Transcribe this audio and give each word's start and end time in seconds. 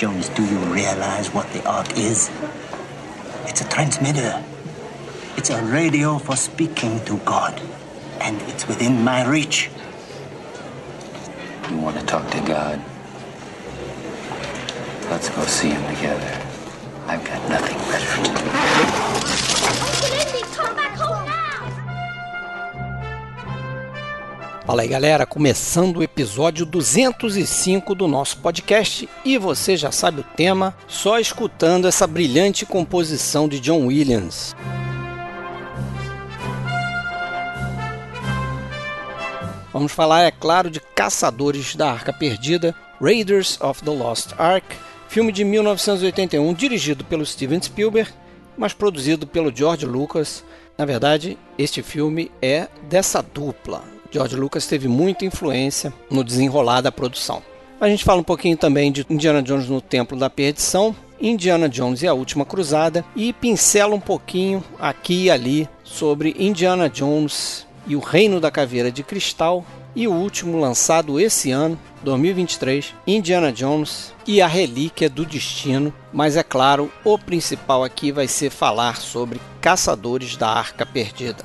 Jones, 0.00 0.30
do 0.30 0.42
you 0.42 0.56
realize 0.72 1.28
what 1.34 1.46
the 1.52 1.62
Ark 1.68 1.98
is? 1.98 2.30
It's 3.44 3.60
a 3.60 3.68
transmitter. 3.68 4.42
It's 5.36 5.50
a 5.50 5.62
radio 5.62 6.16
for 6.16 6.36
speaking 6.36 7.04
to 7.04 7.18
God. 7.18 7.60
And 8.18 8.40
it's 8.48 8.66
within 8.66 9.04
my 9.04 9.28
reach. 9.28 9.68
You 11.68 11.76
want 11.76 11.98
to 12.00 12.06
talk 12.06 12.30
to 12.30 12.40
God? 12.40 12.82
Let's 15.10 15.28
go 15.28 15.44
see 15.44 15.68
him 15.68 15.94
together. 15.94 16.48
I've 17.06 17.22
got 17.22 17.46
nothing 17.50 17.76
better 17.76 18.22
to 18.24 18.96
do. 18.96 18.99
Fala 24.70 24.82
aí 24.82 24.88
galera, 24.88 25.26
começando 25.26 25.96
o 25.96 26.02
episódio 26.04 26.64
205 26.64 27.92
do 27.92 28.06
nosso 28.06 28.38
podcast 28.38 29.08
e 29.24 29.36
você 29.36 29.76
já 29.76 29.90
sabe 29.90 30.20
o 30.20 30.24
tema, 30.36 30.76
só 30.86 31.18
escutando 31.18 31.88
essa 31.88 32.06
brilhante 32.06 32.64
composição 32.64 33.48
de 33.48 33.58
John 33.58 33.86
Williams. 33.86 34.54
Vamos 39.72 39.90
falar, 39.90 40.22
é 40.22 40.30
claro, 40.30 40.70
de 40.70 40.78
Caçadores 40.78 41.74
da 41.74 41.90
Arca 41.90 42.12
Perdida, 42.12 42.72
Raiders 43.00 43.60
of 43.60 43.82
the 43.82 43.90
Lost 43.90 44.34
Ark, 44.38 44.76
filme 45.08 45.32
de 45.32 45.42
1981 45.42 46.54
dirigido 46.54 47.04
pelo 47.04 47.26
Steven 47.26 47.60
Spielberg, 47.60 48.12
mas 48.56 48.72
produzido 48.72 49.26
pelo 49.26 49.52
George 49.52 49.84
Lucas. 49.84 50.44
Na 50.78 50.84
verdade, 50.84 51.36
este 51.58 51.82
filme 51.82 52.30
é 52.40 52.68
dessa 52.88 53.20
dupla, 53.20 53.82
George 54.10 54.36
Lucas 54.36 54.66
teve 54.66 54.88
muita 54.88 55.24
influência 55.24 55.92
no 56.10 56.24
desenrolar 56.24 56.80
da 56.80 56.90
produção. 56.90 57.42
A 57.80 57.88
gente 57.88 58.04
fala 58.04 58.20
um 58.20 58.24
pouquinho 58.24 58.56
também 58.56 58.92
de 58.92 59.06
Indiana 59.08 59.42
Jones 59.42 59.68
no 59.68 59.80
Templo 59.80 60.18
da 60.18 60.28
Perdição, 60.28 60.94
Indiana 61.20 61.68
Jones 61.68 62.02
e 62.02 62.08
a 62.08 62.14
Última 62.14 62.44
Cruzada 62.44 63.04
e 63.14 63.32
pincela 63.32 63.94
um 63.94 64.00
pouquinho 64.00 64.62
aqui 64.78 65.24
e 65.24 65.30
ali 65.30 65.68
sobre 65.82 66.34
Indiana 66.38 66.88
Jones 66.88 67.66
e 67.86 67.96
o 67.96 68.00
Reino 68.00 68.40
da 68.40 68.50
Caveira 68.50 68.90
de 68.90 69.02
Cristal 69.02 69.64
e 69.94 70.06
o 70.06 70.12
último 70.12 70.58
lançado 70.58 71.18
esse 71.18 71.50
ano, 71.50 71.78
2023, 72.02 72.94
Indiana 73.06 73.52
Jones 73.52 74.14
e 74.26 74.40
a 74.40 74.46
Relíquia 74.46 75.10
do 75.10 75.26
Destino. 75.26 75.92
Mas 76.12 76.36
é 76.36 76.42
claro, 76.42 76.90
o 77.04 77.18
principal 77.18 77.82
aqui 77.82 78.12
vai 78.12 78.28
ser 78.28 78.50
falar 78.50 78.96
sobre 78.96 79.40
Caçadores 79.60 80.36
da 80.36 80.48
Arca 80.48 80.86
Perdida. 80.86 81.44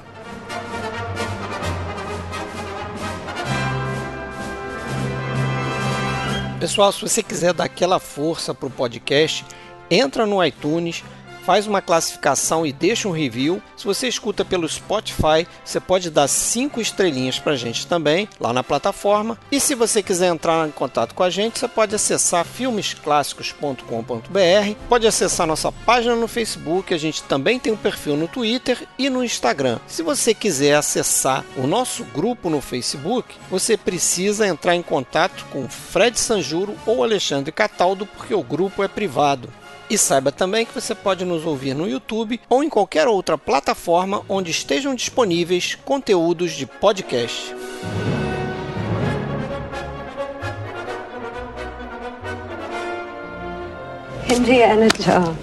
Pessoal, 6.60 6.90
se 6.92 7.02
você 7.02 7.22
quiser 7.22 7.54
dar 7.54 7.66
aquela 7.66 8.00
força 8.00 8.54
para 8.54 8.68
o 8.68 8.72
podcast, 8.72 9.46
entra 9.92 10.26
no 10.26 10.44
iTunes, 10.44 11.04
faz 11.46 11.68
uma 11.68 11.82
classificação 11.82 12.66
e 12.66 12.74
deixa 12.74 13.08
um 13.08 13.12
review. 13.12 13.62
Se 13.78 13.86
você 13.86 14.08
escuta 14.08 14.44
pelo 14.44 14.68
Spotify, 14.68 15.48
você 15.64 15.80
pode 15.80 16.10
dar 16.10 16.28
cinco 16.28 16.82
estrelinhas 16.82 17.38
para 17.38 17.54
a 17.54 17.58
gente 17.58 17.86
também 17.86 18.28
lá 18.40 18.52
na 18.52 18.64
plataforma. 18.64 19.38
E 19.52 19.60
se 19.60 19.76
você 19.76 20.02
quiser 20.02 20.28
entrar 20.28 20.68
em 20.68 20.72
contato 20.72 21.14
com 21.14 21.24
a 21.24 21.30
gente, 21.30 21.60
você 21.60 21.68
pode 21.68 21.94
acessar 21.94 22.46
filmesclássicos.com.br, 22.46 24.76
pode 24.90 25.06
acessar 25.06 25.46
nossa 25.46 25.72
página 25.72 26.16
no 26.16 26.28
Facebook, 26.28 26.94
a 26.94 26.98
gente 26.98 27.22
também 27.24 27.60
tem 27.60 27.72
um 27.72 27.78
perfil 27.78 28.18
no 28.18 28.28
Twitter 28.28 28.88
e 28.98 29.10
no 29.10 29.24
Instagram. 29.24 29.80
Se 29.88 30.02
você 30.02 30.34
quiser 30.34 30.76
acessar 30.76 31.46
o 31.56 31.68
nosso 31.68 32.04
grupo 32.06 32.50
no 32.50 32.62
Facebook, 32.62 33.36
você 33.50 33.78
precisa 33.78 34.48
entrar 34.48 34.76
em 34.76 34.82
contato 34.82 35.46
com 35.52 35.70
Fred 35.70 36.20
Sanjuro 36.20 36.76
ou 36.86 37.04
Alexandre 37.04 37.52
Cataldo, 37.52 38.06
porque 38.06 38.34
o 38.34 38.44
grupo 38.44 38.84
é 38.84 38.88
privado. 38.88 39.50
E 39.88 39.98
saiba 39.98 40.32
também 40.32 40.66
que 40.66 40.74
você 40.74 40.96
pode 40.96 41.24
nos 41.24 41.46
ouvir 41.46 41.76
no 41.76 41.88
YouTube 41.88 42.40
ou 42.50 42.64
em 42.64 42.70
qualquer 42.70 43.08
outra 43.08 43.38
plataforma 43.38 44.24
onde 44.28 44.50
estejam 44.50 44.96
disponíveis 44.96 45.76
conteúdos 45.76 46.54
de 46.54 46.66
podcast. 46.66 47.54
Indiana 54.28 54.88
Jones. 54.88 55.38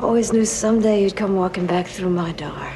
Always 0.00 0.30
knew 0.30 0.44
someday 0.44 1.02
you'd 1.02 1.16
come 1.16 1.34
walking 1.34 1.66
back 1.66 1.88
through 1.88 2.10
my 2.10 2.32
door. 2.32 2.72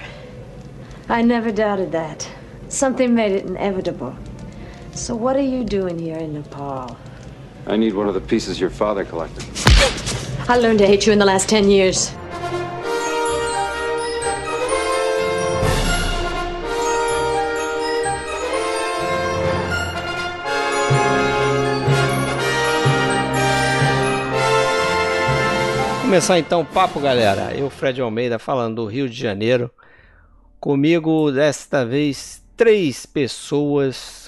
I 1.09 1.23
never 1.23 1.53
doubted 1.53 1.93
that. 1.93 2.27
Something 2.69 3.15
made 3.15 3.33
it 3.33 3.45
inevitable. 3.47 4.15
So, 4.95 5.15
what 5.15 5.37
are 5.37 5.43
you 5.43 5.63
doing 5.63 5.99
here 5.99 6.17
in 6.17 6.33
Nepal? 6.33 6.97
I 7.67 7.77
need 7.77 7.95
one 7.95 8.09
of 8.09 8.15
the 8.15 8.21
pieces 8.21 8.61
your 8.61 8.71
father 8.71 9.05
collected. 9.05 9.45
I 10.49 10.59
learned 10.59 10.79
to 10.81 10.87
hate 10.87 11.07
you 11.07 11.13
in 11.13 11.19
the 11.19 11.25
last 11.25 11.49
ten 11.49 11.71
years. 11.71 12.13
Começar 26.03 26.39
então 26.39 26.61
o 26.61 26.65
papo, 26.65 27.01
galera. 27.01 27.57
Eu, 27.57 27.71
Fred 27.71 27.99
Almeida, 28.03 28.39
falando 28.39 28.77
do 28.77 28.87
Rio 28.87 29.09
de 29.09 29.19
Janeiro. 29.19 29.71
Comigo, 30.61 31.33
desta 31.33 31.87
vez, 31.87 32.43
três 32.55 33.07
pessoas. 33.07 34.22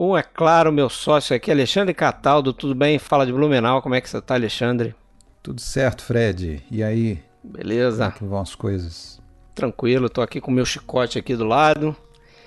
Um, 0.00 0.16
é 0.16 0.22
claro, 0.22 0.70
meu 0.70 0.88
sócio 0.88 1.34
aqui, 1.34 1.50
Alexandre 1.50 1.92
Cataldo. 1.92 2.52
Tudo 2.52 2.72
bem? 2.72 3.00
Fala 3.00 3.26
de 3.26 3.32
Blumenau. 3.32 3.82
Como 3.82 3.96
é 3.96 4.00
que 4.00 4.08
você 4.08 4.20
tá, 4.20 4.34
Alexandre? 4.34 4.94
Tudo 5.42 5.60
certo, 5.60 6.04
Fred. 6.04 6.62
E 6.70 6.84
aí? 6.84 7.20
Beleza. 7.42 8.12
Como 8.12 8.30
é 8.30 8.34
vão 8.34 8.40
as 8.40 8.54
coisas? 8.54 9.20
Tranquilo, 9.56 10.08
tô 10.08 10.22
aqui 10.22 10.40
com 10.40 10.52
meu 10.52 10.64
chicote 10.64 11.18
aqui 11.18 11.34
do 11.34 11.44
lado. 11.44 11.96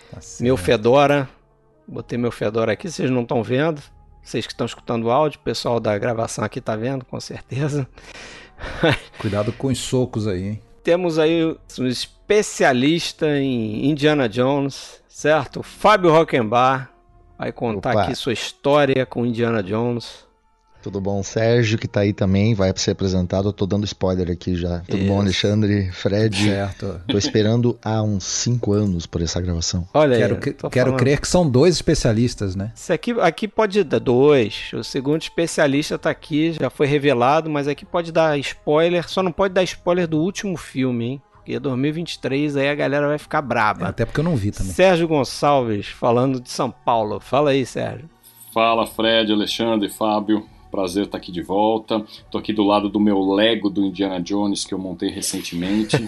Tá 0.09 0.19
meu 0.39 0.55
Fedora. 0.55 1.27
Botei 1.85 2.17
meu 2.17 2.31
Fedora 2.31 2.71
aqui, 2.71 2.89
vocês 2.89 3.11
não 3.11 3.23
estão 3.23 3.43
vendo. 3.43 3.81
Vocês 4.23 4.47
que 4.47 4.53
estão 4.53 4.65
escutando 4.65 5.03
o 5.05 5.11
áudio, 5.11 5.37
o 5.37 5.43
pessoal 5.43 5.77
da 5.77 5.97
gravação 5.97 6.45
aqui 6.45 6.61
tá 6.61 6.77
vendo, 6.77 7.03
com 7.03 7.19
certeza. 7.19 7.85
Cuidado 9.19 9.51
com 9.51 9.67
os 9.67 9.77
socos 9.77 10.25
aí, 10.25 10.43
hein? 10.43 10.61
Temos 10.85 11.19
aí 11.19 11.43
um 11.77 11.87
especialista 11.87 13.27
em 13.37 13.89
Indiana 13.89 14.29
Jones, 14.29 15.03
certo? 15.09 15.61
Fábio 15.61 16.11
Rockenbar 16.11 16.91
vai 17.41 17.51
contar 17.51 17.91
Opa. 17.93 18.03
aqui 18.03 18.15
sua 18.15 18.33
história 18.33 19.03
com 19.03 19.25
Indiana 19.25 19.63
Jones. 19.63 20.29
Tudo 20.83 21.01
bom, 21.01 21.21
Sérgio, 21.23 21.77
que 21.77 21.87
tá 21.87 22.01
aí 22.01 22.13
também, 22.13 22.53
vai 22.53 22.71
ser 22.75 22.91
apresentado. 22.91 23.49
Eu 23.49 23.53
tô 23.53 23.65
dando 23.65 23.83
spoiler 23.85 24.31
aqui 24.31 24.55
já. 24.55 24.79
Tudo 24.81 24.97
Isso. 24.97 25.07
bom, 25.07 25.21
Alexandre, 25.21 25.91
Fred? 25.91 26.43
Certo. 26.43 27.01
Tô 27.07 27.17
esperando 27.17 27.79
há 27.83 28.01
uns 28.01 28.23
5 28.23 28.73
anos 28.73 29.05
por 29.05 29.21
essa 29.21 29.39
gravação. 29.41 29.87
Olha 29.93 30.17
Quero, 30.17 30.35
aí, 30.35 30.69
quero 30.71 30.95
crer 30.95 31.19
que 31.19 31.27
são 31.27 31.47
dois 31.47 31.75
especialistas, 31.75 32.55
né? 32.55 32.71
Isso 32.75 32.93
aqui, 32.93 33.11
aqui 33.19 33.47
pode 33.47 33.83
dar 33.83 33.99
dois. 33.99 34.71
O 34.73 34.83
segundo 34.83 35.21
especialista 35.21 35.99
tá 35.99 36.09
aqui, 36.09 36.53
já 36.53 36.69
foi 36.69 36.87
revelado, 36.87 37.49
mas 37.49 37.67
aqui 37.67 37.85
pode 37.85 38.11
dar 38.11 38.37
spoiler. 38.39 39.07
Só 39.07 39.21
não 39.21 39.31
pode 39.31 39.53
dar 39.53 39.63
spoiler 39.63 40.07
do 40.07 40.19
último 40.19 40.57
filme, 40.57 41.05
hein? 41.05 41.21
Porque 41.41 41.59
2023 41.59 42.55
aí 42.55 42.69
a 42.69 42.75
galera 42.75 43.07
vai 43.07 43.17
ficar 43.17 43.41
braba. 43.41 43.87
É, 43.87 43.89
até 43.89 44.05
porque 44.05 44.19
eu 44.19 44.23
não 44.23 44.35
vi 44.35 44.51
também. 44.51 44.71
Sérgio 44.71 45.07
Gonçalves, 45.07 45.87
falando 45.87 46.39
de 46.39 46.51
São 46.51 46.69
Paulo. 46.69 47.19
Fala 47.19 47.49
aí, 47.49 47.65
Sérgio. 47.65 48.07
Fala, 48.53 48.85
Fred, 48.85 49.31
Alexandre, 49.31 49.89
Fábio. 49.89 50.45
Prazer 50.69 51.05
estar 51.05 51.17
aqui 51.17 51.31
de 51.31 51.41
volta. 51.41 52.05
Tô 52.29 52.37
aqui 52.37 52.53
do 52.53 52.63
lado 52.63 52.89
do 52.89 52.99
meu 52.99 53.19
Lego 53.19 53.69
do 53.69 53.83
Indiana 53.83 54.21
Jones 54.21 54.63
que 54.63 54.73
eu 54.73 54.77
montei 54.77 55.09
recentemente. 55.09 55.97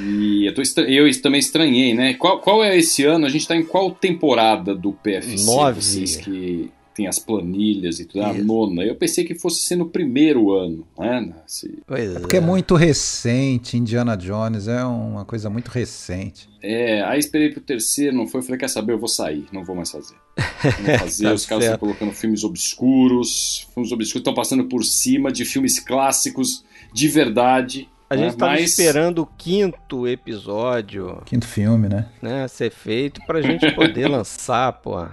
e 0.00 0.46
eu, 0.46 0.54
tô, 0.54 0.62
eu, 0.82 1.20
também 1.20 1.40
estranhei, 1.40 1.92
né? 1.92 2.14
Qual, 2.14 2.38
qual 2.38 2.64
é 2.64 2.78
esse 2.78 3.04
ano? 3.04 3.26
A 3.26 3.28
gente 3.28 3.42
está 3.42 3.56
em 3.56 3.64
qual 3.64 3.90
temporada 3.90 4.74
do 4.74 4.92
PFC? 4.92 5.44
Nove. 5.44 5.82
Vocês 5.82 6.16
que 6.16 6.70
tem 6.94 7.06
as 7.06 7.18
planilhas 7.18 8.00
e 8.00 8.04
tudo, 8.04 8.24
a 8.24 8.32
nona. 8.32 8.82
Eu 8.84 8.94
pensei 8.94 9.24
que 9.24 9.34
fosse 9.34 9.62
ser 9.62 9.76
no 9.76 9.88
primeiro 9.88 10.52
ano, 10.52 10.86
né? 10.98 11.32
Se... 11.46 11.78
Pois 11.86 12.16
é 12.16 12.20
porque 12.20 12.36
é 12.36 12.40
muito 12.40 12.74
recente, 12.74 13.76
Indiana 13.76 14.16
Jones 14.16 14.68
é 14.68 14.84
uma 14.84 15.24
coisa 15.24 15.48
muito 15.48 15.68
recente. 15.68 16.48
É, 16.62 17.02
aí 17.02 17.18
esperei 17.18 17.50
pro 17.50 17.60
terceiro, 17.60 18.16
não 18.16 18.26
foi, 18.26 18.42
falei, 18.42 18.58
quer 18.58 18.68
saber, 18.68 18.92
eu 18.92 18.98
vou 18.98 19.08
sair, 19.08 19.46
não 19.52 19.64
vou 19.64 19.74
mais 19.74 19.90
fazer. 19.90 20.14
Não 20.80 20.86
vou 20.86 20.98
fazer, 20.98 21.24
tá 21.24 21.34
os 21.34 21.46
caras 21.46 21.64
estão 21.64 21.78
colocando 21.78 22.12
filmes 22.12 22.44
obscuros, 22.44 23.68
filmes 23.74 23.92
obscuros 23.92 24.20
estão 24.20 24.32
passando 24.32 24.64
por 24.64 24.84
cima 24.84 25.30
de 25.30 25.44
filmes 25.44 25.78
clássicos 25.78 26.64
de 26.94 27.08
verdade, 27.08 27.88
a 28.10 28.16
gente 28.16 28.30
estava 28.30 28.52
mas... 28.54 28.70
esperando 28.70 29.22
o 29.22 29.26
quinto 29.26 30.08
episódio. 30.08 31.22
Quinto 31.24 31.46
filme, 31.46 31.88
né? 31.88 32.08
né 32.20 32.48
ser 32.48 32.72
feito 32.72 33.20
pra 33.24 33.40
gente 33.40 33.70
poder 33.70 34.08
lançar, 34.10 34.72
pô. 34.72 35.06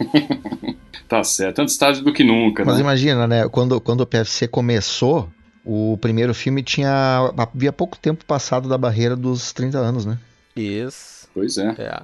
Tá 1.08 1.24
certo, 1.24 1.60
antes 1.60 1.76
tarde 1.78 2.02
do 2.02 2.12
que 2.12 2.22
nunca. 2.22 2.62
Mas 2.66 2.74
né? 2.74 2.80
imagina, 2.82 3.26
né? 3.26 3.48
Quando, 3.48 3.80
quando 3.80 4.02
o 4.02 4.06
PFC 4.06 4.46
começou, 4.46 5.26
o 5.64 5.96
primeiro 5.98 6.34
filme 6.34 6.62
tinha. 6.62 7.32
havia 7.34 7.72
pouco 7.72 7.96
tempo 7.96 8.26
passado 8.26 8.68
da 8.68 8.76
barreira 8.76 9.16
dos 9.16 9.50
30 9.52 9.78
anos, 9.78 10.04
né? 10.04 10.18
Isso. 10.54 11.26
Pois 11.32 11.56
é. 11.56 11.74
é. 11.78 12.02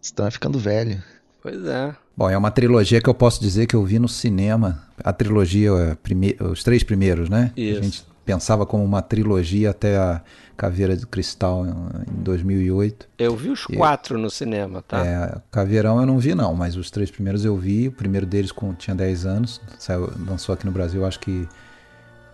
Estão 0.00 0.30
ficando 0.30 0.58
velho. 0.58 1.02
Pois 1.42 1.64
é. 1.64 1.94
Bom, 2.14 2.28
é 2.28 2.36
uma 2.36 2.50
trilogia 2.50 3.00
que 3.00 3.08
eu 3.08 3.14
posso 3.14 3.40
dizer 3.40 3.66
que 3.66 3.74
eu 3.74 3.82
vi 3.82 3.98
no 3.98 4.08
cinema. 4.08 4.86
A 5.02 5.12
trilogia, 5.12 5.70
é 5.70 5.94
prime... 5.94 6.36
os 6.40 6.62
três 6.62 6.82
primeiros, 6.82 7.30
né? 7.30 7.50
Isso. 7.56 7.78
A 7.78 7.82
gente 7.82 8.06
pensava 8.26 8.66
como 8.66 8.84
uma 8.84 9.00
trilogia 9.00 9.70
até 9.70 9.96
a 9.96 10.20
Caveira 10.56 10.96
de 10.96 11.06
Cristal 11.06 11.66
em 11.66 12.22
2008. 12.22 13.08
Eu 13.18 13.36
vi 13.36 13.50
os 13.50 13.64
quatro 13.64 14.18
no 14.18 14.30
cinema, 14.30 14.82
tá? 14.82 15.04
É, 15.04 15.36
Caveirão 15.50 16.00
eu 16.00 16.06
não 16.06 16.18
vi 16.18 16.34
não, 16.34 16.54
mas 16.54 16.76
os 16.76 16.90
três 16.90 17.10
primeiros 17.10 17.44
eu 17.44 17.56
vi. 17.56 17.88
O 17.88 17.92
primeiro 17.92 18.26
deles 18.26 18.52
com, 18.52 18.72
tinha 18.74 18.94
10 18.94 19.26
anos, 19.26 19.60
saiu, 19.78 20.12
lançou 20.26 20.52
aqui 20.52 20.64
no 20.64 20.72
Brasil, 20.72 21.04
acho 21.04 21.20
que 21.20 21.48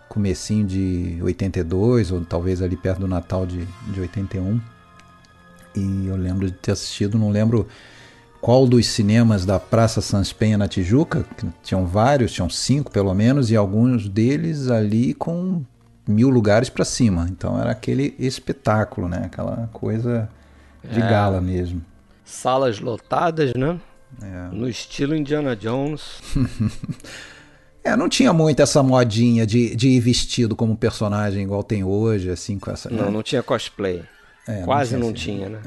comecinho 0.09 0.67
de 0.67 1.19
82, 1.23 2.11
ou 2.11 2.25
talvez 2.25 2.61
ali 2.61 2.77
perto 2.77 3.01
do 3.01 3.09
Natal 3.09 3.47
de, 3.47 3.65
de 3.93 4.01
81. 4.01 4.61
E 5.77 6.07
eu 6.09 6.17
lembro 6.17 6.47
de 6.47 6.53
ter 6.53 6.73
assistido, 6.73 7.17
não 7.17 7.31
lembro 7.31 7.69
qual 8.41 8.67
dos 8.67 8.87
cinemas 8.87 9.45
da 9.45 9.61
Praça 9.61 10.01
Sans 10.01 10.33
Penha 10.33 10.59
na 10.59 10.67
Tijuca, 10.67 11.25
que 11.37 11.47
tinham 11.63 11.87
vários, 11.87 12.33
tinham 12.33 12.51
cinco 12.51 12.91
pelo 12.91 13.15
menos, 13.15 13.51
e 13.51 13.57
alguns 13.57 14.09
deles 14.09 14.69
ali 14.69 15.15
com 15.15 15.63
mil 16.11 16.29
lugares 16.29 16.69
para 16.69 16.85
cima. 16.85 17.27
Então 17.31 17.59
era 17.61 17.71
aquele 17.71 18.15
espetáculo, 18.19 19.09
né? 19.09 19.23
Aquela 19.27 19.69
coisa 19.73 20.29
de 20.85 21.01
É. 21.01 21.09
gala 21.09 21.41
mesmo. 21.41 21.83
Salas 22.25 22.79
lotadas, 22.81 23.55
né? 23.55 23.79
É. 24.23 24.49
No 24.55 24.69
estilo 24.69 25.15
Indiana 25.15 25.55
Jones. 25.57 26.03
É, 27.83 27.97
não 27.97 28.11
tinha 28.11 28.31
muito 28.31 28.61
essa 28.61 28.83
modinha 28.83 29.47
de, 29.47 29.75
de 29.75 29.89
ir 29.89 30.01
vestido 30.01 30.55
como 30.55 30.77
personagem 30.77 31.43
igual 31.45 31.63
tem 31.63 31.83
hoje, 31.83 32.29
assim, 32.29 32.59
com 32.59 32.71
essa. 32.71 32.91
Não, 32.91 33.11
não 33.11 33.23
tinha 33.23 33.43
cosplay. 33.43 34.03
É, 34.47 34.61
Quase 34.65 34.99
não 34.99 35.07
esse- 35.07 35.15
tinha, 35.15 35.49
né? 35.49 35.61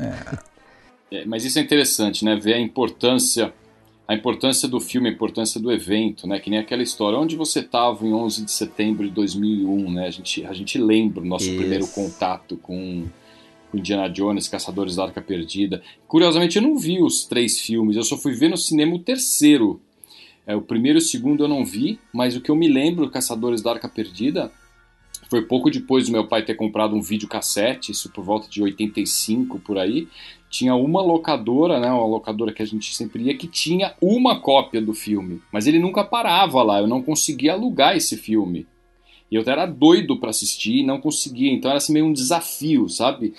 É, 1.11 1.25
mas 1.25 1.43
isso 1.43 1.57
é 1.57 1.61
interessante, 1.63 2.23
né? 2.23 2.35
Ver 2.35 2.53
a 2.53 2.59
importância, 2.59 3.51
a 4.07 4.13
importância 4.13 4.67
do 4.67 4.79
filme, 4.79 5.09
a 5.09 5.11
importância 5.11 5.59
do 5.59 5.71
evento, 5.71 6.27
né? 6.27 6.39
Que 6.39 6.50
nem 6.50 6.59
aquela 6.59 6.83
história. 6.83 7.17
Onde 7.17 7.35
você 7.35 7.59
estava 7.59 8.05
em 8.05 8.13
11 8.13 8.44
de 8.45 8.51
setembro 8.51 9.07
de 9.07 9.11
2001, 9.11 9.91
né? 9.91 10.07
A 10.07 10.11
gente, 10.11 10.45
a 10.45 10.53
gente 10.53 10.77
lembra 10.77 11.21
o 11.21 11.25
nosso 11.25 11.45
Isso. 11.45 11.57
primeiro 11.57 11.88
contato 11.88 12.57
com, 12.57 13.05
com 13.71 13.77
Indiana 13.77 14.09
Jones, 14.09 14.50
Caçadores 14.50 14.97
da 14.97 15.05
Arca 15.05 15.21
Perdida. 15.21 15.81
Curiosamente, 16.07 16.57
eu 16.57 16.61
não 16.61 16.77
vi 16.77 17.01
os 17.01 17.25
três 17.25 17.59
filmes. 17.59 17.95
Eu 17.95 18.03
só 18.03 18.17
fui 18.17 18.33
ver 18.33 18.50
no 18.50 18.57
cinema 18.57 18.95
o 18.95 19.00
terceiro. 19.00 19.79
É, 20.45 20.53
o 20.53 20.61
primeiro 20.61 20.97
e 20.97 21.01
o 21.01 21.01
segundo 21.01 21.45
eu 21.45 21.47
não 21.47 21.63
vi, 21.63 21.97
mas 22.11 22.35
o 22.35 22.41
que 22.41 22.51
eu 22.51 22.55
me 22.55 22.67
lembro, 22.67 23.09
Caçadores 23.09 23.61
da 23.61 23.71
Arca 23.71 23.88
Perdida, 23.88 24.51
foi 25.29 25.41
pouco 25.41 25.71
depois 25.71 26.05
do 26.05 26.11
meu 26.11 26.27
pai 26.27 26.44
ter 26.44 26.53
comprado 26.55 26.95
um 26.95 27.01
videocassete, 27.01 27.91
isso 27.91 28.09
por 28.11 28.23
volta 28.23 28.50
de 28.50 28.61
85 28.61 29.57
por 29.59 29.77
aí. 29.77 30.07
Tinha 30.53 30.75
uma 30.75 31.01
locadora, 31.01 31.79
né, 31.79 31.91
uma 31.91 32.05
locadora 32.05 32.53
que 32.53 32.61
a 32.61 32.65
gente 32.65 32.94
sempre 32.94 33.23
ia, 33.23 33.35
que 33.35 33.47
tinha 33.47 33.95
uma 34.00 34.39
cópia 34.39 34.79
do 34.79 34.94
filme, 34.94 35.41
mas 35.51 35.65
ele 35.65 35.79
nunca 35.79 36.03
parava 36.03 36.61
lá, 36.61 36.79
eu 36.79 36.85
não 36.85 37.01
conseguia 37.01 37.53
alugar 37.53 37.97
esse 37.97 38.15
filme. 38.15 38.67
E 39.31 39.35
eu 39.35 39.41
era 39.47 39.65
doido 39.65 40.19
para 40.19 40.29
assistir 40.29 40.81
e 40.81 40.85
não 40.85 41.01
conseguia, 41.01 41.51
então 41.51 41.71
era 41.71 41.79
assim 41.79 41.91
meio 41.91 42.05
um 42.05 42.13
desafio, 42.13 42.88
sabe? 42.88 43.33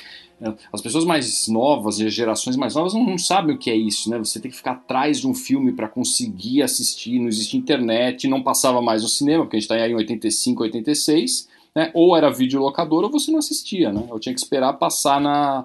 As 0.73 0.83
pessoas 0.83 1.05
mais 1.05 1.47
novas, 1.47 2.01
as 2.01 2.13
gerações 2.13 2.57
mais 2.57 2.75
novas, 2.75 2.93
não, 2.93 3.07
não 3.07 3.17
sabem 3.17 3.55
o 3.55 3.59
que 3.61 3.71
é 3.71 3.77
isso, 3.77 4.11
né? 4.11 4.19
Você 4.19 4.41
tem 4.41 4.51
que 4.51 4.57
ficar 4.57 4.73
atrás 4.73 5.21
de 5.21 5.29
um 5.29 5.35
filme 5.35 5.71
para 5.71 5.89
conseguir 5.89 6.63
assistir, 6.63 7.21
não 7.21 7.29
existe 7.29 7.57
internet, 7.57 8.27
não 8.27 8.43
passava 8.43 8.83
mais 8.83 9.05
no 9.05 9.09
cinema, 9.09 9.45
porque 9.45 9.57
a 9.57 9.61
gente 9.61 9.71
está 9.71 9.77
aí 9.77 9.93
em 9.93 9.95
85, 9.95 10.65
86, 10.65 11.49
né? 11.77 11.93
Ou 11.95 12.17
era 12.17 12.29
videolocador 12.29 13.05
ou 13.05 13.11
você 13.13 13.31
não 13.31 13.39
assistia, 13.39 13.93
né? 13.93 14.05
Eu 14.11 14.19
tinha 14.19 14.35
que 14.35 14.41
esperar 14.41 14.73
passar 14.73 15.21
na, 15.21 15.65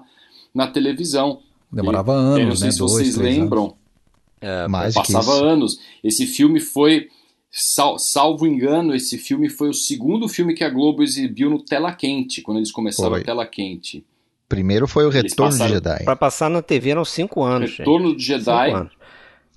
na 0.54 0.66
televisão. 0.66 1.40
Demorava 1.72 2.12
E, 2.12 2.14
eu 2.16 2.18
anos, 2.20 2.46
não 2.48 2.56
sei 2.56 2.66
né? 2.66 2.72
se 2.72 2.78
Dois, 2.78 2.92
vocês 2.92 3.16
lembram, 3.16 3.74
Mais 4.68 4.94
que 4.94 5.12
passava 5.12 5.44
anos. 5.44 5.78
Esse 6.02 6.26
filme 6.26 6.58
foi, 6.60 7.08
sal- 7.50 7.98
salvo 7.98 8.46
engano, 8.46 8.94
esse 8.94 9.16
filme 9.18 9.48
foi 9.48 9.68
o 9.68 9.74
segundo 9.74 10.28
filme 10.28 10.54
que 10.54 10.64
a 10.64 10.70
Globo 10.70 11.02
exibiu 11.02 11.48
no 11.50 11.62
Tela 11.64 11.92
Quente, 11.92 12.42
quando 12.42 12.56
eles 12.58 12.72
começaram 12.72 13.10
Foi. 13.12 13.20
a 13.20 13.24
Tela 13.24 13.46
Quente. 13.46 14.04
Primeiro 14.48 14.88
foi 14.88 15.04
o 15.06 15.10
Retorno 15.10 15.52
de 15.52 15.58
passaram- 15.58 15.74
Jedi. 15.74 16.04
Pra 16.04 16.16
passar 16.16 16.50
na 16.50 16.60
TV 16.60 16.90
eram 16.90 17.04
cinco 17.04 17.42
anos, 17.44 17.76
Retorno 17.78 18.08
do 18.12 18.18
gente. 18.18 18.22
Jedi. 18.26 18.66
Cinco 18.66 18.76
anos. 18.78 18.92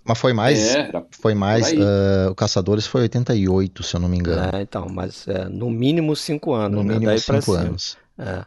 Mas 0.06 0.20
foi 0.20 0.34
mais. 0.34 0.60
É, 0.76 0.80
era 0.82 1.06
Foi 1.12 1.34
mais. 1.34 1.74
ah, 1.74 2.30
o 2.30 2.36
Caçadores 2.36 2.86
foi 2.86 3.02
88, 3.04 3.82
se 3.84 3.96
eu 3.96 4.00
não 4.02 4.10
me 4.10 4.18
engano. 4.18 4.50
É, 4.56 4.62
então, 4.62 4.88
mas 4.90 5.26
é, 5.28 5.46
no 5.48 5.72
mínimo 5.72 6.14
cinco 6.16 6.54
anos, 6.54 6.78
no 6.78 6.84
né? 6.84 6.94
mínimo 6.96 7.06
Daí 7.10 7.20
cinco 7.20 7.54
anos. 7.54 7.98
É. 8.20 8.46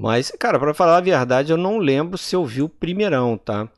Mas, 0.00 0.30
cara, 0.38 0.60
pra 0.60 0.72
falar 0.72 0.98
a 0.98 1.00
verdade, 1.00 1.50
eu 1.50 1.56
não 1.56 1.76
lembro 1.76 2.16
se 2.16 2.36
eu 2.36 2.46
vi 2.46 2.62
o 2.62 2.68
primeirão, 2.68 3.36
tá? 3.36 3.68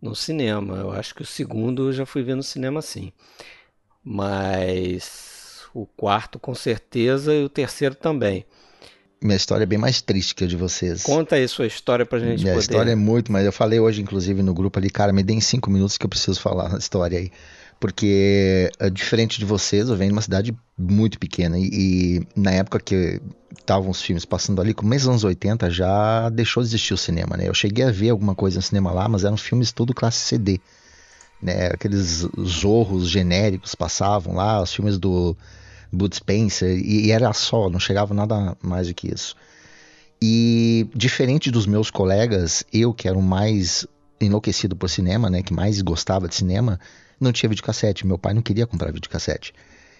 No 0.00 0.14
cinema. 0.14 0.76
Eu 0.76 0.92
acho 0.92 1.12
que 1.12 1.22
o 1.22 1.26
segundo 1.26 1.88
eu 1.88 1.92
já 1.92 2.06
fui 2.06 2.22
ver 2.22 2.36
no 2.36 2.42
cinema 2.42 2.80
sim. 2.80 3.10
Mas 4.04 5.62
o 5.74 5.84
quarto 5.86 6.38
com 6.38 6.54
certeza 6.54 7.34
e 7.34 7.42
o 7.42 7.48
terceiro 7.48 7.96
também. 7.96 8.46
Minha 9.20 9.36
história 9.36 9.64
é 9.64 9.66
bem 9.66 9.76
mais 9.76 10.00
triste 10.00 10.36
que 10.36 10.44
a 10.44 10.46
de 10.46 10.56
vocês. 10.56 11.02
Conta 11.02 11.34
aí 11.34 11.48
sua 11.48 11.66
história 11.66 12.06
pra 12.06 12.20
gente 12.20 12.42
Minha 12.42 12.54
poder. 12.54 12.62
história 12.62 12.92
é 12.92 12.94
muito, 12.94 13.32
mas 13.32 13.44
eu 13.44 13.52
falei 13.52 13.80
hoje, 13.80 14.00
inclusive, 14.00 14.44
no 14.44 14.54
grupo 14.54 14.78
ali, 14.78 14.88
cara, 14.88 15.12
me 15.12 15.24
deem 15.24 15.40
cinco 15.40 15.68
minutos 15.68 15.98
que 15.98 16.06
eu 16.06 16.08
preciso 16.08 16.40
falar 16.40 16.76
a 16.76 16.78
história 16.78 17.18
aí. 17.18 17.32
Porque, 17.80 18.70
é, 18.78 18.90
diferente 18.90 19.38
de 19.38 19.46
vocês, 19.46 19.88
eu 19.88 19.96
venho 19.96 20.10
de 20.10 20.14
uma 20.14 20.20
cidade 20.20 20.54
muito 20.78 21.18
pequena. 21.18 21.58
E, 21.58 21.70
e 21.72 22.28
na 22.36 22.50
época 22.50 22.78
que 22.78 23.22
estavam 23.58 23.88
os 23.88 24.02
filmes 24.02 24.26
passando 24.26 24.60
ali, 24.60 24.74
começo 24.74 25.06
dos 25.06 25.10
anos 25.10 25.24
80, 25.24 25.70
já 25.70 26.28
deixou 26.28 26.62
de 26.62 26.68
existir 26.68 26.92
o 26.92 26.98
cinema, 26.98 27.38
né? 27.38 27.48
Eu 27.48 27.54
cheguei 27.54 27.86
a 27.86 27.90
ver 27.90 28.10
alguma 28.10 28.34
coisa 28.34 28.58
no 28.58 28.62
cinema 28.62 28.92
lá, 28.92 29.08
mas 29.08 29.24
eram 29.24 29.36
filmes 29.38 29.72
tudo 29.72 29.94
classe 29.94 30.18
CD. 30.18 30.60
Né? 31.42 31.68
Aqueles 31.68 32.28
zorros 32.44 33.08
genéricos 33.08 33.74
passavam 33.74 34.34
lá, 34.34 34.60
os 34.60 34.74
filmes 34.74 34.98
do 34.98 35.34
Bud 35.90 36.14
Spencer, 36.14 36.76
e, 36.76 37.06
e 37.06 37.10
era 37.10 37.32
só, 37.32 37.70
não 37.70 37.80
chegava 37.80 38.12
nada 38.12 38.56
mais 38.62 38.88
do 38.88 38.94
que 38.94 39.12
isso. 39.12 39.34
E 40.20 40.86
diferente 40.94 41.50
dos 41.50 41.64
meus 41.64 41.90
colegas, 41.90 42.62
eu 42.70 42.92
que 42.92 43.08
era 43.08 43.16
o 43.16 43.22
mais 43.22 43.86
enlouquecido 44.20 44.76
por 44.76 44.90
cinema, 44.90 45.30
né, 45.30 45.42
que 45.42 45.54
mais 45.54 45.80
gostava 45.80 46.28
de 46.28 46.34
cinema, 46.34 46.78
não 47.20 47.32
tinha 47.32 47.48
videocassete. 47.48 48.06
Meu 48.06 48.18
pai 48.18 48.34
não 48.34 48.42
queria 48.42 48.66
comprar 48.66 48.92
videocassete. 48.92 49.52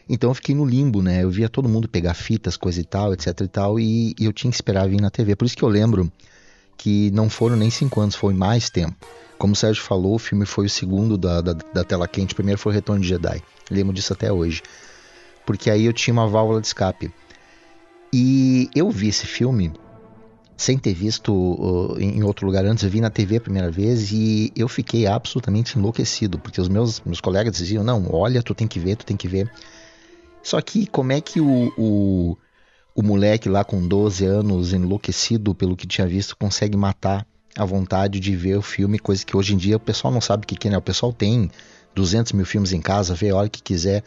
Então 0.08 0.31
eu 0.31 0.34
fiquei 0.34 0.55
no 0.55 0.64
limbo, 0.64 1.02
né? 1.02 1.22
Eu 1.22 1.31
via 1.31 1.49
todo 1.49 1.69
mundo 1.69 1.88
pegar 1.88 2.14
fitas, 2.14 2.56
coisa 2.56 2.81
e 2.81 2.84
tal, 2.84 3.12
etc 3.12 3.40
e 3.40 3.49
tal, 3.49 3.78
e, 3.78 4.14
e 4.19 4.25
eu 4.25 4.32
tinha 4.32 4.50
que 4.50 4.56
esperar 4.56 4.88
vir 4.88 5.00
na 5.00 5.11
TV. 5.11 5.37
Por 5.37 5.44
isso 5.44 5.56
que 5.56 5.62
eu 5.62 5.69
lembro 5.69 6.11
que 6.76 7.11
não 7.12 7.28
foram 7.28 7.56
nem 7.56 7.70
cinco 7.70 8.00
anos, 8.00 8.14
foi 8.14 8.34
mais 8.34 8.70
tempo. 8.70 8.96
Como 9.38 9.52
o 9.52 9.56
Sérgio 9.56 9.82
falou, 9.82 10.17
o 10.17 10.19
filme 10.19 10.44
foi 10.44 10.67
o 10.67 10.70
segundo 10.70 11.17
da, 11.17 11.40
da, 11.40 11.52
da 11.52 11.84
tela 11.84 12.08
quente, 12.08 12.32
o 12.32 12.37
primeiro 12.37 12.58
foi 12.58 12.72
o 12.72 12.75
Retorno 12.75 13.00
de 13.02 13.08
Jedi. 13.08 13.43
Lembro 13.70 13.93
disso 13.93 14.12
até 14.12 14.32
hoje. 14.32 14.62
Porque 15.46 15.70
aí 15.70 15.84
eu 15.84 15.93
tinha 15.93 16.12
uma 16.12 16.27
válvula 16.27 16.60
de 16.60 16.67
escape. 16.67 17.12
E 18.12 18.69
eu 18.74 18.91
vi 18.91 19.08
esse 19.08 19.27
filme 19.27 19.72
sem 20.60 20.76
ter 20.76 20.93
visto 20.93 21.32
uh, 21.32 21.98
em 21.98 22.22
outro 22.22 22.44
lugar 22.44 22.67
antes, 22.67 22.84
eu 22.84 22.90
vi 22.90 23.00
na 23.00 23.08
TV 23.08 23.38
a 23.38 23.40
primeira 23.40 23.70
vez 23.70 24.12
e 24.12 24.52
eu 24.55 24.69
fiquei 24.69 25.06
absolutamente 25.06 25.79
enlouquecido, 25.79 26.38
porque 26.38 26.60
os 26.60 26.69
meus, 26.69 27.00
meus 27.00 27.19
colegas 27.19 27.56
diziam, 27.56 27.82
não, 27.82 28.06
olha, 28.12 28.43
tu 28.43 28.55
tem 28.55 28.69
que 28.69 28.79
ver, 28.79 28.96
tu 28.96 29.06
tem 29.06 29.17
que 29.17 29.26
ver. 29.26 29.50
Só 30.43 30.60
que 30.60 30.86
como 30.86 31.12
é 31.12 31.20
que 31.22 31.40
o, 31.40 31.72
o, 31.79 32.36
o 32.94 33.02
moleque 33.02 33.48
lá 33.48 33.64
com 33.64 33.88
12 33.88 34.26
anos, 34.26 34.74
enlouquecido 34.74 35.55
pelo 35.55 35.74
que 35.74 35.86
tinha 35.86 36.06
visto, 36.06 36.36
consegue 36.36 36.76
matar 36.76 37.26
a 37.56 37.64
vontade 37.64 38.20
de 38.20 38.36
ver 38.36 38.58
o 38.58 38.62
filme, 38.62 38.98
coisa 38.98 39.24
que 39.24 39.34
hoje 39.34 39.55
em 39.55 39.56
dia 39.56 39.79
o 39.79 39.81
pessoal 39.81 40.12
não 40.12 40.20
sabe 40.20 40.44
o 40.44 40.46
que, 40.46 40.69
é, 40.69 40.72
né? 40.72 40.76
O 40.76 40.82
pessoal 40.82 41.10
tem 41.10 41.50
200 41.94 42.32
mil 42.32 42.44
filmes 42.44 42.74
em 42.74 42.82
casa, 42.82 43.14
vê 43.14 43.31
a 43.31 43.36
hora 43.36 43.48
que 43.48 43.62
quiser. 43.62 44.05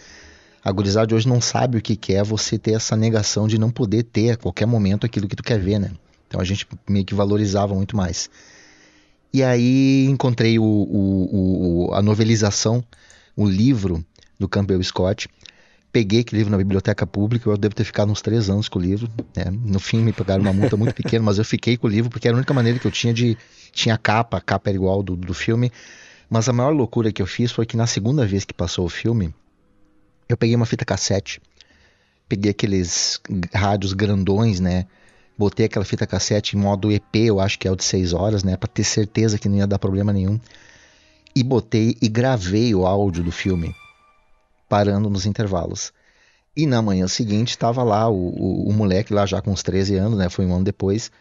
A 0.64 0.72
gurizada 0.72 1.16
hoje 1.16 1.28
não 1.28 1.42
sabe 1.42 1.80
o 1.80 1.82
que 1.82 2.14
é 2.14 2.24
você 2.24 2.60
ter 2.60 2.74
essa 2.74 2.96
negação 2.96 3.48
de 3.48 3.58
não 3.58 3.72
poder 3.72 4.04
ter 4.04 4.30
a 4.30 4.38
qualquer 4.38 4.68
momento 4.68 5.04
aquilo 5.04 5.28
que 5.28 5.36
tu 5.36 5.42
quer 5.42 5.60
ver, 5.60 5.80
né? 5.80 5.90
Então 6.34 6.42
a 6.42 6.44
gente 6.44 6.68
meio 6.90 7.06
que 7.06 7.14
valorizava 7.14 7.76
muito 7.76 7.96
mais. 7.96 8.28
E 9.32 9.44
aí 9.44 10.06
encontrei 10.06 10.58
o, 10.58 10.64
o, 10.64 11.90
o, 11.90 11.94
a 11.94 12.02
novelização, 12.02 12.84
o 13.36 13.48
livro 13.48 14.04
do 14.40 14.50
Campbell 14.50 14.82
Scott. 14.82 15.30
Peguei 15.92 16.22
aquele 16.22 16.40
livro 16.40 16.52
na 16.52 16.58
biblioteca 16.58 17.06
pública, 17.06 17.48
eu 17.48 17.56
devo 17.56 17.76
ter 17.76 17.84
ficado 17.84 18.12
uns 18.12 18.20
três 18.20 18.50
anos 18.50 18.68
com 18.68 18.80
o 18.80 18.82
livro. 18.82 19.08
Né? 19.36 19.46
No 19.64 19.80
fim 19.80 20.00
me 20.00 20.12
pegaram 20.12 20.42
uma 20.42 20.52
multa 20.52 20.76
muito 20.76 20.96
pequena, 20.96 21.24
mas 21.24 21.38
eu 21.38 21.46
fiquei 21.46 21.78
com 21.78 21.86
o 21.86 21.90
livro 21.90 22.10
porque 22.10 22.28
era 22.28 22.36
a 22.36 22.40
única 22.40 22.52
maneira 22.52 22.80
que 22.80 22.88
eu 22.88 22.92
tinha 22.92 23.14
de. 23.14 23.38
Tinha 23.72 23.96
capa, 23.96 24.38
a 24.38 24.42
capa 24.42 24.72
era 24.72 24.76
igual 24.76 25.04
do, 25.04 25.16
do 25.16 25.36
filme. 25.36 25.72
Mas 26.28 26.50
a 26.50 26.54
maior 26.54 26.74
loucura 26.74 27.12
que 27.12 27.22
eu 27.22 27.28
fiz 27.28 27.52
foi 27.52 27.68
que 27.68 27.78
na 27.78 27.86
segunda 27.86 28.26
vez 28.26 28.44
que 28.44 28.56
passou 28.56 28.88
o 28.88 28.90
filme, 28.90 29.32
eu 30.28 30.36
peguei 30.36 30.56
uma 30.56 30.66
fita 30.66 30.84
cassete, 30.84 31.40
peguei 32.28 32.50
aqueles 32.50 33.22
rádios 33.54 33.94
grandões, 33.94 34.60
né? 34.60 34.88
Botei 35.38 35.66
aquela 35.66 35.86
fita 35.86 36.06
cassete 36.06 36.56
em 36.56 36.60
modo 36.60 36.92
EP, 36.92 37.16
eu 37.16 37.40
acho 37.40 37.58
que 37.58 37.68
é 37.68 37.72
o 37.72 37.76
de 37.76 37.84
6 37.84 38.14
horas, 38.14 38.44
né? 38.44 38.56
Pra 38.56 38.68
ter 38.68 38.84
certeza 38.84 39.40
que 39.40 39.50
não 39.50 39.58
ia 39.58 39.68
dar 39.68 39.80
problema 39.80 40.14
nenhum. 40.14 40.40
E 41.36 41.44
botei 41.44 41.98
e 42.02 42.08
gravei 42.08 42.76
o 42.76 42.86
áudio 42.86 43.24
do 43.24 43.32
filme, 43.32 43.76
parando 44.70 45.10
nos 45.10 45.26
intervalos. 45.26 45.92
E 46.56 46.68
na 46.68 46.82
manhã 46.82 47.08
seguinte 47.08 47.50
estava 47.50 47.82
lá 47.84 48.08
o, 48.08 48.14
o, 48.14 48.70
o, 48.70 48.74
moleque, 48.74 49.12
lá 49.12 49.26
já 49.26 49.42
com 49.42 49.52
uns 49.52 49.64
13 49.64 49.96
anos, 49.96 50.20
né? 50.20 50.30
Foi 50.30 50.46
um 50.46 50.54
ano 50.54 50.64
depois, 50.64 51.12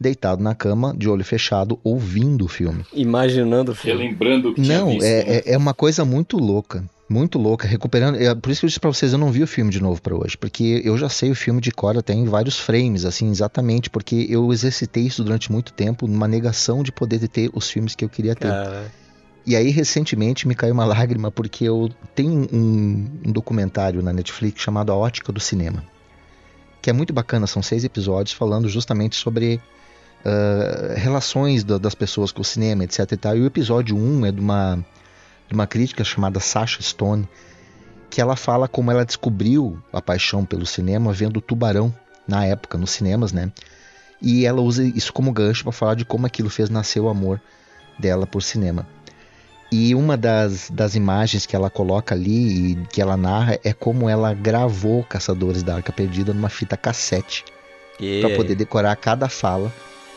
deitado 0.00 0.42
na 0.42 0.52
cama, 0.52 0.92
de 0.96 1.08
olho 1.08 1.24
fechado, 1.24 1.78
ouvindo 1.84 2.44
o 2.44 2.48
filme. 2.48 2.84
Imaginando 2.92 3.70
o 3.70 3.74
filme. 3.74 4.02
Relembrando 4.02 4.50
o 4.50 4.54
que 4.54 4.60
Não, 4.60 4.88
tinha 4.88 4.98
visto, 4.98 5.04
é, 5.04 5.24
né? 5.24 5.36
é, 5.46 5.52
é 5.52 5.56
uma 5.56 5.72
coisa 5.72 6.04
muito 6.04 6.36
louca. 6.38 6.84
Muito 7.12 7.40
louca, 7.40 7.66
recuperando. 7.66 8.14
é 8.22 8.32
por 8.36 8.50
isso 8.52 8.60
que 8.60 8.66
eu 8.66 8.68
disse 8.68 8.78
pra 8.78 8.88
vocês, 8.88 9.12
eu 9.12 9.18
não 9.18 9.32
vi 9.32 9.42
o 9.42 9.46
filme 9.46 9.68
de 9.70 9.82
novo 9.82 10.00
pra 10.00 10.14
hoje, 10.14 10.38
porque 10.38 10.80
eu 10.84 10.96
já 10.96 11.08
sei 11.08 11.28
o 11.30 11.34
filme 11.34 11.60
de 11.60 11.72
cor 11.72 11.98
até 11.98 12.12
em 12.14 12.24
vários 12.26 12.56
frames, 12.56 13.04
assim, 13.04 13.28
exatamente, 13.28 13.90
porque 13.90 14.28
eu 14.30 14.52
exercitei 14.52 15.06
isso 15.06 15.24
durante 15.24 15.50
muito 15.50 15.72
tempo, 15.72 16.06
numa 16.06 16.28
negação 16.28 16.84
de 16.84 16.92
poder 16.92 17.26
ter 17.26 17.50
os 17.52 17.68
filmes 17.68 17.96
que 17.96 18.04
eu 18.04 18.08
queria 18.08 18.36
ter. 18.36 18.46
E 19.44 19.56
aí, 19.56 19.70
recentemente, 19.70 20.46
me 20.46 20.54
caiu 20.54 20.72
uma 20.72 20.84
lágrima 20.84 21.32
porque 21.32 21.64
eu 21.64 21.90
tenho 22.14 22.46
um, 22.52 23.08
um 23.26 23.32
documentário 23.32 24.02
na 24.02 24.12
Netflix 24.12 24.62
chamado 24.62 24.92
A 24.92 24.94
Ótica 24.94 25.32
do 25.32 25.40
Cinema. 25.40 25.82
Que 26.80 26.90
é 26.90 26.92
muito 26.92 27.12
bacana, 27.12 27.46
são 27.48 27.60
seis 27.62 27.82
episódios 27.82 28.32
falando 28.34 28.68
justamente 28.68 29.16
sobre 29.16 29.60
ah, 30.24 30.94
relações 30.96 31.64
da- 31.64 31.78
das 31.78 31.94
pessoas 31.94 32.30
com 32.30 32.42
o 32.42 32.44
cinema, 32.44 32.84
etc. 32.84 33.10
E, 33.12 33.16
tal. 33.16 33.36
e 33.36 33.40
o 33.40 33.46
episódio 33.46 33.96
1 33.96 34.26
é 34.26 34.30
de 34.32 34.40
uma, 34.40 34.84
de 35.50 35.54
uma 35.54 35.66
crítica 35.66 36.04
chamada 36.04 36.38
Sasha 36.38 36.80
Stone, 36.80 37.28
que 38.08 38.20
ela 38.20 38.36
fala 38.36 38.68
como 38.68 38.90
ela 38.92 39.04
descobriu 39.04 39.82
a 39.92 40.00
paixão 40.00 40.44
pelo 40.44 40.64
cinema 40.64 41.12
vendo 41.12 41.40
Tubarão 41.40 41.92
na 42.26 42.46
época, 42.46 42.78
nos 42.78 42.92
cinemas, 42.92 43.32
né? 43.32 43.50
E 44.22 44.46
ela 44.46 44.60
usa 44.60 44.84
isso 44.84 45.12
como 45.12 45.32
gancho 45.32 45.64
para 45.64 45.72
falar 45.72 45.94
de 45.94 46.04
como 46.04 46.24
aquilo 46.24 46.48
fez 46.48 46.70
nascer 46.70 47.00
o 47.00 47.08
amor 47.08 47.40
dela 47.98 48.28
por 48.28 48.42
cinema. 48.42 48.86
E 49.72 49.92
uma 49.94 50.16
das, 50.16 50.70
das 50.70 50.94
imagens 50.94 51.46
que 51.46 51.56
ela 51.56 51.68
coloca 51.68 52.14
ali 52.14 52.72
e 52.72 52.86
que 52.86 53.00
ela 53.00 53.16
narra 53.16 53.58
é 53.64 53.72
como 53.72 54.08
ela 54.08 54.32
gravou 54.32 55.02
Caçadores 55.02 55.62
da 55.64 55.76
Arca 55.76 55.92
Perdida 55.92 56.32
numa 56.32 56.48
fita 56.48 56.76
cassete 56.76 57.44
para 58.20 58.36
poder 58.36 58.54
decorar 58.54 58.94
cada 58.96 59.28
fala, 59.28 59.72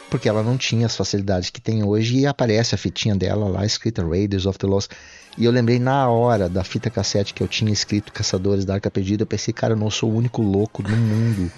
porque 0.09 0.29
ela 0.29 0.43
não 0.43 0.57
tinha 0.57 0.85
as 0.85 0.95
facilidades 0.95 1.49
que 1.49 1.61
tem 1.61 1.83
hoje 1.83 2.19
e 2.19 2.27
aparece 2.27 2.75
a 2.75 2.77
fitinha 2.77 3.15
dela 3.15 3.47
lá 3.47 3.65
escrita 3.65 4.05
Raiders 4.05 4.45
of 4.45 4.59
the 4.59 4.67
Lost. 4.67 4.91
E 5.37 5.45
eu 5.45 5.51
lembrei 5.51 5.79
na 5.79 6.07
hora 6.09 6.47
da 6.47 6.63
fita 6.63 6.89
cassete 6.89 7.33
que 7.33 7.41
eu 7.41 7.47
tinha 7.47 7.71
escrito 7.71 8.13
Caçadores 8.13 8.65
da 8.65 8.75
Arca 8.75 8.91
Perdida, 8.91 9.23
eu 9.23 9.27
pensei, 9.27 9.53
cara, 9.53 9.73
eu 9.73 9.77
não 9.77 9.89
sou 9.89 10.11
o 10.11 10.15
único 10.15 10.41
louco 10.41 10.83
no 10.83 10.95
mundo 10.95 11.51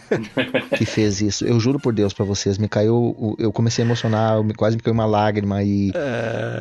que 0.78 0.86
fez 0.86 1.22
isso. 1.22 1.46
Eu 1.46 1.60
juro 1.60 1.80
por 1.80 1.94
Deus 1.94 2.14
pra 2.14 2.24
vocês, 2.24 2.58
me 2.58 2.70
caiu, 2.70 3.36
eu 3.38 3.52
comecei 3.52 3.84
a 3.84 3.86
emocionar, 3.86 4.38
quase 4.56 4.78
me 4.78 4.82
caiu 4.82 4.94
uma 4.94 5.06
lágrima 5.06 5.62
e 5.64 5.92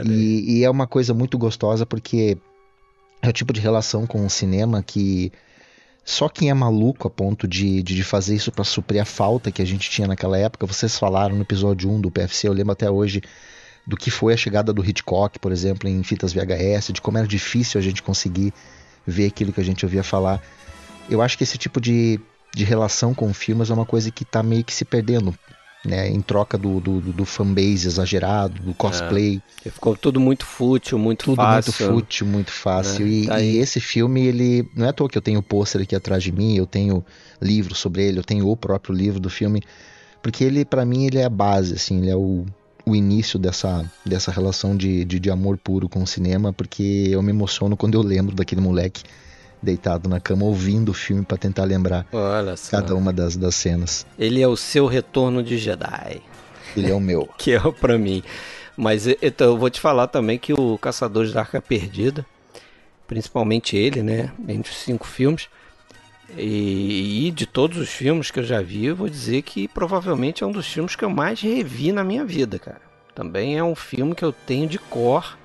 e, 0.04 0.58
e 0.58 0.64
é 0.64 0.70
uma 0.70 0.86
coisa 0.86 1.14
muito 1.14 1.38
gostosa 1.38 1.86
porque 1.86 2.36
é 3.22 3.28
o 3.28 3.32
tipo 3.32 3.52
de 3.52 3.60
relação 3.60 4.06
com 4.06 4.24
o 4.26 4.30
cinema 4.30 4.82
que 4.82 5.32
só 6.04 6.28
quem 6.28 6.50
é 6.50 6.54
maluco 6.54 7.08
a 7.08 7.10
ponto 7.10 7.48
de, 7.48 7.82
de, 7.82 7.94
de 7.94 8.04
fazer 8.04 8.34
isso 8.34 8.52
pra 8.52 8.64
suprir 8.64 9.00
a 9.00 9.06
falta 9.06 9.50
que 9.50 9.62
a 9.62 9.64
gente 9.64 9.88
tinha 9.88 10.06
naquela 10.06 10.36
época. 10.36 10.66
Vocês 10.66 10.98
falaram 10.98 11.34
no 11.34 11.42
episódio 11.42 11.90
1 11.90 12.02
do 12.02 12.10
PFC, 12.10 12.46
eu 12.46 12.52
lembro 12.52 12.72
até 12.72 12.90
hoje 12.90 13.22
do 13.86 13.96
que 13.96 14.10
foi 14.10 14.32
a 14.32 14.36
chegada 14.36 14.72
do 14.72 14.84
Hitchcock, 14.84 15.38
por 15.38 15.52
exemplo, 15.52 15.88
em 15.88 16.02
fitas 16.02 16.32
VHS, 16.32 16.92
de 16.92 17.00
como 17.00 17.18
era 17.18 17.26
difícil 17.26 17.78
a 17.78 17.82
gente 17.82 18.02
conseguir 18.02 18.52
ver 19.06 19.26
aquilo 19.26 19.52
que 19.52 19.60
a 19.60 19.64
gente 19.64 19.84
ouvia 19.84 20.02
falar. 20.02 20.40
Eu 21.10 21.20
acho 21.20 21.36
que 21.36 21.44
esse 21.44 21.58
tipo 21.58 21.80
de, 21.80 22.18
de 22.54 22.64
relação 22.64 23.12
com 23.12 23.32
filmes 23.34 23.70
é 23.70 23.74
uma 23.74 23.84
coisa 23.84 24.10
que 24.10 24.24
tá 24.24 24.42
meio 24.42 24.64
que 24.64 24.72
se 24.72 24.84
perdendo, 24.86 25.34
né? 25.84 26.08
Em 26.08 26.20
troca 26.22 26.56
do, 26.56 26.80
do, 26.80 27.00
do- 27.00 27.24
fanbase 27.26 27.86
exagerado, 27.86 28.62
do 28.62 28.72
cosplay. 28.74 29.42
Ficou 29.62 29.94
tudo 29.94 30.18
muito 30.18 30.46
fútil, 30.46 30.98
muito 30.98 31.26
Tudo 31.26 31.36
fácil. 31.36 31.88
muito 31.88 32.02
fútil, 32.02 32.26
muito 32.26 32.50
fácil. 32.50 33.04
né? 33.04 33.12
E, 33.12 33.26
Tá 33.26 33.40
e 33.42 33.56
esse 33.58 33.80
filme, 33.80 34.26
ele. 34.26 34.66
Não 34.74 34.86
é 34.86 34.88
à 34.88 34.92
toa 34.94 35.08
que 35.10 35.18
eu 35.18 35.22
tenho 35.22 35.40
o 35.40 35.42
pôster 35.42 35.82
aqui 35.82 35.94
atrás 35.94 36.22
de 36.22 36.32
mim, 36.32 36.56
eu 36.56 36.66
tenho 36.66 37.04
livro 37.40 37.74
sobre 37.74 38.02
ele, 38.02 38.18
eu 38.18 38.24
tenho 38.24 38.48
o 38.48 38.56
próprio 38.56 38.94
livro 38.94 39.20
do 39.20 39.28
filme. 39.28 39.62
Porque 40.22 40.42
ele, 40.42 40.64
pra 40.64 40.86
mim, 40.86 41.04
ele 41.04 41.18
é 41.18 41.24
a 41.24 41.28
base, 41.28 41.74
assim, 41.74 41.98
ele 41.98 42.10
é 42.10 42.16
o, 42.16 42.46
o 42.86 42.94
início 42.94 43.38
dessa, 43.38 43.84
dessa 44.04 44.30
relação 44.30 44.76
de, 44.76 45.04
de, 45.04 45.18
de 45.18 45.30
amor 45.30 45.56
puro 45.56 45.88
com 45.88 46.02
o 46.02 46.06
cinema, 46.06 46.52
porque 46.52 47.08
eu 47.10 47.22
me 47.22 47.30
emociono 47.30 47.76
quando 47.76 47.94
eu 47.94 48.02
lembro 48.02 48.34
daquele 48.34 48.60
moleque 48.60 49.02
deitado 49.62 50.08
na 50.08 50.20
cama 50.20 50.44
ouvindo 50.44 50.90
o 50.90 50.94
filme 50.94 51.24
pra 51.24 51.38
tentar 51.38 51.64
lembrar 51.64 52.06
cada 52.70 52.94
uma 52.94 53.12
das, 53.12 53.36
das 53.36 53.54
cenas. 53.54 54.06
Ele 54.18 54.42
é 54.42 54.46
o 54.46 54.56
seu 54.56 54.86
retorno 54.86 55.42
de 55.42 55.56
Jedi. 55.56 56.20
Ele 56.76 56.90
é 56.90 56.94
o 56.94 57.00
meu. 57.00 57.28
que 57.38 57.52
é 57.52 57.60
o 57.60 57.72
pra 57.72 57.96
mim. 57.96 58.22
Mas 58.76 59.06
então, 59.06 59.52
eu 59.52 59.58
vou 59.58 59.70
te 59.70 59.80
falar 59.80 60.08
também 60.08 60.38
que 60.38 60.52
o 60.52 60.76
Caçadores 60.78 61.32
da 61.32 61.40
Arca 61.40 61.62
Perdida, 61.62 62.26
principalmente 63.06 63.76
ele, 63.76 64.02
né, 64.02 64.32
entre 64.48 64.70
os 64.70 64.78
cinco 64.78 65.06
filmes, 65.06 65.48
e, 66.36 67.26
e 67.26 67.30
de 67.30 67.46
todos 67.46 67.78
os 67.78 67.88
filmes 67.88 68.30
que 68.30 68.40
eu 68.40 68.44
já 68.44 68.60
vi, 68.60 68.86
eu 68.86 68.96
vou 68.96 69.08
dizer 69.08 69.42
que 69.42 69.68
provavelmente 69.68 70.42
é 70.42 70.46
um 70.46 70.52
dos 70.52 70.66
filmes 70.66 70.96
que 70.96 71.04
eu 71.04 71.10
mais 71.10 71.40
revi 71.40 71.92
na 71.92 72.04
minha 72.04 72.24
vida, 72.24 72.58
cara. 72.58 72.80
Também 73.14 73.56
é 73.56 73.62
um 73.62 73.74
filme 73.74 74.14
que 74.14 74.24
eu 74.24 74.32
tenho 74.32 74.68
de 74.68 74.78
cor. 74.78 75.38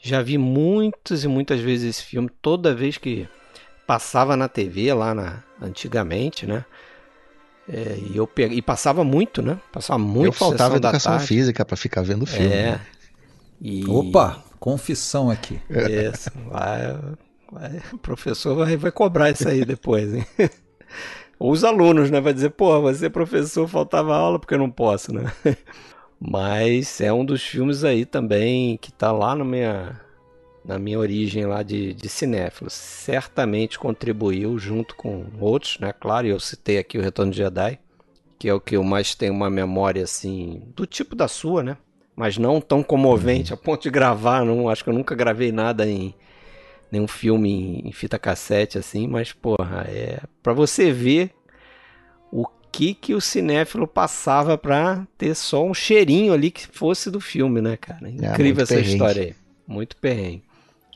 Já 0.00 0.22
vi 0.22 0.38
muitas 0.38 1.24
e 1.24 1.28
muitas 1.28 1.60
vezes 1.60 1.96
esse 1.96 2.02
filme, 2.02 2.30
toda 2.40 2.74
vez 2.74 2.96
que 2.98 3.28
passava 3.86 4.36
na 4.36 4.48
TV 4.48 4.92
lá 4.92 5.14
na, 5.14 5.42
antigamente, 5.60 6.46
né? 6.46 6.64
É, 7.68 7.98
e 8.10 8.16
eu 8.16 8.26
peguei, 8.26 8.58
e 8.58 8.62
passava 8.62 9.02
muito, 9.02 9.40
né? 9.40 9.58
Passava 9.72 9.98
muito 9.98 10.26
eu 10.26 10.32
faltava 10.32 10.76
educação 10.76 11.12
tarde. 11.12 11.26
física 11.26 11.64
pra 11.64 11.76
ficar 11.76 12.02
vendo 12.02 12.22
o 12.22 12.26
filme. 12.26 12.52
É. 12.52 12.72
né? 12.72 12.80
E... 13.60 13.88
Opa, 13.88 14.42
confissão 14.58 15.30
aqui. 15.30 15.58
Isso, 15.70 16.30
vai, 16.50 16.98
vai- 17.54 17.82
o 17.92 17.98
professor 17.98 18.54
vai, 18.56 18.76
vai 18.76 18.92
cobrar 18.92 19.30
isso 19.30 19.48
aí 19.48 19.64
depois, 19.64 20.12
hein? 20.12 20.26
Ou 21.38 21.52
os 21.52 21.64
alunos, 21.64 22.10
né? 22.10 22.20
Vai 22.20 22.32
dizer, 22.32 22.50
pô, 22.50 22.80
você 22.80 23.06
é 23.06 23.08
professor, 23.10 23.66
faltava 23.68 24.14
aula 24.16 24.38
porque 24.38 24.54
eu 24.54 24.58
não 24.58 24.70
posso, 24.70 25.12
né? 25.12 25.32
Mas 26.20 27.00
é 27.00 27.12
um 27.12 27.24
dos 27.24 27.42
filmes 27.42 27.84
aí 27.84 28.04
também 28.06 28.76
que 28.78 28.92
tá 28.92 29.12
lá 29.12 29.34
na 29.34 29.44
minha, 29.44 30.00
na 30.64 30.78
minha 30.78 30.98
origem 30.98 31.44
lá 31.44 31.62
de, 31.62 31.92
de 31.92 32.08
cinéfilo. 32.08 32.70
Certamente 32.70 33.78
contribuiu 33.78 34.58
junto 34.58 34.94
com 34.96 35.26
outros, 35.40 35.78
né? 35.80 35.92
Claro, 35.92 36.26
eu 36.26 36.40
citei 36.40 36.78
aqui 36.78 36.96
o 36.98 37.02
Retorno 37.02 37.32
de 37.32 37.38
Jedi, 37.38 37.78
que 38.38 38.48
é 38.48 38.54
o 38.54 38.60
que 38.60 38.76
eu 38.76 38.84
mais 38.84 39.14
tenho 39.14 39.32
uma 39.34 39.50
memória 39.50 40.04
assim, 40.04 40.62
do 40.74 40.86
tipo 40.86 41.14
da 41.16 41.28
sua, 41.28 41.62
né? 41.62 41.76
Mas 42.16 42.38
não 42.38 42.60
tão 42.60 42.82
comovente 42.82 43.52
a 43.52 43.56
ponto 43.56 43.82
de 43.82 43.90
gravar, 43.90 44.44
não. 44.44 44.68
Acho 44.68 44.84
que 44.84 44.90
eu 44.90 44.94
nunca 44.94 45.14
gravei 45.16 45.50
nada 45.50 45.86
em 45.86 46.14
nenhum 46.94 47.08
filme 47.08 47.82
em, 47.84 47.92
fita 47.92 48.18
cassete 48.18 48.78
assim, 48.78 49.06
mas 49.06 49.32
porra, 49.32 49.84
é 49.88 50.20
para 50.42 50.52
você 50.52 50.92
ver 50.92 51.30
o 52.32 52.46
que 52.70 52.94
que 52.94 53.14
o 53.14 53.20
cinéfilo 53.20 53.86
passava 53.86 54.56
pra 54.56 55.06
ter 55.18 55.34
só 55.34 55.64
um 55.64 55.74
cheirinho 55.74 56.32
ali 56.32 56.50
que 56.50 56.66
fosse 56.66 57.10
do 57.10 57.20
filme, 57.20 57.60
né, 57.60 57.76
cara? 57.76 58.08
Incrível 58.08 58.44
muito 58.44 58.60
essa 58.62 58.74
perrengue. 58.74 58.92
história 58.92 59.22
aí. 59.22 59.34
Muito 59.66 59.96
perrengue. 59.96 60.42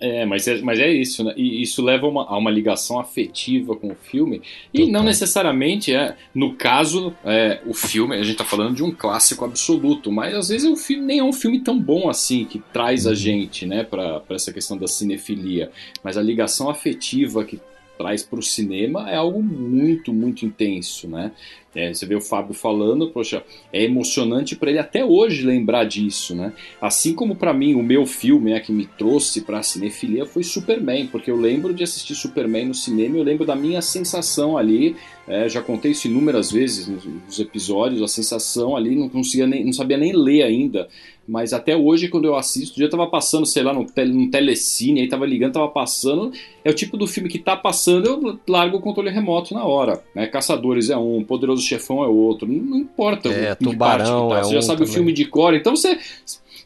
É, 0.00 0.24
mas 0.24 0.46
é, 0.46 0.60
mas 0.60 0.78
é 0.78 0.88
isso, 0.88 1.24
né? 1.24 1.34
E 1.36 1.60
isso 1.60 1.82
leva 1.82 2.06
a 2.06 2.08
uma, 2.08 2.24
a 2.24 2.38
uma 2.38 2.50
ligação 2.50 3.00
afetiva 3.00 3.74
com 3.74 3.88
o 3.88 3.96
filme. 3.96 4.40
E 4.72 4.86
não 4.90 5.02
necessariamente 5.02 5.92
é, 5.92 6.16
no 6.32 6.54
caso, 6.54 7.14
é, 7.24 7.60
o 7.66 7.74
filme, 7.74 8.14
a 8.14 8.22
gente 8.22 8.36
tá 8.36 8.44
falando 8.44 8.76
de 8.76 8.84
um 8.84 8.92
clássico 8.92 9.44
absoluto, 9.44 10.12
mas 10.12 10.34
às 10.34 10.48
vezes 10.50 10.70
o 10.70 10.76
filme 10.76 11.04
nem 11.04 11.18
é 11.18 11.24
um 11.24 11.32
filme 11.32 11.60
tão 11.60 11.78
bom 11.78 12.08
assim, 12.08 12.44
que 12.44 12.60
traz 12.72 13.06
a 13.06 13.14
gente, 13.14 13.66
né, 13.66 13.82
pra, 13.82 14.20
pra 14.20 14.36
essa 14.36 14.52
questão 14.52 14.76
da 14.76 14.86
cinefilia. 14.86 15.70
Mas 16.02 16.16
a 16.16 16.22
ligação 16.22 16.70
afetiva 16.70 17.44
que 17.44 17.60
traz 17.98 18.22
pro 18.22 18.40
cinema 18.40 19.10
é 19.10 19.16
algo 19.16 19.42
muito, 19.42 20.12
muito 20.12 20.46
intenso, 20.46 21.08
né? 21.08 21.32
É, 21.74 21.92
você 21.92 22.06
vê 22.06 22.14
o 22.14 22.20
Fábio 22.20 22.54
falando, 22.54 23.10
poxa, 23.10 23.44
é 23.72 23.84
emocionante 23.84 24.56
para 24.56 24.70
ele 24.70 24.78
até 24.78 25.04
hoje 25.04 25.44
lembrar 25.44 25.84
disso, 25.84 26.34
né? 26.34 26.52
Assim 26.80 27.14
como 27.14 27.36
para 27.36 27.52
mim 27.52 27.74
o 27.74 27.82
meu 27.82 28.06
filme 28.06 28.52
né, 28.52 28.60
que 28.60 28.72
me 28.72 28.86
trouxe 28.86 29.42
para 29.42 29.58
a 29.58 29.62
cinefilia 29.62 30.24
foi 30.24 30.42
Superman, 30.42 31.06
porque 31.08 31.30
eu 31.30 31.36
lembro 31.36 31.74
de 31.74 31.84
assistir 31.84 32.14
Superman 32.14 32.66
no 32.66 32.74
cinema, 32.74 33.16
e 33.16 33.20
eu 33.20 33.24
lembro 33.24 33.44
da 33.44 33.54
minha 33.54 33.82
sensação 33.82 34.56
ali, 34.56 34.96
é, 35.26 35.48
já 35.48 35.60
contei 35.60 35.92
isso 35.92 36.08
inúmeras 36.08 36.50
vezes 36.50 36.88
nos, 36.88 37.04
nos 37.04 37.38
episódios, 37.38 38.02
a 38.02 38.08
sensação 38.08 38.74
ali 38.74 38.96
não 38.96 39.08
conseguia 39.08 39.46
nem, 39.46 39.64
não 39.64 39.72
sabia 39.72 39.98
nem 39.98 40.12
ler 40.16 40.42
ainda, 40.42 40.88
mas 41.28 41.52
até 41.52 41.76
hoje 41.76 42.08
quando 42.08 42.24
eu 42.24 42.34
assisto, 42.34 42.72
o 42.72 42.76
dia 42.78 42.88
tava 42.88 43.06
passando, 43.06 43.44
sei 43.44 43.62
lá, 43.62 43.72
no, 43.74 43.84
tele, 43.84 44.28
telecine, 44.30 45.02
aí 45.02 45.08
tava 45.08 45.26
ligando, 45.26 45.52
tava 45.52 45.68
passando, 45.68 46.32
é 46.64 46.70
o 46.70 46.74
tipo 46.74 46.96
do 46.96 47.06
filme 47.06 47.28
que 47.28 47.38
tá 47.38 47.54
passando, 47.54 48.06
eu 48.06 48.40
largo 48.48 48.78
o 48.78 48.80
controle 48.80 49.10
remoto 49.10 49.52
na 49.52 49.64
hora, 49.64 50.02
né? 50.14 50.26
Caçadores 50.26 50.88
é 50.88 50.96
um, 50.96 51.22
Poderoso 51.22 51.62
Chefão 51.62 52.02
é 52.02 52.08
outro, 52.08 52.48
não, 52.48 52.54
não 52.64 52.78
importa 52.78 53.28
É, 53.28 53.52
o 53.52 53.56
Tubarão 53.56 54.28
parte 54.28 54.28
que 54.28 54.28
tá, 54.28 54.38
é 54.38 54.42
você 54.44 54.52
já 54.52 54.58
um 54.58 54.62
sabe 54.62 54.82
o 54.82 54.84
também. 54.84 54.94
filme 54.94 55.12
de 55.12 55.26
cor, 55.26 55.54
então 55.54 55.76
você 55.76 55.98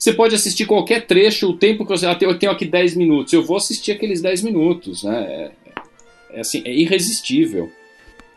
você 0.02 0.12
pode 0.12 0.34
assistir 0.34 0.66
qualquer 0.66 1.06
trecho, 1.06 1.48
o 1.48 1.56
tempo 1.56 1.84
que 1.84 1.90
você. 1.90 2.06
Ah, 2.06 2.18
eu 2.20 2.36
tenho 2.36 2.50
aqui 2.50 2.64
10 2.64 2.96
minutos. 2.96 3.32
Eu 3.32 3.44
vou 3.44 3.56
assistir 3.56 3.92
aqueles 3.92 4.20
10 4.20 4.42
minutos, 4.42 5.04
né? 5.04 5.22
É, 5.22 5.52
é 6.32 6.40
assim, 6.40 6.60
é 6.64 6.74
irresistível. 6.74 7.70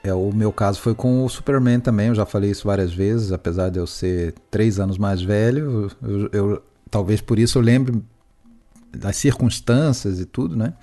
É, 0.06 0.14
o 0.14 0.32
meu 0.32 0.52
caso 0.54 0.80
foi 0.80 0.94
com 0.94 1.26
o 1.26 1.30
Superman 1.30 1.80
também, 1.80 2.10
eu 2.10 2.16
já 2.16 2.28
falei 2.28 2.52
isso 2.52 2.68
várias 2.68 2.94
vezes, 2.94 3.32
apesar 3.32 3.70
de 3.70 3.80
eu 3.80 3.88
ser 3.88 4.36
três 4.52 4.80
anos 4.80 5.00
mais 5.00 5.20
velho, 5.24 5.90
eu, 6.04 6.30
eu- 6.32 6.64
talvez 6.92 7.22
por 7.22 7.40
isso 7.40 7.58
eu 7.58 7.62
lembre 7.64 8.04
das 8.96 9.18
circunstâncias 9.18 10.20
e 10.20 10.26
tudo, 10.26 10.56
né? 10.56 10.74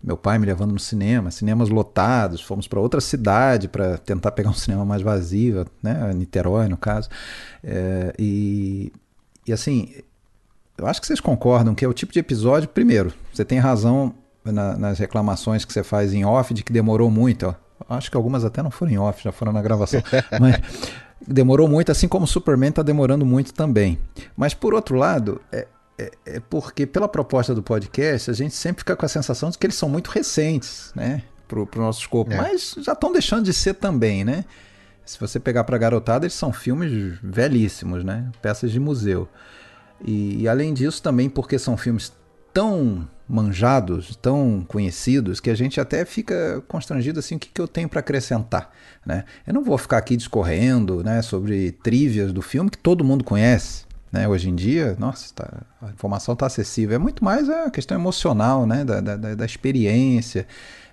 Meu 0.00 0.16
pai 0.16 0.38
me 0.38 0.46
levando 0.46 0.70
no 0.70 0.78
cinema, 0.78 1.32
cinemas 1.32 1.68
lotados, 1.70 2.40
fomos 2.40 2.68
para 2.68 2.78
outra 2.78 3.00
cidade 3.00 3.66
para 3.66 3.98
tentar 3.98 4.30
pegar 4.30 4.50
um 4.50 4.54
cinema 4.54 4.84
mais 4.84 5.02
vazio, 5.02 5.66
né? 5.82 6.12
Niterói, 6.14 6.68
no 6.68 6.76
caso. 6.76 7.08
É, 7.64 8.14
e, 8.16 8.92
e 9.44 9.52
assim, 9.52 9.92
eu 10.78 10.86
acho 10.86 11.00
que 11.00 11.06
vocês 11.08 11.18
concordam 11.18 11.74
que 11.74 11.84
é 11.84 11.88
o 11.88 11.92
tipo 11.92 12.12
de 12.12 12.20
episódio. 12.20 12.68
Primeiro, 12.68 13.12
você 13.34 13.44
tem 13.44 13.58
razão 13.58 14.14
na, 14.44 14.78
nas 14.78 15.00
reclamações 15.00 15.64
que 15.64 15.72
você 15.72 15.82
faz 15.82 16.14
em 16.14 16.24
off 16.24 16.54
de 16.54 16.62
que 16.62 16.72
demorou 16.72 17.10
muito. 17.10 17.46
Ó. 17.48 17.54
Acho 17.88 18.10
que 18.10 18.16
algumas 18.16 18.44
até 18.44 18.62
não 18.62 18.70
foram 18.70 18.92
em 18.92 18.98
off, 18.98 19.22
já 19.22 19.32
foram 19.32 19.52
na 19.52 19.62
gravação. 19.62 20.02
Mas 20.38 20.60
demorou 21.26 21.66
muito, 21.66 21.90
assim 21.90 22.06
como 22.06 22.24
o 22.24 22.28
Superman 22.28 22.70
está 22.70 22.82
demorando 22.82 23.24
muito 23.24 23.54
também. 23.54 23.98
Mas 24.36 24.52
por 24.54 24.74
outro 24.74 24.96
lado, 24.96 25.40
é, 25.50 25.66
é, 25.98 26.10
é, 26.26 26.40
porque 26.40 26.86
pela 26.86 27.08
proposta 27.08 27.54
do 27.54 27.62
podcast, 27.62 28.30
a 28.30 28.34
gente 28.34 28.54
sempre 28.54 28.80
fica 28.80 28.94
com 28.94 29.06
a 29.06 29.08
sensação 29.08 29.50
de 29.50 29.58
que 29.58 29.66
eles 29.66 29.76
são 29.76 29.88
muito 29.88 30.08
recentes, 30.10 30.92
né? 30.94 31.22
Pro, 31.46 31.66
pro 31.66 31.80
nosso 31.80 32.00
escopo. 32.00 32.32
É. 32.32 32.36
Mas 32.36 32.76
já 32.78 32.92
estão 32.92 33.10
deixando 33.10 33.44
de 33.44 33.52
ser 33.52 33.74
também, 33.74 34.24
né? 34.24 34.44
Se 35.04 35.18
você 35.18 35.40
pegar 35.40 35.64
pra 35.64 35.78
garotada, 35.78 36.26
eles 36.26 36.34
são 36.34 36.52
filmes 36.52 37.18
velhíssimos, 37.22 38.04
né? 38.04 38.30
Peças 38.42 38.70
de 38.70 38.78
museu. 38.78 39.26
E, 40.04 40.42
e 40.42 40.48
além 40.48 40.74
disso, 40.74 41.02
também 41.02 41.30
porque 41.30 41.58
são 41.58 41.76
filmes 41.76 42.12
tão 42.52 43.08
manjados, 43.28 44.16
tão 44.16 44.64
conhecidos, 44.66 45.38
que 45.38 45.50
a 45.50 45.54
gente 45.54 45.80
até 45.80 46.04
fica 46.04 46.62
constrangido 46.66 47.18
assim, 47.18 47.36
o 47.36 47.38
que, 47.38 47.48
que 47.48 47.60
eu 47.60 47.68
tenho 47.68 47.88
para 47.88 48.00
acrescentar, 48.00 48.72
né? 49.04 49.24
Eu 49.46 49.52
não 49.52 49.62
vou 49.62 49.76
ficar 49.76 49.98
aqui 49.98 50.16
discorrendo, 50.16 51.04
né, 51.04 51.20
sobre 51.20 51.72
trívias 51.72 52.32
do 52.32 52.40
filme 52.40 52.70
que 52.70 52.78
todo 52.78 53.04
mundo 53.04 53.22
conhece, 53.22 53.84
né? 54.10 54.26
Hoje 54.26 54.48
em 54.48 54.54
dia, 54.54 54.96
nossa, 54.98 55.34
tá, 55.34 55.62
a 55.82 55.90
informação 55.90 56.32
está 56.32 56.46
acessível. 56.46 56.96
É 56.96 56.98
muito 56.98 57.22
mais 57.22 57.48
a 57.50 57.70
questão 57.70 57.98
emocional, 57.98 58.66
né? 58.66 58.84
Da, 58.84 59.00
da, 59.00 59.34
da 59.34 59.44
experiência, 59.44 60.46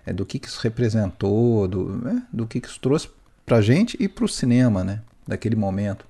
é, 0.05 0.11
do 0.11 0.25
que, 0.25 0.37
que 0.37 0.47
isso 0.47 0.59
representou, 0.61 1.67
do, 1.67 1.97
né? 1.97 2.23
do 2.31 2.45
que, 2.45 2.59
que 2.59 2.67
isso 2.67 2.79
trouxe 2.79 3.09
para 3.45 3.61
gente 3.61 3.95
e 3.99 4.07
para 4.07 4.25
o 4.25 4.27
cinema, 4.27 4.83
né? 4.83 5.01
Daquele 5.25 5.55
momento. 5.55 6.05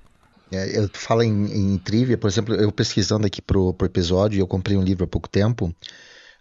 É, 0.51 0.79
eu 0.79 0.89
falo 0.93 1.23
em, 1.23 1.73
em 1.73 1.77
trivia, 1.77 2.17
por 2.17 2.27
exemplo, 2.27 2.55
eu 2.55 2.71
pesquisando 2.71 3.25
aqui 3.25 3.41
pro, 3.41 3.73
pro 3.73 3.87
episódio, 3.87 4.39
eu 4.39 4.47
comprei 4.47 4.77
um 4.77 4.83
livro 4.83 5.03
há 5.03 5.07
pouco 5.07 5.27
tempo. 5.27 5.73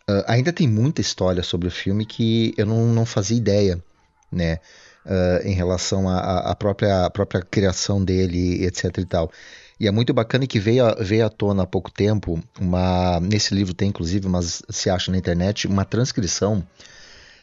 Uh, 0.09 0.23
ainda 0.27 0.53
tem 0.53 0.69
muita 0.69 1.01
história 1.01 1.43
sobre 1.43 1.69
o 1.69 1.71
filme 1.71 2.05
que 2.05 2.53
eu 2.57 2.67
não, 2.67 2.87
não 2.87 3.07
fazia 3.07 3.37
ideia, 3.37 3.83
né? 4.31 4.59
Uh, 5.05 5.47
em 5.47 5.53
relação 5.53 6.09
à 6.09 6.55
própria, 6.55 7.11
própria 7.11 7.43
criação 7.43 8.03
dele, 8.03 8.65
etc 8.65 8.99
e 8.99 9.05
tal. 9.05 9.31
E 9.79 9.87
é 9.87 9.91
muito 9.91 10.15
bacana 10.15 10.47
que 10.47 10.59
veio, 10.59 10.85
veio 11.01 11.27
à 11.27 11.29
tona 11.29 11.65
há 11.65 11.67
pouco 11.67 11.91
tempo, 11.91 12.43
uma, 12.59 13.21
nesse 13.21 13.55
livro 13.55 13.75
tem 13.75 13.89
inclusive, 13.89 14.29
mas 14.29 14.63
se 14.71 14.89
acha 14.89 15.11
na 15.11 15.19
internet, 15.19 15.67
uma 15.67 15.85
transcrição 15.85 16.67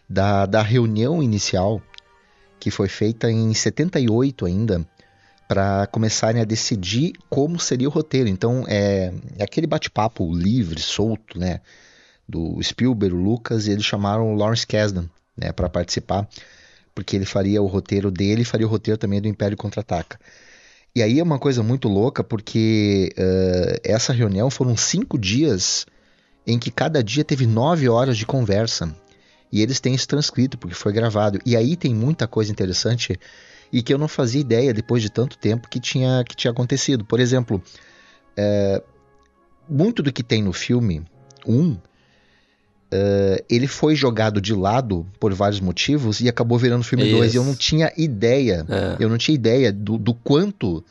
da, 0.09 0.45
da 0.45 0.61
reunião 0.61 1.21
inicial 1.21 1.81
que 2.59 2.71
foi 2.71 2.87
feita 2.87 3.29
em 3.29 3.53
78 3.53 4.45
ainda, 4.45 4.85
para 5.47 5.85
começarem 5.87 6.41
a 6.41 6.45
decidir 6.45 7.13
como 7.29 7.59
seria 7.59 7.87
o 7.87 7.91
roteiro. 7.91 8.29
Então 8.29 8.63
é, 8.67 9.13
é 9.37 9.43
aquele 9.43 9.67
bate-papo 9.67 10.33
livre, 10.33 10.79
solto, 10.79 11.37
né? 11.37 11.59
Do 12.31 12.61
Spielberg, 12.63 13.13
o 13.13 13.19
Lucas, 13.19 13.67
e 13.67 13.71
eles 13.71 13.83
chamaram 13.83 14.33
o 14.33 14.35
Lawrence 14.35 14.65
Kasdan 14.65 15.05
né, 15.35 15.51
para 15.51 15.67
participar, 15.67 16.27
porque 16.95 17.15
ele 17.15 17.25
faria 17.25 17.61
o 17.61 17.67
roteiro 17.67 18.09
dele 18.09 18.43
e 18.43 18.45
faria 18.45 18.65
o 18.65 18.69
roteiro 18.69 18.97
também 18.97 19.21
do 19.21 19.27
Império 19.27 19.57
Contra-Ataca. 19.57 20.17
E 20.95 21.01
aí 21.01 21.19
é 21.19 21.23
uma 21.23 21.39
coisa 21.39 21.61
muito 21.61 21.87
louca, 21.87 22.23
porque 22.23 23.13
uh, 23.17 23.79
essa 23.83 24.11
reunião 24.11 24.49
foram 24.49 24.75
cinco 24.75 25.17
dias 25.17 25.85
em 26.45 26.59
que 26.59 26.71
cada 26.71 27.03
dia 27.03 27.23
teve 27.23 27.45
nove 27.45 27.87
horas 27.87 28.17
de 28.17 28.25
conversa. 28.25 28.93
E 29.51 29.61
eles 29.61 29.79
têm 29.79 29.93
isso 29.93 30.07
transcrito, 30.07 30.57
porque 30.57 30.75
foi 30.75 30.93
gravado. 30.93 31.39
E 31.45 31.55
aí 31.55 31.75
tem 31.75 31.93
muita 31.93 32.27
coisa 32.27 32.51
interessante 32.51 33.19
e 33.71 33.81
que 33.81 33.93
eu 33.93 33.97
não 33.97 34.07
fazia 34.07 34.41
ideia, 34.41 34.73
depois 34.73 35.01
de 35.01 35.09
tanto 35.09 35.37
tempo, 35.37 35.69
que 35.69 35.79
tinha, 35.79 36.23
que 36.27 36.35
tinha 36.35 36.51
acontecido. 36.51 37.05
Por 37.05 37.19
exemplo, 37.19 37.61
é, 38.35 38.81
muito 39.69 40.03
do 40.03 40.11
que 40.11 40.23
tem 40.23 40.43
no 40.43 40.51
filme 40.51 41.03
1 41.45 41.53
um, 41.53 41.77
Uh, 42.93 43.41
ele 43.49 43.67
foi 43.67 43.95
jogado 43.95 44.41
de 44.41 44.53
lado 44.53 45.05
por 45.17 45.33
vários 45.33 45.61
motivos 45.61 46.19
e 46.19 46.27
acabou 46.27 46.57
virando 46.57 46.83
filme 46.83 47.09
2. 47.09 47.33
E 47.33 47.37
eu 47.37 47.43
não 47.45 47.55
tinha 47.55 47.91
ideia, 47.95 48.65
é. 48.67 48.97
eu 48.99 49.07
não 49.07 49.17
tinha 49.17 49.33
ideia 49.33 49.71
do, 49.71 49.97
do 49.97 50.13
quanto 50.13 50.83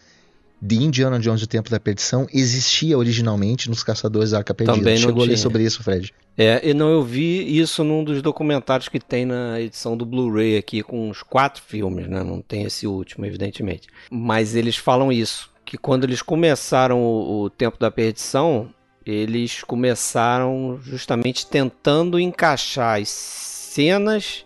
de 0.63 0.77
Indiana 0.77 1.19
Jones 1.19 1.41
e 1.41 1.45
o 1.45 1.47
Tempo 1.47 1.71
da 1.71 1.81
Perdição 1.81 2.27
existia 2.33 2.99
originalmente 2.99 3.71
nos 3.71 3.83
Caçadores 3.83 4.33
da 4.33 4.39
Arca 4.39 4.53
Perdida. 4.53 4.79
Também 4.79 4.95
não 4.95 5.01
Chegou 5.01 5.23
tinha. 5.23 5.27
a 5.27 5.31
ler 5.31 5.37
sobre 5.39 5.63
isso, 5.63 5.83
Fred? 5.83 6.13
É, 6.37 6.69
e 6.69 6.75
não, 6.75 6.91
eu 6.91 7.03
vi 7.03 7.59
isso 7.59 7.83
num 7.83 8.05
dos 8.05 8.21
documentários 8.21 8.89
que 8.89 9.01
tem 9.01 9.25
na 9.25 9.61
edição 9.61 9.97
do 9.97 10.05
Blu-ray 10.05 10.59
aqui, 10.59 10.83
com 10.83 11.09
uns 11.09 11.23
quatro 11.23 11.63
filmes, 11.63 12.09
né? 12.09 12.23
Não 12.23 12.43
tem 12.43 12.65
esse 12.65 12.87
último, 12.87 13.25
evidentemente. 13.25 13.89
Mas 14.11 14.55
eles 14.55 14.77
falam 14.77 15.11
isso, 15.11 15.51
que 15.65 15.79
quando 15.79 16.05
eles 16.05 16.21
começaram 16.21 17.01
o, 17.03 17.45
o 17.45 17.51
Tempo 17.51 17.79
da 17.79 17.91
Perdição, 17.91 18.69
eles 19.13 19.63
começaram 19.63 20.79
justamente 20.83 21.47
tentando 21.47 22.19
encaixar 22.19 23.01
as 23.01 23.09
cenas, 23.09 24.45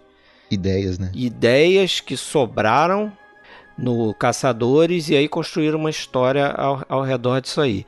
ideias, 0.51 0.99
né? 0.99 1.11
Ideias 1.15 2.01
que 2.01 2.17
sobraram 2.17 3.13
no 3.77 4.15
Caçadores 4.15 5.09
e 5.09 5.17
aí 5.17 5.29
construíram 5.29 5.79
uma 5.79 5.91
história 5.91 6.47
ao, 6.47 6.85
ao 6.89 7.03
redor 7.03 7.41
disso 7.41 7.61
aí. 7.61 7.85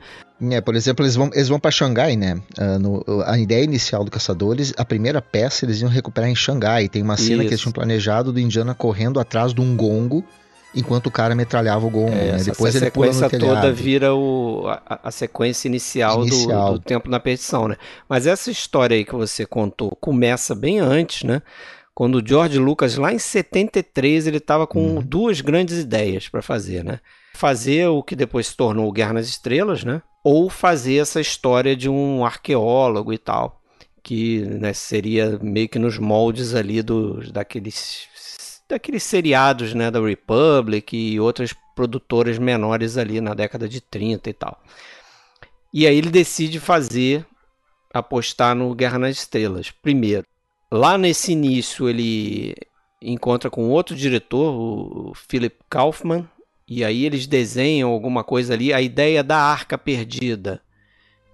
É, 0.51 0.61
por 0.61 0.75
exemplo, 0.75 1.03
eles 1.03 1.15
vão, 1.15 1.31
eles 1.33 1.47
vão 1.47 1.59
para 1.59 1.71
Xangai, 1.71 2.15
né? 2.15 2.39
Uh, 2.59 2.77
no, 2.77 3.03
a 3.25 3.39
ideia 3.39 3.63
inicial 3.63 4.03
do 4.03 4.11
Caçadores, 4.11 4.71
a 4.77 4.85
primeira 4.85 5.21
peça 5.21 5.65
eles 5.65 5.81
iam 5.81 5.89
recuperar 5.89 6.29
em 6.29 6.35
Xangai. 6.35 6.87
Tem 6.87 7.01
uma 7.01 7.17
cena 7.17 7.37
Isso. 7.37 7.41
que 7.41 7.47
eles 7.47 7.61
tinham 7.61 7.73
planejado 7.73 8.31
do 8.31 8.39
Indiana 8.39 8.75
correndo 8.75 9.19
atrás 9.19 9.53
de 9.53 9.61
um 9.61 9.75
gongo 9.75 10.23
enquanto 10.77 11.07
o 11.07 11.11
cara 11.11 11.35
metralhava 11.35 11.85
o 11.85 11.89
gongo. 11.89 12.11
É, 12.11 12.33
né? 12.33 12.43
Depois 12.43 12.75
essa 12.75 12.85
ele 12.85 12.91
sequência 12.91 13.29
toda 13.29 13.73
vira 13.73 14.13
o, 14.13 14.65
a, 14.67 14.99
a 15.03 15.11
sequência 15.11 15.67
inicial, 15.67 16.23
inicial. 16.23 16.73
Do, 16.73 16.79
do, 16.79 16.85
Tempo 16.85 17.09
na 17.09 17.19
Perdição, 17.19 17.67
né? 17.67 17.75
Mas 18.07 18.27
essa 18.27 18.51
história 18.51 18.95
aí 18.95 19.03
que 19.03 19.15
você 19.15 19.45
contou 19.45 19.89
começa 19.99 20.53
bem 20.53 20.79
antes, 20.79 21.23
né? 21.23 21.41
Quando 21.93 22.19
o 22.19 22.23
George 22.25 22.59
Lucas, 22.59 22.95
lá 22.95 23.11
em 23.11 23.17
73, 23.17 24.27
ele 24.27 24.37
estava 24.37 24.67
com 24.67 24.79
uhum. 24.79 25.01
duas 25.01 25.41
grandes 25.41 25.79
ideias 25.79 26.29
para 26.29 26.43
fazer, 26.43 26.83
né? 26.83 26.99
Fazer 27.33 27.87
o 27.87 28.03
que 28.03 28.15
depois 28.15 28.47
se 28.47 28.55
tornou 28.55 28.91
Guerra 28.91 29.13
nas 29.13 29.27
Estrelas, 29.27 29.83
né? 29.83 30.01
Ou 30.23 30.49
fazer 30.49 30.97
essa 30.97 31.19
história 31.19 31.75
de 31.75 31.89
um 31.89 32.23
arqueólogo 32.23 33.11
e 33.11 33.17
tal 33.17 33.57
que 34.03 34.39
né, 34.39 34.71
seria 34.71 35.37
meio 35.41 35.67
que 35.67 35.77
nos 35.77 35.97
moldes 35.97 36.55
ali 36.55 36.81
do, 36.81 37.29
daqueles 37.29 38.07
daqueles 38.67 39.03
seriados 39.03 39.73
né, 39.73 39.89
da 39.89 39.99
Republic 39.99 40.95
e 40.95 41.19
outras 41.19 41.53
produtoras 41.75 42.37
menores 42.37 42.97
ali 42.97 43.21
na 43.21 43.33
década 43.33 43.67
de 43.67 43.79
30 43.79 44.29
e 44.29 44.33
tal. 44.33 44.61
E 45.73 45.85
aí 45.85 45.97
ele 45.97 46.09
decide 46.09 46.59
fazer, 46.59 47.25
apostar 47.93 48.55
no 48.55 48.73
Guerra 48.73 48.97
nas 48.97 49.17
Estrelas. 49.17 49.71
Primeiro, 49.71 50.25
lá 50.71 50.97
nesse 50.97 51.33
início 51.33 51.87
ele 51.87 52.55
encontra 53.01 53.49
com 53.49 53.69
outro 53.69 53.95
diretor, 53.95 54.53
o 54.53 55.13
Philip 55.13 55.55
Kaufman, 55.69 56.27
e 56.67 56.83
aí 56.83 57.05
eles 57.05 57.27
desenham 57.27 57.91
alguma 57.91 58.23
coisa 58.23 58.53
ali. 58.53 58.73
A 58.73 58.81
ideia 58.81 59.23
da 59.23 59.37
Arca 59.37 59.77
Perdida 59.77 60.61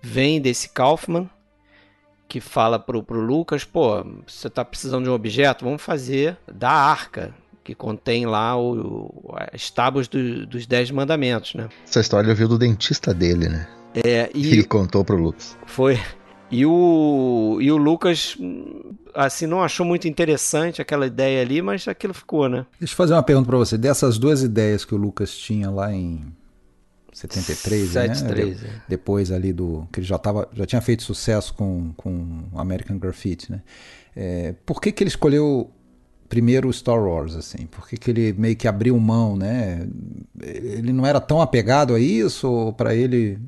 vem 0.02 0.42
desse 0.42 0.70
Kaufman, 0.70 1.30
que 2.34 2.42
fala 2.42 2.80
pro, 2.80 3.04
pro 3.04 3.22
Lucas, 3.22 3.64
pô, 3.64 4.04
você 4.26 4.50
tá 4.50 4.66
precisando 4.66 5.04
de 5.04 5.10
um 5.12 5.14
objeto, 5.14 5.64
vamos 5.64 5.84
fazer 5.84 6.36
da 6.52 6.72
arca, 6.72 7.32
que 7.64 7.76
contém 7.76 8.26
lá 8.26 8.58
o, 8.58 9.06
o 9.06 9.36
as 9.54 9.70
tábuas 9.70 10.08
do, 10.08 10.48
dos 10.48 10.66
Dez 10.66 10.90
Mandamentos, 10.90 11.54
né? 11.54 11.70
Essa 11.88 12.00
história 12.00 12.32
eu 12.32 12.36
vi 12.36 12.48
do 12.48 12.58
dentista 12.58 13.14
dele, 13.14 13.50
né? 13.50 13.68
É, 13.94 14.32
e... 14.34 14.52
Ele 14.52 14.64
contou 14.64 15.06
pro 15.06 15.16
Lucas. 15.16 15.56
Foi. 15.68 16.00
E 16.50 16.66
o, 16.66 17.60
e 17.62 17.72
o 17.72 17.78
Lucas, 17.78 18.36
assim, 19.14 19.46
não 19.46 19.62
achou 19.62 19.86
muito 19.86 20.08
interessante 20.08 20.82
aquela 20.82 21.06
ideia 21.06 21.40
ali, 21.40 21.62
mas 21.62 21.88
aquilo 21.88 22.16
ficou, 22.16 22.50
né? 22.50 22.66
Deixa 22.80 22.94
eu 22.94 22.98
fazer 22.98 23.14
uma 23.14 23.22
pergunta 23.22 23.48
para 23.48 23.58
você. 23.60 23.78
Dessas 23.78 24.18
duas 24.18 24.42
ideias 24.42 24.84
que 24.84 24.96
o 24.96 24.98
Lucas 24.98 25.38
tinha 25.38 25.70
lá 25.70 25.94
em 25.94 26.34
73, 27.28 27.90
73 27.90 28.62
né? 28.62 28.70
É. 28.70 28.82
Depois 28.88 29.32
ali 29.32 29.54
do. 29.54 29.88
que 29.92 30.00
ele 30.00 30.08
já, 30.08 30.18
tava, 30.18 30.48
já 30.54 30.66
tinha 30.66 30.82
feito 30.82 31.04
sucesso 31.04 31.54
com, 31.54 31.94
com 31.96 32.44
American 32.56 32.98
Graffiti, 32.98 33.52
né? 33.52 33.62
É, 34.16 34.54
por 34.66 34.82
que, 34.82 34.92
que 34.92 35.04
ele 35.04 35.10
escolheu 35.10 35.72
primeiro 36.28 36.72
Star 36.74 37.02
Wars, 37.02 37.36
assim? 37.36 37.66
Por 37.68 37.88
que, 37.88 37.98
que 37.98 38.12
ele 38.12 38.34
meio 38.34 38.56
que 38.56 38.68
abriu 38.68 38.98
mão, 39.00 39.36
né? 39.36 39.88
Ele 40.42 40.92
não 40.92 41.06
era 41.06 41.22
tão 41.22 41.42
apegado 41.42 41.96
a 41.96 42.00
isso, 42.00 42.50
ou 42.50 42.74
para 42.74 42.94
ele. 42.94 43.40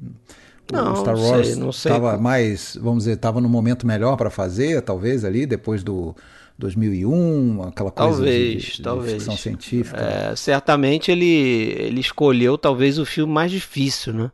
Não, 0.71 0.95
Star 0.95 1.17
Wars 1.17 1.49
estava 1.49 2.17
mais, 2.17 2.77
vamos 2.81 3.03
dizer, 3.03 3.13
estava 3.13 3.39
no 3.39 3.47
momento 3.47 3.85
melhor 3.85 4.17
para 4.17 4.31
fazer, 4.31 4.81
talvez 4.81 5.23
ali, 5.23 5.45
depois 5.45 5.83
do 5.83 6.15
2001, 6.57 7.63
aquela 7.63 7.91
coisa 7.91 8.13
talvez, 8.13 8.63
de, 8.63 8.71
de, 8.73 8.81
talvez. 8.81 9.13
de 9.13 9.19
ficção 9.19 9.37
científica. 9.37 9.99
É, 9.99 10.35
certamente 10.35 11.11
ele, 11.11 11.25
ele 11.25 11.99
escolheu 11.99 12.57
talvez 12.57 12.97
o 12.97 13.05
filme 13.05 13.31
mais 13.31 13.51
difícil, 13.51 14.13
né? 14.13 14.31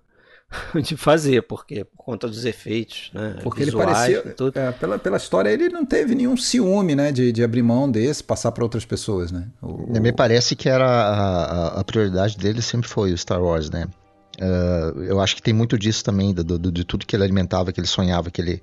de 0.84 0.98
fazer, 0.98 1.44
porque 1.44 1.86
por 1.86 2.04
conta 2.04 2.28
dos 2.28 2.46
efeitos, 2.46 3.10
né? 3.14 3.38
Porque 3.42 3.64
ele 3.64 3.72
parecia, 3.72 4.24
é, 4.56 4.72
pela, 4.72 5.00
pela 5.00 5.18
história, 5.18 5.50
ele 5.50 5.70
não 5.70 5.86
teve 5.86 6.14
nenhum 6.14 6.36
ciúme, 6.36 6.94
né, 6.94 7.12
de, 7.12 7.32
de 7.32 7.44
abrir 7.44 7.64
mão 7.64 7.90
desse, 7.90 8.24
passar 8.24 8.52
para 8.52 8.64
outras 8.64 8.84
pessoas, 8.84 9.32
né? 9.32 9.48
O, 9.62 10.00
Me 10.00 10.12
parece 10.12 10.56
que 10.56 10.68
era 10.68 10.86
a, 10.86 11.44
a, 11.44 11.80
a, 11.80 11.84
prioridade 11.84 12.38
dele 12.38 12.62
sempre 12.62 12.90
foi 12.90 13.14
o 13.14 13.18
Star 13.18 13.42
Wars, 13.42 13.70
né? 13.70 13.88
Uh, 14.40 15.04
eu 15.04 15.20
acho 15.20 15.36
que 15.36 15.42
tem 15.42 15.54
muito 15.54 15.78
disso 15.78 16.04
também, 16.04 16.34
do, 16.34 16.44
do, 16.44 16.72
de 16.72 16.84
tudo 16.84 17.06
que 17.06 17.16
ele 17.16 17.24
alimentava, 17.24 17.72
que 17.72 17.80
ele 17.80 17.88
sonhava, 17.88 18.32
que 18.32 18.42
ele 18.42 18.62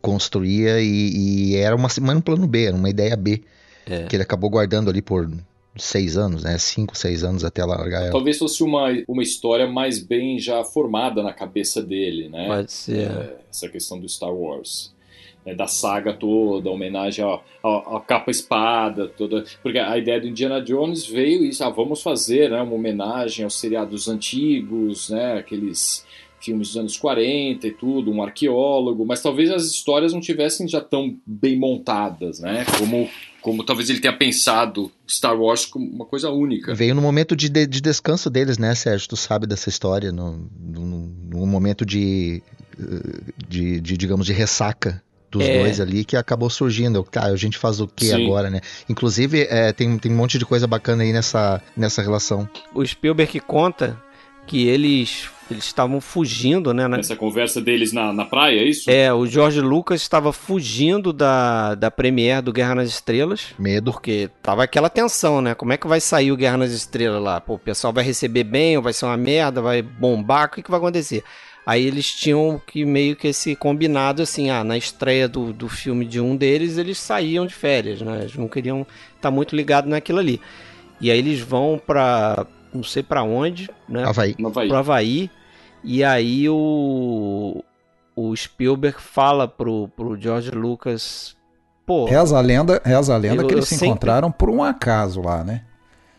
construía, 0.00 0.80
e, 0.80 1.52
e 1.52 1.56
era 1.56 1.74
uma, 1.74 1.88
um 2.14 2.20
plano 2.20 2.46
B, 2.46 2.66
era 2.66 2.76
uma 2.76 2.90
ideia 2.90 3.16
B, 3.16 3.42
é. 3.86 4.04
que 4.04 4.16
ele 4.16 4.22
acabou 4.22 4.50
guardando 4.50 4.90
ali 4.90 5.02
por 5.02 5.28
seis 5.76 6.16
anos, 6.16 6.42
né? 6.44 6.56
Cinco, 6.58 6.96
seis 6.96 7.22
anos 7.22 7.44
até 7.44 7.64
largar 7.64 8.02
ela. 8.02 8.12
Talvez 8.12 8.38
fosse 8.38 8.62
uma, 8.62 8.88
uma 9.06 9.22
história 9.22 9.66
mais 9.66 9.98
bem 9.98 10.38
já 10.38 10.64
formada 10.64 11.22
na 11.22 11.32
cabeça 11.32 11.82
dele, 11.82 12.28
né? 12.28 12.46
Pode 12.46 12.72
ser. 12.72 13.10
É, 13.10 13.36
essa 13.50 13.68
questão 13.68 13.98
do 14.00 14.08
Star 14.08 14.32
Wars. 14.32 14.94
Né? 15.44 15.54
Da 15.54 15.66
saga 15.66 16.12
toda, 16.12 16.68
a 16.68 16.72
homenagem 16.72 17.24
à 17.24 18.00
capa-espada, 18.00 19.08
toda. 19.08 19.44
Porque 19.62 19.78
a 19.78 19.96
ideia 19.96 20.20
do 20.20 20.28
Indiana 20.28 20.60
Jones 20.60 21.06
veio 21.06 21.44
isso, 21.44 21.62
ah, 21.62 21.70
vamos 21.70 22.02
fazer 22.02 22.50
né, 22.50 22.60
uma 22.60 22.74
homenagem 22.74 23.44
aos 23.44 23.58
seriados 23.58 24.08
antigos, 24.08 25.10
né? 25.10 25.38
Aqueles 25.38 26.04
filmes 26.40 26.68
dos 26.68 26.76
anos 26.76 26.96
40 26.96 27.66
e 27.66 27.70
tudo, 27.70 28.10
um 28.10 28.22
arqueólogo, 28.22 29.04
mas 29.04 29.22
talvez 29.22 29.50
as 29.50 29.64
histórias 29.64 30.12
não 30.12 30.20
tivessem 30.20 30.68
já 30.68 30.80
tão 30.80 31.16
bem 31.26 31.58
montadas, 31.58 32.40
né? 32.40 32.64
Como, 32.78 33.08
como 33.40 33.64
talvez 33.64 33.90
ele 33.90 34.00
tenha 34.00 34.16
pensado 34.16 34.90
Star 35.08 35.38
Wars 35.38 35.64
como 35.64 35.86
uma 35.88 36.04
coisa 36.04 36.30
única. 36.30 36.74
Veio 36.74 36.94
no 36.94 37.02
momento 37.02 37.34
de, 37.34 37.48
de, 37.48 37.66
de 37.66 37.80
descanso 37.80 38.30
deles, 38.30 38.58
né, 38.58 38.74
Sérgio? 38.74 39.08
Tu 39.08 39.16
sabe 39.16 39.46
dessa 39.46 39.68
história, 39.68 40.12
no, 40.12 40.48
no, 40.60 41.12
no 41.30 41.46
momento 41.46 41.84
de, 41.84 42.42
de, 43.48 43.80
de, 43.80 43.96
digamos, 43.96 44.26
de 44.26 44.32
ressaca 44.32 45.02
dos 45.30 45.42
é. 45.42 45.58
dois 45.60 45.80
ali 45.80 46.04
que 46.04 46.16
acabou 46.16 46.48
surgindo. 46.48 47.02
Cara, 47.04 47.32
a 47.32 47.36
gente 47.36 47.58
faz 47.58 47.80
o 47.80 47.88
que 47.88 48.12
agora, 48.12 48.50
né? 48.50 48.60
Inclusive, 48.88 49.46
é, 49.50 49.72
tem, 49.72 49.98
tem 49.98 50.12
um 50.12 50.16
monte 50.16 50.38
de 50.38 50.46
coisa 50.46 50.66
bacana 50.66 51.02
aí 51.02 51.12
nessa, 51.12 51.62
nessa 51.76 52.02
relação. 52.02 52.48
O 52.74 52.84
Spielberg 52.84 53.40
conta 53.40 54.00
que 54.46 54.66
eles 54.66 55.28
eles 55.50 55.64
estavam 55.64 56.00
fugindo, 56.00 56.74
né? 56.74 56.88
Na... 56.88 56.98
Essa 56.98 57.14
conversa 57.14 57.60
deles 57.60 57.92
na, 57.92 58.12
na 58.12 58.24
praia, 58.24 58.60
é 58.60 58.64
isso? 58.64 58.90
É, 58.90 59.12
o 59.12 59.26
George 59.26 59.60
Lucas 59.60 60.02
estava 60.02 60.32
fugindo 60.32 61.12
da, 61.12 61.74
da 61.76 61.90
premiere 61.90 62.42
do 62.42 62.52
Guerra 62.52 62.76
nas 62.76 62.88
Estrelas. 62.88 63.54
Medo. 63.58 63.92
Porque 63.92 64.28
tava 64.42 64.64
aquela 64.64 64.90
tensão, 64.90 65.40
né? 65.40 65.54
Como 65.54 65.72
é 65.72 65.76
que 65.76 65.86
vai 65.86 66.00
sair 66.00 66.32
o 66.32 66.36
Guerra 66.36 66.56
nas 66.56 66.72
Estrelas 66.72 67.22
lá? 67.22 67.40
Pô, 67.40 67.54
o 67.54 67.58
pessoal 67.58 67.92
vai 67.92 68.02
receber 68.02 68.44
bem 68.44 68.76
ou 68.76 68.82
vai 68.82 68.92
ser 68.92 69.04
uma 69.04 69.16
merda, 69.16 69.62
vai 69.62 69.82
bombar? 69.82 70.46
O 70.46 70.50
que, 70.50 70.62
que 70.62 70.70
vai 70.70 70.78
acontecer? 70.78 71.22
Aí 71.64 71.84
eles 71.84 72.12
tinham 72.12 72.60
que 72.64 72.84
meio 72.84 73.16
que 73.16 73.28
esse 73.28 73.56
combinado 73.56 74.22
assim, 74.22 74.50
ah, 74.50 74.62
na 74.62 74.76
estreia 74.76 75.28
do, 75.28 75.52
do 75.52 75.68
filme 75.68 76.04
de 76.04 76.20
um 76.20 76.36
deles, 76.36 76.78
eles 76.78 76.96
saíam 76.98 77.44
de 77.44 77.54
férias, 77.54 78.00
né? 78.00 78.20
Eles 78.20 78.36
não 78.36 78.48
queriam 78.48 78.82
estar 78.82 79.22
tá 79.22 79.30
muito 79.30 79.54
ligados 79.54 79.90
naquilo 79.90 80.18
ali. 80.18 80.40
E 81.00 81.10
aí 81.10 81.18
eles 81.18 81.40
vão 81.40 81.80
para 81.84 82.46
não 82.76 82.84
sei 82.84 83.02
para 83.02 83.22
onde, 83.22 83.70
né? 83.88 84.04
Havaí. 84.04 84.36
Havaí. 84.44 84.68
Pro 84.68 84.76
Havaí. 84.76 85.30
E 85.82 86.02
aí 86.02 86.48
o, 86.48 87.62
o 88.14 88.34
Spielberg 88.34 89.00
fala 89.00 89.46
pro, 89.46 89.88
pro 89.88 90.20
George 90.20 90.50
Lucas, 90.50 91.36
pô... 91.84 92.06
Reza 92.06 92.36
a 92.36 92.40
lenda, 92.40 92.80
reza 92.84 93.14
a 93.14 93.16
lenda 93.16 93.42
eu, 93.42 93.46
que 93.46 93.54
eles 93.54 93.68
se 93.68 93.74
sempre... 93.74 93.88
encontraram 93.88 94.32
por 94.32 94.50
um 94.50 94.62
acaso 94.62 95.20
lá, 95.22 95.44
né? 95.44 95.62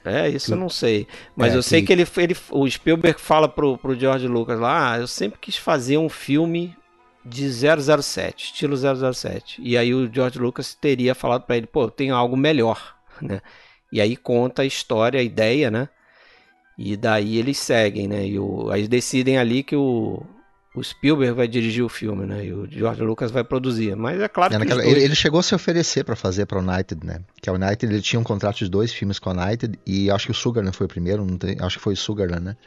É, 0.06 0.30
isso 0.30 0.54
eu 0.54 0.58
não 0.58 0.70
sei. 0.70 1.06
Mas 1.36 1.54
é, 1.54 1.58
eu 1.58 1.62
sei 1.62 1.82
que... 1.82 1.88
que 1.88 1.93
ele, 1.93 2.08
ele, 2.17 2.36
o 2.52 2.70
Spielberg 2.70 3.20
fala 3.20 3.50
pro, 3.50 3.78
pro 3.78 4.00
George 4.00 4.26
Lucas 4.26 4.58
lá, 4.58 4.93
ah, 4.93 5.00
eu 5.00 5.08
sempre 5.08 5.38
quis 5.38 5.58
fazer 5.58 5.98
um 5.98 6.08
filme 6.08 6.74
de 7.26 7.50
007, 7.52 8.46
estilo 8.46 8.76
007. 8.78 9.62
E 9.62 9.78
aí 9.78 9.93
o 9.93 10.10
George 10.12 10.39
Lucas 10.39 10.74
teria 10.74 11.13
falado 11.13 11.43
para 11.43 11.58
ele, 11.58 11.67
pô, 11.67 11.84
eu 11.84 11.91
tenho 11.91 12.15
algo 12.15 12.38
melhor, 12.38 12.96
né? 13.22 13.41
E 13.91 14.00
aí 14.00 14.15
conta 14.15 14.62
a 14.62 14.65
história, 14.65 15.20
a 15.20 15.24
ideia, 15.24 15.70
né? 15.70 15.89
E 16.77 16.95
daí 16.95 17.37
eles 17.37 17.57
seguem, 17.57 18.07
né? 18.07 18.27
E 18.27 18.37
o, 18.37 18.69
aí 18.69 18.87
decidem 18.87 19.37
ali 19.37 19.63
que 19.63 19.75
o, 19.75 20.23
o 20.75 20.83
Spielberg 20.83 21.33
vai 21.33 21.47
dirigir 21.47 21.83
o 21.83 21.89
filme, 21.89 22.25
né? 22.25 22.45
E 22.45 22.53
o 22.53 22.69
George 22.69 23.01
Lucas 23.01 23.31
vai 23.31 23.43
produzir. 23.43 23.95
Mas 23.95 24.21
é 24.21 24.27
claro 24.27 24.53
é, 24.53 24.57
que. 24.57 24.63
Naquela, 24.63 24.83
dois... 24.83 25.03
ele, 25.03 25.15
chegou 25.15 25.39
a 25.39 25.43
se 25.43 25.55
oferecer 25.55 26.03
para 26.03 26.15
fazer 26.15 26.45
para 26.45 26.59
United, 26.59 27.05
né? 27.05 27.21
Que 27.41 27.49
a 27.49 27.53
United 27.53 27.91
ele 27.91 28.01
tinha 28.01 28.19
um 28.19 28.23
contrato 28.23 28.57
de 28.57 28.69
dois 28.69 28.93
filmes 28.93 29.17
com 29.17 29.31
a 29.31 29.33
United 29.33 29.79
e 29.87 30.11
acho 30.11 30.27
que 30.27 30.31
o 30.31 30.35
Sugarland 30.35 30.75
foi 30.75 30.85
o 30.85 30.89
primeiro, 30.89 31.25
tem, 31.37 31.57
acho 31.59 31.77
que 31.77 31.83
foi 31.83 31.93
o 31.93 31.97
Sugarland, 31.97 32.43
né? 32.43 32.57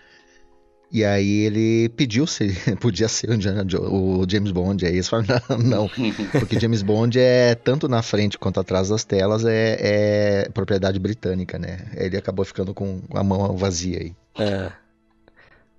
E 0.93 1.05
aí 1.05 1.43
ele 1.45 1.89
pediu 1.91 2.27
se 2.27 2.53
podia 2.81 3.07
ser 3.07 3.31
o 3.31 4.29
James 4.29 4.51
Bond. 4.51 4.85
Aí 4.85 4.95
eles 4.95 5.09
falaram, 5.09 5.41
não, 5.49 5.59
não, 5.59 5.89
porque 6.33 6.59
James 6.59 6.83
Bond 6.83 7.19
é 7.19 7.55
tanto 7.55 7.89
na 7.89 8.03
frente 8.03 8.37
quanto 8.37 8.59
atrás 8.59 8.89
das 8.89 9.05
telas 9.05 9.45
é, 9.45 9.79
é 9.81 10.49
propriedade 10.51 10.99
britânica, 10.99 11.59
né? 11.59 11.91
Ele 11.97 12.17
acabou 12.17 12.45
ficando 12.45 12.75
com 12.75 13.01
a 13.15 13.23
mão 13.23 13.57
vazia 13.57 13.99
aí. 14.01 14.15
É. 14.37 14.73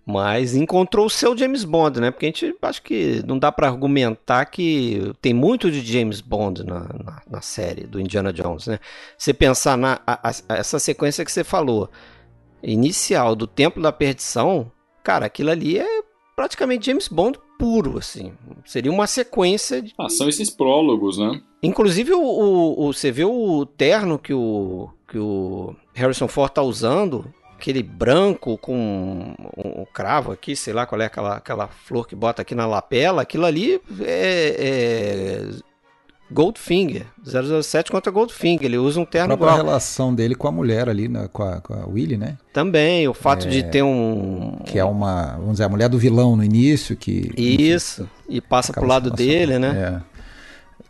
Mas 0.05 0.55
encontrou 0.55 1.05
o 1.05 1.09
seu 1.09 1.37
James 1.37 1.63
Bond, 1.63 1.99
né? 1.99 2.09
Porque 2.09 2.25
a 2.25 2.29
gente 2.29 2.55
acho 2.61 2.81
que 2.81 3.21
não 3.27 3.37
dá 3.37 3.51
para 3.51 3.67
argumentar 3.67 4.45
que 4.45 5.13
tem 5.21 5.33
muito 5.33 5.69
de 5.69 5.81
James 5.81 6.21
Bond 6.21 6.65
na, 6.65 6.79
na, 6.79 7.21
na, 7.29 7.41
série 7.41 7.85
do 7.85 7.99
Indiana 7.99 8.33
Jones, 8.33 8.65
né? 8.65 8.79
Você 9.17 9.33
pensar 9.33 9.77
na 9.77 10.01
a, 10.07 10.29
a, 10.29 10.57
essa 10.57 10.79
sequência 10.79 11.23
que 11.23 11.31
você 11.31 11.43
falou, 11.43 11.89
inicial 12.63 13.35
do 13.35 13.45
Templo 13.45 13.81
da 13.81 13.91
Perdição, 13.91 14.71
Cara, 15.03 15.25
aquilo 15.25 15.49
ali 15.49 15.77
é 15.77 16.03
praticamente 16.35 16.85
James 16.85 17.07
Bond 17.07 17.39
puro, 17.57 17.97
assim. 17.97 18.33
Seria 18.65 18.91
uma 18.91 19.07
sequência. 19.07 19.81
De... 19.81 19.93
Ah, 19.97 20.09
são 20.09 20.27
esses 20.27 20.49
prólogos, 20.49 21.17
né? 21.17 21.41
Inclusive, 21.61 22.13
o, 22.13 22.21
o, 22.21 22.87
o, 22.87 22.93
você 22.93 23.11
vê 23.11 23.23
o 23.23 23.65
terno 23.65 24.17
que 24.17 24.33
o, 24.33 24.89
que 25.07 25.19
o 25.19 25.75
Harrison 25.93 26.27
Ford 26.27 26.51
tá 26.51 26.63
usando, 26.63 27.31
aquele 27.55 27.83
branco 27.83 28.57
com 28.57 28.75
um, 28.75 29.81
um, 29.81 29.85
cravo 29.93 30.31
aqui, 30.31 30.55
sei 30.55 30.73
lá 30.73 30.87
qual 30.87 30.99
é 30.99 31.05
aquela, 31.05 31.35
aquela 31.35 31.67
flor 31.67 32.07
que 32.07 32.15
bota 32.15 32.41
aqui 32.41 32.55
na 32.55 32.65
lapela, 32.65 33.21
aquilo 33.21 33.45
ali 33.45 33.79
é, 34.01 34.55
é 34.57 35.70
Goldfinger, 36.31 37.05
007 37.23 37.91
contra 37.91 38.11
Goldfinger, 38.11 38.65
ele 38.65 38.77
usa 38.77 38.99
um 38.99 39.05
terno 39.05 39.33
igual. 39.33 39.51
A 39.51 39.55
relação 39.55 40.13
dele 40.13 40.35
com 40.35 40.47
a 40.47 40.51
mulher 40.51 40.89
ali, 40.89 41.07
né, 41.07 41.29
com, 41.31 41.43
a, 41.43 41.61
com 41.61 41.73
a 41.73 41.85
Willy, 41.85 42.17
né? 42.17 42.37
Também, 42.53 43.07
o 43.07 43.13
fato 43.13 43.47
é, 43.47 43.49
de 43.49 43.63
ter 43.63 43.83
um... 43.83 44.59
Que 44.65 44.79
é 44.79 44.85
uma, 44.85 45.33
vamos 45.37 45.53
dizer, 45.53 45.65
a 45.65 45.69
mulher 45.69 45.89
do 45.89 45.97
vilão 45.97 46.35
no 46.35 46.43
início, 46.43 46.95
que... 46.95 47.31
Isso, 47.37 48.03
enfim, 48.03 48.11
e 48.37 48.41
passa 48.41 48.71
pro 48.73 48.85
lado 48.85 49.11
dele, 49.11 49.59
né? 49.59 50.01
É, 50.03 50.11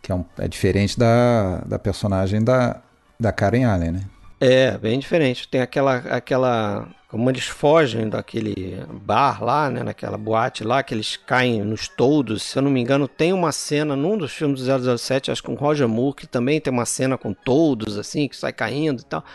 que 0.01 0.11
é, 0.11 0.15
um, 0.15 0.25
é 0.37 0.47
diferente 0.47 0.97
da, 0.97 1.61
da 1.65 1.79
personagem 1.79 2.43
da, 2.43 2.81
da 3.19 3.31
Karen 3.31 3.65
Allen, 3.65 3.91
né? 3.91 4.01
É, 4.39 4.75
bem 4.77 4.97
diferente. 4.97 5.47
Tem 5.47 5.61
aquela, 5.61 5.97
aquela 5.97 6.87
como 7.11 7.29
eles 7.29 7.43
fogem 7.43 8.07
daquele 8.07 8.85
bar 8.89 9.43
lá, 9.43 9.69
né, 9.69 9.83
naquela 9.83 10.17
boate 10.17 10.63
lá, 10.63 10.81
que 10.81 10.93
eles 10.93 11.17
caem 11.17 11.61
nos 11.61 11.89
toldos, 11.89 12.41
se 12.41 12.57
eu 12.57 12.61
não 12.61 12.71
me 12.71 12.79
engano, 12.79 13.05
tem 13.05 13.33
uma 13.33 13.51
cena 13.51 13.97
num 13.97 14.17
dos 14.17 14.31
filmes 14.31 14.61
do 14.61 14.97
007, 14.97 15.29
acho 15.29 15.43
que 15.43 15.49
com 15.49 15.55
Roger 15.55 15.89
Moore, 15.89 16.15
que 16.15 16.25
também 16.25 16.61
tem 16.61 16.71
uma 16.71 16.85
cena 16.85 17.17
com 17.17 17.33
toldos, 17.33 17.97
assim, 17.97 18.29
que 18.29 18.37
sai 18.37 18.53
caindo 18.53 19.01
e 19.01 19.05
tal. 19.05 19.25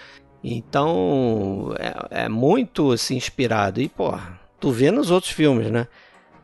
Então, 0.43 1.75
é, 1.79 2.25
é 2.25 2.29
muito, 2.31 2.93
assim, 2.93 3.15
inspirado. 3.15 3.79
E, 3.79 3.91
pô, 3.91 4.19
tu 4.59 4.71
vê 4.71 4.91
nos 4.91 5.11
outros 5.11 5.33
filmes, 5.33 5.71
né? 5.71 5.87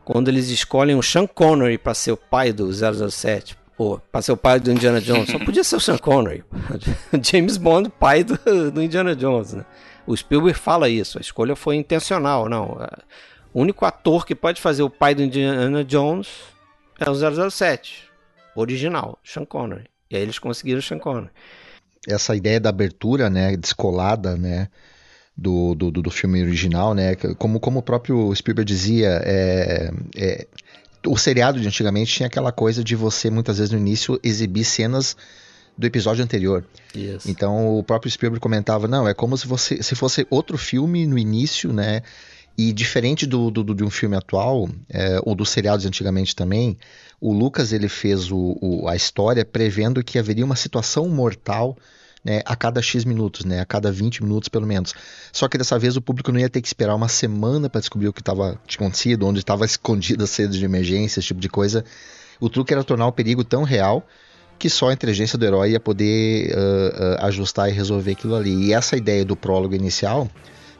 Quando 0.05 0.27
eles 0.27 0.49
escolhem 0.49 0.95
o 0.95 1.01
Sean 1.01 1.25
Connery 1.25 1.79
para 1.79 1.95
ser 1.95 2.11
o 2.11 2.17
pai 2.17 2.53
do 2.53 2.69
007, 2.71 3.57
pô, 3.75 3.99
pra 4.11 4.21
ser 4.21 4.33
o 4.33 4.37
pai 4.37 4.59
do 4.59 4.71
Indiana 4.71 5.01
Jones, 5.01 5.31
só 5.31 5.39
podia 5.39 5.63
ser 5.63 5.77
o 5.77 5.79
Sean 5.79 5.97
Connery. 5.97 6.43
James 7.23 7.57
Bond, 7.57 7.89
pai 7.99 8.23
do, 8.23 8.37
do 8.69 8.83
Indiana 8.83 9.15
Jones, 9.15 9.53
né? 9.53 9.65
O 10.05 10.15
Spielberg 10.15 10.57
fala 10.57 10.89
isso, 10.89 11.17
a 11.17 11.21
escolha 11.21 11.55
foi 11.55 11.75
intencional, 11.75 12.49
não. 12.49 12.77
O 13.53 13.61
único 13.61 13.85
ator 13.85 14.25
que 14.25 14.35
pode 14.35 14.61
fazer 14.61 14.83
o 14.83 14.89
pai 14.89 15.15
do 15.15 15.23
Indiana 15.23 15.83
Jones 15.83 16.27
é 16.99 17.09
o 17.09 17.49
007, 17.49 18.09
original, 18.55 19.17
Sean 19.23 19.45
Connery. 19.45 19.85
E 20.09 20.15
aí 20.15 20.21
eles 20.21 20.39
conseguiram 20.39 20.79
o 20.79 20.81
Sean 20.81 20.99
Connery. 20.99 21.29
Essa 22.07 22.35
ideia 22.35 22.59
da 22.59 22.69
abertura, 22.69 23.29
né, 23.29 23.55
descolada, 23.55 24.35
né, 24.35 24.67
do, 25.37 25.73
do, 25.73 25.91
do 25.91 26.11
filme 26.11 26.41
original, 26.41 26.93
né, 26.93 27.15
como, 27.37 27.59
como 27.59 27.79
o 27.79 27.83
próprio 27.83 28.33
Spielberg 28.35 28.67
dizia, 28.67 29.21
é, 29.23 29.91
é, 30.17 30.47
o 31.05 31.17
seriado 31.17 31.59
de 31.59 31.67
antigamente 31.67 32.13
tinha 32.13 32.27
aquela 32.27 32.51
coisa 32.51 32.83
de 32.83 32.95
você, 32.95 33.29
muitas 33.29 33.57
vezes 33.57 33.71
no 33.71 33.79
início, 33.79 34.19
exibir 34.23 34.65
cenas 34.65 35.15
do 35.77 35.87
episódio 35.87 36.23
anterior. 36.23 36.65
Yes. 36.95 37.25
Então 37.25 37.77
o 37.77 37.83
próprio 37.83 38.11
Spielberg 38.11 38.41
comentava, 38.41 38.87
não, 38.87 39.07
é 39.07 39.13
como 39.13 39.37
se, 39.37 39.47
você, 39.47 39.81
se 39.81 39.95
fosse 39.95 40.25
outro 40.29 40.57
filme 40.57 41.05
no 41.05 41.17
início, 41.17 41.73
né? 41.73 42.01
E 42.55 42.71
diferente 42.71 43.25
do, 43.25 43.49
do, 43.49 43.63
do 43.63 43.73
de 43.73 43.83
um 43.83 43.89
filme 43.89 44.15
atual, 44.15 44.69
é, 44.87 45.19
ou 45.23 45.33
dos 45.33 45.49
seriados 45.49 45.87
antigamente 45.87 46.35
também, 46.35 46.77
o 47.19 47.33
Lucas 47.33 47.73
ele 47.73 47.89
fez 47.89 48.31
o, 48.31 48.57
o, 48.61 48.87
a 48.87 48.95
história 48.95 49.43
prevendo 49.43 50.03
que 50.03 50.19
haveria 50.19 50.45
uma 50.45 50.55
situação 50.55 51.09
mortal 51.09 51.75
né, 52.23 52.41
a 52.45 52.55
cada 52.55 52.81
X 52.81 53.03
minutos, 53.05 53.43
né, 53.43 53.59
a 53.59 53.65
cada 53.65 53.91
20 53.91 54.23
minutos 54.23 54.49
pelo 54.49 54.67
menos. 54.67 54.93
Só 55.31 55.47
que 55.47 55.57
dessa 55.57 55.77
vez 55.77 55.97
o 55.97 56.01
público 56.01 56.31
não 56.31 56.39
ia 56.39 56.49
ter 56.49 56.61
que 56.61 56.67
esperar 56.67 56.95
uma 56.95 57.07
semana 57.07 57.69
para 57.69 57.81
descobrir 57.81 58.07
o 58.07 58.13
que 58.13 58.21
estava 58.21 58.59
acontecido, 58.73 59.25
onde 59.25 59.39
estava 59.39 59.65
escondida 59.65 60.23
a 60.23 60.27
sede 60.27 60.59
de 60.59 60.65
emergência, 60.65 61.19
esse 61.19 61.27
tipo 61.27 61.41
de 61.41 61.49
coisa. 61.49 61.83
O 62.39 62.49
truque 62.49 62.73
era 62.73 62.83
tornar 62.83 63.07
o 63.07 63.11
perigo 63.11 63.43
tão 63.43 63.63
real 63.63 64.05
que 64.57 64.69
só 64.69 64.89
a 64.89 64.93
inteligência 64.93 65.37
do 65.37 65.45
herói 65.45 65.71
ia 65.71 65.79
poder 65.79 66.51
uh, 66.51 66.55
uh, 66.55 67.25
ajustar 67.25 67.69
e 67.69 67.73
resolver 67.73 68.11
aquilo 68.11 68.35
ali. 68.35 68.67
E 68.67 68.73
essa 68.73 68.95
ideia 68.95 69.25
do 69.25 69.35
prólogo 69.35 69.75
inicial, 69.75 70.29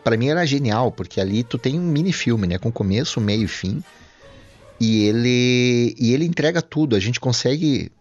para 0.03 0.17
mim 0.17 0.29
era 0.29 0.45
genial, 0.45 0.91
porque 0.91 1.19
ali 1.19 1.43
tu 1.43 1.57
tem 1.57 1.79
um 1.79 1.83
mini 1.83 2.13
filme, 2.13 2.47
né, 2.47 2.57
com 2.57 2.71
começo, 2.71 3.19
meio 3.19 3.43
e 3.43 3.47
fim. 3.47 3.83
E 4.79 5.05
ele 5.05 5.95
e 5.97 6.13
ele 6.13 6.25
entrega 6.25 6.61
tudo. 6.61 6.95
A 6.95 6.99
gente 6.99 7.19
consegue 7.19 7.91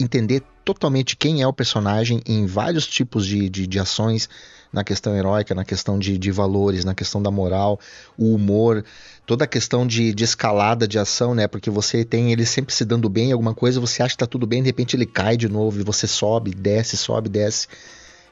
entender 0.00 0.42
totalmente 0.64 1.16
quem 1.16 1.42
é 1.42 1.46
o 1.46 1.52
personagem 1.52 2.22
em 2.26 2.46
vários 2.46 2.86
tipos 2.86 3.26
de, 3.26 3.48
de, 3.48 3.66
de 3.66 3.78
ações, 3.78 4.28
na 4.72 4.84
questão 4.84 5.16
heróica, 5.16 5.54
na 5.54 5.64
questão 5.64 5.98
de, 5.98 6.16
de, 6.16 6.30
valores, 6.30 6.84
na 6.84 6.94
questão 6.94 7.22
da 7.22 7.30
moral, 7.30 7.78
o 8.16 8.34
humor, 8.34 8.84
toda 9.26 9.44
a 9.44 9.46
questão 9.46 9.86
de, 9.86 10.12
de, 10.12 10.24
escalada 10.24 10.86
de 10.86 10.98
ação, 10.98 11.34
né? 11.34 11.48
Porque 11.48 11.70
você 11.70 12.04
tem 12.04 12.32
ele 12.32 12.46
sempre 12.46 12.74
se 12.74 12.84
dando 12.84 13.08
bem 13.08 13.30
em 13.30 13.32
alguma 13.32 13.54
coisa, 13.54 13.80
você 13.80 14.02
acha 14.02 14.14
que 14.14 14.18
tá 14.18 14.26
tudo 14.26 14.46
bem, 14.46 14.62
de 14.62 14.68
repente 14.68 14.94
ele 14.94 15.06
cai 15.06 15.36
de 15.36 15.48
novo 15.48 15.80
e 15.80 15.82
você 15.82 16.06
sobe, 16.06 16.54
desce, 16.54 16.96
sobe, 16.96 17.28
desce. 17.28 17.66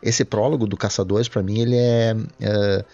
Esse 0.00 0.24
prólogo 0.24 0.66
do 0.66 0.76
Caçadores, 0.76 1.28
para 1.28 1.42
mim, 1.42 1.60
ele 1.60 1.76
é, 1.76 2.16
é 2.40 2.84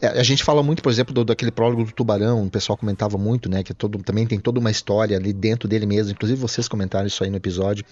é, 0.00 0.08
a 0.08 0.22
gente 0.22 0.42
fala 0.42 0.62
muito, 0.62 0.82
por 0.82 0.90
exemplo, 0.90 1.14
do, 1.14 1.24
daquele 1.24 1.50
prólogo 1.52 1.84
do 1.84 1.92
Tubarão, 1.92 2.44
o 2.44 2.50
pessoal 2.50 2.76
comentava 2.76 3.18
muito, 3.18 3.48
né? 3.48 3.62
Que 3.62 3.72
todo, 3.74 3.98
também 4.02 4.26
tem 4.26 4.38
toda 4.38 4.58
uma 4.58 4.70
história 4.70 5.16
ali 5.16 5.32
dentro 5.32 5.68
dele 5.68 5.86
mesmo. 5.86 6.12
Inclusive 6.12 6.40
vocês 6.40 6.66
comentaram 6.66 7.06
isso 7.06 7.22
aí 7.22 7.30
no 7.30 7.36
episódio. 7.36 7.84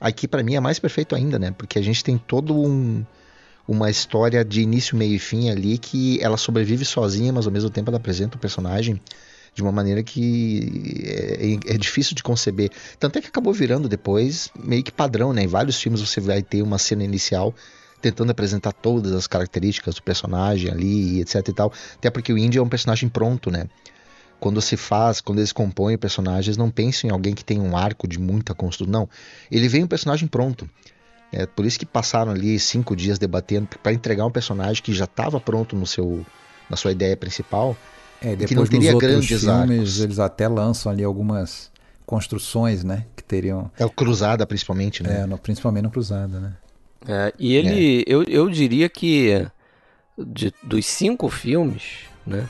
Aqui, 0.00 0.26
para 0.26 0.42
mim, 0.42 0.56
é 0.56 0.60
mais 0.60 0.80
perfeito 0.80 1.14
ainda, 1.14 1.38
né? 1.38 1.52
Porque 1.56 1.78
a 1.78 1.82
gente 1.82 2.02
tem 2.02 2.18
todo 2.18 2.52
um, 2.52 3.04
uma 3.66 3.90
história 3.90 4.44
de 4.44 4.60
início, 4.60 4.96
meio 4.96 5.14
e 5.14 5.18
fim 5.18 5.50
ali 5.50 5.78
que 5.78 6.20
ela 6.22 6.36
sobrevive 6.36 6.84
sozinha, 6.84 7.32
mas 7.32 7.46
ao 7.46 7.52
mesmo 7.52 7.70
tempo 7.70 7.90
ela 7.90 7.98
apresenta 7.98 8.36
o 8.36 8.40
personagem 8.40 9.00
de 9.54 9.62
uma 9.62 9.70
maneira 9.70 10.02
que 10.02 11.04
é, 11.04 11.74
é, 11.74 11.78
difícil 11.78 12.14
de 12.14 12.22
conceber. 12.22 12.70
Tanto 12.98 13.18
é 13.18 13.22
que 13.22 13.28
acabou 13.28 13.52
virando 13.52 13.88
depois 13.88 14.50
meio 14.58 14.82
que 14.82 14.90
padrão, 14.90 15.32
né? 15.32 15.42
Em 15.42 15.46
vários 15.46 15.80
filmes 15.80 16.00
você 16.00 16.20
vai 16.20 16.42
ter 16.42 16.62
uma 16.62 16.78
cena 16.78 17.04
inicial 17.04 17.54
tentando 18.00 18.30
apresentar 18.30 18.72
todas 18.72 19.12
as 19.12 19.26
características 19.26 19.94
do 19.94 20.02
personagem 20.02 20.70
ali, 20.70 21.20
etc 21.20 21.48
e 21.48 21.52
tal. 21.52 21.72
Até 21.94 22.10
porque 22.10 22.32
o 22.32 22.38
Indy 22.38 22.58
é 22.58 22.62
um 22.62 22.68
personagem 22.68 23.08
pronto, 23.08 23.50
né? 23.50 23.68
Quando 24.40 24.60
se 24.60 24.76
faz, 24.76 25.20
quando 25.20 25.38
eles 25.38 25.52
compõem 25.52 25.96
personagens, 25.96 26.56
não 26.56 26.68
pensam 26.68 27.08
em 27.08 27.12
alguém 27.12 27.32
que 27.32 27.44
tem 27.44 27.60
um 27.60 27.76
arco 27.76 28.08
de 28.08 28.18
muita 28.18 28.54
construção. 28.54 28.92
Não. 28.92 29.08
Ele 29.48 29.68
vem 29.68 29.84
um 29.84 29.86
personagem 29.86 30.26
pronto. 30.26 30.68
É 31.32 31.46
por 31.46 31.64
isso 31.64 31.78
que 31.78 31.86
passaram 31.86 32.30
ali 32.30 32.58
cinco 32.58 32.94
dias 32.94 33.18
debatendo 33.18 33.68
para 33.82 33.92
entregar 33.92 34.26
um 34.26 34.30
personagem 34.30 34.82
que 34.82 34.92
já 34.92 35.04
estava 35.04 35.40
pronto 35.40 35.74
no 35.74 35.86
seu, 35.86 36.24
na 36.68 36.76
sua 36.76 36.92
ideia 36.92 37.16
principal. 37.16 37.76
É, 38.20 38.36
depois 38.36 38.68
que 38.68 38.74
não 38.76 38.82
teria 38.82 38.98
grandes 38.98 39.40
filmes, 39.40 39.48
arcos. 39.48 40.00
Eles 40.00 40.18
até 40.18 40.46
lançam 40.46 40.92
ali 40.92 41.02
algumas 41.02 41.72
construções, 42.04 42.84
né? 42.84 43.06
Que 43.16 43.24
teriam. 43.24 43.70
É 43.78 43.84
o 43.84 43.90
Cruzada, 43.90 44.46
principalmente, 44.46 45.02
né? 45.02 45.22
É, 45.22 45.26
no, 45.26 45.38
principalmente 45.38 45.84
no 45.84 45.90
Cruzada, 45.90 46.38
né? 46.38 46.52
É, 47.08 47.32
e 47.38 47.54
ele, 47.54 48.00
é. 48.00 48.04
Eu, 48.06 48.22
eu 48.24 48.48
diria 48.50 48.88
que 48.88 49.46
de, 50.18 50.52
dos 50.62 50.86
cinco 50.86 51.28
filmes, 51.28 52.00
né? 52.26 52.48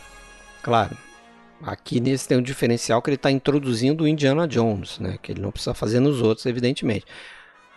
Claro, 0.62 0.96
aqui 1.62 2.00
nesse 2.00 2.28
tem 2.28 2.36
um 2.36 2.42
diferencial 2.42 3.00
que 3.00 3.10
ele 3.10 3.16
está 3.16 3.30
introduzindo 3.30 4.04
o 4.04 4.08
Indiana 4.08 4.46
Jones, 4.46 4.98
né? 4.98 5.18
Que 5.22 5.32
ele 5.32 5.40
não 5.40 5.52
precisa 5.52 5.72
fazer 5.72 6.00
nos 6.00 6.20
outros, 6.20 6.44
evidentemente. 6.46 7.06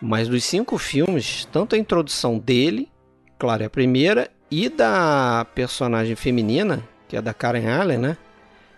Mas 0.01 0.27
dos 0.27 0.43
cinco 0.43 0.77
filmes, 0.77 1.47
tanto 1.51 1.75
a 1.75 1.77
introdução 1.77 2.37
dele, 2.37 2.91
claro, 3.39 3.63
é 3.63 3.65
a 3.65 3.69
primeira, 3.69 4.29
e 4.51 4.69
da 4.69 5.45
personagem 5.55 6.15
feminina, 6.15 6.83
que 7.07 7.17
é 7.17 7.21
da 7.21 7.33
Karen 7.33 7.67
Allen, 7.67 7.97
né? 7.97 8.17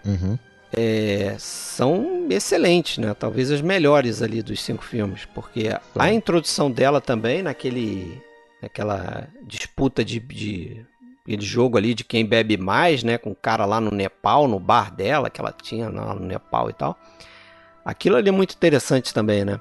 Uhum 0.05 0.37
é, 0.75 1.35
são 1.39 2.27
excelentes, 2.29 2.97
né? 2.97 3.13
Talvez 3.13 3.51
as 3.51 3.61
melhores 3.61 4.21
ali 4.21 4.41
dos 4.41 4.61
cinco 4.61 4.83
filmes, 4.83 5.25
porque 5.33 5.69
a 5.97 6.11
introdução 6.11 6.69
dela 6.69 6.99
também 6.99 7.41
naquele, 7.41 8.21
naquela 8.61 9.27
disputa 9.43 10.03
de, 10.03 10.19
de 10.19 10.85
aquele 11.23 11.45
jogo 11.45 11.77
ali 11.77 11.93
de 11.93 12.03
quem 12.03 12.25
bebe 12.25 12.57
mais, 12.57 13.03
né? 13.03 13.17
Com 13.17 13.31
o 13.31 13.35
cara 13.35 13.65
lá 13.65 13.79
no 13.79 13.91
Nepal, 13.91 14.47
no 14.47 14.59
bar 14.59 14.93
dela 14.93 15.29
que 15.29 15.39
ela 15.39 15.51
tinha 15.51 15.89
lá 15.89 16.13
no 16.13 16.25
Nepal 16.25 16.69
e 16.69 16.73
tal. 16.73 16.97
Aquilo 17.85 18.17
ali 18.17 18.29
é 18.29 18.33
muito 18.33 18.53
interessante 18.53 19.13
também, 19.13 19.45
né? 19.45 19.59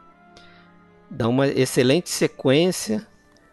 Dá 1.11 1.29
uma 1.29 1.47
excelente 1.47 2.11
sequência. 2.11 3.07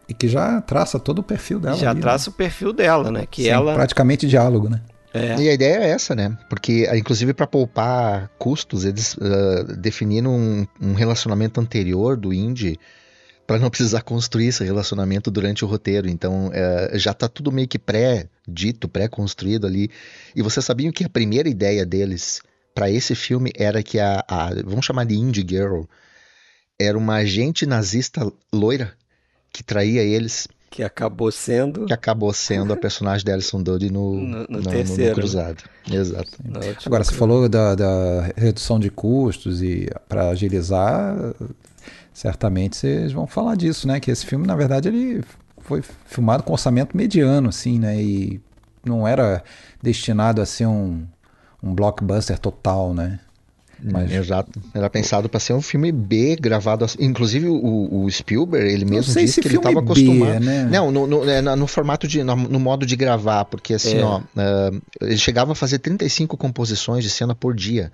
E 0.08 0.14
que 0.14 0.28
já 0.28 0.60
traça 0.60 0.98
todo 0.98 1.20
o 1.20 1.22
perfil 1.22 1.58
dela. 1.58 1.76
Já 1.76 1.90
ali, 1.90 2.00
traça 2.00 2.28
né? 2.28 2.34
o 2.34 2.36
perfil 2.36 2.72
dela, 2.72 3.10
né? 3.10 3.26
Que 3.30 3.44
Sim, 3.44 3.48
ela 3.48 3.74
praticamente 3.74 4.26
diálogo, 4.26 4.68
né? 4.68 4.80
É. 5.14 5.40
E 5.40 5.48
a 5.48 5.54
ideia 5.54 5.76
é 5.76 5.90
essa, 5.90 6.12
né? 6.12 6.36
Porque, 6.50 6.90
inclusive, 6.92 7.32
para 7.32 7.46
poupar 7.46 8.28
custos, 8.36 8.84
eles 8.84 9.14
uh, 9.14 9.76
definiram 9.78 10.32
um, 10.32 10.66
um, 10.80 10.92
relacionamento 10.92 11.60
anterior 11.60 12.16
do 12.16 12.34
Indy 12.34 12.76
para 13.46 13.56
não 13.58 13.70
precisar 13.70 14.02
construir 14.02 14.48
esse 14.48 14.64
relacionamento 14.64 15.30
durante 15.30 15.64
o 15.64 15.68
roteiro. 15.68 16.08
Então, 16.08 16.48
uh, 16.48 16.98
já 16.98 17.12
está 17.12 17.28
tudo 17.28 17.52
meio 17.52 17.68
que 17.68 17.78
pré-dito, 17.78 18.88
pré-construído 18.88 19.68
ali. 19.68 19.88
E 20.34 20.42
vocês 20.42 20.66
sabiam 20.66 20.90
que 20.90 21.04
a 21.04 21.08
primeira 21.08 21.48
ideia 21.48 21.86
deles 21.86 22.42
para 22.74 22.90
esse 22.90 23.14
filme 23.14 23.52
era 23.56 23.84
que 23.84 24.00
a, 24.00 24.24
a, 24.26 24.50
vamos 24.64 24.84
chamar 24.84 25.06
de 25.06 25.14
Indie 25.14 25.46
Girl, 25.48 25.82
era 26.78 26.96
uma 26.96 27.16
agente 27.16 27.66
nazista 27.66 28.30
loira 28.52 28.92
que 29.52 29.62
traía 29.62 30.02
eles 30.02 30.48
que 30.74 30.82
acabou 30.82 31.30
sendo. 31.30 31.86
Que 31.86 31.92
acabou 31.92 32.32
sendo 32.32 32.72
a 32.72 32.76
personagem 32.76 33.24
de 33.24 33.30
Alison 33.30 33.62
Dodd 33.62 33.88
no, 33.90 34.14
no, 34.14 34.38
no, 34.38 34.46
no, 34.48 34.62
terceiro, 34.62 35.10
no 35.10 35.14
Cruzado. 35.14 35.62
Exato. 35.88 36.32
Agora, 36.84 37.04
você 37.04 37.14
falou 37.14 37.48
da, 37.48 37.76
da 37.76 38.32
redução 38.36 38.80
de 38.80 38.90
custos 38.90 39.62
e 39.62 39.88
para 40.08 40.30
agilizar, 40.30 41.16
certamente 42.12 42.76
vocês 42.76 43.12
vão 43.12 43.24
falar 43.24 43.54
disso, 43.54 43.86
né? 43.86 44.00
Que 44.00 44.10
esse 44.10 44.26
filme, 44.26 44.48
na 44.48 44.56
verdade, 44.56 44.88
ele 44.88 45.22
foi 45.58 45.80
filmado 46.06 46.42
com 46.42 46.52
orçamento 46.52 46.96
mediano, 46.96 47.50
assim, 47.50 47.78
né? 47.78 48.02
E 48.02 48.40
não 48.84 49.06
era 49.06 49.44
destinado 49.80 50.42
a 50.42 50.46
ser 50.46 50.66
um, 50.66 51.06
um 51.62 51.72
blockbuster 51.72 52.36
total, 52.36 52.92
né? 52.92 53.20
Mas... 53.84 54.10
Exato. 54.10 54.60
Era 54.72 54.88
pensado 54.88 55.28
para 55.28 55.38
ser 55.38 55.52
um 55.52 55.60
filme 55.60 55.92
B 55.92 56.36
gravado 56.40 56.86
assim. 56.86 57.04
Inclusive 57.04 57.46
o, 57.46 58.04
o 58.04 58.10
Spielberg, 58.10 58.66
ele 58.66 58.86
mesmo 58.86 59.12
disse 59.12 59.42
que 59.42 59.48
ele 59.48 59.56
estava 59.56 59.80
acostumado. 59.80 60.40
Né? 60.40 60.64
Não, 60.70 60.90
no, 60.90 61.06
no, 61.06 61.28
é, 61.28 61.42
no, 61.42 61.66
formato 61.66 62.08
de. 62.08 62.22
No, 62.24 62.34
no, 62.34 62.58
modo 62.58 62.86
de 62.86 62.96
gravar, 62.96 63.44
porque 63.44 63.74
assim, 63.74 63.98
é. 63.98 64.02
ó. 64.02 64.20
Uh, 64.20 64.82
ele 65.02 65.18
chegava 65.18 65.52
a 65.52 65.54
fazer 65.54 65.78
35 65.80 66.36
composições 66.36 67.04
de 67.04 67.10
cena 67.10 67.34
por 67.34 67.54
dia. 67.54 67.92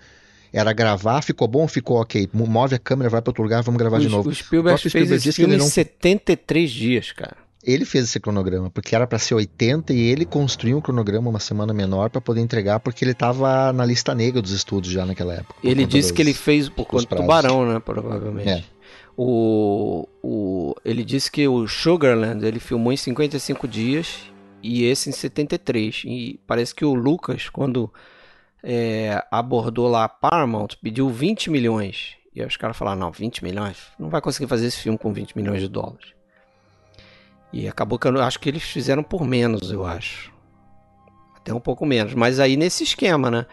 Era 0.53 0.73
gravar, 0.73 1.23
ficou 1.23 1.49
bom, 1.49 1.67
ficou 1.67 2.01
ok. 2.01 2.29
Move 2.33 2.75
a 2.75 2.79
câmera, 2.79 3.11
vai 3.11 3.21
para 3.21 3.31
outro 3.31 3.43
lugar, 3.43 3.63
vamos 3.63 3.79
gravar 3.79 3.99
o, 3.99 4.01
de 4.01 4.09
novo. 4.09 4.29
O 4.29 4.35
Spielberg, 4.35 4.77
o 4.77 4.79
Spielberg 4.79 5.09
fez 5.09 5.27
esse 5.27 5.33
filme 5.33 5.57
não... 5.57 5.67
em 5.67 5.69
73 5.69 6.71
dias, 6.71 7.13
cara. 7.13 7.37
Ele 7.63 7.85
fez 7.85 8.05
esse 8.05 8.19
cronograma, 8.19 8.71
porque 8.71 8.95
era 8.95 9.07
para 9.07 9.19
ser 9.19 9.35
80 9.35 9.93
e 9.93 10.01
ele 10.01 10.25
construiu 10.25 10.79
um 10.79 10.81
cronograma 10.81 11.29
uma 11.29 11.41
semana 11.41 11.75
menor 11.75 12.09
para 12.09 12.21
poder 12.21 12.41
entregar, 12.41 12.81
porque 12.81 13.05
ele 13.05 13.13
estava 13.13 13.73
na 13.73 13.85
lista 13.85 14.15
negra 14.15 14.41
dos 14.41 14.53
estúdios 14.53 14.95
já 14.95 15.05
naquela 15.05 15.35
época. 15.35 15.55
Ele 15.63 15.85
disse 15.85 16.09
dos, 16.09 16.17
que 16.17 16.23
ele 16.23 16.33
fez 16.33 16.69
por 16.69 16.87
conta 16.87 17.15
do 17.15 17.21
Tubarão, 17.21 17.67
né? 17.67 17.79
Provavelmente. 17.79 18.49
É. 18.49 18.65
O, 19.17 20.09
o, 20.23 20.75
ele 20.83 21.05
disse 21.05 21.31
que 21.31 21.47
o 21.47 21.69
Sugarland 21.69 22.43
ele 22.47 22.59
filmou 22.59 22.93
em 22.93 22.97
55 22.97 23.69
dias 23.69 24.21
e 24.63 24.85
esse 24.85 25.11
em 25.11 25.13
73. 25.13 26.03
E 26.07 26.41
parece 26.47 26.75
que 26.75 26.85
o 26.85 26.95
Lucas, 26.95 27.51
quando 27.51 27.93
é, 28.63 29.23
abordou 29.31 29.89
lá 29.89 30.05
a 30.05 30.09
Paramount, 30.09 30.69
pediu 30.83 31.11
20 31.11 31.51
milhões. 31.51 32.15
E 32.35 32.41
aí 32.41 32.47
os 32.47 32.57
caras 32.57 32.77
falaram: 32.77 33.01
não, 33.01 33.11
20 33.11 33.45
milhões? 33.45 33.77
Não 33.99 34.09
vai 34.09 34.23
conseguir 34.23 34.49
fazer 34.49 34.67
esse 34.67 34.79
filme 34.79 34.97
com 34.97 35.13
20 35.13 35.37
milhões 35.37 35.61
de 35.61 35.69
dólares. 35.69 36.15
E 37.53 37.69
acabou 37.69 37.99
que 37.99 38.07
eu 38.07 38.23
acho 38.23 38.39
que 38.39 38.49
eles 38.49 38.63
fizeram 38.63 39.03
por 39.03 39.27
menos, 39.27 39.71
eu 39.71 39.85
acho. 39.85 40.33
Até 41.37 41.53
um 41.53 41.61
pouco 41.61 41.85
menos. 41.85 42.15
Mas 42.15 42.39
aí 42.39 42.57
nesse 42.57 42.85
esquema, 42.85 43.31
né? 43.31 43.47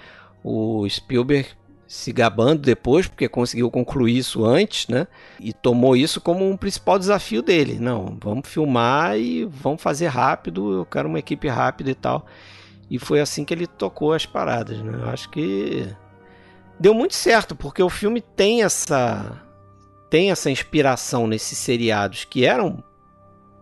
O 0.44 0.88
Spielberg 0.88 1.50
se 1.88 2.12
gabando 2.12 2.62
depois, 2.62 3.08
porque 3.08 3.30
conseguiu 3.30 3.72
concluir 3.72 4.18
isso 4.18 4.46
antes, 4.46 4.88
né? 4.88 5.08
E 5.40 5.54
tomou 5.54 5.96
isso 5.96 6.20
como 6.20 6.48
um 6.48 6.58
principal 6.58 7.00
desafio 7.00 7.42
dele. 7.42 7.80
Não, 7.80 8.18
vamos 8.22 8.48
filmar 8.50 9.18
e 9.18 9.46
vamos 9.46 9.82
fazer 9.82 10.08
rápido, 10.08 10.74
eu 10.74 10.86
quero 10.86 11.08
uma 11.08 11.20
equipe 11.20 11.48
rápida 11.48 11.90
e 11.90 11.96
tal. 11.96 12.26
E 12.90 13.00
foi 13.00 13.20
assim 13.22 13.46
que 13.46 13.54
ele 13.54 13.68
tocou 13.68 14.14
as 14.14 14.26
paradas, 14.26 14.78
né? 14.80 15.00
Eu 15.02 15.10
acho 15.10 15.30
que 15.30 15.88
deu 16.80 16.94
muito 16.94 17.16
certo, 17.16 17.56
porque 17.56 17.82
o 17.82 17.90
filme 17.90 18.22
tem 18.22 18.64
essa 18.64 19.44
tem 20.10 20.32
essa 20.32 20.50
inspiração 20.50 21.28
nesses 21.28 21.58
seriados 21.58 22.24
que 22.24 22.46
eram 22.46 22.82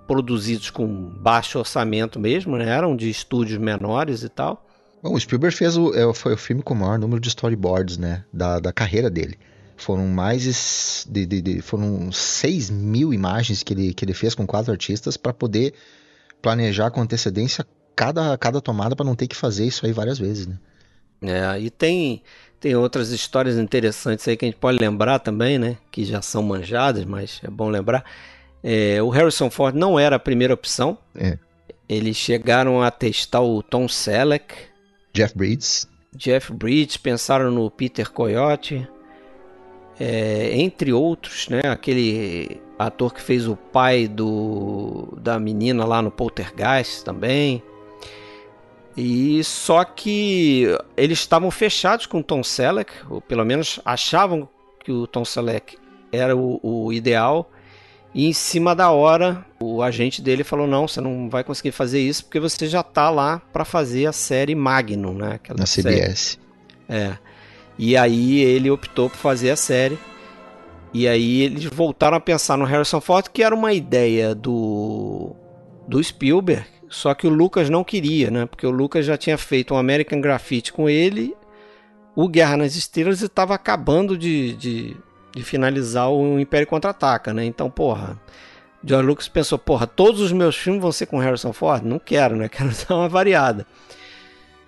produzidos 0.07 0.69
com 0.69 0.87
baixo 0.87 1.59
orçamento 1.59 2.19
mesmo, 2.19 2.57
né? 2.57 2.69
Eram 2.69 2.95
de 2.95 3.09
estúdios 3.09 3.59
menores 3.59 4.23
e 4.23 4.29
tal. 4.29 4.65
Bom, 5.01 5.13
o 5.13 5.19
Spielberg 5.19 5.55
fez 5.55 5.77
o, 5.77 5.93
é, 5.93 6.13
foi 6.13 6.33
o 6.33 6.37
filme 6.37 6.61
com 6.61 6.73
o 6.73 6.77
maior 6.77 6.97
número 6.97 7.19
de 7.19 7.27
storyboards, 7.27 7.97
né? 7.97 8.23
Da, 8.31 8.59
da 8.59 8.73
carreira 8.73 9.09
dele. 9.09 9.37
Foram 9.77 10.07
mais 10.07 11.05
de, 11.09 11.25
de, 11.25 11.41
de, 11.41 11.61
foram 11.61 12.11
6 12.11 12.69
mil 12.69 13.13
imagens 13.13 13.61
que 13.61 13.73
ele, 13.73 13.93
que 13.93 14.05
ele 14.05 14.13
fez 14.13 14.33
com 14.33 14.47
quatro 14.47 14.71
artistas 14.71 15.17
para 15.17 15.33
poder 15.33 15.73
planejar 16.41 16.91
com 16.91 17.01
antecedência 17.01 17.65
cada, 17.95 18.37
cada 18.37 18.61
tomada 18.61 18.95
para 18.95 19.05
não 19.05 19.15
ter 19.15 19.27
que 19.27 19.35
fazer 19.35 19.65
isso 19.65 19.85
aí 19.85 19.91
várias 19.91 20.17
vezes, 20.17 20.47
né? 20.47 20.57
É, 21.21 21.59
e 21.59 21.69
tem, 21.69 22.21
tem 22.59 22.75
outras 22.75 23.09
histórias 23.09 23.57
interessantes 23.57 24.27
aí 24.27 24.37
que 24.37 24.45
a 24.45 24.47
gente 24.47 24.59
pode 24.59 24.77
lembrar 24.77 25.19
também, 25.19 25.57
né? 25.57 25.77
Que 25.91 26.03
já 26.03 26.21
são 26.21 26.43
manjadas, 26.43 27.05
mas 27.05 27.39
é 27.43 27.49
bom 27.49 27.69
lembrar. 27.69 28.03
É, 28.67 28.99
o 28.99 29.09
Harrison 29.09 29.51
Ford 29.51 29.75
não 29.75 29.99
era 29.99 30.15
a 30.15 30.19
primeira 30.19 30.51
opção. 30.51 30.97
É. 31.15 31.37
Eles 31.87 32.17
chegaram 32.17 32.81
a 32.81 32.89
testar 32.89 33.41
o 33.41 33.61
Tom 33.61 33.87
Selleck. 33.87 34.55
Jeff 35.13 35.37
Bridges. 35.37 35.87
Jeff 36.15 36.51
Bridges, 36.51 36.97
pensaram 36.97 37.51
no 37.51 37.69
Peter 37.69 38.11
Coyote. 38.11 38.87
É, 39.99 40.59
entre 40.59 40.91
outros, 40.91 41.47
né? 41.47 41.61
Aquele 41.69 42.59
ator 42.79 43.13
que 43.13 43.21
fez 43.21 43.47
o 43.47 43.55
pai 43.55 44.07
do, 44.07 45.15
da 45.21 45.39
menina 45.39 45.85
lá 45.85 46.01
no 46.01 46.09
Poltergeist 46.09 47.05
também. 47.05 47.61
E 48.97 49.43
só 49.43 49.83
que 49.83 50.75
eles 50.97 51.19
estavam 51.19 51.51
fechados 51.51 52.07
com 52.07 52.19
o 52.19 52.23
Tom 52.23 52.41
Selleck, 52.41 52.91
ou 53.11 53.21
pelo 53.21 53.45
menos 53.45 53.79
achavam 53.85 54.49
que 54.83 54.91
o 54.91 55.05
Tom 55.05 55.23
Selleck 55.23 55.77
era 56.11 56.35
o, 56.35 56.59
o 56.63 56.91
ideal. 56.91 57.51
E 58.15 58.27
em 58.27 58.33
cima 58.33 58.73
da 58.73 58.89
hora, 58.91 59.45
o 59.59 59.83
agente 59.83 60.21
dele 60.21 60.45
falou: 60.45 60.65
Não, 60.65 60.87
você 60.87 61.01
não 61.01 61.29
vai 61.29 61.43
conseguir 61.43 61.73
fazer 61.73 61.99
isso 61.99 62.23
porque 62.23 62.39
você 62.39 62.65
já 62.65 62.81
tá 62.81 63.09
lá 63.09 63.41
para 63.51 63.65
fazer 63.65 64.05
a 64.05 64.13
série 64.13 64.55
Magnum, 64.55 65.13
né? 65.13 65.33
Aquela 65.33 65.59
Na 65.59 65.65
CBS. 65.65 66.39
Série. 66.87 67.01
É. 67.01 67.17
E 67.77 67.97
aí 67.97 68.39
ele 68.39 68.71
optou 68.71 69.09
por 69.09 69.17
fazer 69.17 69.49
a 69.51 69.57
série. 69.57 69.99
E 70.93 71.09
aí 71.09 71.41
eles 71.41 71.65
voltaram 71.65 72.15
a 72.15 72.21
pensar 72.21 72.57
no 72.57 72.63
Harrison 72.63 73.01
Ford, 73.01 73.27
que 73.27 73.43
era 73.43 73.53
uma 73.53 73.73
ideia 73.73 74.33
do, 74.33 75.35
do 75.85 76.01
Spielberg, 76.01 76.65
só 76.87 77.13
que 77.13 77.27
o 77.27 77.29
Lucas 77.29 77.69
não 77.69 77.83
queria, 77.83 78.31
né? 78.31 78.45
Porque 78.45 78.65
o 78.65 78.71
Lucas 78.71 79.05
já 79.05 79.17
tinha 79.17 79.37
feito 79.37 79.73
um 79.73 79.77
American 79.77 80.21
Graffiti 80.21 80.71
com 80.71 80.87
ele, 80.87 81.35
o 82.15 82.29
Guerra 82.29 82.55
nas 82.55 82.77
Estrelas 82.77 83.21
e 83.21 83.25
estava 83.25 83.53
acabando 83.53 84.17
de, 84.17 84.53
de, 84.53 84.97
de, 85.35 85.43
finalizar 85.43 86.09
o 86.09 86.39
Império 86.39 86.65
Contra-Ataca, 86.65 87.33
né? 87.33 87.45
Então, 87.45 87.69
porra, 87.69 88.17
George 88.83 89.07
Lucas 89.07 89.27
pensou, 89.27 89.57
porra, 89.57 89.85
todos 89.85 90.21
os 90.21 90.31
meus 90.31 90.55
filmes 90.55 90.81
vão 90.81 90.91
ser 90.91 91.07
com 91.07 91.19
Harrison 91.19 91.51
Ford? 91.51 91.83
Não 91.83 91.99
quero, 91.99 92.35
né? 92.35 92.47
Quero 92.49 92.69
dar 92.87 92.95
uma 92.95 93.09
variada. 93.09 93.65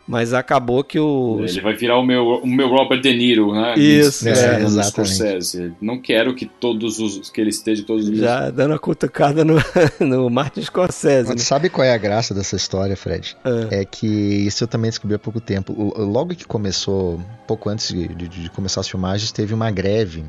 Mas 0.07 0.33
acabou 0.33 0.85
que 0.85 0.97
o. 0.97 1.43
Ele 1.43 1.59
vai 1.59 1.75
virar 1.75 1.99
o 1.99 2.03
meu, 2.03 2.25
o 2.41 2.47
meu 2.47 2.69
Robert 2.69 3.01
De 3.01 3.13
Niro, 3.13 3.53
né? 3.53 3.77
Isso, 3.77 4.29
é, 4.29 4.61
exatamente. 4.61 5.75
Não 5.81 5.99
quero 5.99 6.33
que 6.33 6.45
todos 6.45 6.97
os 6.97 7.29
que 7.29 7.41
ele 7.41 7.49
esteja 7.49 7.83
todos 7.83 8.07
os 8.07 8.17
Já 8.17 8.49
dando 8.49 8.73
a 8.73 8.79
cutucada 8.79 9.43
no, 9.43 9.55
no 9.99 10.29
Martin 10.29 10.61
Scorsese. 10.61 11.27
Mas 11.27 11.35
né? 11.35 11.43
sabe 11.43 11.69
qual 11.69 11.83
é 11.83 11.93
a 11.93 11.97
graça 11.97 12.33
dessa 12.33 12.55
história, 12.55 12.95
Fred? 12.95 13.35
É, 13.69 13.81
é 13.81 13.85
que 13.85 14.07
isso 14.07 14.63
eu 14.63 14.67
também 14.67 14.89
descobri 14.89 15.13
há 15.13 15.19
pouco 15.19 15.41
tempo. 15.41 15.73
O, 15.73 16.01
logo 16.01 16.33
que 16.33 16.45
começou, 16.45 17.19
pouco 17.45 17.67
antes 17.67 17.89
de, 17.89 18.07
de, 18.07 18.29
de 18.29 18.49
começar 18.51 18.79
as 18.79 18.87
filmagens, 18.87 19.33
teve 19.33 19.53
uma 19.53 19.69
greve 19.69 20.23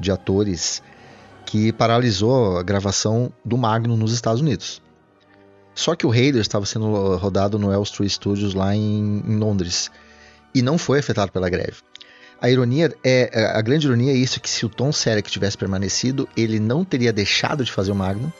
de 0.00 0.10
atores 0.10 0.82
que 1.44 1.72
paralisou 1.72 2.58
a 2.58 2.62
gravação 2.62 3.32
do 3.44 3.58
Magno 3.58 3.96
nos 3.96 4.12
Estados 4.12 4.40
Unidos. 4.40 4.80
Só 5.74 5.94
que 5.94 6.06
o 6.06 6.10
Raiders 6.10 6.42
estava 6.42 6.66
sendo 6.66 7.16
rodado 7.16 7.58
no 7.58 7.72
Elstree 7.72 8.08
Studios 8.08 8.54
lá 8.54 8.74
em, 8.74 9.22
em, 9.26 9.36
Londres 9.36 9.90
e 10.54 10.62
não 10.62 10.76
foi 10.76 10.98
afetado 10.98 11.32
pela 11.32 11.48
greve. 11.48 11.78
A 12.40 12.48
ironia 12.48 12.94
é, 13.04 13.30
é 13.32 13.44
a 13.46 13.60
grande 13.60 13.86
ironia 13.86 14.12
é 14.12 14.16
isso 14.16 14.40
que 14.40 14.48
se 14.48 14.64
o 14.64 14.68
Tom 14.68 14.92
Selleck 14.92 15.30
tivesse 15.30 15.58
permanecido, 15.58 16.28
ele 16.36 16.58
não 16.58 16.84
teria 16.84 17.12
deixado 17.12 17.64
de 17.64 17.72
fazer 17.72 17.92
o 17.92 17.94
Magnum 17.94 18.30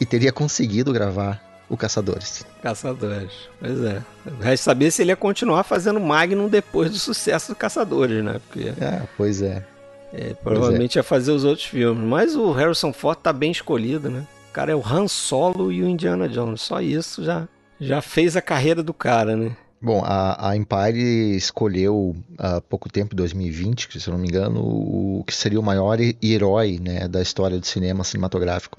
e 0.00 0.06
teria 0.06 0.32
conseguido 0.32 0.92
gravar 0.92 1.40
o 1.68 1.76
Caçadores. 1.76 2.44
Caçadores, 2.62 3.32
pois 3.58 3.82
é. 3.82 4.02
Resta 4.40 4.64
saber 4.64 4.90
se 4.90 5.02
ele 5.02 5.10
ia 5.10 5.16
continuar 5.16 5.64
fazendo 5.64 5.98
Magnum 5.98 6.48
depois 6.48 6.90
do 6.90 6.98
sucesso 6.98 7.52
do 7.52 7.56
Caçadores, 7.56 8.22
né? 8.22 8.40
Porque... 8.46 8.68
É, 8.80 9.02
pois 9.16 9.40
é. 9.40 9.64
É 10.12 10.34
provavelmente 10.34 10.98
é. 10.98 11.00
ia 11.00 11.02
fazer 11.02 11.32
os 11.32 11.44
outros 11.44 11.66
filmes. 11.66 12.04
Mas 12.04 12.36
o 12.36 12.52
Harrison 12.52 12.92
Ford 12.92 13.18
tá 13.18 13.32
bem 13.32 13.50
escolhido, 13.50 14.10
né? 14.10 14.26
cara 14.52 14.70
é 14.70 14.76
o 14.76 14.86
Han 14.86 15.08
Solo 15.08 15.72
e 15.72 15.82
o 15.82 15.88
Indiana 15.88 16.28
Jones. 16.28 16.60
Só 16.60 16.80
isso 16.80 17.24
já, 17.24 17.48
já 17.80 18.00
fez 18.02 18.36
a 18.36 18.42
carreira 18.42 18.82
do 18.82 18.92
cara, 18.92 19.34
né? 19.34 19.56
Bom, 19.80 20.02
a, 20.04 20.50
a 20.50 20.56
Empire 20.56 21.34
escolheu 21.34 22.14
há 22.38 22.60
pouco 22.60 22.88
tempo, 22.88 23.16
2020, 23.16 23.98
se 23.98 24.08
eu 24.08 24.12
não 24.12 24.20
me 24.20 24.28
engano, 24.28 24.60
o 24.60 25.24
que 25.26 25.34
seria 25.34 25.58
o 25.58 25.62
maior 25.62 25.98
herói 26.22 26.78
né, 26.80 27.08
da 27.08 27.20
história 27.20 27.58
do 27.58 27.66
cinema 27.66 28.04
cinematográfico. 28.04 28.78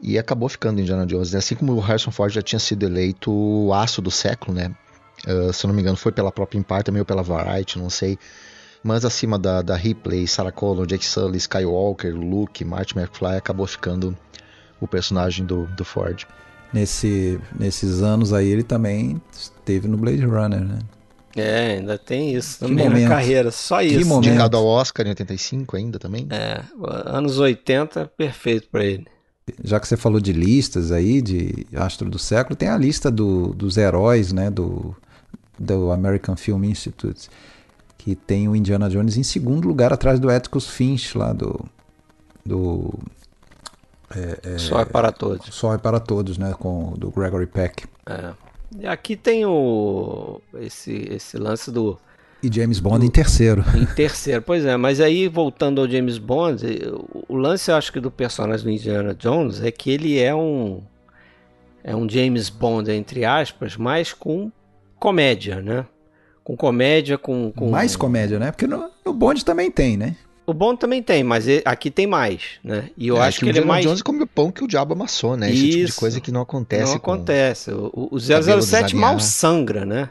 E 0.00 0.18
acabou 0.18 0.48
ficando 0.48 0.80
Indiana 0.80 1.04
Jones, 1.04 1.32
né? 1.32 1.38
assim 1.38 1.54
como 1.54 1.74
o 1.74 1.80
Harrison 1.80 2.10
Ford 2.10 2.32
já 2.32 2.40
tinha 2.40 2.58
sido 2.58 2.84
eleito 2.84 3.30
o 3.30 3.74
aço 3.74 4.00
do 4.00 4.10
século, 4.10 4.56
né? 4.56 4.74
Uh, 5.26 5.52
se 5.52 5.64
eu 5.64 5.68
não 5.68 5.74
me 5.74 5.82
engano, 5.82 5.96
foi 5.96 6.10
pela 6.10 6.32
própria 6.32 6.58
Empire, 6.58 6.82
também 6.82 7.00
ou 7.00 7.06
pela 7.06 7.22
Variety, 7.22 7.78
não 7.78 7.90
sei. 7.90 8.18
Mas 8.82 9.04
acima 9.04 9.38
da, 9.38 9.62
da 9.62 9.76
Ripley, 9.76 10.26
Sarah 10.26 10.50
Connor, 10.50 10.86
Jake 10.86 11.04
Sully, 11.04 11.38
Skywalker, 11.38 12.14
Luke, 12.14 12.64
Martin 12.64 12.98
McFly, 12.98 13.36
acabou 13.36 13.66
ficando 13.66 14.16
o 14.80 14.88
personagem 14.88 15.46
do, 15.46 15.66
do 15.76 15.84
Ford. 15.84 16.26
Nesse, 16.72 17.38
nesses 17.58 18.02
anos 18.02 18.32
aí 18.32 18.48
ele 18.48 18.62
também 18.62 19.20
esteve 19.32 19.86
no 19.86 19.96
Blade 19.96 20.24
Runner, 20.24 20.60
né? 20.60 20.78
É, 21.36 21.76
ainda 21.76 21.96
tem 21.96 22.34
isso 22.34 22.58
também 22.60 22.88
na 22.88 23.08
carreira, 23.08 23.50
só 23.50 23.80
isso. 23.80 23.98
Que 23.98 24.04
momento. 24.04 24.28
Indicado 24.28 24.56
ao 24.56 24.66
Oscar 24.66 25.06
em 25.06 25.10
85 25.10 25.76
ainda 25.76 25.98
também? 25.98 26.26
É, 26.30 26.60
anos 27.06 27.38
80, 27.38 28.06
perfeito 28.16 28.68
para 28.70 28.84
ele. 28.84 29.06
Já 29.64 29.80
que 29.80 29.88
você 29.88 29.96
falou 29.96 30.20
de 30.20 30.32
listas 30.32 30.92
aí, 30.92 31.20
de 31.20 31.66
Astro 31.74 32.08
do 32.08 32.18
Século, 32.18 32.54
tem 32.54 32.68
a 32.68 32.76
lista 32.76 33.10
do, 33.10 33.54
dos 33.54 33.76
heróis, 33.76 34.32
né, 34.32 34.50
do, 34.50 34.94
do 35.58 35.90
American 35.90 36.36
Film 36.36 36.64
Institute, 36.64 37.28
que 38.02 38.16
tem 38.16 38.48
o 38.48 38.56
Indiana 38.56 38.90
Jones 38.90 39.16
em 39.16 39.22
segundo 39.22 39.68
lugar, 39.68 39.92
atrás 39.92 40.18
do 40.18 40.28
Atticus 40.28 40.68
Finch, 40.68 41.16
lá 41.16 41.32
do, 41.32 41.64
do 42.44 42.92
é, 44.10 44.54
é, 44.54 44.58
Só 44.58 44.80
é 44.80 44.84
para 44.84 45.12
todos. 45.12 45.54
Só 45.54 45.72
é 45.72 45.78
para 45.78 46.00
todos, 46.00 46.36
né? 46.36 46.52
Com 46.58 46.94
do 46.98 47.12
Gregory 47.12 47.46
Peck. 47.46 47.84
É. 48.04 48.32
E 48.80 48.86
aqui 48.88 49.14
tem 49.14 49.46
o 49.46 50.40
esse 50.58 50.92
esse 51.12 51.36
lance 51.36 51.70
do 51.70 51.96
e 52.42 52.52
James 52.52 52.80
Bond 52.80 52.98
do, 52.98 53.04
em 53.06 53.10
terceiro. 53.10 53.64
Em 53.80 53.86
terceiro, 53.86 54.42
pois 54.42 54.64
é. 54.64 54.76
Mas 54.76 55.00
aí 55.00 55.28
voltando 55.28 55.80
ao 55.80 55.88
James 55.88 56.18
Bond, 56.18 56.66
o 57.28 57.36
lance 57.36 57.70
eu 57.70 57.76
acho 57.76 57.92
que 57.92 58.00
do 58.00 58.10
personagem 58.10 58.64
do 58.64 58.70
Indiana 58.72 59.14
Jones 59.14 59.62
é 59.62 59.70
que 59.70 59.92
ele 59.92 60.18
é 60.18 60.34
um 60.34 60.82
é 61.84 61.94
um 61.94 62.08
James 62.08 62.48
Bond 62.48 62.90
entre 62.90 63.24
aspas, 63.24 63.76
mas 63.76 64.12
com 64.12 64.50
comédia, 64.98 65.62
né? 65.62 65.86
Com 66.44 66.56
comédia, 66.56 67.16
com, 67.16 67.52
com... 67.52 67.70
mais 67.70 67.94
comédia, 67.94 68.38
né? 68.38 68.50
Porque 68.50 68.66
no, 68.66 68.90
no 69.04 69.12
Bond 69.12 69.44
também 69.44 69.70
tem, 69.70 69.96
né? 69.96 70.16
O 70.44 70.52
bom 70.52 70.74
também 70.74 71.00
tem, 71.02 71.22
mas 71.22 71.46
aqui 71.64 71.90
tem 71.90 72.06
mais, 72.06 72.58
né? 72.64 72.90
E 72.96 73.06
eu 73.06 73.16
é, 73.16 73.20
acho 73.28 73.38
que, 73.38 73.44
que 73.44 73.50
ele 73.50 73.60
é 73.60 73.64
mais. 73.64 73.84
Jones 73.84 74.02
come 74.02 74.22
o 74.22 74.26
pão 74.26 74.50
que 74.50 74.64
o 74.64 74.66
diabo 74.66 74.92
amassou, 74.92 75.36
né? 75.36 75.48
Isso, 75.48 75.64
Esse 75.64 75.70
tipo 75.70 75.86
de 75.86 75.94
coisa 75.94 76.20
que 76.20 76.32
não 76.32 76.40
acontece. 76.40 76.84
Não 76.84 76.96
acontece. 76.96 77.70
O, 77.70 78.08
o 78.10 78.18
007 78.18 78.96
mal 78.96 79.20
sangra, 79.20 79.86
né? 79.86 80.10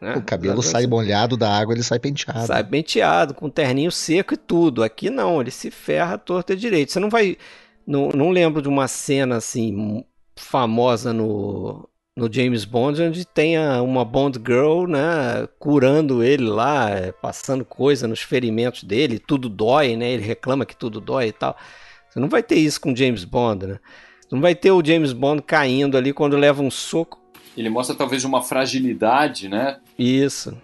né? 0.00 0.14
O 0.14 0.22
cabelo 0.22 0.62
sai 0.62 0.86
molhado 0.86 1.36
da 1.36 1.50
água, 1.50 1.74
ele 1.74 1.82
sai 1.82 1.98
penteado. 1.98 2.46
Sai 2.46 2.62
penteado, 2.62 3.34
com 3.34 3.50
terninho 3.50 3.90
seco 3.90 4.34
e 4.34 4.36
tudo. 4.36 4.84
Aqui 4.84 5.10
não, 5.10 5.40
ele 5.40 5.50
se 5.50 5.72
ferra 5.72 6.16
torto 6.16 6.52
e 6.52 6.56
direito. 6.56 6.92
Você 6.92 7.00
não 7.00 7.10
vai. 7.10 7.36
Não, 7.84 8.10
não 8.10 8.30
lembro 8.30 8.62
de 8.62 8.68
uma 8.68 8.86
cena 8.86 9.36
assim 9.36 10.04
famosa 10.36 11.12
no, 11.12 11.88
no 12.18 12.30
James 12.30 12.64
Bond, 12.64 13.00
onde 13.00 13.24
tenha 13.24 13.80
uma 13.80 14.04
Bond 14.04 14.40
Girl, 14.44 14.86
né, 14.86 15.48
curando 15.58 16.22
ele 16.22 16.44
lá, 16.44 16.90
é, 16.90 17.12
passando 17.12 17.64
coisa 17.64 18.08
nos 18.08 18.20
ferimentos 18.20 18.82
dele, 18.82 19.20
tudo 19.20 19.48
dói, 19.48 19.96
né? 19.96 20.10
Ele 20.10 20.24
reclama 20.24 20.66
que 20.66 20.76
tudo 20.76 21.00
dói 21.00 21.28
e 21.28 21.32
tal. 21.32 21.56
Você 22.08 22.18
não 22.18 22.28
vai 22.28 22.42
ter 22.42 22.56
isso 22.56 22.80
com 22.80 22.94
James 22.94 23.24
Bond, 23.24 23.66
né? 23.66 23.78
Você 24.20 24.34
não 24.34 24.42
vai 24.42 24.54
ter 24.54 24.72
o 24.72 24.84
James 24.84 25.12
Bond 25.12 25.42
caindo 25.42 25.96
ali 25.96 26.12
quando 26.12 26.36
leva 26.36 26.60
um 26.60 26.70
soco. 26.70 27.22
Ele 27.56 27.70
mostra 27.70 27.94
talvez 27.94 28.24
uma 28.24 28.42
fragilidade, 28.42 29.48
né? 29.48 29.78
Isso 29.96 30.56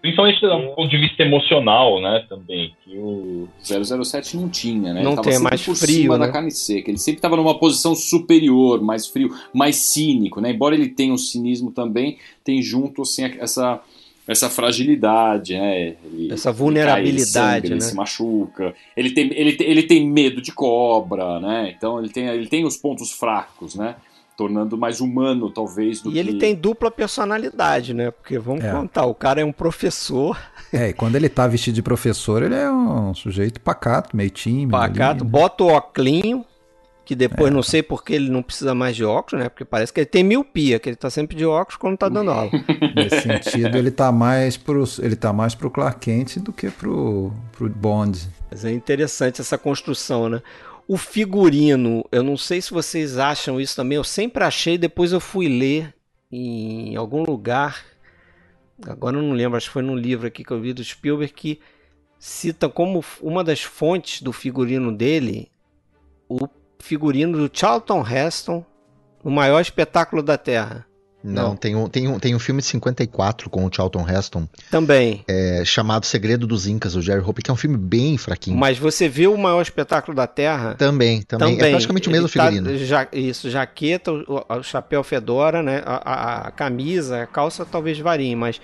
principalmente 0.00 0.40
do 0.40 0.74
ponto 0.74 0.88
de 0.88 0.98
vista 0.98 1.22
emocional, 1.22 2.00
né, 2.00 2.24
também, 2.28 2.74
que 2.84 2.96
o 2.96 3.48
007 3.62 4.36
não 4.36 4.48
tinha, 4.48 4.92
né? 4.92 5.02
Não 5.02 5.16
tem 5.16 5.38
mais 5.38 5.62
por 5.62 5.76
frio, 5.76 6.02
cima 6.02 6.18
né? 6.18 6.26
da 6.26 6.32
carne 6.32 6.50
seca. 6.50 6.90
Ele 6.90 6.98
sempre 6.98 7.18
estava 7.18 7.36
numa 7.36 7.58
posição 7.58 7.94
superior, 7.94 8.82
mais 8.82 9.06
frio, 9.06 9.30
mais 9.52 9.76
cínico, 9.76 10.40
né? 10.40 10.50
Embora 10.50 10.74
ele 10.74 10.88
tenha 10.88 11.12
um 11.12 11.18
cinismo 11.18 11.70
também, 11.70 12.18
tem 12.44 12.62
junto 12.62 13.02
assim 13.02 13.24
essa 13.38 13.80
essa 14.28 14.48
fragilidade, 14.48 15.54
né? 15.54 15.96
Ele, 16.04 16.32
essa 16.32 16.52
vulnerabilidade, 16.52 17.08
ele, 17.08 17.26
sangue, 17.26 17.68
né? 17.68 17.74
ele 17.74 17.80
se 17.80 17.94
machuca. 17.96 18.74
Ele 18.96 19.10
tem, 19.10 19.30
ele, 19.34 19.56
ele 19.58 19.82
tem 19.82 20.06
medo 20.08 20.40
de 20.40 20.52
cobra, 20.52 21.40
né? 21.40 21.74
Então 21.76 21.98
ele 21.98 22.10
tem, 22.10 22.26
ele 22.28 22.46
tem 22.46 22.64
os 22.64 22.76
pontos 22.76 23.10
fracos, 23.10 23.74
né? 23.74 23.96
Tornando 24.40 24.78
mais 24.78 25.02
humano, 25.02 25.50
talvez. 25.50 25.98
e 25.98 26.12
que... 26.12 26.18
ele 26.18 26.38
tem 26.38 26.54
dupla 26.54 26.90
personalidade, 26.90 27.92
né? 27.92 28.10
Porque 28.10 28.38
vamos 28.38 28.64
é. 28.64 28.72
contar, 28.72 29.04
o 29.04 29.14
cara 29.14 29.42
é 29.42 29.44
um 29.44 29.52
professor. 29.52 30.38
É, 30.72 30.90
e 30.90 30.92
quando 30.92 31.16
ele 31.16 31.28
tá 31.28 31.48
vestido 31.48 31.74
de 31.74 31.82
professor, 31.82 32.44
ele 32.44 32.54
é 32.54 32.70
um 32.70 33.12
sujeito 33.12 33.60
pacato, 33.60 34.16
meio 34.16 34.30
tímido. 34.30 34.70
Pacato, 34.70 35.02
ali, 35.02 35.24
né? 35.24 35.28
bota 35.28 35.64
o 35.64 35.76
oclinho, 35.76 36.44
que 37.04 37.16
depois 37.16 37.50
é. 37.50 37.52
não 37.52 37.60
sei 37.60 37.82
porque 37.82 38.12
ele 38.12 38.30
não 38.30 38.40
precisa 38.40 38.72
mais 38.72 38.94
de 38.94 39.04
óculos, 39.04 39.42
né? 39.42 39.48
Porque 39.48 39.64
parece 39.64 39.92
que 39.92 39.98
ele 39.98 40.06
tem 40.06 40.22
miopia, 40.22 40.78
que 40.78 40.88
ele 40.88 40.94
tá 40.94 41.10
sempre 41.10 41.36
de 41.36 41.44
óculos 41.44 41.76
quando 41.76 41.96
tá 41.96 42.08
dando 42.08 42.30
aula. 42.30 42.52
Nesse 42.94 43.22
sentido, 43.22 43.76
ele 43.76 43.90
tá 43.90 44.12
mais 44.12 44.56
pro, 44.56 44.84
ele 45.00 45.16
tá 45.16 45.32
mais 45.32 45.56
pro 45.56 45.72
Clark 45.72 45.98
Kent 45.98 46.38
do 46.38 46.52
que 46.52 46.70
pro, 46.70 47.32
pro 47.50 47.68
Bond. 47.68 48.28
Mas 48.48 48.64
é 48.64 48.70
interessante 48.70 49.40
essa 49.40 49.58
construção, 49.58 50.28
né? 50.28 50.40
O 50.92 50.96
figurino, 50.96 52.04
eu 52.10 52.20
não 52.20 52.36
sei 52.36 52.60
se 52.60 52.72
vocês 52.72 53.16
acham 53.16 53.60
isso 53.60 53.76
também, 53.76 53.94
eu 53.94 54.02
sempre 54.02 54.42
achei, 54.42 54.76
depois 54.76 55.12
eu 55.12 55.20
fui 55.20 55.46
ler 55.46 55.94
em 56.32 56.96
algum 56.96 57.22
lugar, 57.22 57.84
agora 58.84 59.16
eu 59.16 59.22
não 59.22 59.30
lembro, 59.30 59.56
acho 59.56 59.68
que 59.68 59.72
foi 59.72 59.82
num 59.82 59.94
livro 59.94 60.26
aqui 60.26 60.42
que 60.42 60.50
eu 60.50 60.60
vi 60.60 60.72
do 60.72 60.82
Spielberg, 60.82 61.32
que 61.32 61.60
cita 62.18 62.68
como 62.68 63.04
uma 63.22 63.44
das 63.44 63.62
fontes 63.62 64.20
do 64.20 64.32
figurino 64.32 64.90
dele 64.90 65.52
o 66.28 66.48
figurino 66.80 67.38
do 67.38 67.56
Charlton 67.56 68.04
Heston 68.04 68.66
no 69.22 69.30
maior 69.30 69.60
espetáculo 69.60 70.24
da 70.24 70.36
Terra. 70.36 70.84
Não, 71.22 71.50
não, 71.50 71.56
Tem, 71.56 71.76
um, 71.76 71.86
tem, 71.86 72.08
um, 72.08 72.18
tem 72.18 72.34
um 72.34 72.38
filme 72.38 72.62
de 72.62 72.68
54 72.68 73.50
com 73.50 73.64
o 73.64 73.70
Charlton 73.72 74.08
Heston. 74.08 74.48
Também. 74.70 75.22
É, 75.28 75.62
chamado 75.66 76.06
Segredo 76.06 76.46
dos 76.46 76.66
Incas, 76.66 76.94
o 76.96 77.02
Jerry 77.02 77.20
Hope, 77.20 77.42
que 77.42 77.50
é 77.50 77.54
um 77.54 77.56
filme 77.56 77.76
bem 77.76 78.16
fraquinho. 78.16 78.56
Mas 78.56 78.78
você 78.78 79.06
viu 79.08 79.34
o 79.34 79.38
maior 79.38 79.60
espetáculo 79.60 80.16
da 80.16 80.26
Terra? 80.26 80.74
Também, 80.76 81.20
também. 81.22 81.54
É 81.54 81.56
também. 81.56 81.68
É 81.68 81.70
praticamente 81.72 82.08
o 82.08 82.12
mesmo 82.12 82.28
tá, 82.28 82.46
figurino. 82.46 82.76
Já, 82.78 83.06
isso, 83.12 83.50
jaqueta, 83.50 84.10
o, 84.12 84.44
o, 84.48 84.62
chapéu 84.62 85.04
fedora, 85.04 85.62
né? 85.62 85.82
A, 85.84 86.12
a, 86.12 86.48
a, 86.48 86.50
camisa, 86.50 87.22
a 87.22 87.26
calça 87.26 87.66
talvez 87.66 87.98
varie, 87.98 88.34
mas. 88.34 88.60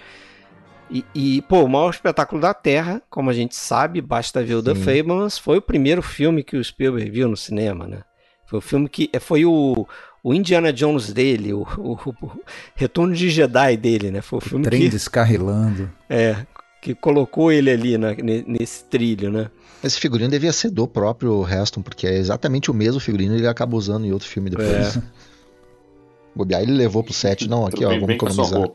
E, 0.90 1.04
e, 1.14 1.42
pô, 1.42 1.64
o 1.64 1.68
maior 1.68 1.90
espetáculo 1.90 2.40
da 2.40 2.54
Terra, 2.54 3.02
como 3.10 3.28
a 3.28 3.32
gente 3.32 3.56
sabe, 3.56 4.00
basta 4.00 4.42
ver 4.42 4.54
o 4.54 4.62
The 4.62 4.76
Fablemans, 4.76 5.36
foi 5.36 5.58
o 5.58 5.62
primeiro 5.62 6.00
filme 6.00 6.44
que 6.44 6.56
o 6.56 6.62
Spielberg 6.62 7.10
viu 7.10 7.28
no 7.28 7.36
cinema, 7.36 7.86
né? 7.88 8.02
Foi 8.46 8.60
o 8.60 8.62
filme 8.62 8.88
que. 8.88 9.10
Foi 9.20 9.44
o, 9.44 9.86
o 10.26 10.34
Indiana 10.34 10.72
Jones 10.72 11.12
dele, 11.12 11.52
o, 11.52 11.64
o, 11.78 11.92
o, 11.92 12.30
Retorno 12.74 13.14
de 13.14 13.30
Jedi 13.30 13.76
dele, 13.76 14.10
né? 14.10 14.20
Foi 14.20 14.38
o 14.38 14.42
filme 14.42 14.66
o 14.66 14.68
trem 14.68 14.80
que, 14.80 14.88
descarrilando. 14.88 15.88
É, 16.10 16.44
que 16.82 16.96
colocou 16.96 17.52
ele 17.52 17.70
ali 17.70 17.96
na, 17.96 18.08
nesse 18.44 18.82
trilho, 18.86 19.30
né? 19.30 19.48
Esse 19.84 20.00
figurino 20.00 20.28
devia 20.28 20.52
ser 20.52 20.72
do 20.72 20.88
próprio 20.88 21.46
Heston, 21.48 21.80
porque 21.80 22.08
é 22.08 22.18
exatamente 22.18 22.72
o 22.72 22.74
mesmo 22.74 22.98
figurino 22.98 23.34
que 23.34 23.40
ele 23.42 23.46
acaba 23.46 23.76
usando 23.76 24.04
em 24.04 24.10
outro 24.10 24.26
filme 24.26 24.50
depois. 24.50 24.96
É. 24.96 25.02
Bobear, 26.34 26.60
ele 26.60 26.72
levou 26.72 27.04
pro 27.04 27.14
set, 27.14 27.48
não, 27.48 27.64
aqui 27.64 27.84
ó, 27.84 27.90
vamos 27.90 28.10
economizar. 28.10 28.68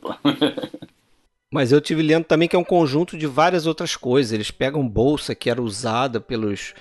Mas 1.52 1.74
eu 1.74 1.82
tive 1.82 2.02
lendo 2.02 2.24
também 2.24 2.47
que 2.47 2.56
é 2.56 2.60
um 2.60 2.64
conjunto 2.64 3.18
de 3.18 3.28
várias 3.28 3.68
outras 3.68 3.97
coisas. 3.97 4.32
Eles 4.32 4.52
pegam 4.52 4.88
bolsa 4.88 5.36
que 5.36 5.49
era 5.49 5.62
usada 5.62 6.22
pelos, 6.22 6.74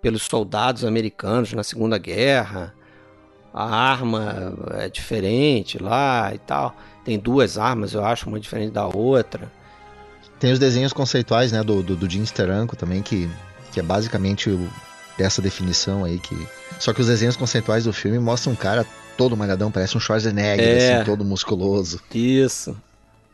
pelos 0.00 0.22
soldados 0.22 0.82
americanos 0.82 1.52
na 1.52 1.62
Segunda 1.62 1.98
Guerra 1.98 2.74
a 3.52 3.64
arma 3.64 4.54
é 4.74 4.88
diferente 4.88 5.82
lá 5.82 6.32
e 6.34 6.38
tal. 6.38 6.74
Tem 7.04 7.18
duas 7.18 7.56
armas, 7.58 7.94
eu 7.94 8.04
acho, 8.04 8.28
uma 8.28 8.38
diferente 8.38 8.72
da 8.72 8.86
outra. 8.86 9.50
Tem 10.38 10.52
os 10.52 10.58
desenhos 10.58 10.92
conceituais, 10.92 11.50
né, 11.50 11.62
do, 11.62 11.82
do, 11.82 11.96
do 11.96 12.08
Jim 12.08 12.24
Steranko 12.24 12.76
também, 12.76 13.02
que, 13.02 13.28
que 13.72 13.80
é 13.80 13.82
basicamente 13.82 14.50
o, 14.50 14.68
essa 15.18 15.42
definição 15.42 16.04
aí. 16.04 16.18
que 16.18 16.36
Só 16.78 16.92
que 16.92 17.00
os 17.00 17.06
desenhos 17.06 17.36
conceituais 17.36 17.84
do 17.84 17.92
filme 17.92 18.18
mostram 18.18 18.52
um 18.52 18.56
cara 18.56 18.86
todo 19.16 19.36
malhadão, 19.36 19.70
parece 19.70 19.96
um 19.96 20.00
Schwarzenegger, 20.00 20.64
é, 20.64 20.96
assim, 20.96 21.04
todo 21.04 21.24
musculoso. 21.24 22.00
Isso. 22.14 22.76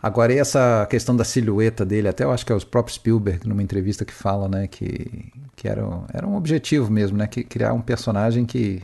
Agora, 0.03 0.33
e 0.33 0.39
essa 0.39 0.87
questão 0.89 1.17
da 1.17 1.25
silhueta 1.25 1.85
dele, 1.85 2.09
até 2.09 2.25
eu 2.25 2.31
acho 2.31 2.45
que 2.45 2.53
é 2.53 2.55
os 2.55 2.65
próprios 2.65 2.97
Spielberg, 2.97 3.49
numa 3.49 3.63
entrevista 3.63 4.05
que 4.05 4.13
fala, 4.13 4.49
né, 4.49 4.67
que, 4.67 5.33
que 5.57 5.67
era, 5.67 5.83
era 6.13 6.27
um 6.27 6.37
objetivo 6.37 6.91
mesmo, 6.91 7.17
né, 7.17 7.27
que 7.27 7.43
criar 7.43 7.73
um 7.73 7.81
personagem 7.81 8.45
que 8.45 8.83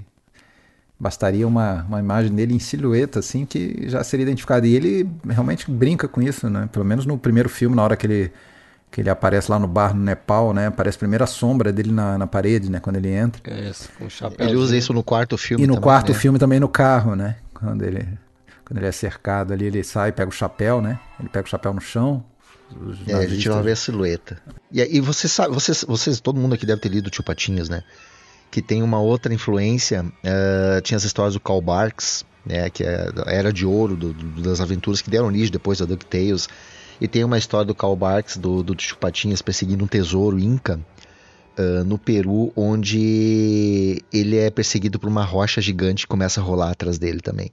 Bastaria 1.01 1.49
uma, 1.49 1.83
uma 1.89 1.99
imagem 1.99 2.31
dele 2.31 2.55
em 2.55 2.59
silhueta, 2.59 3.21
assim, 3.21 3.47
que 3.47 3.89
já 3.89 4.05
seria 4.05 4.25
identificado. 4.25 4.67
E 4.67 4.77
ele 4.77 5.11
realmente 5.27 5.71
brinca 5.71 6.07
com 6.07 6.21
isso, 6.21 6.51
né? 6.51 6.69
Pelo 6.71 6.85
menos 6.85 7.07
no 7.07 7.17
primeiro 7.17 7.49
filme, 7.49 7.75
na 7.75 7.83
hora 7.83 7.97
que 7.97 8.07
ele, 8.07 8.31
que 8.91 9.01
ele 9.01 9.09
aparece 9.09 9.51
lá 9.51 9.59
no 9.59 9.67
bar 9.67 9.95
no 9.95 10.03
Nepal, 10.03 10.53
né? 10.53 10.67
Aparece 10.67 10.97
a 10.97 10.99
primeira 10.99 11.27
sombra 11.27 11.73
dele 11.73 11.91
na, 11.91 12.19
na 12.19 12.27
parede, 12.27 12.71
né? 12.71 12.81
Quando 12.81 12.97
ele 12.97 13.09
entra. 13.09 13.41
É 13.51 13.71
isso, 13.71 13.89
com 13.99 14.11
chapéu. 14.11 14.47
Ele 14.47 14.57
usa 14.57 14.77
isso 14.77 14.93
no 14.93 15.03
quarto 15.03 15.39
filme 15.39 15.65
E 15.65 15.67
no 15.67 15.75
também, 15.75 15.83
quarto 15.85 16.13
né? 16.13 16.19
filme 16.19 16.39
também 16.39 16.61
no 16.61 16.69
carro, 16.69 17.17
né? 17.17 17.37
Quando 17.55 17.83
ele, 17.83 18.07
quando 18.63 18.77
ele 18.79 18.87
é 18.87 18.93
cercado 18.93 19.55
ali, 19.55 19.65
ele 19.65 19.83
sai, 19.83 20.13
pega 20.13 20.29
o 20.29 20.33
chapéu, 20.33 20.83
né? 20.83 21.01
Ele 21.19 21.31
pega 21.31 21.47
o 21.47 21.51
chapéu 21.51 21.73
no 21.73 21.81
chão. 21.81 22.23
É, 23.07 23.15
a 23.15 23.27
gente 23.27 23.49
vai 23.49 23.63
ver 23.63 23.73
a 23.73 23.77
silhueta. 23.77 24.39
E, 24.71 24.81
e 24.99 25.01
você 25.01 25.27
sabe, 25.29 25.55
vocês, 25.55 25.85
vocês, 25.89 26.21
todo 26.21 26.39
mundo 26.39 26.55
aqui 26.55 26.67
deve 26.67 26.81
ter 26.81 26.89
lido 26.89 27.11
Tio 27.11 27.25
Patinhas, 27.25 27.69
né? 27.69 27.83
Que 28.51 28.61
tem 28.61 28.83
uma 28.83 29.01
outra 29.01 29.33
influência. 29.33 30.05
Uh, 30.05 30.81
tinha 30.83 30.97
as 30.97 31.05
histórias 31.05 31.35
do 31.35 31.41
Karl 31.41 31.61
Barks, 31.61 32.25
né, 32.45 32.69
que 32.71 32.83
é 32.83 33.09
era 33.27 33.53
de 33.53 33.65
ouro 33.65 33.97
do, 33.97 34.13
do, 34.13 34.43
das 34.43 34.61
aventuras 34.61 35.01
que 35.01 35.11
deram 35.11 35.27
origem 35.27 35.51
depois 35.51 35.79
da 35.79 35.85
DuckTales. 35.85 36.49
E 37.01 37.09
tem 37.09 37.25
uma 37.25 37.39
história 37.39 37.67
do 37.67 37.75
Karl 37.75 37.97
Barks, 37.97 38.37
do, 38.37 38.63
do 38.63 38.79
Chupatinhas, 38.79 39.41
perseguindo 39.41 39.85
um 39.85 39.89
tesouro 39.89 40.39
inca 40.39 40.79
uh, 41.59 41.85
no 41.85 41.97
Peru, 41.97 42.53
onde 42.55 44.03
ele 44.13 44.37
é 44.37 44.51
perseguido 44.51 44.99
por 44.99 45.09
uma 45.09 45.25
rocha 45.25 45.61
gigante 45.61 46.03
que 46.03 46.09
começa 46.09 46.41
a 46.41 46.45
rolar 46.45 46.71
atrás 46.71 46.99
dele 46.99 47.21
também. 47.21 47.51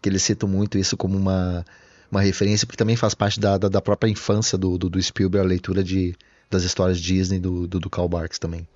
Que 0.00 0.08
eles 0.08 0.22
citam 0.22 0.48
muito 0.48 0.78
isso 0.78 0.96
como 0.96 1.16
uma, 1.16 1.64
uma 2.10 2.20
referência, 2.20 2.66
porque 2.66 2.76
também 2.76 2.94
faz 2.94 3.14
parte 3.14 3.40
da, 3.40 3.58
da, 3.58 3.68
da 3.68 3.80
própria 3.80 4.10
infância 4.10 4.56
do, 4.56 4.78
do, 4.78 4.88
do, 4.88 5.02
Spielberg, 5.02 5.44
a 5.44 5.48
leitura 5.48 5.82
de, 5.82 6.14
das 6.48 6.62
histórias 6.62 7.00
Disney 7.00 7.40
do, 7.40 7.66
do, 7.66 7.80
do 7.80 7.90
Karl 7.90 8.08
Barks 8.08 8.38
também. 8.38 8.66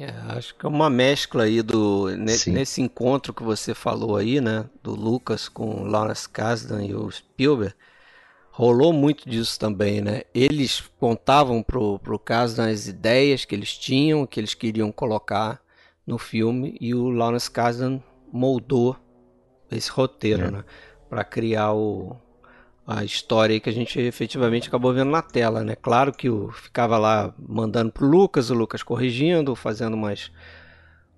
É, 0.00 0.36
acho 0.36 0.54
que 0.54 0.64
é 0.64 0.68
uma 0.68 0.88
mescla 0.88 1.44
aí 1.44 1.60
do 1.62 2.08
ne, 2.16 2.32
nesse 2.46 2.80
encontro 2.80 3.34
que 3.34 3.42
você 3.42 3.74
falou 3.74 4.16
aí, 4.16 4.40
né, 4.40 4.68
do 4.82 4.94
Lucas 4.94 5.48
com 5.48 5.82
o 5.82 5.84
Lawrence 5.84 6.28
Kasdan 6.28 6.84
e 6.84 6.94
o 6.94 7.10
Spielberg, 7.10 7.74
rolou 8.50 8.92
muito 8.92 9.28
disso 9.28 9.58
também, 9.58 10.00
né? 10.00 10.22
Eles 10.34 10.82
contavam 10.98 11.62
pro 11.62 11.98
pro 11.98 12.18
Kasdan 12.18 12.70
as 12.70 12.86
ideias 12.86 13.44
que 13.44 13.54
eles 13.54 13.76
tinham, 13.76 14.26
que 14.26 14.38
eles 14.38 14.54
queriam 14.54 14.92
colocar 14.92 15.60
no 16.06 16.18
filme 16.18 16.76
e 16.80 16.94
o 16.94 17.08
Lawrence 17.10 17.50
Kasdan 17.50 18.00
moldou 18.32 18.96
esse 19.70 19.90
roteiro, 19.90 20.44
é. 20.44 20.50
né, 20.50 20.64
para 21.08 21.24
criar 21.24 21.72
o 21.72 22.16
a 22.88 23.04
história 23.04 23.60
que 23.60 23.68
a 23.68 23.72
gente 23.72 24.00
efetivamente 24.00 24.68
acabou 24.68 24.94
vendo 24.94 25.10
na 25.10 25.20
tela, 25.20 25.62
né? 25.62 25.76
Claro 25.76 26.10
que 26.10 26.30
o 26.30 26.50
ficava 26.50 26.96
lá 26.96 27.34
mandando 27.38 27.92
pro 27.92 28.06
Lucas, 28.06 28.48
o 28.48 28.54
Lucas 28.54 28.82
corrigindo, 28.82 29.54
fazendo 29.54 29.92
umas 29.92 30.30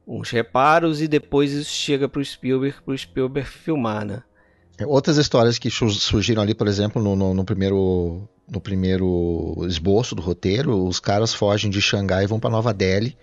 uns 0.04 0.30
reparos 0.30 1.00
e 1.00 1.06
depois 1.06 1.52
isso 1.52 1.70
chega 1.70 2.08
pro 2.08 2.24
Spielberg, 2.24 2.76
pro 2.84 2.98
Spielberg 2.98 3.48
filmar, 3.48 4.04
né? 4.04 4.24
É, 4.78 4.84
outras 4.84 5.16
histórias 5.16 5.60
que 5.60 5.70
surgiram 5.70 6.42
ali, 6.42 6.54
por 6.54 6.66
exemplo, 6.66 7.00
no, 7.00 7.14
no, 7.14 7.32
no, 7.32 7.44
primeiro 7.44 8.28
no 8.48 8.60
primeiro 8.60 9.54
esboço 9.68 10.16
do 10.16 10.22
roteiro, 10.22 10.84
os 10.84 10.98
caras 10.98 11.32
fogem 11.32 11.70
de 11.70 11.80
Xangai 11.80 12.24
e 12.24 12.26
vão 12.26 12.40
para 12.40 12.50
Nova 12.50 12.74
Delhi 12.74 13.16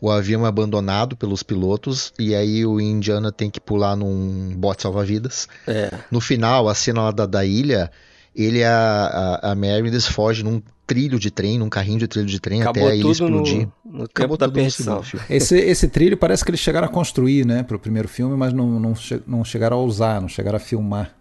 o 0.00 0.10
avião 0.10 0.44
é 0.44 0.48
abandonado 0.48 1.16
pelos 1.16 1.42
pilotos 1.42 2.12
e 2.18 2.34
aí 2.34 2.64
o 2.66 2.80
Indiana 2.80 3.32
tem 3.32 3.50
que 3.50 3.60
pular 3.60 3.96
num 3.96 4.54
bote 4.56 4.82
salva-vidas. 4.82 5.48
É. 5.66 5.90
No 6.10 6.20
final, 6.20 6.68
a 6.68 6.74
cena 6.74 7.02
lá 7.02 7.10
da, 7.10 7.26
da 7.26 7.44
ilha, 7.44 7.90
ele 8.34 8.62
a, 8.62 9.40
a, 9.42 9.52
a 9.52 9.54
Mary 9.54 9.88
eles 9.88 10.06
fogem 10.06 10.44
num 10.44 10.62
trilho 10.86 11.18
de 11.18 11.30
trem, 11.30 11.58
num 11.58 11.68
carrinho 11.68 11.98
de 11.98 12.06
trilho 12.06 12.26
de 12.26 12.38
trem 12.38 12.62
Acabou 12.62 12.84
até 12.84 12.92
a 12.92 12.96
ilha 12.96 13.10
explodir. 13.10 13.68
No, 13.84 13.98
no 13.98 14.04
Acabou 14.04 14.36
da 14.36 14.48
perdição. 14.48 15.02
Esse, 15.28 15.58
esse 15.58 15.88
trilho 15.88 16.16
parece 16.16 16.44
que 16.44 16.50
eles 16.50 16.60
chegaram 16.60 16.86
a 16.86 16.90
construir, 16.90 17.44
né, 17.44 17.62
pro 17.62 17.78
primeiro 17.78 18.06
filme, 18.06 18.36
mas 18.36 18.52
não, 18.52 18.78
não, 18.78 18.94
não 19.26 19.44
chegaram 19.44 19.78
a 19.78 19.82
usar, 19.82 20.20
não 20.20 20.28
chegaram 20.28 20.56
a 20.56 20.60
filmar. 20.60 21.14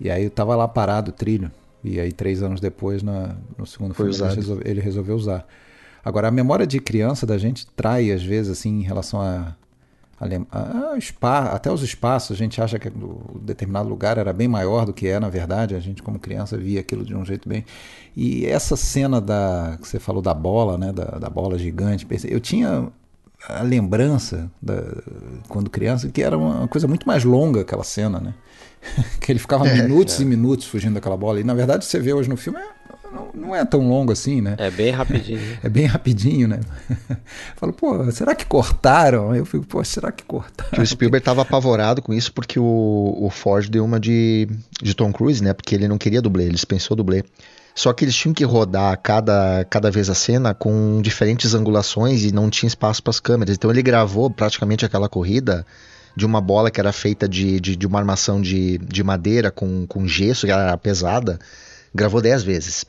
E 0.00 0.10
aí 0.10 0.28
tava 0.28 0.54
lá 0.54 0.68
parado 0.68 1.10
o 1.10 1.12
trilho. 1.14 1.50
E 1.82 2.00
aí, 2.00 2.12
três 2.12 2.42
anos 2.42 2.60
depois, 2.60 3.02
na, 3.02 3.36
no 3.56 3.64
segundo 3.64 3.94
Foi 3.94 4.12
filme, 4.12 4.26
ele 4.26 4.36
resolveu, 4.36 4.70
ele 4.70 4.80
resolveu 4.80 5.16
usar. 5.16 5.46
Agora, 6.04 6.28
a 6.28 6.30
memória 6.30 6.66
de 6.66 6.80
criança 6.80 7.26
da 7.26 7.38
gente 7.38 7.66
trai, 7.66 8.10
às 8.10 8.22
vezes, 8.22 8.52
assim, 8.52 8.80
em 8.80 8.82
relação 8.82 9.20
a, 9.20 9.54
a, 10.20 10.94
a 10.94 11.00
spa, 11.00 11.44
até 11.44 11.70
os 11.70 11.82
espaços. 11.82 12.36
A 12.36 12.38
gente 12.38 12.60
acha 12.60 12.78
que 12.78 12.88
o 12.88 13.38
determinado 13.40 13.88
lugar 13.88 14.18
era 14.18 14.32
bem 14.32 14.48
maior 14.48 14.84
do 14.84 14.92
que 14.92 15.06
é, 15.06 15.20
na 15.20 15.28
verdade. 15.28 15.74
A 15.74 15.80
gente, 15.80 16.02
como 16.02 16.18
criança, 16.18 16.56
via 16.56 16.80
aquilo 16.80 17.04
de 17.04 17.14
um 17.14 17.24
jeito 17.24 17.48
bem. 17.48 17.64
E 18.16 18.46
essa 18.46 18.76
cena 18.76 19.20
da 19.20 19.78
que 19.80 19.86
você 19.86 19.98
falou 19.98 20.22
da 20.22 20.34
bola, 20.34 20.76
né, 20.76 20.92
da, 20.92 21.18
da 21.18 21.30
bola 21.30 21.58
gigante, 21.58 22.06
eu 22.28 22.40
tinha 22.40 22.90
a 23.46 23.62
lembrança 23.62 24.50
da, 24.60 24.82
quando 25.48 25.70
criança 25.70 26.08
que 26.08 26.22
era 26.22 26.36
uma 26.36 26.66
coisa 26.66 26.88
muito 26.88 27.06
mais 27.06 27.22
longa 27.24 27.60
aquela 27.60 27.84
cena, 27.84 28.18
né? 28.18 28.34
que 29.20 29.30
ele 29.30 29.38
ficava 29.38 29.66
é, 29.66 29.82
minutos 29.82 30.18
é. 30.18 30.22
e 30.22 30.24
minutos 30.24 30.66
fugindo 30.66 30.94
daquela 30.94 31.16
bola. 31.16 31.40
E 31.40 31.44
na 31.44 31.54
verdade 31.54 31.84
você 31.84 32.00
vê 32.00 32.12
hoje 32.12 32.28
no 32.28 32.36
filme 32.36 32.58
é 32.58 32.77
não, 33.18 33.48
não 33.48 33.56
é 33.56 33.64
tão 33.64 33.88
longo 33.88 34.12
assim, 34.12 34.40
né? 34.40 34.54
É 34.58 34.70
bem 34.70 34.90
rapidinho. 34.90 35.40
é 35.62 35.68
bem 35.68 35.86
rapidinho, 35.86 36.48
né? 36.48 36.60
Falo, 37.56 37.72
pô, 37.72 38.10
será 38.12 38.34
que 38.34 38.46
cortaram? 38.46 39.34
Eu 39.34 39.44
fico, 39.44 39.66
pô, 39.66 39.82
será 39.82 40.12
que 40.12 40.22
cortaram? 40.24 40.82
O 40.82 40.86
Spielberg 40.86 41.24
tava 41.24 41.42
apavorado 41.42 42.00
com 42.00 42.14
isso 42.14 42.32
porque 42.32 42.58
o, 42.58 43.18
o 43.20 43.28
Ford 43.30 43.68
deu 43.68 43.84
uma 43.84 43.98
de, 43.98 44.48
de 44.80 44.94
Tom 44.94 45.12
Cruise, 45.12 45.42
né? 45.42 45.52
Porque 45.52 45.74
ele 45.74 45.88
não 45.88 45.98
queria 45.98 46.22
dublê, 46.22 46.44
ele 46.44 46.54
dispensou 46.54 46.96
dublê. 46.96 47.24
Só 47.74 47.92
que 47.92 48.04
eles 48.04 48.14
tinham 48.14 48.34
que 48.34 48.44
rodar 48.44 48.98
cada, 49.00 49.64
cada 49.64 49.90
vez 49.90 50.10
a 50.10 50.14
cena 50.14 50.52
com 50.52 51.00
diferentes 51.00 51.54
angulações 51.54 52.24
e 52.24 52.32
não 52.32 52.50
tinha 52.50 52.66
espaço 52.66 53.02
para 53.02 53.10
as 53.10 53.20
câmeras. 53.20 53.54
Então 53.54 53.70
ele 53.70 53.82
gravou 53.82 54.28
praticamente 54.28 54.84
aquela 54.84 55.08
corrida 55.08 55.64
de 56.16 56.26
uma 56.26 56.40
bola 56.40 56.72
que 56.72 56.80
era 56.80 56.92
feita 56.92 57.28
de, 57.28 57.60
de, 57.60 57.76
de 57.76 57.86
uma 57.86 58.00
armação 58.00 58.40
de, 58.40 58.78
de 58.78 59.04
madeira 59.04 59.52
com, 59.52 59.86
com 59.86 60.08
gesso, 60.08 60.44
que 60.44 60.50
era 60.50 60.76
pesada. 60.76 61.38
Gravou 61.94 62.20
dez 62.20 62.42
vezes. 62.42 62.84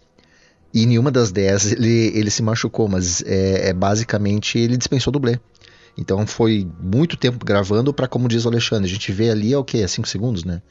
E 0.73 0.83
em 0.83 0.85
nenhuma 0.85 1.11
das 1.11 1.31
dez 1.31 1.71
ele, 1.71 2.11
ele 2.15 2.29
se 2.29 2.43
machucou, 2.43 2.87
mas 2.87 3.23
é, 3.23 3.69
é 3.69 3.73
basicamente 3.73 4.57
ele 4.57 4.77
dispensou 4.77 5.11
dublê. 5.11 5.39
Então 5.97 6.25
foi 6.25 6.67
muito 6.79 7.17
tempo 7.17 7.43
gravando 7.43 7.93
para, 7.93 8.07
como 8.07 8.27
diz 8.27 8.45
o 8.45 8.47
Alexandre, 8.47 8.85
a 8.85 8.93
gente 8.93 9.11
vê 9.11 9.29
ali 9.29 9.53
é 9.53 9.57
o 9.57 9.63
que? 9.63 9.81
É 9.81 9.87
5 9.87 10.07
segundos, 10.07 10.43
né? 10.43 10.61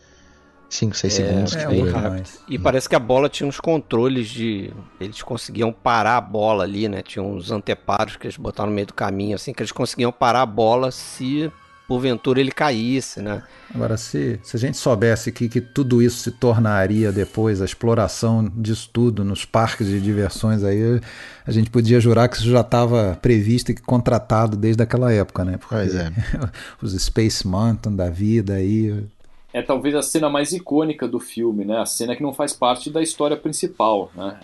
5, 0.71 0.97
6 0.97 1.13
é, 1.13 1.17
segundos. 1.17 1.57
É, 1.57 1.67
bem 1.67 1.89
rápido. 1.89 2.29
E 2.49 2.59
parece 2.59 2.89
que 2.89 2.95
a 2.95 2.99
bola 2.99 3.29
tinha 3.29 3.49
uns 3.49 3.59
controles 3.59 4.29
de. 4.29 4.73
Eles 5.01 5.23
conseguiam 5.23 5.73
parar 5.73 6.19
a 6.19 6.21
bola 6.21 6.65
ali, 6.65 6.89
né? 6.89 7.03
Tinha 7.03 7.23
uns 7.23 7.51
anteparos 7.51 8.17
que 8.17 8.27
eles 8.27 8.37
botaram 8.37 8.69
no 8.69 8.75
meio 8.75 8.87
do 8.87 8.95
caminho, 8.95 9.35
assim, 9.35 9.53
que 9.53 9.63
eles 9.63 9.73
conseguiam 9.73 10.13
parar 10.13 10.43
a 10.43 10.47
bola 10.47 10.91
se 10.91 11.51
porventura 11.89 12.39
ele 12.39 12.53
caísse, 12.53 13.23
né? 13.23 13.43
Agora, 13.75 13.97
se, 13.97 14.39
se 14.43 14.55
a 14.55 14.61
gente 14.61 14.77
soubesse 14.77 15.33
que, 15.33 15.49
que 15.49 15.59
tudo 15.59 16.03
isso 16.03 16.19
se 16.19 16.31
tornaria 16.31 17.11
depois, 17.11 17.63
a 17.63 17.65
exploração 17.65 18.47
disso 18.55 18.91
tudo 18.93 19.25
nos 19.25 19.47
parques 19.47 19.87
de 19.87 19.99
diversões, 19.99 20.63
aí 20.63 21.01
a 21.47 21.51
gente 21.51 21.71
podia 21.71 21.99
jurar 21.99 22.29
que 22.29 22.37
isso 22.37 22.51
já 22.51 22.61
estava 22.61 23.19
previsto 23.23 23.73
e 23.73 23.75
contratado 23.75 24.55
desde 24.55 24.83
aquela 24.83 25.11
época, 25.11 25.47
né? 25.47 25.57
Porque 25.57 25.75
pois 25.75 25.95
é. 25.95 26.13
os 26.83 26.93
Space 27.03 27.47
Mountain 27.47 27.97
da 27.97 28.11
vida 28.11 28.53
aí 28.53 29.09
é 29.51 29.63
talvez 29.63 29.95
a 29.95 30.03
cena 30.03 30.29
mais 30.29 30.53
icônica 30.53 31.09
do 31.09 31.19
filme, 31.19 31.65
né? 31.65 31.79
A 31.79 31.87
cena 31.87 32.15
que 32.15 32.23
não 32.23 32.35
faz 32.35 32.53
parte 32.53 32.91
da 32.91 33.03
história 33.03 33.37
principal, 33.37 34.13
né? 34.15 34.39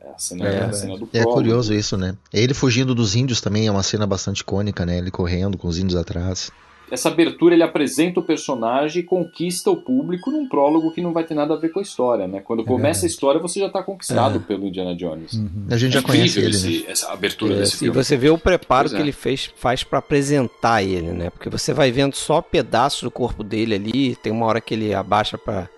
É 0.00 0.10
a 0.10 0.18
cena, 0.18 0.46
é, 0.46 0.64
a 0.64 0.72
cena 0.72 0.96
do 0.96 1.08
É 1.12 1.24
curioso 1.24 1.74
isso, 1.74 1.96
né? 1.96 2.16
Ele 2.32 2.54
fugindo 2.54 2.94
dos 2.94 3.16
índios 3.16 3.40
também 3.40 3.66
é 3.66 3.70
uma 3.70 3.82
cena 3.82 4.06
bastante 4.06 4.42
icônica, 4.42 4.86
né? 4.86 4.98
Ele 4.98 5.10
correndo 5.10 5.58
com 5.58 5.66
os 5.66 5.76
índios 5.76 5.96
atrás 5.96 6.52
essa 6.94 7.08
abertura 7.08 7.54
ele 7.54 7.62
apresenta 7.62 8.20
o 8.20 8.22
personagem 8.22 9.02
e 9.02 9.04
conquista 9.04 9.70
o 9.70 9.76
público 9.76 10.30
num 10.30 10.48
prólogo 10.48 10.92
que 10.92 11.00
não 11.00 11.12
vai 11.12 11.24
ter 11.24 11.34
nada 11.34 11.54
a 11.54 11.56
ver 11.56 11.70
com 11.70 11.80
a 11.80 11.82
história, 11.82 12.26
né? 12.26 12.40
Quando 12.40 12.62
é 12.62 12.64
começa 12.64 13.04
a 13.04 13.08
história, 13.08 13.40
você 13.40 13.60
já 13.60 13.66
está 13.66 13.82
conquistado 13.82 14.38
é. 14.38 14.38
pelo 14.38 14.66
Indiana 14.66 14.94
Jones. 14.94 15.34
Uhum. 15.34 15.66
A 15.70 15.76
gente 15.76 15.92
já 15.92 16.02
conhece 16.02 16.38
ele, 16.38 16.50
esse, 16.50 16.78
né? 16.78 16.84
essa 16.88 17.12
abertura 17.12 17.54
é, 17.54 17.58
desse 17.58 17.78
filme. 17.78 17.92
E 17.92 18.02
você 18.02 18.16
vê 18.16 18.30
o 18.30 18.38
preparo 18.38 18.88
pois 18.88 18.92
que 18.92 18.98
é. 18.98 19.02
ele 19.02 19.12
fez, 19.12 19.50
faz 19.56 19.82
para 19.82 19.98
apresentar 19.98 20.82
ele, 20.82 21.12
né? 21.12 21.30
Porque 21.30 21.50
você 21.50 21.74
vai 21.74 21.90
vendo 21.90 22.14
só 22.14 22.40
pedaços 22.40 23.02
do 23.02 23.10
corpo 23.10 23.42
dele 23.42 23.74
ali, 23.74 24.16
tem 24.16 24.32
uma 24.32 24.46
hora 24.46 24.60
que 24.60 24.74
ele 24.74 24.94
abaixa 24.94 25.36
para 25.36 25.68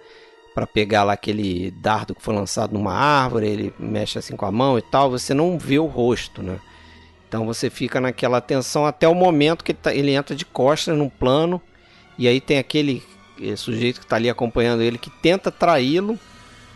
para 0.54 0.66
pegar 0.66 1.04
lá 1.04 1.12
aquele 1.12 1.70
dardo 1.70 2.14
que 2.14 2.22
foi 2.22 2.34
lançado 2.34 2.72
numa 2.72 2.94
árvore, 2.94 3.46
ele 3.46 3.74
mexe 3.78 4.18
assim 4.18 4.34
com 4.34 4.46
a 4.46 4.50
mão 4.50 4.78
e 4.78 4.80
tal, 4.80 5.10
você 5.10 5.34
não 5.34 5.58
vê 5.58 5.78
o 5.78 5.84
rosto, 5.84 6.42
né? 6.42 6.58
Então 7.28 7.44
você 7.44 7.68
fica 7.68 8.00
naquela 8.00 8.40
tensão 8.40 8.86
até 8.86 9.08
o 9.08 9.14
momento 9.14 9.64
que 9.64 9.72
ele, 9.72 9.78
tá, 9.82 9.94
ele 9.94 10.12
entra 10.12 10.34
de 10.34 10.44
costas 10.44 10.96
num 10.96 11.08
plano 11.08 11.60
e 12.18 12.28
aí 12.28 12.40
tem 12.40 12.58
aquele 12.58 13.02
eh, 13.42 13.56
sujeito 13.56 14.00
que 14.00 14.06
está 14.06 14.16
ali 14.16 14.30
acompanhando 14.30 14.82
ele 14.82 14.98
que 14.98 15.10
tenta 15.10 15.50
traí-lo. 15.50 16.18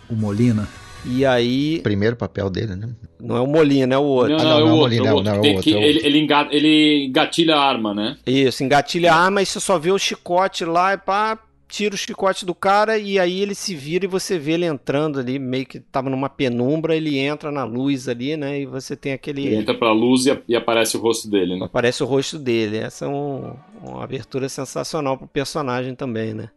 O 0.09 0.15
Molina. 0.15 0.69
E 1.05 1.25
aí. 1.25 1.81
Primeiro 1.83 2.17
papel 2.17 2.51
dele, 2.51 2.77
né? 2.77 2.89
Não 3.19 3.37
é 3.37 3.41
o 3.41 3.47
Molina, 3.47 3.95
é 3.95 3.99
o 3.99 4.03
outro. 4.03 4.37
Não, 4.37 4.45
não, 4.45 4.51
ah, 4.51 4.59
não, 4.59 4.61
não 4.61 4.69
é 4.69 4.73
o 4.73 4.77
Molina, 4.77 5.09
é 5.09 5.13
o 5.13 5.17
outro. 5.17 5.33
Não, 5.33 5.41
não, 5.41 5.45
é 5.45 5.53
o 5.53 5.57
outro, 5.57 5.71
ele, 5.71 6.01
ele 6.03 7.07
engatilha 7.07 7.57
a 7.57 7.61
arma, 7.63 7.95
né? 7.95 8.17
Isso, 8.27 8.63
engatilha 8.63 9.13
a 9.13 9.17
arma 9.17 9.41
e 9.41 9.47
você 9.47 9.61
só 9.61 9.79
vê 9.79 9.91
o 9.91 9.99
chicote 9.99 10.65
lá 10.65 10.95
e 10.95 10.99
pá, 10.99 11.39
tira 11.71 11.95
o 11.95 11.99
chicote 11.99 12.45
do 12.45 12.55
cara 12.55 12.99
e 12.99 13.19
aí 13.19 13.41
ele 13.41 13.55
se 13.55 13.75
vira 13.75 14.05
e 14.05 14.09
você 14.09 14.39
vê 14.39 14.53
ele 14.53 14.67
entrando 14.67 15.21
ali, 15.21 15.39
meio 15.39 15.65
que 15.65 15.79
tava 15.79 16.11
numa 16.11 16.29
penumbra, 16.29 16.97
ele 16.97 17.17
entra 17.17 17.53
na 17.53 17.65
luz 17.65 18.09
ali, 18.09 18.37
né? 18.37 18.61
E 18.61 18.67
você 18.67 18.97
tem 18.97 19.13
aquele. 19.13 19.47
Ele 19.47 19.57
entra 19.57 19.75
pra 19.75 19.93
luz 19.93 20.27
e, 20.27 20.37
e 20.49 20.57
aparece 20.57 20.97
o 20.97 21.01
rosto 21.01 21.31
dele, 21.31 21.59
né? 21.59 21.65
Aparece 21.65 22.03
o 22.03 22.07
rosto 22.07 22.39
dele. 22.39 22.79
Essa 22.79 23.05
é 23.05 23.09
um, 23.09 23.55
uma 23.83 24.03
abertura 24.03 24.49
sensacional 24.49 25.17
pro 25.17 25.29
personagem 25.29 25.95
também, 25.95 26.35
né? 26.35 26.51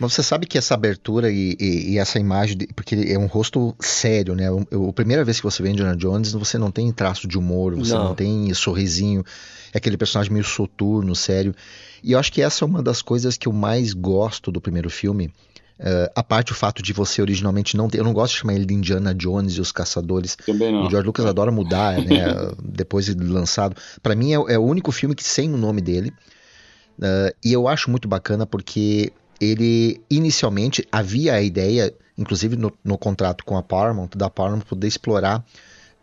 Mas 0.00 0.14
você 0.14 0.22
sabe 0.22 0.46
que 0.46 0.56
essa 0.56 0.72
abertura 0.72 1.30
e, 1.30 1.56
e, 1.60 1.92
e 1.92 1.98
essa 1.98 2.18
imagem, 2.18 2.56
de, 2.56 2.66
porque 2.68 2.94
é 2.94 3.18
um 3.18 3.26
rosto 3.26 3.76
sério, 3.78 4.34
né? 4.34 4.46
a 4.48 4.92
primeira 4.94 5.22
vez 5.22 5.38
que 5.38 5.44
você 5.44 5.62
vê 5.62 5.68
Indiana 5.68 5.94
Jones, 5.94 6.32
você 6.32 6.56
não 6.56 6.70
tem 6.70 6.90
traço 6.90 7.28
de 7.28 7.36
humor, 7.36 7.76
você 7.76 7.92
não, 7.92 8.04
não 8.04 8.14
tem 8.14 8.52
sorrisinho, 8.54 9.22
é 9.74 9.76
aquele 9.76 9.98
personagem 9.98 10.32
meio 10.32 10.44
soturno, 10.44 11.14
sério. 11.14 11.54
E 12.02 12.12
eu 12.12 12.18
acho 12.18 12.32
que 12.32 12.42
essa 12.42 12.64
é 12.64 12.66
uma 12.66 12.82
das 12.82 13.02
coisas 13.02 13.36
que 13.36 13.48
eu 13.48 13.52
mais 13.52 13.92
gosto 13.92 14.50
do 14.50 14.60
primeiro 14.60 14.90
filme. 14.90 15.32
Uh, 15.78 16.12
a 16.14 16.22
parte 16.22 16.52
o 16.52 16.54
fato 16.54 16.82
de 16.82 16.92
você 16.92 17.22
originalmente 17.22 17.76
não 17.76 17.88
ter. 17.88 17.98
Eu 17.98 18.04
não 18.04 18.12
gosto 18.12 18.34
de 18.34 18.40
chamar 18.40 18.54
ele 18.54 18.66
de 18.66 18.74
Indiana 18.74 19.14
Jones 19.14 19.54
e 19.54 19.60
os 19.60 19.72
Caçadores. 19.72 20.36
Também 20.36 20.70
não. 20.72 20.86
O 20.86 20.90
George 20.90 21.06
Lucas 21.06 21.24
adora 21.24 21.50
mudar, 21.50 21.98
né? 21.98 22.24
depois 22.62 23.06
de 23.06 23.14
lançado. 23.14 23.74
Para 24.02 24.14
mim 24.14 24.32
é, 24.32 24.54
é, 24.54 24.58
o 24.58 24.62
único 24.62 24.92
filme 24.92 25.14
que 25.14 25.24
sem 25.24 25.52
o 25.52 25.56
nome 25.56 25.80
dele. 25.80 26.12
Uh, 26.98 27.34
e 27.42 27.52
eu 27.52 27.66
acho 27.66 27.90
muito 27.90 28.06
bacana 28.06 28.44
porque 28.44 29.10
ele 29.40 30.02
inicialmente 30.10 30.86
havia 30.92 31.34
a 31.34 31.40
ideia, 31.40 31.94
inclusive 32.18 32.56
no, 32.56 32.70
no 32.84 32.98
contrato 32.98 33.42
com 33.42 33.56
a 33.56 33.62
Paramount, 33.62 34.10
da 34.14 34.28
Paramount 34.28 34.66
poder 34.66 34.86
explorar 34.86 35.42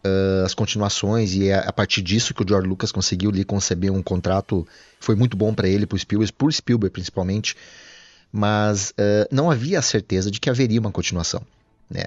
uh, 0.05 0.45
as 0.45 0.53
continuações 0.53 1.33
e 1.33 1.49
é 1.49 1.55
a 1.55 1.73
partir 1.73 2.01
disso 2.01 2.33
que 2.33 2.43
o 2.43 2.47
George 2.47 2.67
Lucas 2.67 2.91
conseguiu 2.91 3.29
ali 3.29 3.43
conceber 3.43 3.91
um 3.91 4.01
contrato 4.01 4.67
foi 4.99 5.15
muito 5.15 5.37
bom 5.37 5.53
para 5.53 5.67
ele, 5.67 5.85
para 5.85 5.97
Spielberg, 5.97 6.33
por 6.33 6.51
Spielberg 6.53 6.91
principalmente, 6.91 7.55
mas 8.31 8.91
uh, 8.91 9.27
não 9.31 9.49
havia 9.49 9.79
a 9.79 9.81
certeza 9.81 10.29
de 10.31 10.39
que 10.39 10.49
haveria 10.49 10.79
uma 10.79 10.91
continuação, 10.91 11.41
né? 11.89 12.05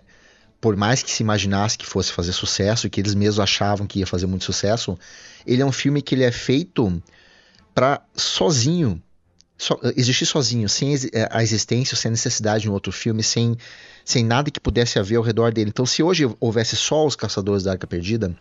Por 0.60 0.76
mais 0.76 1.02
que 1.02 1.10
se 1.10 1.22
imaginasse 1.22 1.78
que 1.78 1.86
fosse 1.86 2.12
fazer 2.12 2.32
sucesso 2.32 2.86
e 2.86 2.90
que 2.90 3.00
eles 3.00 3.14
mesmos 3.14 3.40
achavam 3.40 3.86
que 3.86 4.00
ia 4.00 4.06
fazer 4.06 4.26
muito 4.26 4.44
sucesso, 4.44 4.98
ele 5.46 5.62
é 5.62 5.64
um 5.64 5.72
filme 5.72 6.02
que 6.02 6.14
ele 6.14 6.22
é 6.22 6.30
feito 6.30 7.02
para 7.74 8.02
sozinho 8.14 9.02
so, 9.60 9.78
existir 9.96 10.26
sozinho, 10.26 10.68
sem 10.68 10.94
a 11.30 11.42
existência, 11.42 11.96
sem 11.96 12.10
necessidade 12.10 12.62
de 12.62 12.70
um 12.70 12.72
outro 12.72 12.90
filme, 12.90 13.22
sem 13.22 13.56
sem 14.04 14.24
nada 14.24 14.50
que 14.50 14.60
pudesse 14.60 14.98
haver 14.98 15.16
ao 15.16 15.22
redor 15.22 15.52
dele. 15.52 15.70
Então, 15.70 15.86
se 15.86 16.02
hoje 16.02 16.28
houvesse 16.38 16.76
só 16.76 17.06
os 17.06 17.16
Caçadores 17.16 17.62
da 17.64 17.72
Arca 17.72 17.86
Perdida, 17.86 18.34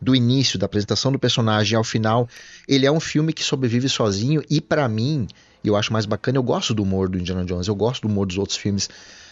do 0.00 0.14
início, 0.14 0.58
da 0.58 0.66
apresentação 0.66 1.10
do 1.10 1.18
personagem 1.18 1.76
ao 1.76 1.84
final, 1.84 2.28
ele 2.68 2.86
é 2.86 2.92
um 2.92 3.00
filme 3.00 3.32
que 3.32 3.42
sobrevive 3.42 3.88
sozinho 3.88 4.42
e, 4.50 4.60
para 4.60 4.88
mim, 4.88 5.26
eu 5.64 5.76
acho 5.76 5.92
mais 5.92 6.04
bacana, 6.04 6.38
eu 6.38 6.42
gosto 6.42 6.74
do 6.74 6.82
humor 6.82 7.08
do 7.08 7.18
Indiana 7.18 7.44
Jones, 7.44 7.66
eu 7.66 7.74
gosto 7.74 8.02
do 8.02 8.08
humor 8.08 8.26
dos 8.26 8.36
outros 8.36 8.58
filmes. 8.58 8.88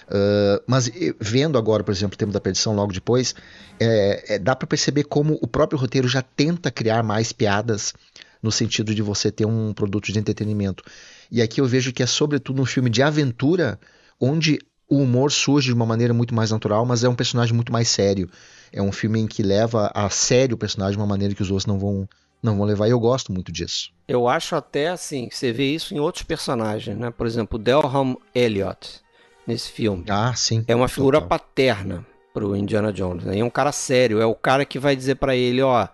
Uh, 0.09 0.63
mas 0.67 0.91
vendo 1.21 1.57
agora, 1.57 1.85
por 1.85 1.93
exemplo, 1.93 2.15
o 2.15 2.19
Tempo 2.19 2.33
da 2.33 2.41
Perdição 2.41 2.75
logo 2.75 2.93
depois, 2.93 3.35
é, 3.79 4.35
é, 4.35 4.39
dá 4.39 4.57
para 4.57 4.67
perceber 4.67 5.05
como 5.05 5.39
o 5.41 5.47
próprio 5.47 5.79
roteiro 5.79 6.09
já 6.09 6.23
tenta 6.23 6.71
criar 6.71 7.03
mais 7.03 7.33
piadas 7.33 7.95
no 8.43 8.51
sentido 8.51 8.95
de 8.95 9.03
você 9.03 9.31
ter 9.31 9.47
um 9.47 9.73
produto 9.73 10.11
de 10.11 10.19
entretenimento. 10.19 10.83
E 11.31 11.41
aqui 11.41 11.61
eu 11.61 11.67
vejo 11.67 11.93
que 11.93 12.03
é 12.03 12.07
sobretudo 12.07 12.61
um 12.61 12.67
filme 12.67 12.91
de 12.91 13.03
aventura, 13.03 13.79
onde 14.21 14.59
o 14.93 14.99
humor 14.99 15.33
surge 15.33 15.69
de 15.69 15.75
uma 15.75 15.87
maneira 15.87 16.13
muito 16.13 16.35
mais 16.35 16.51
natural, 16.51 16.85
mas 16.85 17.03
é 17.03 17.09
um 17.09 17.15
personagem 17.15 17.55
muito 17.55 17.73
mais 17.73 17.89
sério. 17.89 18.29
É 18.71 18.83
um 18.83 18.93
filme 18.93 19.21
em 19.21 19.27
que 19.27 19.43
leva 19.43 19.91
a 19.95 20.11
sério 20.11 20.55
o 20.55 20.59
personagem 20.59 20.97
de 20.97 20.99
uma 20.99 21.07
maneira 21.07 21.35
que 21.35 21.41
os 21.41 21.51
outros 21.51 21.65
não 21.65 21.79
vão 21.79 22.07
não 22.43 22.57
vão 22.57 22.67
levar, 22.67 22.89
e 22.89 22.91
eu 22.91 22.99
gosto 22.99 23.33
muito 23.33 23.53
disso. 23.53 23.93
Eu 24.09 24.27
acho 24.29 24.57
até 24.57 24.89
assim, 24.89 25.29
você 25.31 25.53
vê 25.53 25.73
isso 25.73 25.95
em 25.95 26.01
outros 26.01 26.25
personagens, 26.25 26.99
né? 26.99 27.09
Por 27.09 27.25
exemplo, 27.25 27.57
Delham 27.57 28.19
Elliot 28.35 29.01
nesse 29.47 29.71
filme. 29.71 30.05
Ah, 30.09 30.35
sim. 30.35 30.65
É 30.67 30.75
uma 30.75 30.89
figura 30.89 31.21
total. 31.21 31.39
paterna 31.39 32.07
pro 32.35 32.57
Indiana 32.57 32.93
Jones, 32.93 33.25
né? 33.25 33.39
É 33.39 33.45
um 33.45 33.51
cara 33.51 33.71
sério, 33.71 34.21
é 34.21 34.27
o 34.27 34.35
cara 34.35 34.65
que 34.65 34.79
vai 34.79 34.97
dizer 34.97 35.15
para 35.15 35.37
ele, 35.37 35.63
ó, 35.63 35.87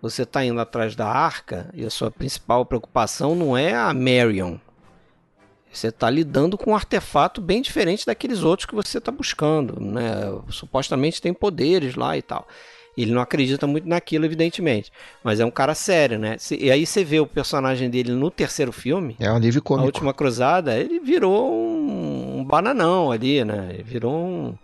você 0.00 0.24
tá 0.24 0.44
indo 0.44 0.60
atrás 0.60 0.94
da 0.94 1.08
arca 1.08 1.68
e 1.74 1.84
a 1.84 1.90
sua 1.90 2.10
principal 2.10 2.64
preocupação 2.64 3.34
não 3.34 3.56
é 3.56 3.74
a 3.74 3.92
Marion, 3.92 4.58
você 5.72 5.88
está 5.88 6.10
lidando 6.10 6.58
com 6.58 6.72
um 6.72 6.74
artefato 6.74 7.40
bem 7.40 7.62
diferente 7.62 8.04
daqueles 8.06 8.42
outros 8.42 8.66
que 8.66 8.74
você 8.74 8.98
está 8.98 9.12
buscando. 9.12 9.80
Né? 9.80 10.02
Supostamente 10.48 11.22
tem 11.22 11.32
poderes 11.32 11.94
lá 11.94 12.16
e 12.16 12.22
tal. 12.22 12.46
Ele 12.96 13.12
não 13.12 13.22
acredita 13.22 13.66
muito 13.66 13.88
naquilo, 13.88 14.24
evidentemente. 14.24 14.92
Mas 15.22 15.40
é 15.40 15.44
um 15.44 15.50
cara 15.50 15.74
sério, 15.74 16.18
né? 16.18 16.36
E 16.50 16.70
aí 16.70 16.84
você 16.84 17.04
vê 17.04 17.20
o 17.20 17.26
personagem 17.26 17.88
dele 17.88 18.12
no 18.12 18.30
terceiro 18.30 18.72
filme. 18.72 19.16
É 19.18 19.32
um 19.32 19.38
nível 19.38 19.62
cômico. 19.62 19.84
A 19.84 19.86
Última 19.86 20.12
Cruzada, 20.12 20.76
ele 20.76 20.98
virou 20.98 21.52
um, 21.52 22.40
um 22.40 22.44
bananão 22.44 23.10
ali, 23.10 23.44
né? 23.44 23.70
Ele 23.72 23.82
virou 23.82 24.12
um 24.12 24.54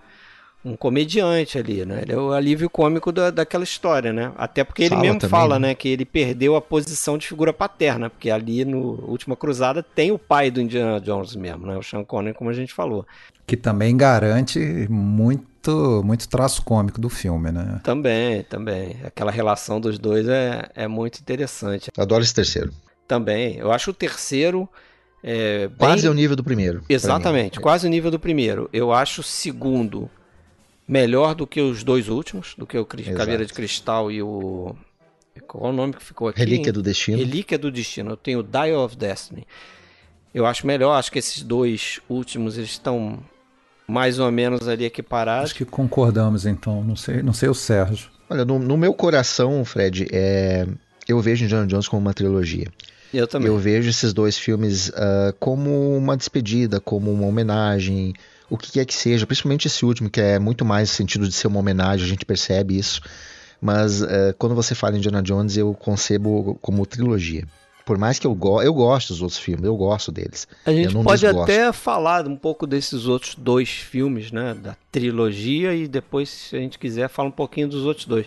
um 0.67 0.77
comediante 0.77 1.59
ali, 1.59 1.87
né? 1.87 2.01
Ele 2.03 2.13
é 2.13 2.17
o 2.17 2.33
alívio 2.33 2.69
cômico 2.69 3.13
da, 3.13 3.31
daquela 3.31 3.63
história, 3.63 4.13
né? 4.13 4.33
Até 4.37 4.65
porque 4.65 4.83
ele 4.83 4.91
fala 4.91 5.03
mesmo 5.03 5.21
também, 5.21 5.31
fala, 5.31 5.59
né? 5.59 5.69
né? 5.69 5.75
Que 5.75 5.89
ele 5.89 6.05
perdeu 6.05 6.57
a 6.57 6.61
posição 6.61 7.17
de 7.17 7.29
figura 7.29 7.53
paterna, 7.53 8.11
porque 8.11 8.31
ali 8.31 8.65
no 8.65 9.01
Última 9.09 9.37
Cruzada 9.37 9.83
tem 9.83 10.11
o 10.11 10.19
pai 10.19 10.51
do 10.51 10.61
Indiana 10.61 11.01
Jones 11.01 11.37
mesmo, 11.37 11.67
né? 11.67 11.77
O 11.77 11.83
Sean 11.83 12.05
Connery, 12.05 12.37
como 12.37 12.51
a 12.51 12.53
gente 12.53 12.75
falou. 12.75 13.07
Que 13.47 13.57
também 13.57 13.97
garante 13.97 14.59
muito 14.91 15.57
muito, 16.05 16.29
traço 16.29 16.63
cômico 16.63 17.01
do 17.01 17.09
filme, 17.09 17.51
né? 17.51 17.81
Também, 17.83 18.45
também. 18.45 18.99
Aquela 19.05 19.33
relação 19.33 19.81
dos 19.81 19.99
dois 19.99 20.29
é, 20.29 20.71
é 20.77 20.87
muito 20.87 21.19
interessante. 21.19 21.91
Adoro 21.99 22.23
esse 22.23 22.33
terceiro. 22.33 22.71
Também. 23.09 23.57
Eu 23.57 23.73
acho 23.73 23.91
o 23.91 23.95
terceiro. 23.95 24.69
É, 25.25 25.67
bem... 25.67 25.77
Quase 25.77 26.09
o 26.09 26.15
nível 26.15 26.37
do 26.37 26.45
primeiro. 26.45 26.85
Exatamente, 26.89 27.59
quase 27.59 27.85
o 27.85 27.91
nível 27.91 28.13
do 28.13 28.19
primeiro. 28.21 28.71
Eu 28.73 28.93
acho 28.93 29.23
o 29.23 29.25
segundo 29.25 30.09
melhor 30.87 31.35
do 31.35 31.47
que 31.47 31.61
os 31.61 31.83
dois 31.83 32.09
últimos, 32.09 32.55
do 32.57 32.67
que 32.67 32.79
o 32.79 32.87
Exato. 32.99 33.17
Caveira 33.17 33.45
de 33.45 33.53
Cristal 33.53 34.11
e 34.11 34.23
o. 34.23 34.75
Qual 35.47 35.67
é 35.67 35.69
o 35.69 35.73
nome 35.73 35.93
que 35.93 36.03
ficou 36.03 36.29
aqui? 36.29 36.39
Relíquia 36.39 36.73
do 36.73 36.83
Destino. 36.83 37.19
Relíquia 37.19 37.59
do 37.59 37.71
Destino. 37.71 38.13
Eu 38.13 38.17
tenho 38.17 38.43
Dial 38.43 38.85
of 38.85 38.97
Destiny. 38.97 39.47
Eu 40.33 40.47
acho 40.47 40.67
melhor, 40.67 40.93
acho 40.95 41.11
que 41.11 41.19
esses 41.19 41.43
dois 41.43 42.01
últimos 42.09 42.57
eles 42.57 42.71
estão 42.71 43.19
mais 43.87 44.19
ou 44.19 44.31
menos 44.31 44.67
ali 44.67 44.85
equiparados. 44.85 45.51
Acho 45.51 45.55
que 45.55 45.65
concordamos 45.65 46.47
então, 46.47 46.83
não 46.83 46.97
sei, 46.97 47.23
não 47.23 47.33
sei 47.33 47.49
o 47.49 47.55
Sérgio. 47.55 48.11
Olha, 48.29 48.45
no, 48.45 48.59
no 48.59 48.77
meu 48.77 48.93
coração, 48.93 49.65
Fred, 49.65 50.09
é, 50.11 50.67
eu 51.09 51.21
vejo 51.21 51.45
Indiana 51.45 51.67
Jones 51.67 51.89
como 51.89 52.01
uma 52.01 52.13
trilogia. 52.13 52.67
Eu 53.15 53.27
também. 53.27 53.49
Eu 53.49 53.57
vejo 53.57 53.89
esses 53.89 54.13
dois 54.13 54.37
filmes 54.37 54.89
uh, 54.89 55.33
como 55.39 55.97
uma 55.97 56.17
despedida, 56.17 56.81
como 56.81 57.13
uma 57.13 57.27
homenagem, 57.27 58.13
o 58.49 58.57
que 58.57 58.73
quer 58.73 58.85
que 58.85 58.95
seja, 58.95 59.27
principalmente 59.27 59.67
esse 59.67 59.85
último, 59.85 60.09
que 60.09 60.21
é 60.21 60.39
muito 60.39 60.65
mais 60.65 60.91
sentido 60.91 61.29
de 61.29 61.35
ser 61.35 61.49
uma 61.49 61.59
homenagem, 61.59 62.05
a 62.05 62.09
gente 62.09 62.25
percebe 62.25 62.79
isso. 62.79 63.01
Mas 63.61 64.03
uh, 64.03 64.35
quando 64.39 64.55
você 64.55 64.75
fala 64.75 64.95
em 64.95 64.99
Indiana 64.99 65.23
Jones, 65.23 65.57
eu 65.57 65.73
concebo 65.75 66.59
como 66.61 66.85
trilogia. 66.87 67.45
Por 67.85 67.97
mais 67.97 68.19
que 68.19 68.27
eu, 68.27 68.35
go 68.35 68.61
eu 68.61 68.75
gosto 68.75 69.09
dos 69.09 69.23
outros 69.23 69.39
filmes, 69.39 69.65
eu 69.65 69.77
gosto 69.77 70.11
deles. 70.11 70.49
A 70.65 70.73
gente 70.73 70.93
pode 70.93 71.21
desgosto. 71.21 71.43
até 71.51 71.73
falar 71.73 72.27
um 72.27 72.37
pouco 72.37 72.67
desses 72.67 73.07
outros 73.07 73.37
dois 73.37 73.69
filmes, 73.71 74.33
né? 74.33 74.55
Da 74.55 74.77
trilogia, 74.91 75.73
e 75.73 75.87
depois, 75.87 76.29
se 76.29 76.57
a 76.57 76.59
gente 76.59 76.81
quiser, 76.81 77.09
fala 77.09 77.29
um 77.29 77.33
pouquinho 77.33 77.69
dos 77.69 77.85
outros 77.85 78.05
dois. 78.05 78.27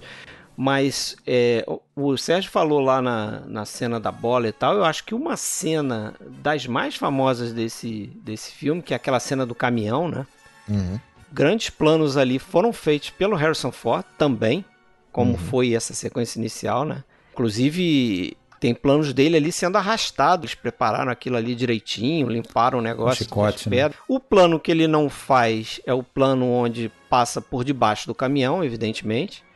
Mas 0.62 1.16
é, 1.26 1.66
o 1.96 2.18
Sérgio 2.18 2.52
falou 2.52 2.82
lá 2.82 3.02
na, 3.02 3.40
na 3.48 3.64
cena 3.64 3.98
da 3.98 4.12
bola 4.12 4.50
e 4.50 4.52
tal. 4.52 4.76
Eu 4.76 4.84
acho 4.84 5.06
que 5.06 5.16
uma 5.16 5.38
cena 5.38 6.14
das 6.20 6.68
mais 6.68 6.98
famosas 6.98 7.54
desse, 7.54 8.08
desse 8.22 8.52
filme, 8.52 8.82
que 8.82 8.92
é 8.92 8.98
aquela 8.98 9.22
cena 9.22 9.46
do 9.46 9.56
caminhão, 9.56 10.10
né? 10.10 10.28
Uhum. 10.68 11.00
Grandes 11.32 11.70
planos 11.70 12.18
ali 12.18 12.38
foram 12.38 12.74
feitos 12.74 13.10
pelo 13.10 13.38
Harrison 13.38 13.72
Ford 13.72 14.04
também, 14.18 14.66
como 15.14 15.32
uhum. 15.32 15.38
foi 15.38 15.74
essa 15.74 15.94
sequência 15.94 16.38
inicial, 16.38 16.84
né? 16.84 17.06
Inclusive, 17.32 18.36
tem 18.60 18.76
planos 18.76 19.14
dele 19.14 19.38
ali 19.38 19.54
sendo 19.54 19.78
arrastados, 19.78 20.56
prepararam 20.56 21.10
aquilo 21.10 21.38
ali 21.38 21.56
direitinho, 21.56 22.28
limparam 22.28 22.80
o 22.80 22.82
negócio. 22.82 23.24
Um 23.24 23.28
chicote, 23.30 23.70
né? 23.70 23.92
O 24.10 24.20
plano 24.20 24.60
que 24.60 24.72
ele 24.72 24.88
não 24.88 25.10
faz 25.10 25.80
é 25.86 25.94
o 25.94 26.04
plano 26.04 26.52
onde 26.52 26.92
passa 27.10 27.40
por 27.40 27.64
debaixo 27.64 28.08
do 28.08 28.14
caminhão, 28.14 28.62
evidentemente. 28.62 29.48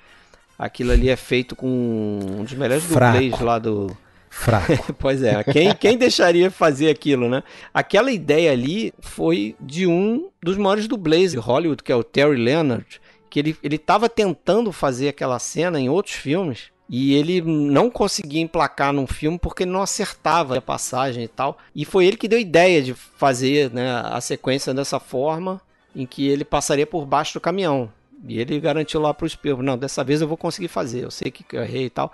Aquilo 0.64 0.92
ali 0.94 1.10
é 1.10 1.16
feito 1.18 1.56
com 1.56 1.68
um 1.68 2.44
dos 2.44 2.54
melhores 2.54 2.86
Fraco. 2.86 3.18
dublês 3.18 3.40
lá 3.42 3.60
do. 3.60 3.96
Fraco. 4.30 4.94
pois 4.98 5.22
é, 5.22 5.44
quem, 5.44 5.76
quem 5.76 5.98
deixaria 5.98 6.50
fazer 6.50 6.90
aquilo, 6.90 7.28
né? 7.28 7.44
Aquela 7.74 8.12
ideia 8.12 8.52
ali 8.52 8.94
foi 9.02 9.56
de 9.60 9.86
um 9.86 10.30
dos 10.42 10.58
maiores 10.58 10.88
dublês 10.88 11.32
de 11.34 11.38
Hollywood, 11.38 11.84
que 11.84 11.92
é 11.92 11.96
o 11.96 12.04
Terry 12.04 12.38
Leonard, 12.38 13.02
que 13.30 13.40
ele 13.40 13.58
estava 13.76 14.08
tentando 14.08 14.72
fazer 14.72 15.10
aquela 15.10 15.38
cena 15.38 15.80
em 15.80 15.90
outros 15.90 16.16
filmes 16.16 16.72
e 16.90 17.14
ele 17.14 17.42
não 17.42 17.90
conseguia 17.90 18.42
emplacar 18.42 18.94
num 18.94 19.08
filme 19.08 19.38
porque 19.38 19.64
ele 19.64 19.72
não 19.72 19.82
acertava 19.82 20.58
a 20.58 20.62
passagem 20.62 21.26
e 21.26 21.28
tal. 21.28 21.58
E 21.76 21.84
foi 21.84 22.06
ele 22.06 22.16
que 22.16 22.28
deu 22.28 22.38
a 22.38 22.42
ideia 22.42 22.82
de 22.82 22.94
fazer 22.94 23.70
né, 23.72 24.02
a 24.06 24.22
sequência 24.22 24.74
dessa 24.74 25.00
forma, 25.00 25.60
em 25.96 26.06
que 26.06 26.28
ele 26.28 26.46
passaria 26.46 26.88
por 26.88 27.06
baixo 27.06 27.34
do 27.34 27.42
caminhão. 27.42 27.92
E 28.28 28.40
ele 28.40 28.60
garantiu 28.60 29.02
lá 29.02 29.14
para 29.14 29.26
o 29.26 29.30
Spielberg, 29.30 29.66
não, 29.66 29.78
dessa 29.78 30.04
vez 30.04 30.22
eu 30.22 30.28
vou 30.28 30.38
conseguir 30.38 30.70
fazer, 30.70 31.04
eu 31.04 31.12
sei 31.12 31.30
que 31.30 31.46
eu 31.56 31.62
errei 31.62 31.86
e 31.86 31.90
tal. 31.90 32.12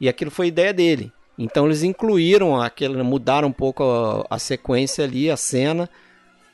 E 0.00 0.08
aquilo 0.08 0.30
foi 0.30 0.48
ideia 0.48 0.72
dele. 0.72 1.12
Então 1.38 1.66
eles 1.66 1.82
incluíram 1.82 2.60
aquele, 2.60 3.02
mudaram 3.02 3.48
um 3.48 3.52
pouco 3.52 3.84
a, 3.84 4.36
a 4.36 4.38
sequência 4.38 5.04
ali, 5.04 5.30
a 5.30 5.36
cena, 5.36 5.88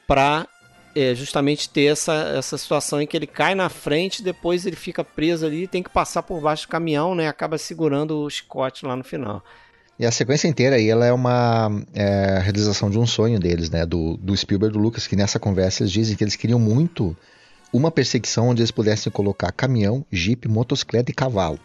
para 0.06 0.46
é, 0.94 1.14
justamente 1.14 1.68
ter 1.68 1.86
essa, 1.86 2.12
essa 2.36 2.56
situação 2.56 3.00
em 3.00 3.06
que 3.06 3.16
ele 3.16 3.26
cai 3.26 3.54
na 3.54 3.68
frente, 3.68 4.22
depois 4.22 4.64
ele 4.66 4.76
fica 4.76 5.02
preso 5.02 5.44
ali, 5.44 5.66
tem 5.66 5.82
que 5.82 5.90
passar 5.90 6.22
por 6.22 6.40
baixo 6.40 6.66
do 6.66 6.70
caminhão, 6.70 7.14
né? 7.14 7.26
Acaba 7.26 7.58
segurando 7.58 8.18
o 8.18 8.30
chicote 8.30 8.86
lá 8.86 8.94
no 8.94 9.02
final. 9.02 9.42
E 9.98 10.04
a 10.04 10.10
sequência 10.10 10.48
inteira 10.48 10.76
aí, 10.76 10.88
ela 10.88 11.06
é 11.06 11.12
uma 11.12 11.70
é, 11.94 12.40
realização 12.40 12.90
de 12.90 12.98
um 12.98 13.06
sonho 13.06 13.38
deles, 13.38 13.70
né? 13.70 13.86
Do, 13.86 14.16
do 14.16 14.36
Spielberg 14.36 14.74
e 14.74 14.78
do 14.78 14.82
Lucas, 14.82 15.06
que 15.06 15.16
nessa 15.16 15.38
conversa 15.38 15.82
eles 15.82 15.92
dizem 15.92 16.16
que 16.16 16.22
eles 16.22 16.36
queriam 16.36 16.58
muito 16.58 17.16
uma 17.74 17.90
perseguição 17.90 18.50
onde 18.50 18.62
eles 18.62 18.70
pudessem 18.70 19.10
colocar 19.12 19.50
caminhão, 19.50 20.06
jipe, 20.10 20.46
motocicleta 20.48 21.10
e 21.10 21.14
cavalo. 21.14 21.58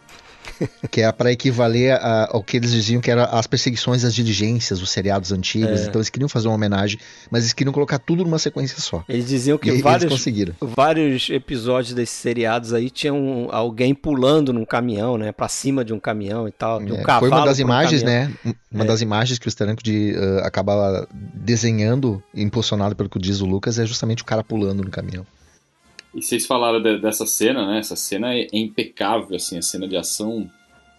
que 0.90 1.02
é 1.02 1.12
para 1.12 1.30
equivaler 1.30 1.92
a, 1.92 2.30
ao 2.32 2.42
que 2.42 2.56
eles 2.56 2.72
diziam 2.72 3.00
que 3.00 3.10
eram 3.10 3.22
as 3.30 3.46
perseguições 3.46 4.02
das 4.02 4.14
diligências, 4.14 4.82
os 4.82 4.90
seriados 4.90 5.30
antigos. 5.30 5.82
É. 5.82 5.84
Então 5.84 6.00
eles 6.00 6.08
queriam 6.08 6.28
fazer 6.28 6.48
uma 6.48 6.54
homenagem, 6.54 6.98
mas 7.30 7.44
eles 7.44 7.52
queriam 7.52 7.72
colocar 7.72 7.98
tudo 7.98 8.24
numa 8.24 8.38
sequência 8.38 8.80
só. 8.80 9.04
Eles 9.08 9.28
diziam 9.28 9.56
que 9.56 9.70
e, 9.70 9.80
vários, 9.80 10.10
conseguiram. 10.10 10.54
vários 10.60 11.30
episódios 11.30 11.94
desses 11.94 12.16
seriados 12.16 12.72
aí 12.72 12.90
tinham 12.90 13.48
alguém 13.52 13.94
pulando 13.94 14.52
num 14.52 14.64
caminhão, 14.64 15.16
né? 15.16 15.30
Pra 15.30 15.48
cima 15.48 15.84
de 15.84 15.92
um 15.92 16.00
caminhão 16.00 16.48
e 16.48 16.52
tal. 16.52 16.82
De 16.82 16.92
um 16.92 16.96
é, 16.96 17.02
cavalo 17.02 17.28
foi 17.28 17.38
uma 17.38 17.46
das 17.46 17.58
imagens, 17.58 18.02
um 18.02 18.06
né? 18.06 18.32
Uma 18.72 18.84
é. 18.84 18.86
das 18.86 19.00
imagens 19.00 19.38
que 19.38 19.46
o 19.46 19.50
Steranko 19.50 19.82
de, 19.82 20.14
uh, 20.16 20.44
acaba 20.44 21.06
desenhando, 21.12 22.22
impulsionado 22.34 22.96
pelo 22.96 23.08
que 23.08 23.18
diz 23.18 23.40
o 23.40 23.46
Lucas, 23.46 23.78
é 23.78 23.86
justamente 23.86 24.22
o 24.22 24.26
cara 24.26 24.42
pulando 24.42 24.82
no 24.82 24.90
caminhão. 24.90 25.24
E 26.14 26.22
vocês 26.22 26.46
falaram 26.46 26.82
de, 26.82 26.98
dessa 26.98 27.24
cena, 27.24 27.66
né? 27.66 27.78
Essa 27.78 27.96
cena 27.96 28.34
é, 28.34 28.46
impecável, 28.52 29.36
assim, 29.36 29.58
a 29.58 29.62
cena 29.62 29.86
de 29.86 29.96
ação 29.96 30.50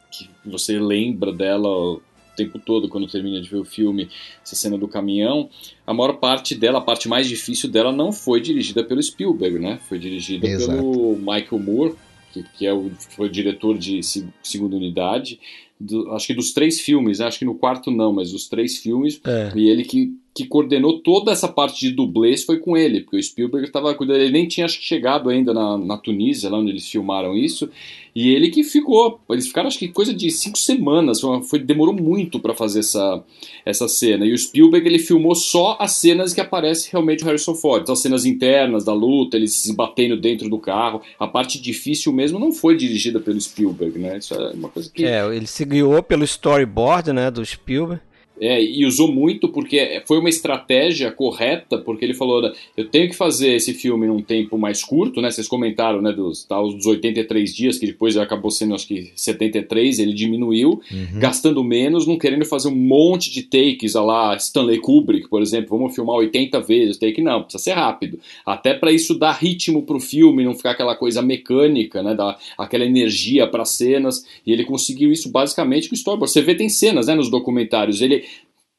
que 0.10 0.30
você 0.46 0.78
lembra 0.78 1.32
dela 1.32 1.68
o 1.68 2.02
tempo 2.36 2.60
todo 2.60 2.90
quando 2.90 3.08
termina 3.08 3.42
de 3.42 3.50
ver 3.50 3.58
o 3.58 3.66
filme, 3.66 4.10
essa 4.44 4.56
cena 4.56 4.78
do 4.78 4.88
caminhão. 4.88 5.50
A 5.86 5.94
maior 5.94 6.14
parte 6.14 6.56
dela, 6.56 6.80
a 6.80 6.82
parte 6.82 7.08
mais 7.08 7.28
difícil 7.28 7.70
dela, 7.70 7.92
não 7.92 8.12
foi 8.12 8.42
dirigida 8.42 8.84
pelo 8.84 9.02
Spielberg, 9.02 9.60
né? 9.60 9.80
Foi 9.88 10.00
dirigida 10.00 10.48
Exato. 10.48 10.78
pelo 10.78 11.18
Michael 11.18 11.60
Moore, 11.60 11.96
que, 12.32 12.44
que 12.58 12.66
é 12.66 12.74
o, 12.74 12.90
foi 13.16 13.28
o 13.28 13.32
diretor 13.32 13.78
de 13.78 14.02
Segunda 14.42 14.76
Unidade. 14.76 15.40
Do, 15.80 16.12
acho 16.12 16.28
que 16.28 16.34
dos 16.34 16.52
três 16.52 16.80
filmes, 16.80 17.20
né? 17.20 17.26
acho 17.26 17.40
que 17.40 17.46
no 17.46 17.56
quarto 17.56 17.90
não, 17.90 18.14
mas 18.14 18.32
dos 18.32 18.48
três 18.48 18.78
filmes, 18.78 19.20
é. 19.26 19.52
e 19.56 19.70
ele 19.70 19.84
que 19.84 20.14
que 20.34 20.46
coordenou 20.46 21.00
toda 21.00 21.32
essa 21.32 21.48
parte 21.48 21.82
de 21.82 21.92
dublês 21.92 22.44
foi 22.46 22.58
com 22.58 22.78
ele, 22.78 23.02
porque 23.02 23.18
o 23.18 23.24
Spielberg 23.24 23.68
estava 23.68 23.94
cuidando, 23.94 24.22
ele 24.22 24.32
nem 24.32 24.48
tinha 24.48 24.68
chegado 24.68 25.30
ainda 25.30 25.54
na, 25.54 25.78
na 25.78 25.98
Tunísia, 25.98 26.50
lá 26.50 26.58
onde 26.58 26.72
eles 26.72 26.88
filmaram 26.88 27.36
isso, 27.36 27.70
e 28.16 28.30
ele 28.30 28.50
que 28.50 28.64
ficou, 28.64 29.20
eles 29.30 29.48
ficaram 29.48 29.68
acho 29.68 29.78
que 29.78 29.90
coisa 29.90 30.14
de 30.14 30.32
cinco 30.32 30.58
semanas, 30.58 31.20
foi, 31.20 31.44
foi 31.44 31.60
demorou 31.60 31.94
muito 31.94 32.40
para 32.40 32.54
fazer 32.54 32.80
essa, 32.80 33.22
essa 33.66 33.90
cena, 33.90 34.26
e 34.26 34.32
o 34.32 34.38
Spielberg 34.38 34.88
ele 34.88 35.00
filmou 35.00 35.36
só 35.36 35.76
as 35.82 35.94
cenas 35.98 36.34
que 36.34 36.40
aparece 36.40 36.90
realmente 36.90 37.24
o 37.24 37.28
Harrison 37.28 37.54
Ford, 37.54 37.82
então 37.82 37.94
as 37.94 38.02
cenas 38.02 38.26
internas 38.26 38.86
da 38.86 38.94
luta, 38.94 39.36
eles 39.36 39.54
se 39.54 39.76
batendo 39.76 40.16
dentro 40.16 40.50
do 40.50 40.58
carro, 40.58 41.02
a 41.20 41.28
parte 41.28 41.62
difícil 41.62 42.14
mesmo 42.14 42.40
não 42.40 42.54
foi 42.54 42.78
dirigida 42.78 43.20
pelo 43.20 43.40
Spielberg, 43.40 44.00
né, 44.00 44.18
isso 44.18 44.34
é 44.34 44.52
uma 44.52 44.70
coisa 44.70 44.90
que... 44.90 45.04
É, 45.04 45.28
ele 45.36 45.48
se 45.48 45.66
guiou 45.66 46.02
pelo 46.02 46.24
storyboard, 46.24 47.12
né, 47.12 47.30
do 47.30 47.46
Spielberg, 47.46 48.02
é, 48.42 48.62
e 48.62 48.84
usou 48.88 49.08
muito 49.08 49.48
porque 49.48 50.02
foi 50.08 50.18
uma 50.18 50.28
estratégia 50.28 51.12
correta, 51.12 51.78
porque 51.78 52.04
ele 52.04 52.16
falou, 52.16 52.52
eu 52.76 52.86
tenho 52.90 53.08
que 53.08 53.16
fazer 53.16 53.54
esse 53.54 53.72
filme 53.72 54.08
num 54.08 54.20
tempo 54.20 54.58
mais 54.58 54.84
curto, 54.84 55.22
né? 55.22 55.30
Vocês 55.30 55.48
comentaram, 55.48 56.02
né, 56.02 56.12
dos, 56.12 56.44
tá, 56.44 56.60
dos 56.60 56.88
83 56.88 57.54
dias, 57.54 57.78
que 57.78 57.86
depois 57.86 58.18
acabou 58.18 58.50
sendo, 58.50 58.74
acho 58.74 58.88
que 58.88 59.12
73, 59.16 60.00
ele 60.00 60.14
diminuiu, 60.14 60.82
uhum. 60.92 61.20
gastando 61.20 61.64
menos, 61.64 62.08
não 62.08 62.18
querendo 62.18 62.44
fazer 62.44 62.70
um 62.70 62.76
monte 62.76 63.30
de 63.30 63.44
takes, 63.44 63.96
a 63.96 64.02
lá 64.02 64.36
Stanley 64.36 64.80
Kubrick, 64.80 65.30
por 65.30 65.44
exemplo, 65.44 65.78
vamos 65.78 65.94
filmar 65.94 66.16
80 66.16 66.60
vezes, 66.62 66.98
take 66.98 67.22
não, 67.22 67.44
precisa 67.44 67.64
ser 67.64 67.74
rápido. 67.74 68.20
Até 68.44 68.74
para 68.74 68.92
isso 68.92 69.14
dar 69.14 69.34
ritmo 69.34 69.84
pro 69.84 70.00
filme, 70.00 70.44
não 70.44 70.56
ficar 70.56 70.72
aquela 70.72 70.96
coisa 70.96 71.22
mecânica, 71.22 72.02
né, 72.02 72.16
dar 72.16 72.40
aquela 72.58 72.86
energia 72.86 73.46
para 73.46 73.66
cenas, 73.66 74.26
e 74.48 74.52
ele 74.52 74.66
conseguiu 74.66 75.12
isso 75.12 75.30
basicamente 75.30 75.88
com 75.88 75.94
o 75.94 75.98
storyboard. 75.98 76.32
Você 76.32 76.42
vê, 76.42 76.56
tem 76.56 76.70
cenas, 76.70 77.06
né, 77.06 77.14
nos 77.14 77.30
documentários, 77.30 78.02
ele 78.02 78.31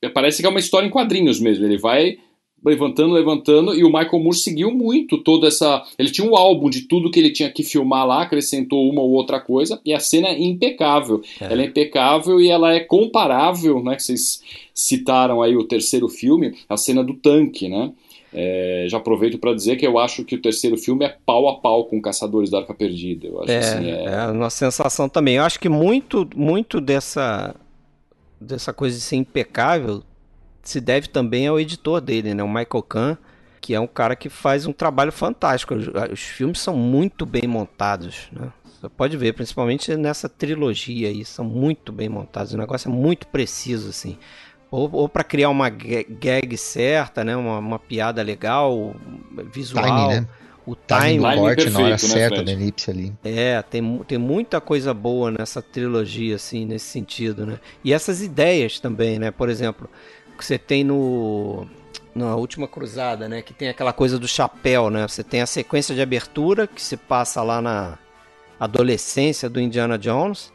parece 0.09 0.43
que 0.43 0.47
é 0.47 0.51
uma 0.51 0.59
história 0.59 0.87
em 0.87 0.91
quadrinhos 0.91 1.41
mesmo. 1.41 1.65
Ele 1.65 1.79
vai 1.79 2.19
levantando, 2.65 3.13
levantando, 3.13 3.75
e 3.75 3.83
o 3.83 3.89
Michael 3.89 4.21
Moore 4.21 4.37
seguiu 4.37 4.71
muito 4.71 5.19
toda 5.19 5.49
essa. 5.49 5.83
Ele 5.99 6.11
tinha 6.11 6.29
um 6.29 6.37
álbum 6.37 6.71
de 6.71 6.83
tudo 6.83 7.11
que 7.11 7.19
ele 7.19 7.33
tinha 7.33 7.51
que 7.51 7.65
filmar 7.65 8.07
lá, 8.07 8.23
acrescentou 8.23 8.89
uma 8.89 9.03
ou 9.03 9.11
outra 9.11 9.41
coisa, 9.41 9.81
e 9.85 9.93
a 9.93 9.99
cena 9.99 10.29
é 10.29 10.41
impecável. 10.41 11.21
É. 11.41 11.53
Ela 11.53 11.63
é 11.63 11.67
impecável 11.67 12.41
e 12.41 12.49
ela 12.49 12.73
é 12.73 12.81
comparável, 12.81 13.83
né? 13.83 13.97
Que 13.97 14.03
vocês 14.03 14.41
citaram 14.73 15.43
aí 15.43 15.57
o 15.57 15.65
terceiro 15.65 16.09
filme, 16.09 16.55
a 16.69 16.77
cena 16.77 17.03
do 17.03 17.15
tanque, 17.15 17.69
né? 17.69 17.93
É, 18.35 18.87
já 18.89 18.97
aproveito 18.97 19.39
para 19.39 19.53
dizer 19.53 19.77
que 19.77 19.87
eu 19.87 19.99
acho 19.99 20.25
que 20.25 20.35
o 20.35 20.41
terceiro 20.41 20.79
filme 20.79 21.05
é 21.05 21.15
pau 21.27 21.49
a 21.51 21.61
pau 21.61 21.85
com 21.85 22.01
Caçadores 22.01 22.49
da 22.49 22.61
Arca 22.61 22.73
Perdida. 22.73 23.27
Eu 23.27 23.43
acho 23.43 23.53
é, 23.53 23.59
assim, 23.59 23.91
é... 23.91 24.05
é 24.05 24.27
uma 24.31 24.49
sensação 24.49 25.07
também. 25.07 25.35
Eu 25.37 25.43
acho 25.43 25.61
que 25.61 25.69
muito, 25.69 26.27
muito 26.35 26.81
dessa 26.81 27.55
dessa 28.47 28.73
coisa 28.73 28.97
de 28.97 29.03
ser 29.03 29.17
impecável 29.17 30.03
se 30.63 30.81
deve 30.81 31.09
também 31.09 31.47
ao 31.47 31.59
editor 31.59 32.01
dele, 32.01 32.35
né, 32.35 32.43
o 32.43 32.49
Michael 32.49 32.83
Kahn, 32.89 33.17
que 33.61 33.75
é 33.75 33.81
um 33.81 33.87
cara 33.87 34.15
que 34.15 34.29
faz 34.29 34.67
um 34.67 34.73
trabalho 34.73 35.13
fantástico. 35.13 35.75
Os, 35.75 35.89
os 36.13 36.21
filmes 36.21 36.61
são 36.61 36.77
muito 36.77 37.25
bem 37.27 37.47
montados, 37.47 38.29
né? 38.33 38.53
Você 38.65 38.89
pode 38.89 39.17
ver, 39.17 39.33
principalmente 39.33 39.97
nessa 39.97 40.29
trilogia 40.29 41.09
aí, 41.09 41.25
são 41.25 41.45
muito 41.45 41.93
bem 41.93 42.09
montados. 42.09 42.53
O 42.53 42.59
negócio 42.59 42.91
é 42.91 42.93
muito 42.93 43.29
preciso, 43.29 43.91
assim. 43.91 44.19
Ou, 44.73 44.91
ou 44.93 45.09
para 45.09 45.23
criar 45.23 45.51
uma 45.51 45.69
gag 45.69 46.57
certa, 46.57 47.23
né? 47.23 47.37
Uma, 47.37 47.59
uma 47.59 47.79
piada 47.79 48.21
legal, 48.23 48.97
visual. 49.53 50.09
Né? 50.09 50.27
O 50.65 50.77
time, 50.77 51.01
time 51.01 51.21
corte 51.21 51.57
perfeito, 51.57 51.73
na 51.73 51.81
hora 51.81 51.91
né, 51.91 51.99
certa 51.99 52.43
da 52.43 52.53
elipse 52.53 52.91
ali. 52.91 53.13
É, 53.25 53.61
tem, 53.63 53.99
tem 54.07 54.19
muita 54.19 54.61
coisa 54.61 54.95
boa 54.95 55.31
nessa 55.31 55.61
trilogia, 55.61 56.37
assim, 56.37 56.65
nesse 56.65 56.87
sentido, 56.87 57.45
né? 57.45 57.59
E 57.83 57.93
essas 57.93 58.23
ideias 58.23 58.79
também, 58.79 59.19
né? 59.19 59.31
Por 59.33 59.49
exemplo, 59.49 59.91
que 60.39 60.45
você 60.45 60.59
tem 60.59 60.85
no 60.85 61.67
na 62.15 62.37
última 62.37 62.69
cruzada, 62.69 63.27
né, 63.27 63.41
que 63.41 63.55
tem 63.55 63.71
aquela 63.71 63.91
coisa 63.91 64.19
do 64.19 64.29
chapéu, 64.29 64.91
né? 64.91 65.09
Você 65.09 65.25
tem 65.25 65.41
a 65.41 65.47
sequência 65.47 65.95
de 65.95 66.03
abertura 66.03 66.67
que 66.67 66.81
se 66.83 66.97
passa 66.97 67.43
lá 67.43 67.63
na 67.63 67.99
adolescência 68.61 69.49
do 69.49 69.59
Indiana 69.59 69.99
Jones 69.99 70.53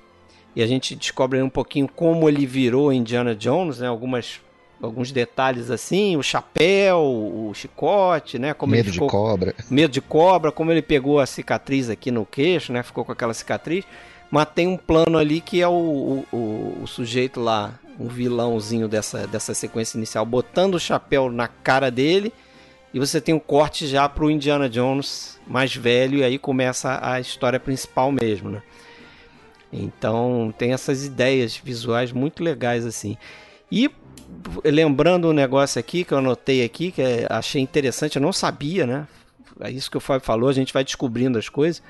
e 0.55 0.62
a 0.62 0.68
gente 0.68 0.95
descobre 0.95 1.41
um 1.41 1.49
pouquinho 1.49 1.88
como 1.88 2.30
ele 2.30 2.45
virou 2.45 2.93
Indiana 2.93 3.36
Jones, 3.36 3.80
né? 3.80 3.88
Algumas 3.88 4.39
alguns 4.82 5.11
detalhes 5.11 5.71
assim, 5.71 6.15
o 6.15 6.23
chapéu, 6.23 6.99
o 6.99 7.51
chicote, 7.53 8.38
né? 8.38 8.53
Como 8.53 8.71
medo 8.71 8.91
ficou, 8.91 9.07
de 9.07 9.11
cobra. 9.11 9.55
Medo 9.69 9.91
de 9.91 10.01
cobra, 10.01 10.51
como 10.51 10.71
ele 10.71 10.82
pegou 10.82 11.19
a 11.19 11.25
cicatriz 11.25 11.89
aqui 11.89 12.11
no 12.11 12.25
queixo, 12.25 12.71
né? 12.71 12.84
Ficou 12.84 13.03
com 13.03 13.11
aquela 13.11 13.34
cicatriz. 13.34 13.86
Mas 14.30 14.47
tem 14.53 14.67
um 14.67 14.78
plano 14.78 15.17
ali 15.17 15.39
que 15.41 15.61
é 15.61 15.67
o, 15.67 15.71
o, 15.71 16.25
o, 16.36 16.84
o 16.84 16.88
sujeito 16.88 17.39
lá, 17.39 17.80
um 17.99 18.07
vilãozinho 18.07 18.88
dessa, 18.88 19.25
dessa 19.25 19.53
sequência 19.53 19.97
inicial, 19.97 20.25
botando 20.25 20.75
o 20.75 20.80
chapéu 20.80 21.32
na 21.32 21.47
cara 21.47 21.89
dele. 21.89 22.34
E 22.93 22.99
você 22.99 23.19
tem 23.19 23.34
um 23.34 23.39
corte 23.39 23.88
já 23.88 24.07
pro 24.07 24.30
Indiana 24.30 24.69
Jones 24.69 25.39
mais 25.45 25.75
velho, 25.75 26.19
e 26.19 26.23
aí 26.23 26.38
começa 26.38 26.99
a 27.01 27.19
história 27.19 27.59
principal 27.59 28.11
mesmo, 28.11 28.49
né? 28.49 28.61
Então 29.71 30.53
tem 30.57 30.71
essas 30.71 31.05
ideias 31.05 31.57
visuais 31.57 32.11
muito 32.11 32.43
legais 32.43 32.86
assim. 32.86 33.17
E 33.71 33.89
lembrando 34.63 35.30
um 35.30 35.34
negócio 35.34 35.80
aqui 35.80 36.03
que 36.03 36.13
eu 36.13 36.17
anotei 36.17 36.63
aqui, 36.63 36.91
que 36.91 37.01
é, 37.01 37.28
achei 37.30 37.61
interessante, 37.61 38.17
eu 38.17 38.21
não 38.21 38.34
sabia, 38.34 38.86
né? 38.86 39.07
É 39.59 39.71
isso 39.71 39.89
que 39.89 39.97
o 39.97 39.99
Fábio 39.99 40.25
falou, 40.25 40.49
a 40.49 40.53
gente 40.53 40.73
vai 40.73 40.84
descobrindo 40.84 41.38
as 41.38 41.49
coisas. 41.49 41.82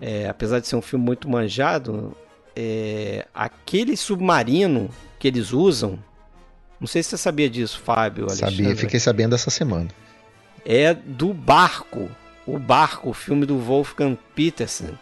É, 0.00 0.28
apesar 0.28 0.60
de 0.60 0.66
ser 0.68 0.76
um 0.76 0.82
filme 0.82 1.04
muito 1.04 1.28
manjado, 1.28 2.16
é, 2.54 3.26
aquele 3.34 3.96
submarino 3.96 4.88
que 5.18 5.28
eles 5.28 5.52
usam, 5.52 5.98
não 6.80 6.86
sei 6.86 7.02
se 7.02 7.10
você 7.10 7.16
sabia 7.16 7.50
disso, 7.50 7.80
Fábio. 7.80 8.24
Alexandre. 8.24 8.56
Sabia, 8.56 8.76
fiquei 8.76 9.00
sabendo 9.00 9.34
essa 9.34 9.50
semana. 9.50 9.88
É 10.64 10.94
do 10.94 11.32
barco, 11.32 12.08
o 12.46 12.58
barco, 12.58 13.10
o 13.10 13.14
filme 13.14 13.46
do 13.46 13.58
Wolfgang 13.58 14.18
Petersen, 14.34 14.98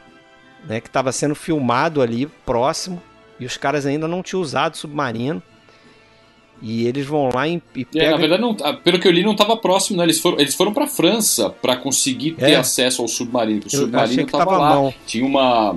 né, 0.66 0.80
que 0.80 0.88
estava 0.88 1.12
sendo 1.12 1.34
filmado 1.34 2.02
ali 2.02 2.26
próximo 2.44 3.02
e 3.38 3.44
os 3.44 3.56
caras 3.56 3.86
ainda 3.86 4.08
não 4.08 4.22
tinham 4.22 4.40
usado 4.40 4.76
submarino. 4.76 5.42
E 6.62 6.86
eles 6.86 7.06
vão 7.06 7.28
lá 7.32 7.46
e, 7.46 7.62
e 7.74 7.84
pegam... 7.84 8.08
é, 8.08 8.10
na 8.10 8.16
verdade, 8.16 8.42
não, 8.42 8.54
pelo 8.54 8.98
que 8.98 9.06
eu 9.06 9.12
li, 9.12 9.22
não 9.22 9.32
estava 9.32 9.56
próximo, 9.56 9.98
né? 9.98 10.04
Eles 10.04 10.20
foram, 10.20 10.40
eles 10.40 10.54
foram 10.54 10.72
para 10.72 10.86
França 10.86 11.50
para 11.50 11.76
conseguir 11.76 12.32
ter 12.32 12.52
é. 12.52 12.56
acesso 12.56 13.02
ao 13.02 13.08
submarino. 13.08 13.62
O 13.66 13.70
submarino 13.70 14.22
estava 14.22 14.56
lá. 14.56 14.92
Tinha 15.06 15.24
uma. 15.24 15.76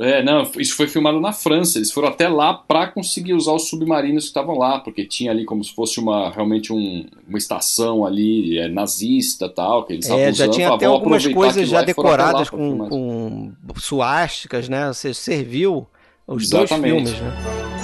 É, 0.00 0.22
não, 0.22 0.48
isso 0.58 0.76
foi 0.76 0.86
filmado 0.86 1.20
na 1.20 1.32
França. 1.32 1.78
Eles 1.78 1.90
foram 1.90 2.08
até 2.08 2.28
lá 2.28 2.54
para 2.54 2.86
conseguir 2.86 3.34
usar 3.34 3.52
os 3.52 3.68
submarinos 3.68 4.24
que 4.24 4.30
estavam 4.30 4.56
lá, 4.56 4.78
porque 4.78 5.04
tinha 5.04 5.32
ali 5.32 5.44
como 5.44 5.62
se 5.64 5.74
fosse 5.74 5.98
uma 5.98 6.30
realmente 6.30 6.72
um, 6.72 7.04
uma 7.28 7.38
estação 7.38 8.06
ali 8.06 8.58
é, 8.58 8.68
nazista 8.68 9.48
tal 9.48 9.84
que 9.84 9.94
eles 9.94 10.08
é, 10.08 10.32
já 10.32 10.48
tinha 10.48 10.72
até 10.72 10.86
algumas 10.86 11.26
coisas 11.26 11.68
já 11.68 11.82
decoradas 11.82 12.48
com, 12.48 12.88
com 12.88 13.52
suásticas, 13.76 14.68
né? 14.68 14.86
Você 14.88 15.12
serviu 15.12 15.86
os 16.28 16.44
Exatamente. 16.44 17.04
dois 17.04 17.16
filmes, 17.16 17.20
né? 17.20 17.77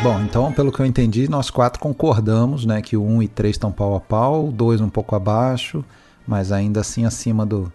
Bom, 0.00 0.20
então, 0.20 0.52
pelo 0.52 0.70
que 0.70 0.80
eu 0.80 0.86
entendi, 0.86 1.28
nós 1.28 1.50
quatro 1.50 1.80
concordamos, 1.80 2.64
né, 2.64 2.80
que 2.80 2.96
o 2.96 3.04
1 3.04 3.24
e 3.24 3.28
3 3.28 3.54
estão 3.54 3.72
pau 3.72 3.96
a 3.96 4.00
pau, 4.00 4.46
o 4.46 4.52
2 4.52 4.80
um 4.80 4.88
pouco 4.88 5.16
abaixo, 5.16 5.84
mas 6.24 6.52
ainda 6.52 6.80
assim 6.80 7.04
acima 7.04 7.44
do, 7.44 7.72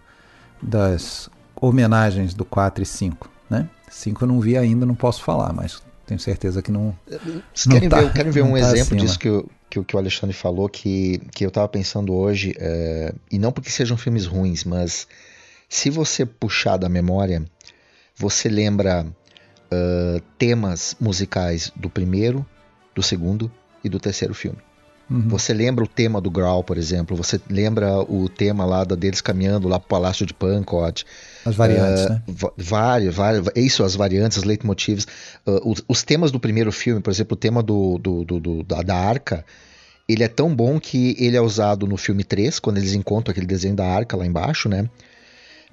das 0.60 1.28
homenagens 1.54 2.32
do 2.32 2.44
4 2.44 2.82
e 2.82 2.86
5, 2.86 3.30
né? 3.50 3.68
5 3.90 4.24
eu 4.24 4.28
não 4.28 4.40
vi 4.40 4.56
ainda, 4.56 4.86
não 4.86 4.94
posso 4.94 5.22
falar, 5.22 5.52
mas 5.52 5.82
tenho 6.06 6.18
certeza 6.18 6.62
que 6.62 6.72
não. 6.72 6.96
Vocês 7.52 7.66
querem, 7.70 7.88
tá, 7.90 8.00
ver, 8.00 8.12
querem 8.14 8.32
ver 8.32 8.42
um 8.42 8.52
tá 8.52 8.58
exemplo 8.58 8.80
acima. 8.80 9.00
disso 9.00 9.18
que, 9.18 9.28
eu, 9.28 9.50
que, 9.68 9.84
que, 9.84 9.94
o 9.94 9.98
Alexandre 9.98 10.34
falou, 10.34 10.66
que, 10.66 11.20
que 11.30 11.44
eu 11.44 11.48
estava 11.48 11.68
pensando 11.68 12.14
hoje, 12.14 12.54
é, 12.58 13.14
e 13.30 13.38
não 13.38 13.52
porque 13.52 13.70
sejam 13.70 13.98
filmes 13.98 14.24
ruins, 14.24 14.64
mas 14.64 15.06
se 15.68 15.90
você 15.90 16.24
puxar 16.24 16.78
da 16.78 16.88
memória, 16.88 17.44
você 18.16 18.48
lembra 18.48 19.06
uh, 19.74 20.20
temas 20.38 20.96
musicais 21.00 21.72
do 21.74 21.90
primeiro, 21.90 22.44
do 22.94 23.02
segundo 23.02 23.50
e 23.82 23.88
do 23.88 23.98
terceiro 23.98 24.34
filme. 24.34 24.58
Uhum. 25.10 25.28
Você 25.28 25.52
lembra 25.52 25.84
o 25.84 25.88
tema 25.88 26.20
do 26.20 26.30
Grawl, 26.30 26.64
por 26.64 26.78
exemplo? 26.78 27.16
Você 27.16 27.38
lembra 27.50 28.00
o 28.00 28.28
tema 28.28 28.64
lá 28.64 28.84
deles 28.84 29.20
caminhando 29.20 29.68
lá 29.68 29.78
pro 29.78 29.88
Palácio 29.88 30.24
de 30.24 30.32
Pancot? 30.32 31.04
As 31.44 31.54
variantes, 31.54 32.04
uh, 32.04 32.08
né? 32.08 32.22
Várias, 32.56 33.14
várias. 33.14 33.46
Isso, 33.54 33.84
as 33.84 33.94
variantes, 33.94 34.38
os 34.38 34.44
leitmotivs. 34.44 35.06
Uh, 35.46 35.70
os, 35.70 35.84
os, 35.86 36.02
temas 36.02 36.30
do 36.30 36.40
primeiro 36.40 36.72
filme, 36.72 37.02
por 37.02 37.10
exemplo, 37.10 37.34
o 37.34 37.38
tema 37.38 37.62
do, 37.62 37.98
do, 37.98 38.24
do, 38.24 38.40
do 38.40 38.62
da, 38.62 38.80
da, 38.80 38.96
arca, 38.96 39.44
ele 40.08 40.24
é 40.24 40.28
tão 40.28 40.54
bom 40.54 40.80
que 40.80 41.14
ele 41.18 41.36
é 41.36 41.40
usado 41.40 41.86
no 41.86 41.98
filme 41.98 42.24
3, 42.24 42.58
quando 42.58 42.78
eles 42.78 42.94
encontram 42.94 43.32
aquele 43.32 43.46
desenho 43.46 43.74
da 43.74 43.86
arca 43.86 44.16
lá 44.16 44.24
embaixo, 44.26 44.70
né? 44.70 44.88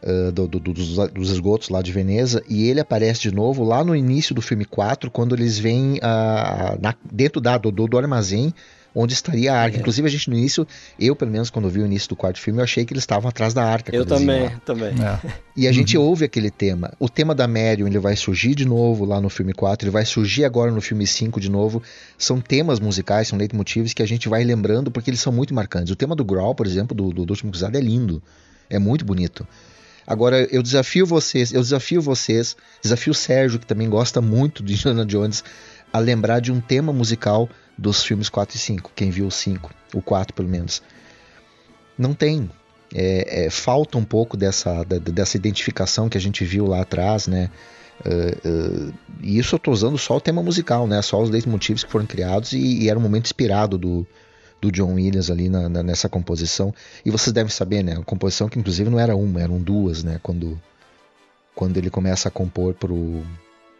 Uh, 0.03 0.31
do, 0.31 0.47
do, 0.47 0.59
dos, 0.59 0.95
dos, 0.95 1.29
esgotos 1.29 1.69
lá 1.69 1.81
de 1.81 1.91
Veneza, 1.91 2.43
e 2.49 2.67
ele 2.67 2.79
aparece 2.79 3.21
de 3.21 3.33
novo 3.33 3.63
lá 3.63 3.83
no 3.83 3.95
início 3.95 4.33
do 4.35 4.41
filme 4.41 4.65
4, 4.65 5.09
quando 5.11 5.35
eles 5.35 5.57
vêm 5.57 5.95
uh, 5.95 6.79
na, 6.81 6.95
dentro 7.11 7.41
da, 7.41 7.57
do, 7.57 7.71
do 7.71 7.97
armazém 7.97 8.53
onde 8.93 9.13
estaria 9.13 9.53
a 9.53 9.57
arca. 9.57 9.77
É. 9.77 9.79
Inclusive, 9.79 10.07
a 10.07 10.11
gente 10.11 10.29
no 10.29 10.37
início, 10.37 10.67
eu 10.99 11.15
pelo 11.15 11.31
menos 11.31 11.49
quando 11.49 11.69
vi 11.69 11.81
o 11.81 11.85
início 11.85 12.09
do 12.09 12.15
quarto 12.15 12.39
filme, 12.39 12.59
eu 12.59 12.63
achei 12.63 12.85
que 12.85 12.93
eles 12.93 13.03
estavam 13.03 13.29
atrás 13.29 13.53
da 13.53 13.63
arca. 13.63 13.95
Eu 13.95 14.05
também, 14.05 14.49
também. 14.65 14.89
É. 14.89 15.19
E 15.55 15.67
a 15.67 15.71
gente 15.71 15.97
uhum. 15.97 16.05
ouve 16.05 16.23
aquele 16.23 16.49
tema. 16.49 16.93
O 16.97 17.09
tema 17.09 17.35
da 17.35 17.45
Marion, 17.45 17.85
ele 17.85 17.99
vai 17.99 18.15
surgir 18.15 18.55
de 18.55 18.65
novo 18.65 19.03
lá 19.03 19.19
no 19.19 19.29
filme 19.29 19.53
4, 19.53 19.85
ele 19.85 19.91
vai 19.91 20.05
surgir 20.05 20.45
agora 20.45 20.71
no 20.71 20.79
filme 20.79 21.05
5 21.05 21.41
de 21.41 21.51
novo. 21.51 21.83
São 22.17 22.39
temas 22.39 22.79
musicais, 22.79 23.27
são 23.27 23.37
leitmotivos 23.37 23.93
que 23.93 24.01
a 24.01 24.05
gente 24.05 24.29
vai 24.29 24.45
lembrando 24.45 24.89
porque 24.89 25.09
eles 25.09 25.19
são 25.19 25.33
muito 25.33 25.53
marcantes. 25.53 25.91
O 25.91 25.95
tema 25.95 26.15
do 26.15 26.23
Growl, 26.23 26.55
por 26.55 26.65
exemplo, 26.65 26.95
do, 26.95 27.09
do, 27.09 27.25
do 27.25 27.31
Último 27.31 27.51
Cruzado 27.51 27.75
é 27.75 27.81
lindo. 27.81 28.23
É 28.69 28.79
muito 28.79 29.03
bonito. 29.03 29.45
Agora 30.05 30.47
eu 30.51 30.61
desafio 30.61 31.05
vocês, 31.05 31.53
eu 31.53 31.61
desafio 31.61 32.01
vocês, 32.01 32.55
desafio 32.81 33.11
o 33.11 33.15
Sérgio, 33.15 33.59
que 33.59 33.65
também 33.65 33.89
gosta 33.89 34.21
muito 34.21 34.63
de 34.63 34.73
Indiana 34.75 35.05
Jones, 35.05 35.43
a 35.91 35.99
lembrar 35.99 36.39
de 36.39 36.51
um 36.51 36.59
tema 36.59 36.91
musical 36.91 37.49
dos 37.77 38.03
filmes 38.03 38.29
4 38.29 38.55
e 38.55 38.59
5. 38.59 38.91
Quem 38.95 39.09
viu 39.09 39.27
o 39.27 39.31
5, 39.31 39.71
o 39.93 40.01
4 40.01 40.33
pelo 40.33 40.49
menos. 40.49 40.81
Não 41.97 42.13
tem. 42.13 42.49
É, 42.93 43.45
é, 43.45 43.49
falta 43.49 43.97
um 43.97 44.03
pouco 44.03 44.35
dessa, 44.35 44.83
da, 44.83 44.97
dessa 44.97 45.37
identificação 45.37 46.09
que 46.09 46.17
a 46.17 46.21
gente 46.21 46.43
viu 46.43 46.65
lá 46.65 46.81
atrás, 46.81 47.27
né? 47.27 47.49
Uh, 48.05 48.89
uh, 48.89 48.93
e 49.21 49.37
isso 49.37 49.55
eu 49.55 49.57
estou 49.57 49.73
usando 49.73 49.97
só 49.97 50.17
o 50.17 50.21
tema 50.21 50.41
musical, 50.41 50.87
né? 50.87 51.01
Só 51.01 51.21
os 51.21 51.45
motivos 51.45 51.83
que 51.83 51.91
foram 51.91 52.05
criados 52.05 52.51
e, 52.51 52.57
e 52.57 52.89
era 52.89 52.97
um 52.97 53.01
momento 53.01 53.25
inspirado 53.25 53.77
do, 53.77 54.05
do 54.61 54.71
John 54.71 54.93
Williams 54.93 55.31
ali 55.31 55.49
na, 55.49 55.67
na, 55.67 55.81
nessa 55.81 56.07
composição. 56.07 56.73
E 57.03 57.09
vocês 57.09 57.33
devem 57.33 57.51
saber, 57.51 57.83
né? 57.83 57.93
A 57.93 58.03
composição 58.03 58.47
que 58.47 58.59
inclusive 58.59 58.89
não 58.89 58.99
era 58.99 59.15
uma, 59.15 59.41
eram 59.41 59.57
duas, 59.57 60.03
né? 60.03 60.19
Quando, 60.21 60.61
quando 61.55 61.77
ele 61.77 61.89
começa 61.89 62.29
a 62.29 62.31
compor 62.31 62.75
pro, 62.75 63.23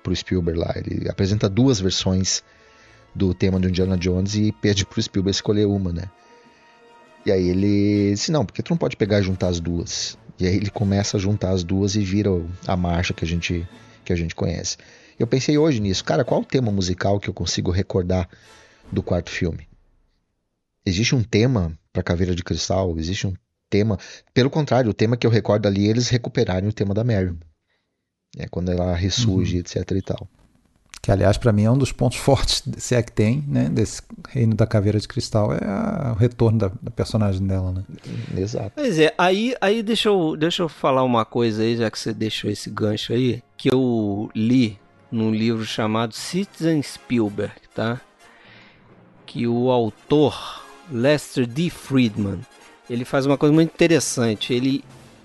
pro 0.02 0.16
Spielberg 0.16 0.60
lá. 0.60 0.74
Ele 0.76 1.08
apresenta 1.08 1.48
duas 1.48 1.80
versões 1.80 2.44
do 3.14 3.34
tema 3.34 3.60
do 3.60 3.70
Indiana 3.70 3.98
Jones 3.98 4.36
e 4.36 4.52
pede 4.52 4.86
pro 4.86 5.02
Spielberg 5.02 5.36
escolher 5.36 5.66
uma, 5.66 5.94
né? 5.94 6.04
E 7.26 7.32
aí 7.32 7.50
ele 7.50 8.12
disse, 8.12 8.32
não, 8.32 8.44
porque 8.44 8.64
tu 8.64 8.72
não 8.72 8.78
pode 8.78 8.98
pegar 8.98 9.20
e 9.20 9.24
juntar 9.24 9.50
as 9.50 9.60
duas. 9.60 10.18
E 10.40 10.48
aí 10.48 10.56
ele 10.56 10.72
começa 10.72 11.18
a 11.18 11.20
juntar 11.20 11.52
as 11.52 11.64
duas 11.64 11.96
e 11.96 12.04
vira 12.04 12.32
a 12.66 12.76
marcha 12.76 13.14
que 13.14 13.24
a 13.24 13.28
gente, 13.28 13.68
que 14.04 14.12
a 14.12 14.16
gente 14.16 14.34
conhece. 14.34 14.78
Eu 15.20 15.28
pensei 15.28 15.56
hoje 15.56 15.80
nisso, 15.80 16.04
cara, 16.04 16.26
qual 16.26 16.42
o 16.42 16.46
tema 16.46 16.72
musical 16.72 17.20
que 17.20 17.30
eu 17.30 17.34
consigo 17.34 17.70
recordar 17.70 18.28
do 18.92 19.04
quarto 19.04 19.30
filme? 19.30 19.71
Existe 20.86 21.16
um 21.16 21.24
tema 21.24 21.78
para 21.92 22.04
Caveira 22.04 22.36
de 22.36 22.44
Cristal, 22.44 22.98
existe 22.98 23.28
um 23.28 23.34
tema. 23.70 23.98
Pelo 24.34 24.50
contrário, 24.50 24.92
o 24.92 24.94
tema 24.94 25.18
que 25.18 25.26
eu 25.26 25.32
recordo 25.32 25.68
ali, 25.68 25.88
eles 25.88 26.10
recuperarem 26.10 26.70
o 26.70 26.74
tema 26.74 26.94
da 26.94 27.04
Mary. 27.04 27.36
É 28.38 28.48
quando 28.48 28.72
ela 28.72 28.96
ressurge, 28.96 29.56
uhum. 29.56 29.62
etc 29.62 29.92
e 29.92 30.02
tal. 30.02 30.28
Que, 31.02 31.12
aliás, 31.12 31.36
para 31.36 31.52
mim 31.52 31.64
é 31.64 31.72
um 31.72 31.78
dos 31.78 31.92
pontos 31.92 32.20
fortes, 32.20 32.64
se 32.78 32.94
é 32.94 33.02
que 33.02 33.12
tem, 33.12 33.44
né, 33.48 33.68
desse 33.70 34.04
reino 34.30 34.54
da 34.54 34.68
Caveira 34.68 35.00
de 35.00 35.08
Cristal, 35.08 35.52
é 35.54 35.66
a, 35.66 36.14
o 36.16 36.20
retorno 36.20 36.60
da, 36.60 36.72
da, 36.82 36.92
personagem 36.92 37.46
dela, 37.46 37.72
né? 37.72 37.84
Exato. 38.38 38.72
Pois 38.76 39.00
é, 39.00 39.14
aí, 39.18 39.56
aí 39.60 39.82
deixa, 39.82 40.10
eu, 40.10 40.38
deixa 40.38 40.62
eu 40.62 40.70
falar 40.70 41.04
uma 41.04 41.26
coisa 41.26 41.64
aí, 41.64 41.76
já 41.76 41.90
que 41.90 41.98
você 41.98 42.14
deixou 42.14 42.52
esse 42.52 42.70
gancho 42.70 43.14
aí, 43.14 43.42
que 43.58 43.74
eu 43.74 44.30
li 44.36 44.78
num 45.12 45.32
livro 45.32 45.66
chamado 45.66 46.14
Citizen 46.14 46.82
Spielberg, 46.84 47.56
tá? 47.74 48.00
Que 49.26 49.48
o 49.48 49.72
autor 49.72 50.62
Lester 50.92 51.48
D. 51.48 51.70
Friedman, 51.70 52.42
ele 52.90 53.06
faz 53.06 53.26
uma 53.26 53.38
coisa 53.38 53.54
muito 53.54 53.74
interessante. 53.74 54.54
Ele 54.54 54.84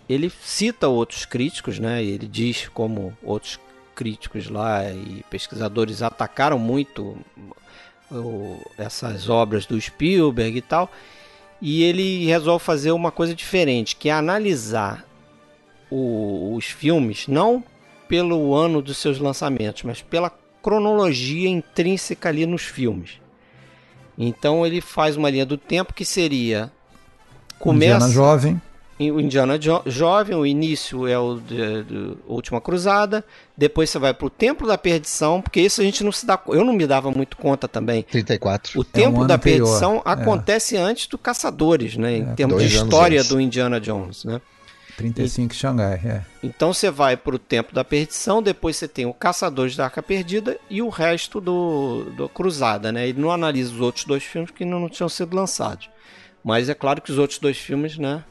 ele 0.09 0.31
cita 0.41 0.87
outros 0.87 1.25
críticos, 1.25 1.79
né? 1.79 2.03
Ele 2.03 2.29
diz 2.29 2.69
como 2.69 3.17
outros 3.23 3.59
críticos 3.95 4.49
lá 4.49 4.89
e 4.93 5.25
pesquisadores 5.29 6.01
atacaram 6.01 6.59
muito 6.59 7.19
o, 8.11 8.61
essas 8.79 9.29
obras 9.29 9.67
do 9.67 9.81
Spielberg 9.81 10.59
e 10.59 10.63
tal. 10.63 10.91
E 11.61 11.83
ele 11.83 12.27
resolve 12.27 12.65
fazer 12.65 12.93
uma 12.93 13.11
coisa 13.11 13.35
diferente, 13.35 13.97
que 13.97 14.09
é 14.09 14.13
analisar 14.13 15.05
o, 15.91 16.55
os 16.55 16.67
filmes 16.67 17.27
não 17.27 17.65
pelo 18.07 18.55
ano 18.55 18.81
dos 18.81 18.99
seus 18.99 19.19
lançamentos, 19.19 19.83
mas 19.83 20.03
pela 20.03 20.31
cronologia 20.63 21.49
intrínseca 21.49 22.29
ali 22.29 22.47
nos 22.47 22.63
filmes. 22.63 23.21
Então 24.19 24.67
ele 24.67 24.81
faz 24.81 25.17
uma 25.17 25.31
linha 25.31 25.47
do 25.47 25.57
tempo 25.57 25.93
que 25.93 26.05
seria 26.05 26.71
começa 27.59 27.97
Indiana 27.97 28.13
jovem 28.13 28.61
o 28.99 29.21
Indiana 29.21 29.59
jo 29.61 29.83
jovem, 29.85 30.35
o 30.35 30.47
início 30.47 31.07
é 31.07 31.19
o 31.19 31.39
de, 31.39 31.85
de 31.85 32.17
Última 32.27 32.61
Cruzada, 32.61 33.23
depois 33.57 33.91
você 33.91 33.99
vai 33.99 34.15
para 34.15 34.27
o 34.27 34.31
Templo 34.31 34.67
da 34.67 34.79
Perdição, 34.79 35.43
porque 35.43 35.61
isso 35.61 35.83
a 35.83 35.85
gente 35.85 36.03
não 36.03 36.11
se 36.11 36.25
dá 36.25 36.41
eu 36.49 36.65
não 36.65 36.73
me 36.73 36.87
dava 36.87 37.11
muito 37.11 37.37
conta 37.37 37.69
também. 37.69 38.03
34. 38.05 38.81
O 38.81 38.83
Templo 38.83 39.21
é 39.21 39.25
um 39.25 39.27
da 39.27 39.35
anterior. 39.35 39.67
Perdição 39.67 39.97
é. 39.97 40.01
acontece 40.05 40.77
antes 40.79 41.07
do 41.09 41.19
Caçadores, 41.19 41.97
né, 41.97 42.19
em 42.19 42.23
é, 42.23 42.35
termos 42.35 42.63
de 42.63 42.75
história 42.75 43.23
do 43.23 43.39
Indiana 43.39 43.79
Jones, 43.79 44.25
né? 44.25 44.41
35 44.97 45.53
em 45.53 45.57
Xangai, 45.57 46.01
é. 46.05 46.23
Então 46.43 46.73
você 46.73 46.91
vai 46.91 47.17
para 47.17 47.37
o 47.37 47.39
Templo 47.39 47.75
da 47.75 47.85
Perdição, 47.85 48.43
depois 48.43 48.77
você 48.77 48.89
tem 48.89 49.07
o 49.07 49.13
Caçadores 49.13 49.77
da 49.77 49.85
Arca 49.85 50.03
Perdida 50.03 50.59
e 50.71 50.81
o 50.81 50.89
resto 50.89 51.41
do, 51.41 52.05
do 52.17 52.29
Cruzada, 52.29 52.91
né? 52.91 53.09
Ele 53.09 53.21
não 53.21 53.31
analisa 53.31 53.73
os 53.73 53.81
outros 53.81 54.05
dois 54.05 54.25
filmes 54.25 54.51
que 54.51 54.65
ainda 54.65 54.79
não 54.79 54.89
tinham 54.89 55.09
sido 55.09 55.37
lançados. 55.37 55.91
Mas 56.43 56.69
é 56.69 56.75
claro 56.75 57.03
que 57.03 57.11
os 57.11 57.19
outros 57.19 57.39
dois 57.39 57.59
filmes, 57.59 57.99
né, 57.99 58.25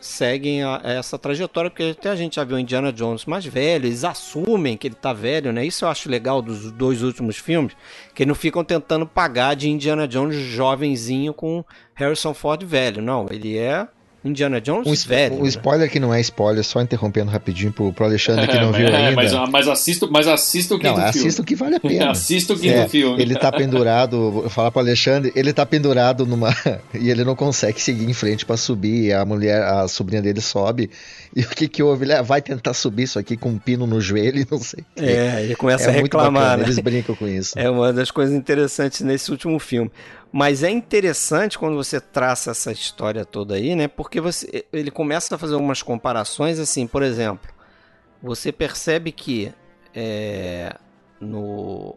seguem 0.00 0.62
a, 0.62 0.80
essa 0.84 1.18
trajetória, 1.18 1.70
porque 1.70 1.94
até 1.98 2.10
a 2.10 2.16
gente 2.16 2.36
já 2.36 2.44
viu 2.44 2.58
Indiana 2.58 2.92
Jones 2.92 3.24
mais 3.24 3.44
velho, 3.44 3.86
eles 3.86 4.04
assumem 4.04 4.76
que 4.76 4.86
ele 4.86 4.94
tá 4.94 5.12
velho, 5.12 5.52
né? 5.52 5.64
Isso 5.64 5.84
eu 5.84 5.88
acho 5.88 6.08
legal 6.08 6.40
dos 6.40 6.70
dois 6.70 7.02
últimos 7.02 7.36
filmes, 7.36 7.76
que 8.14 8.26
não 8.26 8.34
ficam 8.34 8.62
tentando 8.62 9.06
pagar 9.06 9.54
de 9.54 9.68
Indiana 9.68 10.06
Jones 10.06 10.36
jovenzinho 10.36 11.32
com 11.34 11.64
Harrison 11.94 12.34
Ford 12.34 12.62
velho. 12.62 13.02
Não, 13.02 13.26
ele 13.30 13.56
é 13.56 13.88
Indiana 14.26 14.60
Jones 14.60 14.86
um, 14.86 15.08
velho. 15.08 15.36
Um 15.36 15.42
né? 15.42 15.48
spoiler 15.48 15.90
que 15.90 16.00
não 16.00 16.12
é 16.12 16.20
spoiler, 16.20 16.64
só 16.64 16.80
interrompendo 16.80 17.30
rapidinho 17.30 17.72
pro, 17.72 17.92
pro 17.92 18.04
Alexandre 18.04 18.46
que 18.46 18.58
não 18.58 18.72
viu 18.72 18.88
é, 18.88 19.08
ainda. 19.08 19.16
Mas, 19.16 19.32
mas 19.50 19.68
assisto, 19.68 20.08
mas 20.10 20.26
assisto 20.26 20.74
o 20.74 20.78
quinto 20.78 20.98
não, 20.98 21.12
filme. 21.12 21.26
Assisto 21.26 21.42
o 21.42 21.44
que 21.44 21.54
vale 21.54 21.76
a 21.76 21.80
pena. 21.80 22.10
assisto 22.10 22.54
o 22.54 22.58
quinto 22.58 22.78
é, 22.78 22.88
filme. 22.88 23.20
Ele 23.20 23.34
tá 23.34 23.50
pendurado, 23.52 24.30
vou 24.30 24.50
falar 24.50 24.70
pro 24.70 24.80
Alexandre, 24.80 25.32
ele 25.34 25.52
tá 25.52 25.64
pendurado 25.64 26.26
numa. 26.26 26.54
e 26.94 27.10
ele 27.10 27.24
não 27.24 27.34
consegue 27.34 27.80
seguir 27.80 28.08
em 28.08 28.14
frente 28.14 28.44
para 28.44 28.56
subir. 28.56 29.12
A 29.12 29.24
mulher, 29.24 29.62
a 29.62 29.88
sobrinha 29.88 30.22
dele 30.22 30.40
sobe. 30.40 30.90
E 31.36 31.42
o 31.42 31.48
que 31.50 31.68
que 31.68 31.82
houve? 31.82 32.06
Ele 32.06 32.14
ah, 32.14 32.22
vai 32.22 32.40
tentar 32.40 32.72
subir 32.72 33.02
isso 33.02 33.18
aqui 33.18 33.36
com 33.36 33.50
um 33.50 33.58
pino 33.58 33.86
no 33.86 34.00
joelho 34.00 34.46
não 34.50 34.58
sei. 34.58 34.82
É, 34.96 35.42
ele 35.42 35.54
começa 35.54 35.84
é 35.84 35.88
a 35.88 35.92
reclamar. 35.92 36.56
Né? 36.56 36.64
Eles 36.64 36.78
brincam 36.78 37.14
com 37.14 37.28
isso. 37.28 37.58
É 37.58 37.68
uma 37.68 37.92
das 37.92 38.10
coisas 38.10 38.34
interessantes 38.34 39.02
nesse 39.02 39.30
último 39.30 39.58
filme. 39.58 39.92
Mas 40.32 40.62
é 40.62 40.70
interessante 40.70 41.58
quando 41.58 41.76
você 41.76 42.00
traça 42.00 42.52
essa 42.52 42.72
história 42.72 43.22
toda 43.22 43.54
aí, 43.54 43.74
né? 43.76 43.86
Porque 43.86 44.18
você, 44.18 44.64
ele 44.72 44.90
começa 44.90 45.34
a 45.34 45.38
fazer 45.38 45.52
algumas 45.52 45.82
comparações, 45.82 46.58
assim, 46.58 46.86
por 46.86 47.02
exemplo, 47.02 47.50
você 48.22 48.50
percebe 48.50 49.12
que 49.12 49.52
é, 49.94 50.74
no, 51.20 51.96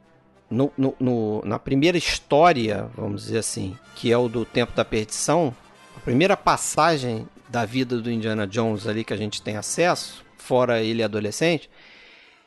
no, 0.50 0.70
no, 0.78 0.96
no, 1.00 1.42
na 1.46 1.58
primeira 1.58 1.98
história, 1.98 2.90
vamos 2.94 3.24
dizer 3.24 3.38
assim, 3.38 3.78
que 3.96 4.12
é 4.12 4.18
o 4.18 4.28
do 4.28 4.44
Tempo 4.44 4.74
da 4.74 4.84
Perdição, 4.84 5.56
a 5.96 6.00
primeira 6.02 6.36
passagem 6.36 7.26
da 7.50 7.66
vida 7.66 8.00
do 8.00 8.12
Indiana 8.12 8.46
Jones 8.46 8.88
ali 8.88 9.04
que 9.04 9.14
a 9.14 9.18
gente 9.18 9.42
tem 9.42 9.58
acesso, 9.58 10.24
fora 10.38 10.82
ele 10.82 11.04
adolescente, 11.04 11.70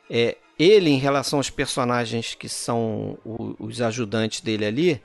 é 0.08 0.36
ele 0.58 0.90
em 0.90 0.98
relação 0.98 1.38
aos 1.38 1.50
personagens 1.50 2.34
que 2.34 2.48
são 2.48 3.18
os 3.58 3.80
ajudantes 3.80 4.40
dele 4.40 4.64
ali, 4.64 5.02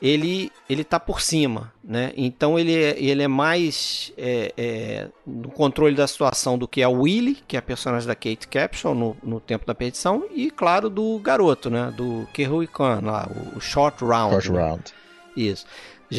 ele 0.00 0.50
ele 0.68 0.82
tá 0.82 0.98
por 0.98 1.20
cima, 1.20 1.72
né? 1.82 2.12
Então 2.16 2.58
ele 2.58 2.74
é, 2.74 2.96
ele 2.98 3.22
é 3.22 3.28
mais 3.28 4.12
é, 4.18 4.52
é, 4.56 5.08
no 5.24 5.48
controle 5.50 5.94
da 5.94 6.08
situação 6.08 6.58
do 6.58 6.66
que 6.66 6.82
a 6.82 6.88
Willy, 6.88 7.36
que 7.46 7.54
é 7.54 7.58
a 7.60 7.62
personagem 7.62 8.08
da 8.08 8.14
Kate 8.14 8.48
Capshaw 8.48 8.94
no, 8.94 9.16
no 9.22 9.38
Tempo 9.38 9.64
da 9.64 9.74
Perdição, 9.74 10.26
e 10.34 10.50
claro 10.50 10.90
do 10.90 11.18
garoto, 11.20 11.70
né? 11.70 11.92
Do 11.96 12.26
Kehui 12.32 12.66
Khan 12.66 13.00
lá, 13.04 13.30
o, 13.54 13.60
Short 13.60 14.02
Round. 14.04 14.44
Short 14.44 14.50
né? 14.50 14.60
Round. 14.60 14.82
Isso. 15.36 15.66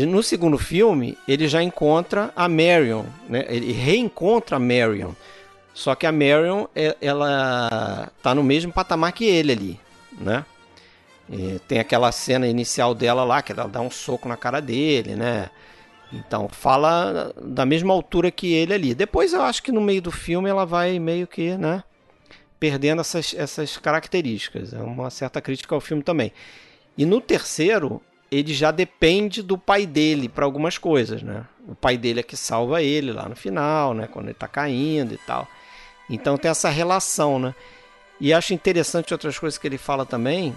No 0.02 0.24
segundo 0.24 0.58
filme, 0.58 1.16
ele 1.28 1.48
já 1.48 1.62
encontra 1.62 2.32
a 2.36 2.50
Marion, 2.50 3.06
né? 3.30 3.46
Ele 3.48 3.72
reencontra 3.72 4.58
a 4.58 4.60
Marion. 4.60 5.12
Só 5.72 5.94
que 5.94 6.08
a 6.08 6.12
Marion, 6.12 6.66
é, 6.76 6.98
ela 7.00 8.12
tá 8.22 8.34
no 8.34 8.44
mesmo 8.44 8.74
patamar 8.74 9.12
que 9.12 9.26
ele 9.26 9.52
ali, 9.52 9.80
né? 10.20 10.44
E 11.30 11.60
tem 11.68 11.80
aquela 11.80 12.12
cena 12.12 12.48
inicial 12.48 12.96
dela 12.96 13.24
lá, 13.24 13.42
que 13.42 13.52
ela 13.52 13.68
dá 13.68 13.82
um 13.82 13.92
soco 13.92 14.28
na 14.28 14.36
cara 14.36 14.60
dele, 14.60 15.16
né? 15.16 15.50
Então, 16.12 16.50
fala 16.50 17.34
da 17.42 17.66
mesma 17.66 17.94
altura 17.94 18.32
que 18.32 18.52
ele 18.54 18.74
ali. 18.74 18.96
Depois 18.96 19.34
eu 19.34 19.42
acho 19.42 19.62
que 19.62 19.72
no 19.72 19.82
meio 19.82 20.02
do 20.02 20.12
filme 20.12 20.50
ela 20.50 20.66
vai 20.66 21.00
meio 21.00 21.28
que, 21.28 21.56
né? 21.56 21.84
Perdendo 22.60 23.02
essas, 23.02 23.34
essas 23.36 23.78
características. 23.78 24.74
É 24.74 24.80
uma 24.80 25.10
certa 25.10 25.42
crítica 25.42 25.74
ao 25.74 25.82
filme 25.82 26.04
também. 26.04 26.32
E 26.98 27.06
no 27.06 27.20
terceiro, 27.20 28.02
ele 28.34 28.54
já 28.54 28.72
depende 28.72 29.44
do 29.44 29.58
pai 29.58 29.86
dele 29.86 30.28
para 30.28 30.44
algumas 30.44 30.78
coisas, 30.78 31.22
né? 31.22 31.46
O 31.68 31.76
pai 31.76 31.98
dele 31.98 32.22
é 32.22 32.24
que 32.24 32.36
salva 32.36 32.82
ele 32.82 33.12
lá 33.12 33.30
no 33.30 33.36
final, 33.36 33.94
né? 33.94 34.08
Quando 34.08 34.26
ele 34.26 34.34
tá 34.34 34.48
caindo 34.48 35.14
e 35.14 35.18
tal. 35.18 35.48
Então 36.10 36.36
tem 36.36 36.50
essa 36.50 36.70
relação, 36.70 37.38
né? 37.38 37.54
E 38.20 38.34
acho 38.34 38.54
interessante 38.54 39.14
outras 39.14 39.38
coisas 39.38 39.58
que 39.58 39.68
ele 39.68 39.78
fala 39.78 40.06
também, 40.06 40.56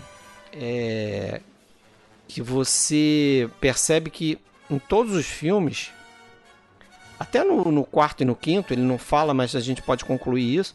é, 0.52 1.40
que 2.26 2.40
você 2.40 3.48
percebe 3.60 4.10
que 4.10 4.38
em 4.70 4.78
todos 4.78 5.14
os 5.14 5.26
filmes, 5.26 5.92
até 7.18 7.44
no, 7.44 7.70
no, 7.70 7.84
quarto 7.84 8.22
e 8.22 8.24
no 8.24 8.34
quinto, 8.34 8.72
ele 8.72 8.82
não 8.82 8.98
fala, 8.98 9.34
mas 9.34 9.54
a 9.54 9.60
gente 9.60 9.82
pode 9.82 10.04
concluir 10.04 10.56
isso. 10.58 10.74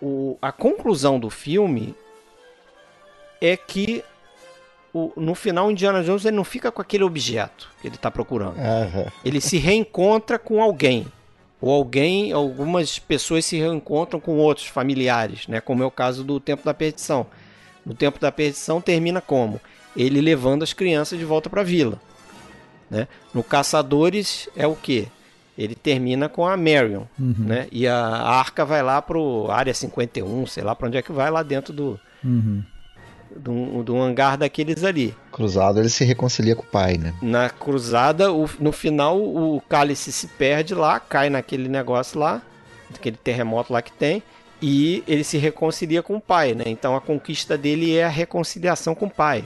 O, 0.00 0.38
a 0.40 0.52
conclusão 0.52 1.18
do 1.18 1.28
filme 1.28 1.94
é 3.40 3.56
que 3.56 4.04
o, 4.92 5.12
no 5.16 5.34
final 5.34 5.70
Indiana 5.70 6.02
Jones 6.02 6.24
ele 6.24 6.36
não 6.36 6.44
fica 6.44 6.72
com 6.72 6.80
aquele 6.80 7.04
objeto 7.04 7.68
que 7.80 7.88
ele 7.88 7.96
está 7.96 8.10
procurando. 8.10 8.56
Uhum. 8.56 9.06
Ele 9.24 9.40
se 9.40 9.58
reencontra 9.58 10.38
com 10.38 10.62
alguém. 10.62 11.06
Ou 11.60 11.72
alguém, 11.72 12.32
algumas 12.32 12.98
pessoas 12.98 13.44
se 13.44 13.56
reencontram 13.56 14.20
com 14.20 14.36
outros 14.36 14.66
familiares, 14.66 15.46
né? 15.48 15.60
como 15.60 15.82
é 15.82 15.86
o 15.86 15.90
caso 15.90 16.22
do 16.22 16.38
Tempo 16.38 16.64
da 16.64 16.74
Perdição 16.74 17.26
no 17.86 17.94
Tempo 17.94 18.18
da 18.18 18.32
Perdição 18.32 18.80
termina 18.80 19.20
como? 19.20 19.60
Ele 19.96 20.20
levando 20.20 20.64
as 20.64 20.72
crianças 20.72 21.16
de 21.16 21.24
volta 21.24 21.48
para 21.48 21.60
a 21.60 21.64
vila. 21.64 22.00
Né? 22.90 23.06
No 23.32 23.44
Caçadores 23.44 24.48
é 24.56 24.66
o 24.66 24.74
que? 24.74 25.06
Ele 25.56 25.74
termina 25.74 26.28
com 26.28 26.44
a 26.44 26.56
Marion, 26.56 27.04
uhum. 27.18 27.34
né? 27.38 27.66
E 27.72 27.86
a 27.86 27.96
arca 27.96 28.62
vai 28.62 28.82
lá 28.82 29.00
pro 29.00 29.50
área 29.50 29.72
51, 29.72 30.46
sei 30.46 30.62
lá 30.62 30.74
para 30.74 30.88
onde 30.88 30.98
é 30.98 31.02
que 31.02 31.12
vai, 31.12 31.30
lá 31.30 31.42
dentro 31.42 31.72
do, 31.72 31.98
uhum. 32.22 32.62
Do, 33.34 33.82
do, 33.82 34.00
hangar 34.00 34.36
daqueles 34.36 34.84
ali. 34.84 35.14
Cruzado 35.32 35.80
ele 35.80 35.88
se 35.88 36.04
reconcilia 36.04 36.54
com 36.54 36.62
o 36.62 36.66
pai, 36.66 36.96
né? 36.98 37.14
Na 37.22 37.48
cruzada, 37.50 38.32
o, 38.32 38.48
no 38.60 38.72
final, 38.72 39.18
o 39.18 39.62
cálice 39.68 40.12
se 40.12 40.26
perde 40.26 40.74
lá, 40.74 41.00
cai 41.00 41.30
naquele 41.30 41.68
negócio 41.68 42.18
lá, 42.18 42.42
aquele 42.94 43.16
terremoto 43.16 43.72
lá 43.72 43.82
que 43.82 43.92
tem 43.92 44.22
e 44.60 45.04
ele 45.06 45.24
se 45.24 45.36
reconcilia 45.36 46.02
com 46.02 46.16
o 46.16 46.20
pai, 46.20 46.54
né? 46.54 46.64
Então 46.66 46.96
a 46.96 47.00
conquista 47.00 47.58
dele 47.58 47.94
é 47.94 48.04
a 48.04 48.08
reconciliação 48.08 48.94
com 48.94 49.06
o 49.06 49.10
pai. 49.10 49.44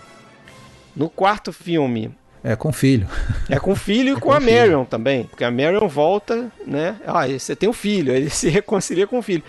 No 0.94 1.08
quarto 1.08 1.52
filme. 1.52 2.14
É 2.42 2.56
com 2.56 2.68
o 2.68 2.72
filho. 2.72 3.06
É 3.48 3.58
com 3.58 3.72
o 3.72 3.76
filho 3.76 4.08
e 4.08 4.12
é 4.16 4.20
com, 4.20 4.20
com 4.20 4.32
a 4.32 4.40
Marion 4.40 4.84
também. 4.84 5.24
Porque 5.24 5.44
a 5.44 5.50
Marion 5.50 5.86
volta, 5.88 6.50
né? 6.66 6.96
Ah, 7.06 7.26
você 7.26 7.56
tem 7.56 7.68
um 7.68 7.72
filho, 7.72 8.12
ele 8.12 8.30
se 8.30 8.48
reconcilia 8.48 9.06
com 9.06 9.18
o 9.18 9.22
filho. 9.22 9.42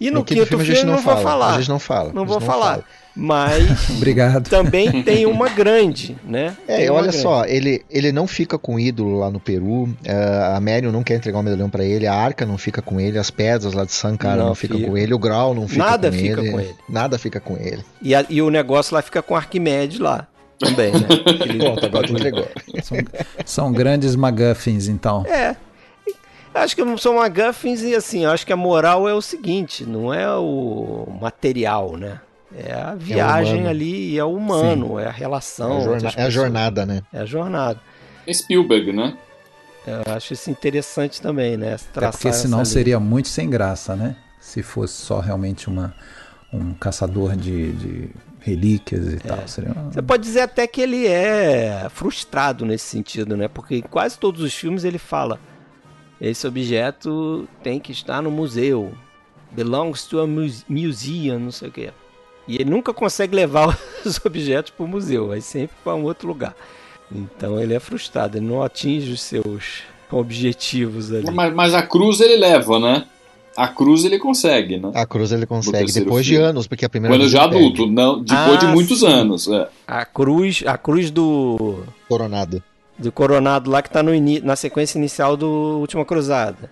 E 0.00 0.10
no, 0.10 0.20
no 0.20 0.24
quinto 0.24 0.46
filme, 0.46 0.64
filme 0.64 0.82
não, 0.84 0.94
não 0.94 1.02
vou 1.02 1.16
falar. 1.18 1.54
A 1.54 1.58
gente 1.58 1.68
não 1.68 1.78
fala. 1.78 2.12
Não 2.12 2.24
vou 2.24 2.40
não 2.40 2.46
falar. 2.46 2.70
Fala. 2.76 2.84
Mas 3.14 3.90
Obrigado. 3.90 4.48
também 4.48 5.02
tem 5.02 5.26
uma 5.26 5.48
grande, 5.48 6.16
né? 6.24 6.56
É, 6.68 6.90
olha 6.90 7.08
grande. 7.08 7.18
só, 7.18 7.44
ele, 7.44 7.84
ele 7.90 8.12
não 8.12 8.26
fica 8.26 8.58
com 8.58 8.76
o 8.76 8.80
ídolo 8.80 9.18
lá 9.18 9.30
no 9.30 9.40
Peru, 9.40 9.84
uh, 9.84 10.54
a 10.54 10.60
Marion 10.60 10.92
não 10.92 11.02
quer 11.02 11.16
entregar 11.16 11.38
o 11.38 11.42
medalhão 11.42 11.68
para 11.68 11.84
ele, 11.84 12.06
a 12.06 12.14
Arca 12.14 12.46
não 12.46 12.56
fica 12.56 12.80
com 12.80 13.00
ele, 13.00 13.18
as 13.18 13.30
pedras 13.30 13.72
lá 13.72 13.84
de 13.84 13.92
Sankara 13.92 14.36
não, 14.36 14.48
não 14.48 14.54
fica 14.54 14.78
com 14.78 14.96
ele, 14.96 15.12
o 15.12 15.18
Grau 15.18 15.54
não 15.54 15.66
fica 15.66 15.84
Nada 15.84 16.10
com 16.10 16.16
fica 16.16 16.40
ele. 16.40 16.50
com 16.50 16.60
ele. 16.60 16.74
Nada 16.88 17.18
fica 17.18 17.40
com 17.40 17.56
ele. 17.56 17.84
E, 18.00 18.14
a, 18.14 18.24
e 18.28 18.40
o 18.40 18.50
negócio 18.50 18.94
lá 18.94 19.02
fica 19.02 19.22
com 19.22 19.34
Arquimedes 19.34 19.98
lá. 19.98 20.26
Também, 20.58 20.92
né? 20.92 21.08
Ele... 21.48 21.58
Pronto, 21.58 21.86
agora 21.86 22.10
entregou. 22.10 22.46
São, 22.82 22.98
são 23.46 23.72
grandes 23.72 24.14
McGuffins, 24.14 24.88
então. 24.88 25.24
É, 25.24 25.56
Acho 26.52 26.74
que 26.74 26.98
são 26.98 27.14
MacGuffins 27.14 27.82
e 27.82 27.94
assim, 27.94 28.24
acho 28.24 28.44
que 28.44 28.52
a 28.52 28.56
moral 28.56 29.08
é 29.08 29.14
o 29.14 29.22
seguinte, 29.22 29.84
não 29.84 30.12
é 30.12 30.28
o 30.36 31.06
material, 31.20 31.96
né? 31.96 32.20
É 32.54 32.72
a 32.72 32.94
viagem 32.94 33.66
é 33.66 33.68
ali, 33.68 34.18
é 34.18 34.24
o 34.24 34.34
humano, 34.34 34.96
Sim. 34.96 35.04
é 35.04 35.06
a 35.06 35.10
relação. 35.10 35.72
É 35.72 35.76
a, 35.76 35.98
jorna 35.98 36.12
é 36.16 36.22
a, 36.22 36.30
jornada, 36.30 36.86
né? 36.86 37.02
É 37.12 37.20
a 37.20 37.24
jornada. 37.24 37.80
É 38.26 38.32
Spielberg, 38.32 38.92
né? 38.92 39.16
Eu 39.86 40.12
acho 40.12 40.32
isso 40.32 40.50
interessante 40.50 41.22
também, 41.22 41.56
né? 41.56 41.76
é 41.96 42.10
porque 42.10 42.32
senão 42.32 42.64
seria 42.64 43.00
muito 43.00 43.28
sem 43.28 43.48
graça, 43.48 43.96
né? 43.96 44.16
Se 44.38 44.62
fosse 44.62 44.94
só 44.94 45.20
realmente 45.20 45.68
uma, 45.68 45.94
um 46.52 46.74
caçador 46.74 47.34
de, 47.36 47.72
de 47.72 48.10
relíquias 48.40 49.12
e 49.12 49.16
é. 49.16 49.18
tal. 49.18 49.38
Uma... 49.38 49.90
Você 49.92 50.02
pode 50.02 50.22
dizer 50.22 50.40
até 50.40 50.66
que 50.66 50.80
ele 50.80 51.06
é 51.06 51.86
frustrado 51.90 52.66
nesse 52.66 52.84
sentido, 52.84 53.36
né? 53.36 53.48
Porque 53.48 53.76
em 53.76 53.82
quase 53.82 54.18
todos 54.18 54.42
os 54.42 54.54
filmes 54.54 54.84
ele 54.84 54.98
fala: 54.98 55.38
esse 56.20 56.46
objeto 56.46 57.48
tem 57.62 57.78
que 57.78 57.92
estar 57.92 58.20
no 58.20 58.30
museu. 58.30 58.92
Belongs 59.52 60.06
to 60.06 60.20
a 60.20 60.26
museum, 60.26 61.38
não 61.38 61.50
sei 61.50 61.68
o 61.68 61.72
que. 61.72 61.90
E 62.50 62.56
ele 62.56 62.68
nunca 62.68 62.92
consegue 62.92 63.32
levar 63.32 63.78
os 64.04 64.20
objetos 64.26 64.72
para 64.72 64.84
o 64.84 64.88
museu, 64.88 65.28
vai 65.28 65.40
sempre 65.40 65.76
para 65.84 65.94
um 65.94 66.02
outro 66.02 66.26
lugar. 66.26 66.52
Então 67.14 67.60
ele 67.60 67.72
é 67.74 67.78
frustrado, 67.78 68.38
ele 68.38 68.46
não 68.46 68.60
atinge 68.60 69.12
os 69.12 69.22
seus 69.22 69.82
objetivos 70.10 71.12
ali. 71.12 71.30
Mas, 71.30 71.54
mas 71.54 71.74
a 71.74 71.82
cruz 71.82 72.20
ele 72.20 72.36
leva, 72.36 72.80
né? 72.80 73.06
A 73.56 73.68
cruz 73.68 74.04
ele 74.04 74.18
consegue, 74.18 74.78
né? 74.78 74.90
A 74.94 75.06
cruz 75.06 75.30
ele 75.30 75.46
consegue 75.46 75.92
depois 75.92 76.26
filme. 76.26 76.42
de 76.42 76.50
anos, 76.50 76.66
porque 76.66 76.84
a 76.84 76.88
primeira 76.88 77.16
Quando 77.16 77.28
já 77.28 77.44
adulto, 77.44 77.86
não, 77.86 78.20
depois 78.20 78.56
ah, 78.56 78.56
de 78.56 78.66
muitos 78.66 78.98
sim. 78.98 79.06
anos. 79.06 79.46
É. 79.46 79.68
A 79.86 80.04
cruz, 80.04 80.64
a 80.66 80.76
cruz 80.76 81.08
do 81.12 81.84
Coronado. 82.08 82.60
Do 82.98 83.12
Coronado 83.12 83.70
lá 83.70 83.80
que 83.80 83.90
tá 83.90 84.02
no 84.02 84.10
na 84.42 84.56
sequência 84.56 84.98
inicial 84.98 85.36
do 85.36 85.78
Última 85.78 86.04
Cruzada. 86.04 86.68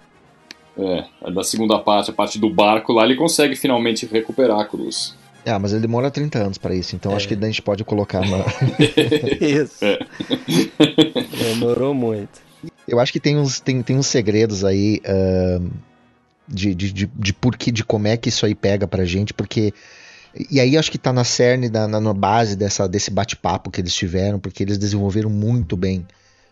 É, 0.76 1.30
da 1.30 1.44
segunda 1.44 1.78
parte, 1.78 2.10
a 2.10 2.14
parte 2.14 2.36
do 2.36 2.50
barco 2.50 2.92
lá, 2.92 3.04
ele 3.04 3.14
consegue 3.14 3.54
finalmente 3.54 4.06
recuperar 4.06 4.58
a 4.58 4.64
cruz. 4.64 5.16
Ah, 5.48 5.58
mas 5.58 5.72
ele 5.72 5.80
demora 5.80 6.10
30 6.10 6.38
anos 6.38 6.58
para 6.58 6.74
isso, 6.74 6.94
então 6.94 7.12
é. 7.12 7.16
acho 7.16 7.26
que 7.26 7.34
a 7.34 7.46
gente 7.46 7.62
pode 7.62 7.84
colocar 7.84 8.20
na. 8.20 8.44
isso. 9.40 9.84
É. 9.84 9.98
Demorou 11.54 11.94
muito. 11.94 12.40
Eu 12.86 12.98
acho 12.98 13.12
que 13.12 13.20
tem 13.20 13.36
uns, 13.36 13.60
tem, 13.60 13.82
tem 13.82 13.96
uns 13.96 14.06
segredos 14.06 14.64
aí 14.64 15.00
uh, 15.06 15.70
de, 16.46 16.74
de, 16.74 16.92
de, 16.92 17.06
de 17.06 17.32
porquê, 17.32 17.70
de 17.70 17.84
como 17.84 18.08
é 18.08 18.16
que 18.16 18.28
isso 18.28 18.44
aí 18.44 18.54
pega 18.54 18.86
pra 18.86 19.04
gente, 19.04 19.32
porque. 19.32 19.72
E 20.50 20.60
aí 20.60 20.76
acho 20.76 20.90
que 20.90 20.98
tá 20.98 21.12
na 21.12 21.24
cerne, 21.24 21.68
na, 21.68 21.88
na 21.88 22.14
base 22.14 22.54
dessa, 22.54 22.86
desse 22.86 23.10
bate-papo 23.10 23.70
que 23.70 23.80
eles 23.80 23.94
tiveram, 23.94 24.38
porque 24.38 24.62
eles 24.62 24.78
desenvolveram 24.78 25.30
muito 25.30 25.76
bem 25.76 26.06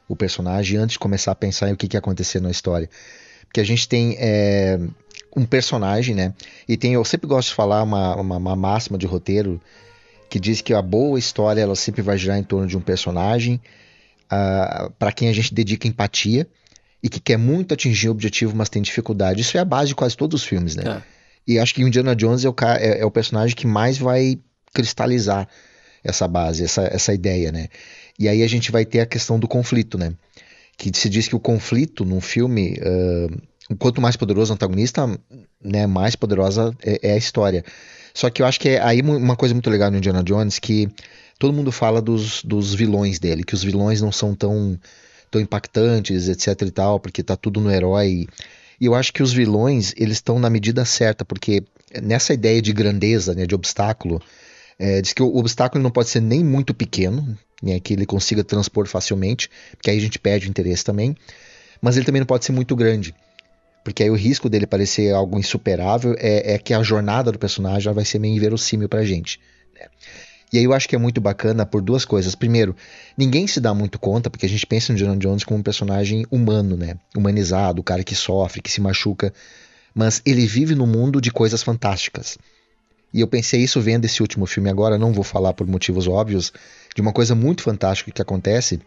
o 0.08 0.16
personagem 0.16 0.78
antes 0.78 0.94
de 0.94 0.98
começar 0.98 1.32
a 1.32 1.34
pensar 1.34 1.68
em 1.68 1.72
o 1.72 1.76
que, 1.76 1.86
que 1.86 1.96
ia 1.96 1.98
acontecer 1.98 2.40
na 2.40 2.50
história. 2.50 2.88
Porque 3.46 3.60
a 3.60 3.64
gente 3.64 3.88
tem. 3.88 4.16
É, 4.18 4.78
um 5.36 5.44
personagem, 5.44 6.14
né? 6.14 6.32
E 6.66 6.78
tem, 6.78 6.94
eu 6.94 7.04
sempre 7.04 7.26
gosto 7.26 7.48
de 7.48 7.54
falar 7.54 7.82
uma, 7.82 8.16
uma, 8.16 8.36
uma 8.38 8.56
máxima 8.56 8.96
de 8.96 9.06
roteiro 9.06 9.60
que 10.30 10.40
diz 10.40 10.62
que 10.62 10.72
a 10.72 10.80
boa 10.80 11.18
história 11.18 11.60
ela 11.60 11.76
sempre 11.76 12.00
vai 12.00 12.16
girar 12.16 12.38
em 12.38 12.42
torno 12.42 12.66
de 12.66 12.76
um 12.76 12.80
personagem 12.80 13.56
uh, 13.56 14.30
ah, 14.30 14.90
para 14.98 15.12
quem 15.12 15.28
a 15.28 15.32
gente 15.32 15.54
dedica 15.54 15.86
empatia 15.86 16.48
e 17.02 17.08
que 17.08 17.20
quer 17.20 17.36
muito 17.36 17.74
atingir 17.74 18.08
o 18.08 18.12
objetivo, 18.12 18.56
mas 18.56 18.70
tem 18.70 18.80
dificuldade. 18.80 19.42
Isso 19.42 19.56
é 19.58 19.60
a 19.60 19.64
base 19.64 19.88
de 19.88 19.94
quase 19.94 20.16
todos 20.16 20.40
os 20.40 20.46
filmes, 20.48 20.74
né? 20.74 20.84
É. 20.86 21.02
E 21.46 21.58
acho 21.58 21.74
que 21.74 21.82
Indiana 21.82 22.16
Jones 22.16 22.44
é 22.44 22.48
o, 22.48 22.54
é, 22.78 23.00
é 23.00 23.04
o 23.04 23.10
personagem 23.10 23.54
que 23.54 23.66
mais 23.66 23.98
vai 23.98 24.38
cristalizar 24.74 25.46
essa 26.02 26.26
base, 26.26 26.64
essa, 26.64 26.82
essa 26.82 27.12
ideia, 27.12 27.52
né? 27.52 27.68
E 28.18 28.28
aí 28.28 28.42
a 28.42 28.48
gente 28.48 28.72
vai 28.72 28.84
ter 28.84 29.00
a 29.00 29.06
questão 29.06 29.38
do 29.38 29.46
conflito, 29.46 29.98
né? 29.98 30.14
Que 30.76 30.90
se 30.94 31.08
diz 31.08 31.26
que 31.26 31.36
o 31.36 31.40
conflito 31.40 32.04
num 32.04 32.20
filme 32.20 32.78
uh, 32.80 33.76
quanto 33.78 34.00
mais 34.00 34.16
poderoso 34.16 34.52
o 34.52 34.54
antagonista, 34.54 35.06
né, 35.62 35.86
mais 35.86 36.14
poderosa 36.14 36.76
é, 36.82 37.10
é, 37.10 37.12
a 37.12 37.16
história. 37.16 37.64
Só 38.14 38.30
que 38.30 38.40
eu 38.40 38.46
acho 38.46 38.60
que 38.60 38.70
é 38.70 38.82
aí 38.82 39.00
uma 39.02 39.36
coisa 39.36 39.54
muito 39.54 39.68
legal 39.68 39.90
no 39.90 39.98
Indiana 39.98 40.22
Jones 40.22 40.58
que 40.58 40.88
todo 41.38 41.52
mundo 41.52 41.72
fala 41.72 42.00
dos, 42.00 42.42
dos 42.42 42.74
vilões 42.74 43.18
dele, 43.18 43.44
que 43.44 43.54
os 43.54 43.62
vilões 43.62 44.00
não 44.00 44.12
são 44.12 44.34
tão, 44.34 44.78
tão 45.30 45.40
impactantes, 45.40 46.28
etc 46.28 46.62
e 46.62 46.70
tal, 46.70 47.00
porque 47.00 47.22
tá 47.22 47.36
tudo 47.36 47.60
no 47.60 47.70
herói. 47.70 48.26
E 48.80 48.86
eu 48.86 48.94
acho 48.94 49.12
que 49.12 49.22
os 49.22 49.32
vilões, 49.32 49.92
eles 49.96 50.18
estão 50.18 50.38
na 50.38 50.48
medida 50.48 50.84
certa, 50.84 51.24
porque 51.24 51.62
nessa 52.02 52.32
ideia 52.32 52.62
de 52.62 52.72
grandeza, 52.72 53.34
né, 53.34 53.46
de 53.46 53.54
obstáculo, 53.54 54.22
é, 54.78 55.00
diz 55.00 55.12
que 55.12 55.22
o 55.22 55.36
obstáculo 55.36 55.82
não 55.82 55.90
pode 55.90 56.08
ser 56.08 56.20
nem 56.20 56.44
muito 56.44 56.74
pequeno, 56.74 57.36
né, 57.62 57.80
que 57.80 57.92
ele 57.92 58.06
consiga 58.06 58.44
transpor 58.44 58.86
facilmente, 58.86 59.50
porque 59.72 59.90
aí 59.90 59.98
a 59.98 60.00
gente 60.00 60.18
perde 60.18 60.46
o 60.46 60.50
interesse 60.50 60.84
também, 60.84 61.16
mas 61.80 61.96
ele 61.96 62.06
também 62.06 62.20
não 62.20 62.26
pode 62.26 62.44
ser 62.44 62.52
muito 62.52 62.74
grande 62.76 63.14
porque 63.86 64.02
aí 64.02 64.10
o 64.10 64.16
risco 64.16 64.48
dele 64.48 64.66
parecer 64.66 65.14
algo 65.14 65.38
insuperável 65.38 66.16
é, 66.18 66.54
é 66.54 66.58
que 66.58 66.74
a 66.74 66.82
jornada 66.82 67.30
do 67.30 67.38
personagem 67.38 67.92
vai 67.92 68.04
ser 68.04 68.18
meio 68.18 68.34
inverossímil 68.34 68.88
pra 68.88 69.04
gente. 69.04 69.38
Né? 69.72 69.86
E 70.52 70.58
aí 70.58 70.64
eu 70.64 70.72
acho 70.72 70.88
que 70.88 70.96
é 70.96 70.98
muito 70.98 71.20
bacana 71.20 71.64
por 71.64 71.80
duas 71.80 72.04
coisas. 72.04 72.34
Primeiro, 72.34 72.74
ninguém 73.16 73.46
se 73.46 73.60
dá 73.60 73.72
muito 73.72 73.96
conta, 73.96 74.28
porque 74.28 74.44
a 74.44 74.48
gente 74.48 74.66
pensa 74.66 74.92
no 74.92 74.98
John 74.98 75.16
Jones 75.16 75.44
como 75.44 75.60
um 75.60 75.62
personagem 75.62 76.26
humano, 76.32 76.76
né? 76.76 76.96
Humanizado, 77.16 77.80
o 77.80 77.84
cara 77.84 78.02
que 78.02 78.16
sofre, 78.16 78.60
que 78.60 78.72
se 78.72 78.80
machuca. 78.80 79.32
Mas 79.94 80.20
ele 80.26 80.46
vive 80.46 80.74
no 80.74 80.84
mundo 80.84 81.20
de 81.20 81.30
coisas 81.30 81.62
fantásticas. 81.62 82.36
E 83.16 83.20
eu 83.20 83.26
pensei 83.26 83.62
isso 83.62 83.80
vendo 83.80 84.04
esse 84.04 84.20
último 84.20 84.46
filme 84.46 84.70
agora, 84.70 84.98
não 84.98 85.12
vou 85.12 85.24
falar 85.24 85.54
por 85.54 85.66
motivos 85.66 86.06
óbvios, 86.06 86.52
de 86.94 87.00
uma 87.00 87.12
coisa 87.12 87.34
muito 87.34 87.62
fantástica 87.62 88.12
que 88.12 88.22
acontece, 88.22 88.78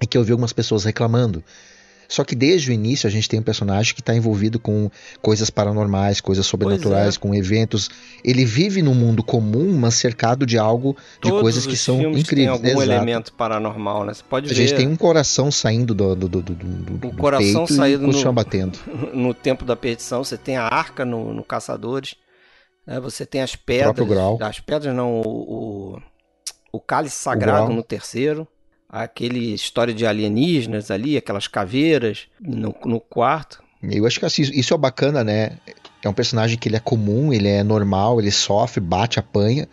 e 0.00 0.06
que 0.06 0.16
eu 0.18 0.22
vi 0.22 0.32
algumas 0.32 0.52
pessoas 0.52 0.84
reclamando 0.84 1.42
só 2.12 2.24
que 2.24 2.34
desde 2.34 2.70
o 2.70 2.74
início 2.74 3.06
a 3.06 3.10
gente 3.10 3.26
tem 3.26 3.40
um 3.40 3.42
personagem 3.42 3.94
que 3.94 4.02
está 4.02 4.14
envolvido 4.14 4.58
com 4.58 4.90
coisas 5.22 5.48
paranormais, 5.48 6.20
coisas 6.20 6.44
sobrenaturais, 6.44 7.16
é. 7.16 7.18
com 7.18 7.34
eventos. 7.34 7.88
Ele 8.22 8.44
vive 8.44 8.82
num 8.82 8.94
mundo 8.94 9.24
comum, 9.24 9.72
mas 9.78 9.94
cercado 9.94 10.44
de 10.44 10.58
algo, 10.58 10.94
Todos 11.22 11.38
de 11.38 11.42
coisas 11.42 11.66
que 11.66 11.74
são 11.74 12.02
incríveis. 12.02 12.28
Tem 12.28 12.46
algum 12.48 12.66
Exato. 12.66 12.82
elemento 12.82 13.32
paranormal, 13.32 14.04
né? 14.04 14.12
Você 14.12 14.22
pode 14.28 14.44
a 14.44 14.54
ver. 14.54 14.54
A 14.54 14.66
gente 14.66 14.76
tem 14.76 14.86
um 14.86 14.94
coração 14.94 15.50
saindo 15.50 15.94
do, 15.94 16.14
do, 16.14 16.28
do, 16.28 16.42
do, 16.42 16.54
do 16.54 17.08
o 17.08 17.16
coração 17.16 17.66
saindo 17.66 18.06
no 18.06 18.12
chão 18.12 18.34
batendo. 18.34 18.78
No 19.14 19.32
tempo 19.32 19.64
da 19.64 19.74
perdição, 19.74 20.22
você 20.22 20.36
tem 20.36 20.56
a 20.56 20.64
arca 20.64 21.04
no, 21.04 21.32
no 21.32 21.42
Caçadores. 21.42 22.14
Né? 22.86 23.00
Você 23.00 23.24
tem 23.24 23.42
as 23.42 23.56
pedras. 23.56 24.08
As 24.40 24.60
pedras 24.60 24.94
não, 24.94 25.20
o, 25.20 25.96
o, 25.96 26.02
o 26.72 26.80
cálice 26.80 27.16
sagrado 27.16 27.72
no 27.72 27.82
terceiro 27.82 28.46
aquele 28.92 29.54
história 29.54 29.94
de 29.94 30.04
alienígenas 30.04 30.90
ali, 30.90 31.16
aquelas 31.16 31.46
caveiras 31.46 32.26
no, 32.38 32.74
no 32.84 33.00
quarto. 33.00 33.62
Eu 33.82 34.06
acho 34.06 34.20
que 34.20 34.26
assim, 34.26 34.42
isso 34.42 34.74
é 34.74 34.78
bacana, 34.78 35.24
né? 35.24 35.58
É 36.04 36.08
um 36.08 36.12
personagem 36.12 36.58
que 36.58 36.68
ele 36.68 36.76
é 36.76 36.80
comum, 36.80 37.32
ele 37.32 37.48
é 37.48 37.64
normal, 37.64 38.20
ele 38.20 38.30
sofre, 38.30 38.80
bate, 38.80 39.18
apanha, 39.18 39.66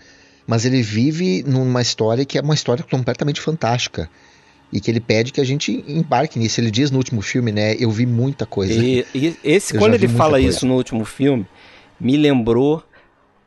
mas 0.48 0.66
ele 0.66 0.82
vive 0.82 1.44
numa 1.46 1.82
história 1.82 2.24
que 2.24 2.38
é 2.38 2.42
uma 2.42 2.54
história 2.54 2.84
completamente 2.90 3.42
fantástica. 3.42 4.10
E 4.72 4.80
que 4.80 4.90
ele 4.90 5.00
pede 5.00 5.32
que 5.32 5.42
a 5.42 5.44
gente 5.44 5.84
embarque 5.88 6.38
nisso. 6.38 6.62
Ele 6.62 6.70
diz 6.70 6.92
no 6.92 6.98
último 7.00 7.24
filme, 7.24 7.52
né? 7.52 7.76
Eu 7.80 7.90
vi 7.90 8.06
muita 8.06 8.46
coisa. 8.46 8.74
E, 8.74 9.04
e 9.16 9.36
esse, 9.44 9.74
quando 9.78 9.96
ele 9.96 10.08
fala 10.08 10.34
coisa. 10.34 10.48
isso 10.48 10.66
no 10.68 10.76
último 10.76 11.06
filme, 11.06 11.46
me 12.00 12.16
lembrou 12.16 12.84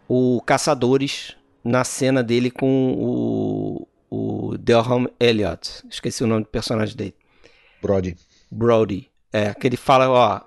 o 0.09 0.40
Caçadores 0.44 1.36
na 1.64 1.84
cena 1.84 2.22
dele 2.22 2.50
com 2.50 2.94
o, 2.98 3.88
o 4.11 4.59
Delham 4.59 5.09
Elliott. 5.18 5.84
Esqueci 5.88 6.24
o 6.24 6.26
nome 6.26 6.42
do 6.42 6.48
personagem 6.48 6.96
dele. 6.96 7.14
Brody. 7.80 8.16
Brody. 8.50 9.09
É, 9.32 9.55
que 9.55 9.66
ele 9.66 9.76
fala, 9.76 10.11
ó, 10.11 10.40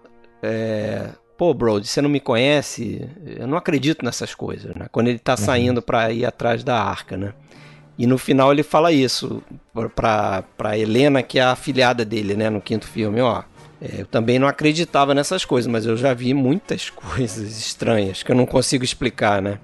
é, 0.44 1.10
pô, 1.38 1.54
Brody, 1.54 1.88
você 1.88 2.02
não 2.02 2.10
me 2.10 2.20
conhece? 2.20 3.10
Eu 3.26 3.48
não 3.48 3.58
acredito 3.58 4.06
nessas 4.06 4.36
coisas, 4.36 4.76
né? 4.76 4.88
Quando 4.92 5.08
ele 5.08 5.20
tá 5.20 5.34
uhum. 5.34 5.38
saindo 5.38 5.82
para 5.82 6.12
ir 6.12 6.26
atrás 6.26 6.64
da 6.64 6.80
arca, 6.82 7.18
né? 7.18 7.34
E 7.98 8.06
no 8.06 8.18
final 8.18 8.52
ele 8.52 8.64
fala 8.64 8.92
isso 8.92 9.42
pra, 9.96 10.44
pra 10.58 10.78
Helena, 10.78 11.24
que 11.24 11.40
é 11.40 11.42
a 11.42 11.52
afilhada 11.52 12.04
dele, 12.04 12.36
né? 12.36 12.50
No 12.50 12.62
quinto 12.62 12.86
filme, 12.88 13.22
ó. 13.22 13.44
É, 13.82 14.02
eu 14.02 14.06
também 14.06 14.40
não 14.40 14.48
acreditava 14.48 15.14
nessas 15.14 15.44
coisas, 15.44 15.72
mas 15.72 15.86
eu 15.86 15.98
já 15.98 16.14
vi 16.14 16.34
muitas 16.34 16.90
coisas 16.92 17.58
estranhas 17.58 18.24
que 18.24 18.32
eu 18.32 18.36
não 18.36 18.46
consigo 18.46 18.84
explicar, 18.84 19.42
né? 19.42 19.60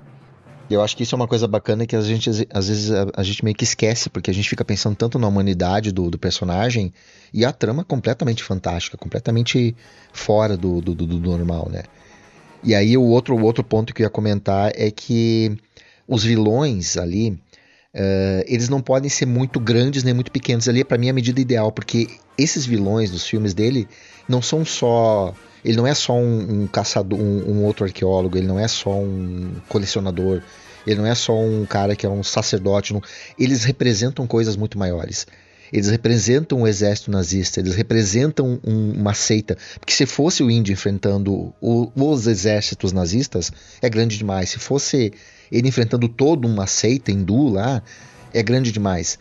Eu 0.69 0.81
acho 0.81 0.95
que 0.95 1.03
isso 1.03 1.13
é 1.13 1.17
uma 1.17 1.27
coisa 1.27 1.47
bacana 1.47 1.85
que 1.85 1.95
a 1.95 2.01
gente, 2.01 2.29
às 2.29 2.67
vezes, 2.69 2.91
a, 2.91 3.07
a, 3.17 3.23
gente 3.23 3.43
meio 3.43 3.55
que 3.55 3.65
esquece, 3.65 4.09
porque 4.09 4.31
a 4.31 4.33
gente 4.33 4.47
fica 4.47 4.63
pensando 4.63 4.95
tanto 4.95 5.19
na 5.19 5.27
humanidade 5.27 5.91
do, 5.91 6.09
do 6.09 6.17
personagem 6.17 6.93
e 7.33 7.43
a 7.43 7.51
trama 7.51 7.81
é 7.81 7.85
completamente 7.85 8.41
fantástica, 8.41 8.97
completamente 8.97 9.75
fora 10.13 10.55
do, 10.55 10.79
do, 10.79 10.95
do, 10.95 11.19
normal, 11.19 11.67
né? 11.69 11.83
E 12.63 12.73
aí 12.73 12.95
o 12.95 13.03
outro, 13.03 13.35
o 13.35 13.43
outro 13.43 13.63
ponto 13.65 13.93
que 13.93 14.01
eu 14.01 14.05
ia 14.05 14.09
comentar 14.09 14.71
é 14.75 14.89
que 14.89 15.57
os 16.07 16.23
vilões 16.23 16.95
ali, 16.95 17.31
uh, 17.31 18.43
eles 18.45 18.69
não 18.69 18.81
podem 18.81 19.09
ser 19.09 19.25
muito 19.25 19.59
grandes 19.59 20.03
nem 20.03 20.13
muito 20.13 20.31
pequenos. 20.31 20.69
Ali, 20.69 20.85
para 20.85 20.97
mim, 20.97 21.07
é 21.07 21.09
a 21.09 21.13
medida 21.13 21.41
ideal, 21.41 21.71
porque 21.71 22.07
esses 22.41 22.65
vilões 22.65 23.09
dos 23.11 23.25
filmes 23.25 23.53
dele 23.53 23.87
não 24.27 24.41
são 24.41 24.65
só 24.65 25.33
ele 25.63 25.77
não 25.77 25.85
é 25.85 25.93
só 25.93 26.13
um, 26.13 26.63
um 26.63 26.67
caçador, 26.67 27.19
um, 27.19 27.51
um, 27.51 27.63
outro 27.63 27.85
arqueólogo, 27.85 28.37
ele 28.37 28.47
não 28.47 28.59
é 28.59 28.67
só 28.67 28.97
um 28.97 29.51
colecionador, 29.69 30.41
ele 30.85 30.99
não 30.99 31.05
é 31.05 31.13
só 31.13 31.39
um 31.39 31.65
cara 31.65 31.95
que 31.95 32.05
é 32.05 32.09
um 32.09 32.23
sacerdote. 32.23 32.93
Não, 32.93 33.01
eles 33.37 33.63
representam 33.63 34.25
coisas 34.25 34.55
muito 34.55 34.77
maiores. 34.77 35.27
Eles 35.71 35.89
representam 35.89 36.63
o 36.63 36.67
exército 36.67 37.11
nazista, 37.11 37.59
eles 37.59 37.75
representam 37.75 38.59
um, 38.65 38.91
uma 38.91 39.13
seita. 39.13 39.57
Porque 39.79 39.93
se 39.93 40.05
fosse 40.05 40.43
o 40.43 40.51
índio 40.51 40.73
enfrentando 40.73 41.53
o, 41.61 41.91
os 41.95 42.27
exércitos 42.27 42.91
nazistas, 42.91 43.51
é 43.81 43.89
grande 43.89 44.17
demais. 44.17 44.49
Se 44.49 44.59
fosse 44.59 45.13
ele 45.51 45.69
enfrentando 45.69 46.09
toda 46.09 46.45
uma 46.45 46.67
seita 46.67 47.11
hindu 47.11 47.49
lá, 47.49 47.81
é 48.33 48.43
grande 48.43 48.71
demais. 48.71 49.17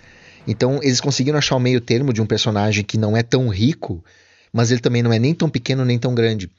Então 0.50 0.80
eles 0.82 1.00
conseguiram 1.00 1.38
achar 1.38 1.54
o 1.54 1.60
meio 1.60 1.80
termo 1.80 2.12
de 2.12 2.20
um 2.20 2.26
personagem 2.26 2.82
que 2.82 2.98
não 2.98 3.16
é 3.16 3.22
tão 3.22 3.48
rico, 3.48 4.04
mas 4.52 4.72
ele 4.72 4.80
também 4.80 5.00
não 5.00 5.12
é 5.12 5.18
nem 5.18 5.32
tão 5.32 5.48
pequeno 5.48 5.84
nem 5.84 5.96
tão 5.96 6.12
grande. 6.12 6.50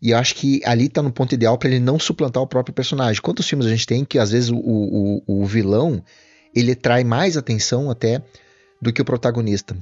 E 0.00 0.10
eu 0.10 0.18
acho 0.18 0.34
que 0.34 0.62
ali 0.64 0.86
está 0.86 1.02
no 1.02 1.12
ponto 1.12 1.34
ideal 1.34 1.58
para 1.58 1.68
ele 1.68 1.78
não 1.78 1.98
suplantar 1.98 2.42
o 2.42 2.46
próprio 2.46 2.74
personagem. 2.74 3.20
Quantos 3.20 3.46
filmes 3.46 3.66
a 3.66 3.70
gente 3.70 3.86
tem 3.86 4.02
que 4.02 4.18
às 4.18 4.30
vezes 4.30 4.48
o, 4.48 4.56
o, 4.56 5.22
o 5.26 5.44
vilão 5.44 6.02
ele 6.54 6.74
trai 6.74 7.04
mais 7.04 7.36
atenção 7.36 7.90
até 7.90 8.22
do 8.80 8.92
que 8.92 9.02
o 9.02 9.04
protagonista. 9.04 9.76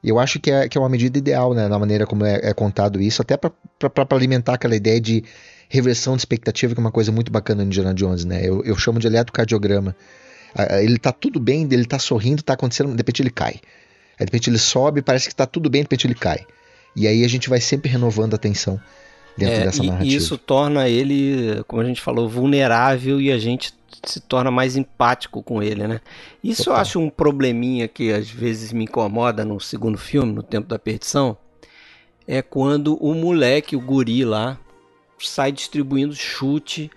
E 0.00 0.08
eu 0.08 0.18
acho 0.20 0.38
que 0.38 0.50
é, 0.50 0.68
que 0.68 0.78
é 0.78 0.80
uma 0.80 0.88
medida 0.88 1.18
ideal, 1.18 1.54
né, 1.54 1.66
na 1.66 1.78
maneira 1.78 2.06
como 2.06 2.24
é, 2.24 2.40
é 2.42 2.54
contado 2.54 3.00
isso, 3.00 3.20
até 3.20 3.36
para 3.36 3.50
alimentar 4.10 4.54
aquela 4.54 4.76
ideia 4.76 5.00
de 5.00 5.24
reversão 5.68 6.14
de 6.14 6.20
expectativa, 6.20 6.74
que 6.74 6.80
é 6.80 6.84
uma 6.84 6.92
coisa 6.92 7.10
muito 7.10 7.32
bacana 7.32 7.62
no 7.62 7.68
Indiana 7.68 7.94
Jones, 7.94 8.24
né? 8.24 8.42
Eu, 8.44 8.62
eu 8.64 8.76
chamo 8.76 8.98
de 8.98 9.06
eletrocardiograma. 9.06 9.96
Ele 10.82 10.98
tá 10.98 11.12
tudo 11.12 11.40
bem, 11.40 11.66
ele 11.70 11.84
tá 11.84 11.98
sorrindo, 11.98 12.42
tá 12.42 12.54
acontecendo, 12.54 12.90
de 12.90 12.96
repente 12.96 13.22
ele 13.22 13.30
cai. 13.30 13.60
Aí 14.18 14.24
de 14.24 14.24
repente 14.24 14.50
ele 14.50 14.58
sobe, 14.58 15.02
parece 15.02 15.28
que 15.28 15.34
tá 15.34 15.46
tudo 15.46 15.70
bem, 15.70 15.80
de 15.80 15.84
repente 15.84 16.06
ele 16.06 16.14
cai. 16.14 16.44
E 16.94 17.06
aí 17.06 17.24
a 17.24 17.28
gente 17.28 17.48
vai 17.48 17.60
sempre 17.60 17.90
renovando 17.90 18.34
a 18.34 18.36
atenção 18.36 18.80
dentro 19.36 19.54
é, 19.54 19.64
dessa 19.64 19.82
narrativa. 19.82 20.12
E 20.12 20.14
isso 20.14 20.36
torna 20.36 20.88
ele, 20.88 21.62
como 21.66 21.80
a 21.82 21.84
gente 21.84 22.00
falou, 22.00 22.28
vulnerável 22.28 23.20
e 23.20 23.32
a 23.32 23.38
gente 23.38 23.72
se 24.04 24.20
torna 24.20 24.50
mais 24.50 24.76
empático 24.76 25.42
com 25.42 25.62
ele, 25.62 25.86
né? 25.86 26.00
Isso 26.42 26.64
Total. 26.64 26.76
eu 26.76 26.80
acho 26.80 27.00
um 27.00 27.10
probleminha 27.10 27.88
que 27.88 28.12
às 28.12 28.28
vezes 28.30 28.72
me 28.72 28.84
incomoda 28.84 29.44
no 29.44 29.60
segundo 29.60 29.98
filme, 29.98 30.32
no 30.32 30.42
Tempo 30.42 30.68
da 30.68 30.78
Perdição, 30.78 31.36
é 32.26 32.42
quando 32.42 32.94
o 32.96 33.14
moleque, 33.14 33.76
o 33.76 33.80
guri 33.80 34.24
lá, 34.24 34.58
sai 35.28 35.52
distribuindo 35.52 36.14
chute 36.14 36.90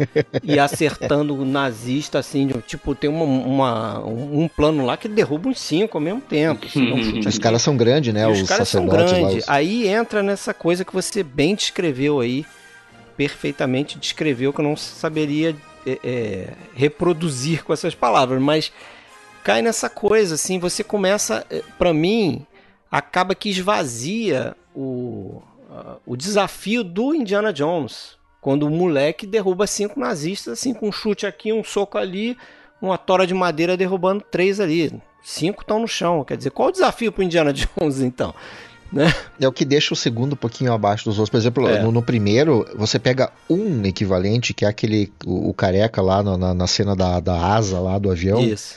e 0.43 0.57
acertando 0.59 1.35
o 1.35 1.45
nazista, 1.45 2.19
assim, 2.19 2.47
tipo, 2.67 2.95
tem 2.95 3.09
uma, 3.09 3.23
uma, 3.23 4.05
um 4.05 4.47
plano 4.47 4.85
lá 4.85 4.97
que 4.97 5.07
derruba 5.07 5.49
uns 5.49 5.59
cinco 5.59 5.97
ao 5.97 6.01
mesmo 6.01 6.21
tempo. 6.21 6.65
Assim, 6.65 6.91
um 6.91 7.19
os 7.19 7.37
caras 7.37 7.61
são 7.61 7.75
grandes, 7.75 8.13
né? 8.13 8.27
Os, 8.27 8.41
os 8.41 8.47
caras 8.47 8.69
são 8.69 8.85
grandes. 8.85 9.43
Os... 9.43 9.49
Aí 9.49 9.87
entra 9.87 10.21
nessa 10.23 10.53
coisa 10.53 10.85
que 10.85 10.93
você 10.93 11.23
bem 11.23 11.55
descreveu 11.55 12.19
aí, 12.19 12.45
perfeitamente 13.17 13.97
descreveu, 13.97 14.51
que 14.51 14.59
eu 14.59 14.65
não 14.65 14.75
saberia 14.75 15.55
é, 15.85 15.99
é, 16.03 16.47
reproduzir 16.73 17.63
com 17.63 17.71
essas 17.71 17.95
palavras, 17.95 18.41
mas 18.41 18.71
cai 19.43 19.61
nessa 19.61 19.89
coisa, 19.89 20.35
assim, 20.35 20.57
você 20.57 20.83
começa, 20.83 21.45
é, 21.49 21.61
para 21.77 21.93
mim, 21.93 22.45
acaba 22.91 23.35
que 23.35 23.49
esvazia 23.49 24.55
o, 24.75 25.41
uh, 25.75 26.01
o 26.05 26.15
desafio 26.15 26.83
do 26.83 27.13
Indiana 27.13 27.51
Jones, 27.51 28.17
quando 28.39 28.63
o 28.63 28.69
moleque 28.69 29.27
derruba 29.27 29.67
cinco 29.67 29.99
nazistas, 29.99 30.59
assim, 30.59 30.73
com 30.73 30.89
um 30.89 30.91
chute 30.91 31.25
aqui, 31.25 31.51
um 31.51 31.63
soco 31.63 31.97
ali, 31.97 32.37
uma 32.81 32.97
tora 32.97 33.25
de 33.25 33.33
madeira 33.33 33.75
derrubando 33.75 34.23
três 34.31 34.59
ali. 34.59 34.93
Cinco 35.23 35.61
estão 35.61 35.79
no 35.79 35.87
chão. 35.87 36.23
Quer 36.23 36.37
dizer, 36.37 36.51
qual 36.51 36.69
o 36.69 36.71
desafio 36.71 37.11
pro 37.11 37.23
Indiana 37.23 37.51
Jones, 37.53 37.99
então? 37.99 38.33
Né? 38.93 39.11
É 39.39 39.47
o 39.47 39.51
que 39.51 39.65
deixa 39.65 39.93
o 39.93 39.97
segundo 39.97 40.33
um 40.33 40.37
pouquinho 40.37 40.71
abaixo 40.71 41.05
dos 41.05 41.17
outros. 41.17 41.29
Por 41.29 41.37
exemplo, 41.37 41.67
é. 41.67 41.81
no, 41.81 41.91
no, 41.91 42.03
primeiro, 42.03 42.65
você 42.75 42.99
pega 42.99 43.31
um 43.49 43.83
equivalente, 43.83 44.53
que 44.53 44.63
é 44.63 44.67
aquele, 44.67 45.11
o, 45.25 45.49
o 45.49 45.53
careca 45.53 46.01
lá 46.01 46.21
na, 46.21 46.53
na, 46.53 46.67
cena 46.67 46.95
da, 46.95 47.19
da 47.19 47.55
asa 47.55 47.79
lá 47.79 47.97
do 47.97 48.11
avião. 48.11 48.39
Isso. 48.39 48.75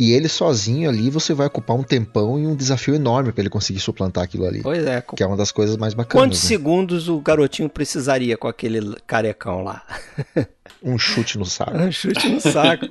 E 0.00 0.12
ele 0.12 0.28
sozinho 0.28 0.88
ali, 0.88 1.10
você 1.10 1.34
vai 1.34 1.46
ocupar 1.46 1.76
um 1.76 1.82
tempão 1.82 2.38
e 2.38 2.46
um 2.46 2.56
desafio 2.56 2.94
enorme 2.94 3.32
para 3.32 3.42
ele 3.42 3.50
conseguir 3.50 3.80
suplantar 3.80 4.24
aquilo 4.24 4.46
ali. 4.46 4.62
Pois 4.62 4.82
é. 4.86 5.02
Que 5.14 5.22
é 5.22 5.26
uma 5.26 5.36
das 5.36 5.52
coisas 5.52 5.76
mais 5.76 5.92
bacanas. 5.92 6.24
Quantos 6.24 6.42
né? 6.42 6.48
segundos 6.48 7.06
o 7.06 7.20
garotinho 7.20 7.68
precisaria 7.68 8.34
com 8.38 8.48
aquele 8.48 8.96
carecão 9.06 9.62
lá? 9.62 9.84
um 10.82 10.96
chute 10.96 11.36
no 11.36 11.44
saco. 11.44 11.76
um 11.76 11.92
chute 11.92 12.30
no 12.30 12.40
saco. 12.40 12.88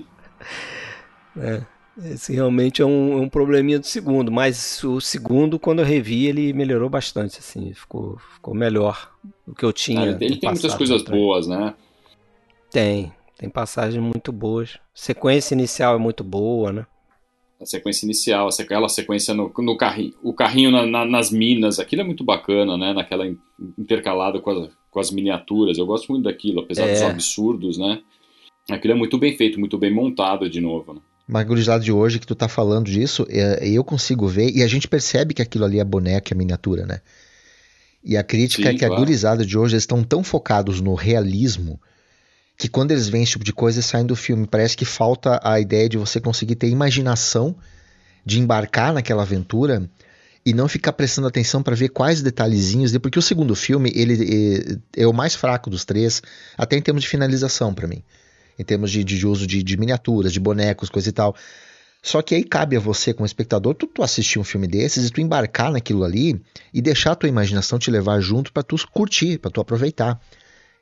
é. 1.36 1.64
Esse 2.06 2.32
realmente 2.32 2.80
é 2.80 2.86
um, 2.86 3.14
é 3.14 3.22
um 3.22 3.28
probleminha 3.28 3.80
do 3.80 3.88
segundo, 3.88 4.32
mas 4.32 4.84
o 4.84 5.02
segundo, 5.02 5.58
quando 5.58 5.80
eu 5.80 5.86
revi, 5.86 6.28
ele 6.28 6.54
melhorou 6.54 6.92
bastante, 6.92 7.40
assim, 7.40 7.74
ficou, 7.74 8.20
ficou 8.36 8.54
melhor 8.54 9.12
do 9.48 9.56
que 9.56 9.66
eu 9.66 9.74
tinha. 9.74 10.02
Ah, 10.02 10.06
ele 10.22 10.38
tem 10.38 10.52
muitas 10.52 10.76
coisas 10.76 11.02
boas, 11.02 11.48
né? 11.48 11.74
Tem, 12.70 13.12
tem 13.36 13.50
passagens 13.50 14.02
muito 14.02 14.32
boas. 14.32 14.78
Sequência 14.94 15.56
inicial 15.56 15.96
é 15.96 15.98
muito 15.98 16.24
boa, 16.24 16.72
né? 16.72 16.86
A 17.62 17.66
sequência 17.66 18.06
inicial, 18.06 18.48
aquela 18.58 18.88
sequência 18.88 19.34
no, 19.34 19.52
no 19.58 19.76
carrinho, 19.76 20.14
o 20.24 20.34
carrinho 20.34 20.72
na, 20.72 20.86
na, 20.86 21.06
nas 21.06 21.30
minas, 21.30 21.78
aquilo 21.78 22.02
é 22.02 22.06
muito 22.06 22.24
bacana, 22.24 22.78
né? 22.78 22.94
Naquela 22.94 23.28
intercalado 23.78 24.42
com, 24.42 24.52
a, 24.52 24.70
com 24.90 25.00
as 25.00 25.12
miniaturas. 25.12 25.78
Eu 25.78 25.86
gosto 25.86 26.10
muito 26.10 26.24
daquilo, 26.24 26.62
apesar 26.62 26.88
é. 26.88 26.94
dos 26.94 27.02
absurdos, 27.02 27.78
né? 27.78 28.02
Aquilo 28.70 28.94
é 28.94 28.98
muito 28.98 29.18
bem 29.18 29.36
feito, 29.36 29.60
muito 29.60 29.78
bem 29.78 29.94
montado 29.94 30.50
de 30.50 30.62
novo. 30.62 30.94
Né? 30.94 31.02
Mas 31.28 31.46
gurizada 31.46 31.84
de 31.84 31.92
hoje 31.92 32.18
que 32.18 32.26
tu 32.26 32.34
tá 32.34 32.48
falando 32.48 32.86
disso, 32.86 33.26
é, 33.30 33.68
eu 33.68 33.84
consigo 33.84 34.28
ver, 34.28 34.56
e 34.56 34.64
a 34.64 34.68
gente 34.68 34.88
percebe 34.88 35.34
que 35.34 35.42
aquilo 35.42 35.66
ali 35.66 35.80
é 35.80 35.84
boneca, 35.84 36.34
é 36.34 36.38
miniatura, 36.38 36.86
né? 36.86 37.02
E 38.04 38.16
a 38.16 38.24
crítica 38.24 38.64
Sim, 38.64 38.70
é 38.70 38.74
que 38.74 38.80
claro. 38.80 38.94
a 38.94 38.98
gurizada 38.98 39.46
de 39.46 39.58
hoje 39.58 39.76
estão 39.76 40.04
tão 40.04 40.24
focados 40.24 40.80
no 40.80 40.94
realismo 40.94 41.80
que 42.60 42.68
quando 42.70 42.92
eles 42.92 43.10
veem 43.10 43.24
esse 43.24 43.32
tipo 43.32 43.44
de 43.44 43.54
coisa, 43.54 43.82
saem 43.82 44.06
do 44.06 44.16
filme. 44.16 44.46
Parece 44.46 44.78
que 44.78 44.86
falta 44.86 45.40
a 45.42 45.60
ideia 45.60 45.90
de 45.90 45.98
você 45.98 46.20
conseguir 46.22 46.56
ter 46.56 46.68
imaginação 46.68 47.56
de 48.24 48.40
embarcar 48.40 48.94
naquela 48.94 49.24
aventura 49.24 49.90
e 50.46 50.54
não 50.54 50.68
ficar 50.68 50.94
prestando 50.94 51.28
atenção 51.28 51.64
para 51.64 51.76
ver 51.76 51.90
quais 51.90 52.22
detalhezinhos, 52.22 52.96
porque 52.98 53.18
o 53.18 53.22
segundo 53.22 53.56
filme 53.56 53.92
ele 53.96 54.78
é, 54.96 55.04
é, 55.04 55.08
o 55.08 55.14
mais 55.14 55.36
fraco 55.36 55.70
dos 55.70 55.86
três, 55.86 56.22
até 56.58 56.78
em 56.78 56.82
termos 56.82 57.04
de 57.04 57.10
finalização 57.10 57.74
para 57.74 57.88
mim 57.88 58.04
em 58.60 58.64
termos 58.64 58.92
de, 58.92 59.06
de 59.06 59.26
uso 59.26 59.48
de, 59.48 59.64
de, 59.64 59.78
miniaturas, 59.78 60.34
de 60.34 60.40
bonecos, 60.40 60.90
coisa 60.90 61.08
e 61.08 61.14
tal. 61.14 61.34
Só 62.04 62.22
que 62.22 62.36
aí 62.36 62.44
cabe 62.44 62.76
a 62.76 62.80
você, 62.80 63.14
como 63.14 63.26
espectador, 63.26 63.74
tu, 63.74 63.88
tu 63.88 64.04
assistir 64.04 64.38
um 64.38 64.44
filme 64.44 64.68
desses 64.68 65.08
e 65.08 65.10
tu 65.10 65.22
embarcar 65.22 65.72
naquilo 65.72 66.04
ali 66.04 66.40
e 66.74 66.82
deixar 66.82 67.14
a 67.14 67.16
tua 67.16 67.30
imaginação 67.30 67.80
te 67.80 67.90
levar 67.90 68.20
junto 68.20 68.52
para 68.52 68.62
tu 68.62 68.76
curtir, 68.92 69.38
para 69.38 69.50
tu 69.50 69.62
aproveitar. 69.62 70.20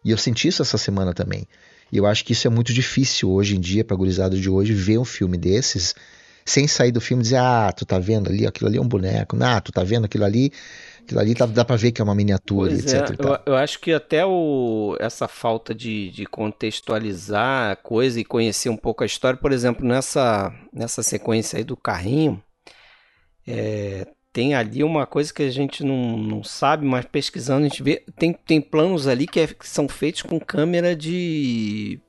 E 0.08 0.12
eu 0.12 0.18
senti 0.18 0.47
isso 0.47 0.62
essa 0.62 0.78
semana 0.78 1.14
também. 1.14 1.45
E 1.91 1.97
eu 1.97 2.05
acho 2.05 2.24
que 2.24 2.34
isso 2.34 2.47
é 2.47 2.49
muito 2.49 2.74
difícil 2.74 3.30
hoje 3.30 3.55
em 3.58 3.60
dia, 3.60 3.84
pra 3.84 3.95
gurizada 3.95 4.38
de 4.38 4.49
hoje, 4.49 4.74
ver 4.74 4.97
um 4.97 5.05
filme 5.05 5.38
desses 5.38 5.93
sem 6.45 6.66
sair 6.66 6.93
do 6.93 7.01
filme 7.01 7.22
e 7.22 7.26
dizer, 7.26 7.38
ah, 7.38 7.74
tu 7.76 7.86
tá 7.86 7.99
vendo 7.99 8.30
ali, 8.30 8.47
aquilo 8.47 8.70
ali 8.70 8.78
é 8.78 8.82
um 8.82 8.88
boneco, 8.88 9.38
ah, 9.41 9.60
tu 9.60 9.70
tá 9.70 9.84
vendo 9.84 10.05
aquilo 10.05 10.24
ali, 10.24 10.49
Aquilo 11.08 11.22
ali 11.22 11.34
dá, 11.34 11.45
dá 11.45 11.64
pra 11.64 11.78
ver 11.78 11.93
que 11.93 12.01
é 12.01 12.03
uma 12.03 12.14
miniatura, 12.14 12.70
pois 12.70 12.84
etc. 12.84 13.18
É, 13.18 13.26
eu, 13.26 13.53
eu, 13.53 13.55
acho 13.55 13.80
que 13.80 13.93
até 13.93 14.26
o, 14.26 14.97
essa 14.99 15.26
falta 15.26 15.74
de, 15.74 16.12
de 16.12 16.26
contextualizar 16.26 17.72
a 17.72 17.76
coisa 17.78 18.20
e 18.20 18.26
conhecer 18.26 18.68
um 18.68 18.76
pouco 18.76 19.03
a 19.03 19.05
história, 19.05 19.39
por 19.39 19.53
exemplo, 19.53 19.88
nessa, 19.88 20.53
nessa 20.74 21.01
sequência 21.01 21.58
aí 21.58 21.64
do 21.64 21.78
carrinho, 21.78 22.43
é, 23.47 24.05
tem 24.38 24.53
ali 24.53 24.83
uma 24.83 25.07
coisa 25.07 25.33
que 25.33 25.41
a 25.41 25.49
gente 25.49 25.83
não, 25.83 26.15
não 26.15 26.43
sabe, 26.43 26.85
mas 26.85 27.03
pesquisando 27.05 27.65
a 27.65 27.69
gente 27.69 27.81
vê. 27.81 28.03
Tem, 28.15 28.31
tem 28.31 28.61
planos 28.61 29.07
ali 29.07 29.25
que, 29.25 29.39
é, 29.39 29.47
que 29.47 29.67
são 29.67 29.89
feitos 29.89 30.21
com 30.21 30.39
câmera 30.39 30.95
de. 30.95 31.99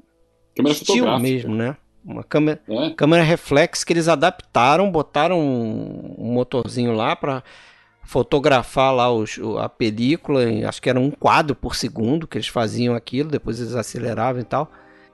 Câmera 0.55 0.75
estilo 0.75 1.19
mesmo, 1.19 1.55
né? 1.55 1.75
Uma 2.05 2.23
câmera, 2.23 2.61
é. 2.69 2.91
câmera 2.91 3.23
reflex 3.23 3.83
que 3.83 3.95
eles 3.95 4.09
adaptaram, 4.09 4.91
botaram 4.91 5.41
um, 5.41 6.17
um 6.19 6.33
motorzinho 6.35 6.93
lá 6.93 7.17
para 7.17 7.43
fotografar 8.05 8.95
lá 8.95 9.11
os, 9.11 9.41
a 9.59 9.71
película, 9.71 10.43
acho 10.69 10.83
que 10.83 10.91
era 10.91 11.01
um 11.01 11.11
quadro 11.11 11.57
por 11.57 11.75
segundo 11.75 12.27
que 12.27 12.37
eles 12.37 12.49
faziam 12.49 12.95
aquilo, 12.95 13.31
depois 13.31 13.59
eles 13.59 13.75
aceleravam 13.75 14.43
e 14.43 14.45
tal. 14.45 14.71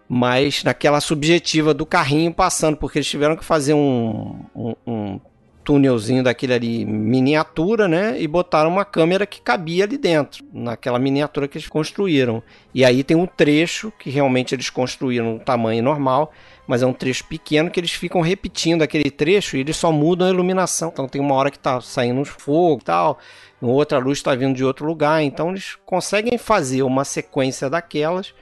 Mas 0.09 0.65
naquela 0.65 1.01
subjetiva 1.01 1.73
do 1.73 1.87
carrinho 1.87 2.35
passando, 2.35 2.77
porque 2.77 2.99
eles 2.99 3.09
tiveram 3.09 3.37
que 3.37 3.45
fazer 3.45 3.73
um, 3.73 4.45
um, 4.53 4.75
um 4.85 5.21
túnelzinho 5.65 6.23
daquele 6.23 6.53
ali 6.53 6.85
miniatura, 6.85 7.89
né? 7.89 8.21
E 8.21 8.29
botaram 8.29 8.71
uma 8.71 8.85
câmera 8.85 9.27
que 9.27 9.41
cabia 9.41 9.85
ali 9.85 9.97
dentro, 9.97 10.45
naquela 10.53 10.99
miniatura 10.99 11.49
que 11.49 11.57
eles 11.57 11.69
construíram. 11.69 12.43
E 12.75 12.85
aí 12.85 13.03
tem 13.03 13.17
um 13.17 13.27
trecho 13.27 13.93
que 13.99 14.11
realmente 14.11 14.55
eles 14.55 14.69
construíram 14.71 15.39
tamanho 15.39 15.83
normal 15.83 16.33
mas 16.67 16.83
é 16.83 16.87
um 16.87 16.93
trecho 16.93 17.25
pequeno 17.25 17.71
que 17.71 17.79
eles 17.79 17.93
ficam 17.93 18.21
repetindo 18.21 18.83
aquele 18.83 19.11
trecho 19.11 19.57
e 19.57 19.61
eles 19.61 19.77
só 19.77 19.93
mudam 19.93 20.27
a 20.27 20.31
iluminação. 20.31 20.91
Então 20.93 21.09
tem 21.09 21.21
uma 21.21 21.35
hora 21.35 21.51
que 21.51 21.57
está 21.57 21.81
saindo 21.81 22.21
uns 22.21 22.29
fogo 22.29 22.81
e 22.81 22.85
tal, 22.85 23.19
outra 23.61 23.99
luz 23.99 24.19
está 24.19 24.35
vindo 24.35 24.55
de 24.55 24.65
outro 24.65 24.87
lugar. 24.87 25.23
Então 25.23 25.51
eles 25.51 25.77
conseguem 25.85 26.39
fazer 26.39 26.83
uma 26.83 27.05
sequência 27.05 27.69
daquelas, 27.69 28.35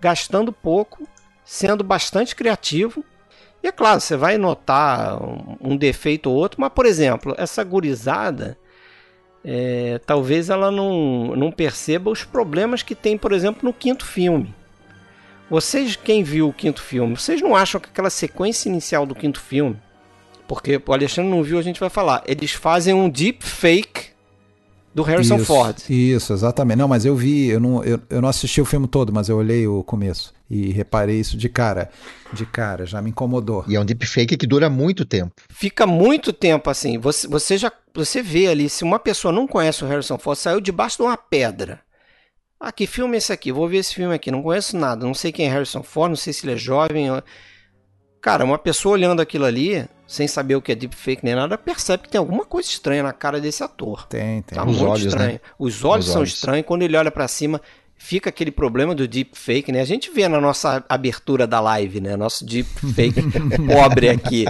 gastando 0.00 0.52
pouco, 0.52 1.06
sendo 1.44 1.84
bastante 1.84 2.34
criativo. 2.34 3.04
E 3.62 3.68
é 3.68 3.72
claro, 3.72 4.00
você 4.00 4.16
vai 4.16 4.38
notar 4.38 5.18
um 5.60 5.76
defeito 5.76 6.30
ou 6.30 6.36
outro, 6.36 6.60
mas 6.60 6.72
por 6.72 6.86
exemplo, 6.86 7.34
essa 7.36 7.62
gurizada. 7.64 8.58
É, 9.44 10.00
talvez 10.04 10.50
ela 10.50 10.70
não, 10.70 11.34
não 11.36 11.50
perceba 11.50 12.10
os 12.10 12.24
problemas 12.24 12.82
que 12.82 12.94
tem, 12.94 13.16
por 13.16 13.32
exemplo, 13.32 13.60
no 13.64 13.72
quinto 13.72 14.04
filme. 14.04 14.54
Vocês, 15.48 15.96
quem 15.96 16.22
viu 16.22 16.48
o 16.48 16.52
quinto 16.52 16.82
filme, 16.82 17.16
vocês 17.16 17.40
não 17.40 17.56
acham 17.56 17.80
que 17.80 17.88
aquela 17.88 18.10
sequência 18.10 18.68
inicial 18.68 19.06
do 19.06 19.14
quinto 19.14 19.40
filme, 19.40 19.78
porque 20.46 20.80
o 20.84 20.92
Alexandre 20.92 21.30
não 21.30 21.42
viu, 21.42 21.58
a 21.58 21.62
gente 21.62 21.80
vai 21.80 21.88
falar. 21.88 22.22
Eles 22.26 22.52
fazem 22.52 22.92
um 22.92 23.08
deep 23.08 23.44
fake 23.46 24.10
do 24.94 25.02
Harrison 25.02 25.36
isso, 25.36 25.44
Ford. 25.44 25.76
Isso, 25.88 26.32
exatamente. 26.32 26.78
Não, 26.78 26.88
mas 26.88 27.04
eu 27.04 27.14
vi, 27.14 27.48
eu 27.48 27.60
não, 27.60 27.84
eu, 27.84 28.00
eu 28.10 28.20
não 28.20 28.28
assisti 28.28 28.60
o 28.60 28.64
filme 28.64 28.86
todo, 28.86 29.12
mas 29.12 29.28
eu 29.28 29.36
olhei 29.36 29.66
o 29.66 29.82
começo 29.84 30.32
e 30.50 30.70
reparei 30.70 31.20
isso 31.20 31.36
de 31.36 31.48
cara. 31.48 31.90
De 32.32 32.44
cara, 32.44 32.84
já 32.84 33.00
me 33.00 33.10
incomodou. 33.10 33.64
E 33.68 33.76
é 33.76 33.80
um 33.80 33.84
deepfake 33.84 34.36
que 34.36 34.46
dura 34.46 34.68
muito 34.68 35.04
tempo. 35.04 35.32
Fica 35.48 35.86
muito 35.86 36.32
tempo 36.32 36.68
assim. 36.70 36.98
Você, 36.98 37.28
você 37.28 37.56
já 37.56 37.72
você 37.94 38.22
vê 38.22 38.46
ali, 38.46 38.68
se 38.68 38.84
uma 38.84 38.98
pessoa 38.98 39.32
não 39.32 39.46
conhece 39.46 39.84
o 39.84 39.88
Harrison 39.88 40.18
Ford, 40.18 40.38
saiu 40.38 40.60
debaixo 40.60 40.98
de 40.98 41.02
uma 41.02 41.16
pedra. 41.16 41.80
Ah, 42.60 42.72
que 42.72 42.86
filme 42.86 43.14
é 43.14 43.18
esse 43.18 43.32
aqui? 43.32 43.52
Vou 43.52 43.68
ver 43.68 43.78
esse 43.78 43.94
filme 43.94 44.14
aqui. 44.14 44.30
Não 44.30 44.42
conheço 44.42 44.76
nada. 44.76 45.06
Não 45.06 45.14
sei 45.14 45.30
quem 45.30 45.46
é 45.46 45.50
Harrison 45.50 45.82
Ford, 45.82 46.10
não 46.10 46.16
sei 46.16 46.32
se 46.32 46.44
ele 46.44 46.54
é 46.54 46.56
jovem. 46.56 47.08
Cara, 48.20 48.44
uma 48.44 48.58
pessoa 48.58 48.94
olhando 48.94 49.22
aquilo 49.22 49.44
ali, 49.44 49.88
sem 50.08 50.26
saber 50.26 50.56
o 50.56 50.62
que 50.62 50.72
é 50.72 50.74
deepfake 50.74 51.22
nem 51.24 51.34
nada, 51.36 51.56
percebe 51.58 52.02
que 52.04 52.08
tem 52.08 52.18
alguma 52.18 52.44
coisa 52.46 52.68
estranha 52.68 53.02
na 53.02 53.12
cara 53.12 53.40
desse 53.40 53.62
ator. 53.62 54.08
Tem, 54.08 54.42
tem. 54.42 54.56
Tá 54.58 54.64
Os 54.64 54.78
muito 54.78 54.90
olhos, 54.90 55.04
estranho. 55.04 55.32
né? 55.34 55.40
Os 55.58 55.84
olhos 55.84 56.06
Os 56.06 56.12
são 56.12 56.20
olhos. 56.22 56.32
estranhos. 56.32 56.66
Quando 56.66 56.82
ele 56.82 56.96
olha 56.96 57.10
pra 57.10 57.28
cima, 57.28 57.60
fica 57.94 58.30
aquele 58.30 58.50
problema 58.50 58.94
do 58.94 59.06
deepfake, 59.06 59.70
né? 59.70 59.80
A 59.82 59.84
gente 59.84 60.10
vê 60.10 60.26
na 60.26 60.40
nossa 60.40 60.82
abertura 60.88 61.46
da 61.46 61.60
live, 61.60 62.00
né? 62.00 62.16
Nosso 62.16 62.44
deepfake 62.46 63.20
pobre 63.70 64.08
aqui. 64.08 64.46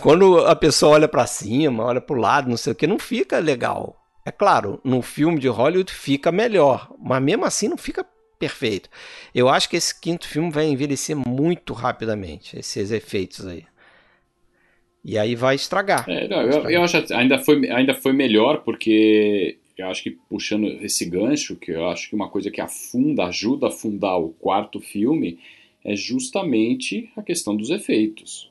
Quando 0.00 0.38
a 0.46 0.54
pessoa 0.54 0.92
olha 0.94 1.08
pra 1.08 1.26
cima, 1.26 1.84
olha 1.84 2.00
pro 2.00 2.16
lado, 2.20 2.48
não 2.48 2.56
sei 2.56 2.72
o 2.72 2.76
que, 2.76 2.86
não 2.86 2.98
fica 2.98 3.38
legal. 3.40 3.96
É 4.24 4.30
claro, 4.30 4.80
no 4.84 5.02
filme 5.02 5.40
de 5.40 5.48
Hollywood 5.48 5.92
fica 5.92 6.30
melhor, 6.30 6.92
mas 7.02 7.20
mesmo 7.20 7.44
assim 7.44 7.66
não 7.66 7.76
fica 7.76 8.06
perfeito. 8.38 8.88
Eu 9.34 9.48
acho 9.48 9.68
que 9.68 9.76
esse 9.76 9.98
quinto 10.00 10.28
filme 10.28 10.48
vai 10.50 10.66
envelhecer 10.66 11.16
muito 11.16 11.72
rapidamente, 11.72 12.56
esses 12.56 12.92
efeitos 12.92 13.44
aí. 13.46 13.64
E 15.04 15.18
aí 15.18 15.34
vai 15.34 15.56
estragar. 15.56 16.08
É, 16.08 16.28
não, 16.28 16.42
eu, 16.42 16.70
eu 16.70 16.82
acho 16.82 17.02
que 17.02 17.12
ainda 17.12 17.38
foi, 17.38 17.68
ainda 17.70 17.94
foi 17.94 18.12
melhor 18.12 18.62
porque 18.62 19.58
eu 19.76 19.86
acho 19.88 20.02
que 20.02 20.10
puxando 20.10 20.66
esse 20.82 21.04
gancho, 21.04 21.56
que 21.56 21.72
eu 21.72 21.86
acho 21.88 22.08
que 22.08 22.14
uma 22.14 22.28
coisa 22.28 22.50
que 22.50 22.60
afunda, 22.60 23.24
ajuda 23.24 23.66
a 23.66 23.68
afundar 23.68 24.18
o 24.18 24.30
quarto 24.30 24.80
filme 24.80 25.38
é 25.84 25.96
justamente 25.96 27.10
a 27.16 27.22
questão 27.22 27.56
dos 27.56 27.70
efeitos. 27.70 28.50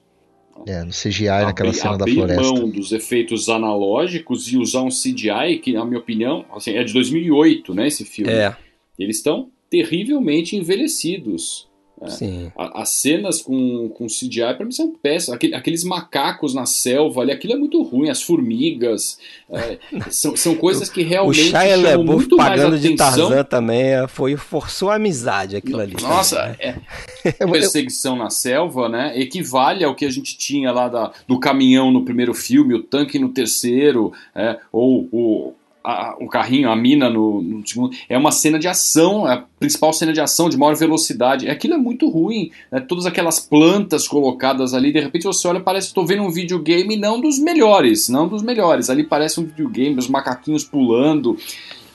É, 0.67 0.83
no 0.83 0.91
CGI, 0.91 1.27
naquela 1.27 1.69
abrir, 1.69 1.79
cena 1.79 1.97
da 1.97 2.03
abrir 2.03 2.15
floresta. 2.15 2.41
mão 2.41 2.69
dos 2.69 2.91
efeitos 2.91 3.47
analógicos 3.47 4.51
e 4.51 4.57
usar 4.57 4.81
um 4.81 4.89
CGI 4.89 5.59
que, 5.61 5.73
na 5.73 5.85
minha 5.85 5.99
opinião, 5.99 6.45
assim, 6.53 6.71
é 6.71 6.83
de 6.83 6.93
2008, 6.93 7.73
né, 7.73 7.87
esse 7.87 8.03
filme. 8.03 8.31
É, 8.31 8.55
Eles 8.99 9.17
estão 9.17 9.49
terrivelmente 9.69 10.55
envelhecidos. 10.55 11.70
Sim. 12.09 12.51
A- 12.57 12.81
As 12.81 12.89
cenas 12.89 13.41
com, 13.41 13.89
com 13.89 14.07
CGI, 14.07 14.53
pra 14.55 14.65
mim, 14.65 14.71
são 14.71 14.91
péssimas. 14.93 15.35
Aquele- 15.35 15.55
aqueles 15.55 15.83
macacos 15.83 16.53
na 16.53 16.65
selva 16.65 17.21
ali, 17.21 17.31
aquilo 17.31 17.53
é 17.53 17.57
muito 17.57 17.81
ruim. 17.83 18.09
As 18.09 18.21
formigas. 18.21 19.17
é, 19.49 19.77
são, 20.09 20.35
são 20.35 20.55
coisas 20.55 20.89
que 20.89 21.01
O 21.01 21.07
realmente 21.07 21.43
Shia 21.49 21.59
chamam 21.77 21.81
LaBeouf 22.05 22.27
pagando 22.35 22.79
de. 22.79 22.95
Tarzan 22.95 23.43
também 23.43 23.81
é, 23.81 24.07
foi 24.07 24.35
forçou 24.35 24.89
a 24.89 24.95
amizade 24.95 25.55
aquilo 25.55 25.79
ali. 25.79 25.95
Nossa, 26.01 26.55
é, 26.59 26.75
perseguição 27.51 28.15
na 28.15 28.29
selva, 28.29 28.89
né? 28.89 29.19
Equivale 29.19 29.83
ao 29.83 29.95
que 29.95 30.05
a 30.05 30.09
gente 30.09 30.37
tinha 30.37 30.71
lá 30.71 30.87
da, 30.87 31.11
do 31.27 31.39
caminhão 31.39 31.91
no 31.91 32.03
primeiro 32.03 32.33
filme, 32.33 32.73
o 32.73 32.83
tanque 32.83 33.19
no 33.19 33.29
terceiro, 33.29 34.11
é, 34.35 34.57
ou 34.71 35.07
o, 35.11 35.53
a- 35.83 36.15
o 36.19 36.27
carrinho, 36.27 36.69
a 36.69 36.75
mina 36.75 37.09
no, 37.09 37.41
no. 37.41 37.63
É 38.09 38.17
uma 38.17 38.31
cena 38.31 38.59
de 38.59 38.67
ação, 38.67 39.27
é 39.27 39.33
a 39.33 39.43
principal 39.59 39.91
cena 39.93 40.13
de 40.13 40.19
ação 40.21 40.49
de 40.49 40.57
maior 40.57 40.75
velocidade. 40.75 41.49
Aquilo 41.49 41.73
é 41.73 41.77
muito 41.77 42.09
ruim, 42.09 42.51
né? 42.71 42.79
Todas 42.79 43.05
aquelas 43.05 43.39
plantas 43.39 44.07
colocadas 44.07 44.73
ali, 44.73 44.91
de 44.91 44.99
repente 44.99 45.23
você 45.23 45.47
olha, 45.47 45.59
parece 45.59 45.87
que 45.87 45.91
estou 45.91 46.05
vendo 46.05 46.23
um 46.23 46.31
videogame 46.31 46.95
não 46.97 47.19
dos 47.19 47.39
melhores, 47.39 48.09
não 48.09 48.27
dos 48.27 48.41
melhores. 48.43 48.89
Ali 48.89 49.03
parece 49.03 49.39
um 49.39 49.43
videogame, 49.45 49.97
os 49.97 50.07
macaquinhos 50.07 50.63
pulando. 50.63 51.37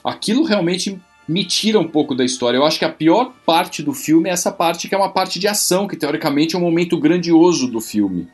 Aquilo 0.05 0.45
realmente 0.45 0.99
me 1.29 1.45
tira 1.45 1.81
um 1.81 1.89
pouco 1.89 2.15
da 2.15 2.25
história. 2.25 2.57
Eu 2.57 2.65
acho 2.65 2.79
que 2.79 2.85
a 2.85 2.89
pior 2.93 3.33
parte 3.45 3.83
do 3.83 3.93
filme 3.93 4.29
é 4.29 4.33
essa 4.33 4.53
parte 4.53 4.89
que 4.89 4.95
é 4.95 4.99
uma 4.99 5.11
parte 5.11 5.41
de 5.41 5.49
ação, 5.49 5.89
que 5.89 5.97
teoricamente 5.97 6.55
é 6.55 6.59
um 6.59 6.63
momento 6.63 6.97
grandioso 6.99 7.67
do 7.67 7.81
filme. 7.81 8.29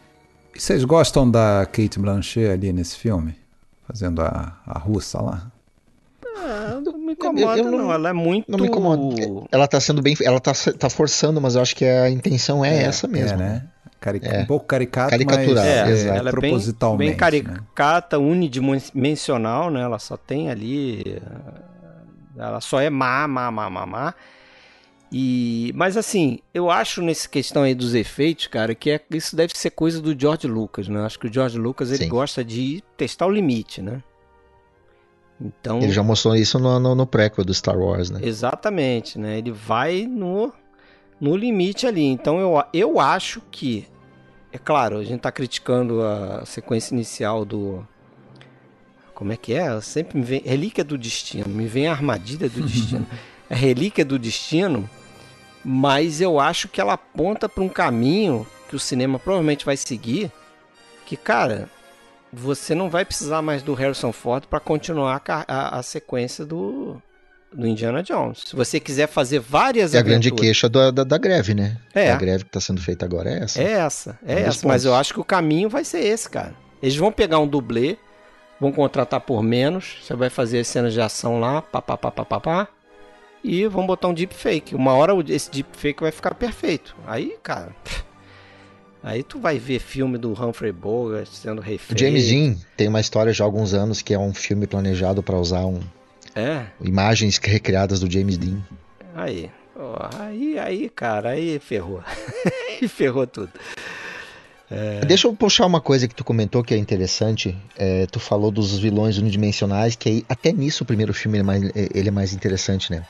E 0.55 0.61
vocês 0.61 0.85
gostam 0.85 1.31
da 1.31 1.65
Kate 1.65 1.99
Blanchett 1.99 2.51
ali 2.51 2.71
nesse 2.71 2.97
filme? 2.99 3.35
Fazendo 3.87 4.23
a, 4.23 4.57
a 4.67 4.79
russa 4.79 5.21
lá? 5.21 5.51
Ah, 6.37 6.81
não 6.85 6.99
me 6.99 7.13
incomoda, 7.13 7.59
Eu- 7.61 7.65
eu 7.67 7.71
não- 7.71 7.79
não. 7.79 7.93
Ela 7.93 8.09
é 8.11 8.13
muito. 8.13 8.51
Não 8.51 8.59
me 8.59 8.67
incomoda. 8.69 9.15
Ela 9.51 9.69
tá 9.69 9.79
sendo 9.81 10.01
bem. 10.03 10.17
Ela 10.23 10.41
tá, 10.41 10.53
tá 10.79 10.89
forçando, 10.91 11.41
mas 11.41 11.55
eu 11.55 11.63
acho 11.63 11.75
que 11.77 11.85
a 11.85 12.09
intenção 12.11 12.65
é, 12.65 12.83
essa 12.85 13.07
mesmo. 13.07 13.35
É, 13.35 13.45
né? 13.45 13.69
É. 14.23 14.41
Um 14.41 14.47
pouco 14.47 14.67
caricato, 14.67 15.11
Caricatural, 15.11 15.55
mas 15.55 15.65
É, 15.65 15.89
exato. 15.91 16.19
ela 16.19 16.29
é 16.31 16.33
bem, 16.33 16.41
propositalmente. 16.51 16.99
bem 16.99 17.11
né? 17.11 17.15
caricata, 17.17 18.19
unidimensional, 18.19 19.71
né? 19.71 19.81
Ela 19.83 20.01
só 20.01 20.17
tem 20.17 20.51
ali. 20.51 21.23
Ela 22.37 22.61
só 22.61 22.81
é 22.81 22.91
má, 22.91 23.29
má, 23.29 23.49
má, 23.53 23.71
má, 23.71 23.87
má. 23.87 24.15
E, 25.13 25.71
mas 25.75 25.99
assim, 25.99 26.39
eu 26.55 26.71
acho 26.71 27.03
nessa 27.03 27.29
questão 27.29 27.65
aí 27.65 27.75
dos 27.75 27.95
efeitos, 27.95 28.47
cara, 28.47 28.75
que 28.75 28.91
é, 28.91 29.01
isso 29.11 29.37
deve 29.37 29.53
ser 29.55 29.69
coisa 29.71 30.01
do 30.01 30.19
George 30.19 30.47
Lucas, 30.47 30.89
né? 30.89 31.05
Acho 31.05 31.19
que 31.19 31.27
o 31.27 31.33
George 31.33 31.59
Lucas 31.59 31.91
ele 31.91 32.05
Sim. 32.05 32.09
gosta 32.09 32.43
de 32.43 32.83
testar 32.97 33.27
o 33.27 33.31
limite, 33.31 33.83
né? 33.83 34.03
Então, 35.39 35.81
Ele 35.81 35.93
já 35.93 36.03
mostrou 36.03 36.37
isso 36.37 36.59
no, 36.59 36.79
no, 36.79 36.95
no 36.95 37.07
prequel 37.07 37.45
do 37.45 37.53
Star 37.53 37.77
Wars, 37.77 38.11
né? 38.11 38.21
Exatamente, 38.23 39.19
né? 39.19 39.39
Ele 39.39 39.51
vai 39.51 40.07
no, 40.07 40.53
no 41.21 41.37
limite 41.37 41.87
ali. 41.87 42.07
Então 42.07 42.39
eu, 42.39 42.63
eu 42.73 43.01
acho 43.01 43.43
que, 43.51 43.87
é 44.53 44.59
claro, 44.59 44.99
a 44.99 45.05
gente 45.05 45.21
tá 45.21 45.33
criticando 45.33 46.03
a 46.03 46.45
sequência 46.47 46.95
inicial 46.95 47.45
do. 47.45 47.87
Como 49.15 49.33
é 49.33 49.37
que 49.37 49.53
é? 49.53 49.81
Sempre 49.81 50.19
me 50.19 50.25
vem. 50.25 50.43
Relíquia 50.43 50.85
do 50.85 50.97
Destino. 50.97 51.49
Me 51.49 51.67
vem 51.67 51.87
a 51.87 51.93
armadilha 51.93 52.49
do 52.49 52.63
destino. 52.67 53.07
É 53.51 53.55
Relíquia 53.55 54.05
do 54.05 54.19
Destino, 54.19 54.89
mas 55.65 56.21
eu 56.21 56.39
acho 56.41 56.69
que 56.69 56.81
ela 56.81 56.95
aponta 56.95 57.49
para 57.49 57.63
um 57.63 57.69
caminho 57.69 58.47
que 58.69 58.77
o 58.77 58.81
cinema 58.81 59.19
provavelmente 59.19 59.65
vai 59.65 59.77
seguir. 59.77 60.31
Que, 61.07 61.17
cara, 61.17 61.69
você 62.33 62.75
não 62.75 62.89
vai 62.89 63.05
precisar 63.05 63.43
mais 63.43 63.63
do 63.63 63.75
Harrison 63.75 64.13
Ford 64.13 64.45
para 64.47 64.59
continuar 64.61 65.21
a, 65.29 65.45
a- 65.47 65.79
a 65.79 65.83
sequência 65.83 66.45
do, 66.47 67.01
do 67.53 67.67
Indiana 67.67 68.03
Jones. 68.03 68.45
Se 68.47 68.57
você 68.57 68.81
quiser 68.81 69.07
fazer 69.09 69.39
várias 69.41 69.95
É 69.95 69.99
a 69.99 70.03
grande 70.03 70.29
aventuras- 70.29 70.41
queixa 70.47 70.69
da, 70.69 70.91
da, 70.91 71.05
da 71.05 71.19
greve, 71.19 71.53
né? 71.55 71.77
É. 71.95 72.11
A 72.11 72.17
greve 72.17 72.45
que 72.45 72.51
tá 72.51 72.61
sendo 72.61 72.81
feita 72.81 73.05
agora 73.05 73.31
é 73.31 73.43
essa. 73.45 73.61
É 73.63 73.71
essa, 73.73 74.19
é 74.27 74.45
dos 74.45 74.57
essa. 74.57 74.69
Mas 74.69 74.85
eu 74.85 74.95
acho 74.95 75.13
que 75.13 75.21
o 75.21 75.25
caminho 75.25 75.69
vai 75.69 75.85
ser 75.85 76.01
esse, 76.01 76.29
cara. 76.31 76.55
Eles 76.83 76.97
vão 76.97 77.13
pegar 77.13 77.39
um 77.39 77.47
dublê, 77.47 77.99
vão 78.59 78.73
contratar 78.73 79.21
por 79.21 79.43
menos, 79.43 79.99
você 80.03 80.15
vai 80.17 80.31
fazer 80.31 80.61
as 80.61 80.69
cenas 80.69 80.93
de 80.95 81.01
ação 81.01 81.39
lá, 81.39 81.61
pá, 81.61 81.83
pá, 81.83 81.97
pá, 81.99 82.11
pá, 82.11 82.25
pá, 82.25 82.41
pá, 82.41 82.69
e 83.43 83.67
vão 83.67 83.87
botar 83.87 84.09
um 84.09 84.15
deepfake. 84.15 84.75
Uma 84.75 84.93
hora 84.93 85.13
esse 85.29 85.51
deepfake 85.51 86.03
vai 86.03 86.11
ficar 86.11 86.35
perfeito. 86.35 86.97
Aí, 87.07 87.37
cara... 87.43 87.75
Aí 89.05 89.25
tu 89.25 89.41
vai 89.41 89.59
ver 89.59 89.81
filme 89.81 90.17
do 90.17 90.31
Humphrey 90.31 90.71
Bogart 90.71 91.27
sendo 91.29 91.59
O 91.59 91.61
refeito. 91.61 91.99
James 91.99 92.29
Dean 92.29 92.55
tem 92.77 92.87
uma 92.87 93.01
história 93.01 93.33
já 93.33 93.43
há 93.43 93.47
alguns 93.47 93.75
anos 93.75 94.01
que 94.01 94.15
é 94.15 94.19
um 94.19 94.33
filme 94.33 94.65
planejado 94.65 95.25
para 95.25 95.37
usar 95.37 95.67
um, 95.67 95.81
É, 96.37 96.67
imagens 96.81 97.37
recriadas 97.43 97.99
do 97.99 98.09
James 98.09 98.39
Dean. 98.39 98.63
Aí, 99.13 99.51
ó, 99.77 100.09
aí, 100.21 100.57
aí, 100.57 100.89
cara, 100.89 101.31
aí 101.31 101.59
ferrou. 101.59 102.01
aí 102.81 102.87
ferrou 102.87 103.27
tudo. 103.27 103.51
Deixa 105.07 105.29
eu 105.29 105.35
puxar 105.35 105.67
uma 105.67 105.81
coisa 105.83 106.09
que 106.09 106.15
tu 106.15 106.25
comentou 106.25 106.65
que 106.65 106.73
é 106.73 106.79
interessante. 106.79 107.55
É, 107.77 108.07
tu 108.07 108.19
falou 108.19 108.51
dos 108.51 108.79
vilões 108.79 109.19
unidimensionais, 109.19 109.97
que 109.97 110.09
aí, 110.09 110.25
até 110.29 110.51
nisso 110.51 110.83
o 110.83 110.87
primeiro 110.87 111.13
filme 111.13 111.39
ele 111.39 111.43
é, 111.43 111.47
mais, 111.47 111.63
ele 111.75 112.09
é 112.09 112.11
mais 112.11 112.33
interessante, 112.33 112.91
né? 112.91 113.05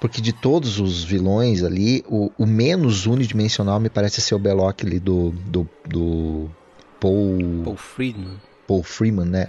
Porque 0.00 0.20
de 0.20 0.32
todos 0.32 0.78
os 0.78 1.02
vilões 1.02 1.62
ali, 1.64 2.04
o, 2.06 2.30
o 2.38 2.46
menos 2.46 3.06
unidimensional 3.06 3.80
me 3.80 3.90
parece 3.90 4.20
ser 4.20 4.34
o 4.34 4.38
Belloc 4.38 4.84
ali 4.84 5.00
do, 5.00 5.30
do, 5.30 5.68
do 5.84 6.48
Paul, 7.00 7.62
Paul 7.64 7.76
Friedman. 7.76 8.36
Paul 8.66 8.82
Freeman, 8.82 9.26
né? 9.26 9.48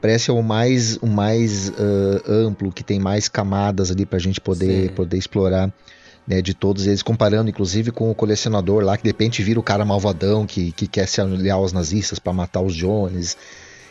Parece 0.00 0.30
o 0.30 0.40
mais, 0.42 0.98
o 0.98 1.06
mais 1.06 1.70
ah, 1.70 2.22
amplo, 2.28 2.70
que 2.70 2.84
tem 2.84 3.00
mais 3.00 3.28
camadas 3.28 3.90
ali 3.90 4.06
pra 4.06 4.18
gente 4.18 4.40
poder, 4.40 4.88
Sim. 4.88 4.94
poder 4.94 5.16
explorar. 5.16 5.72
Né, 6.28 6.42
de 6.42 6.54
todos 6.54 6.88
eles, 6.88 7.04
comparando 7.04 7.50
inclusive 7.50 7.92
com 7.92 8.10
o 8.10 8.14
colecionador 8.14 8.82
lá, 8.82 8.96
que 8.96 9.04
de 9.04 9.10
repente 9.10 9.44
vira 9.44 9.60
o 9.60 9.62
cara 9.62 9.84
malvadão 9.84 10.44
que, 10.44 10.72
que 10.72 10.88
quer 10.88 11.06
se 11.06 11.20
aliar 11.20 11.56
aos 11.56 11.72
nazistas 11.72 12.18
para 12.18 12.32
matar 12.32 12.62
os 12.62 12.74
Jones, 12.74 13.36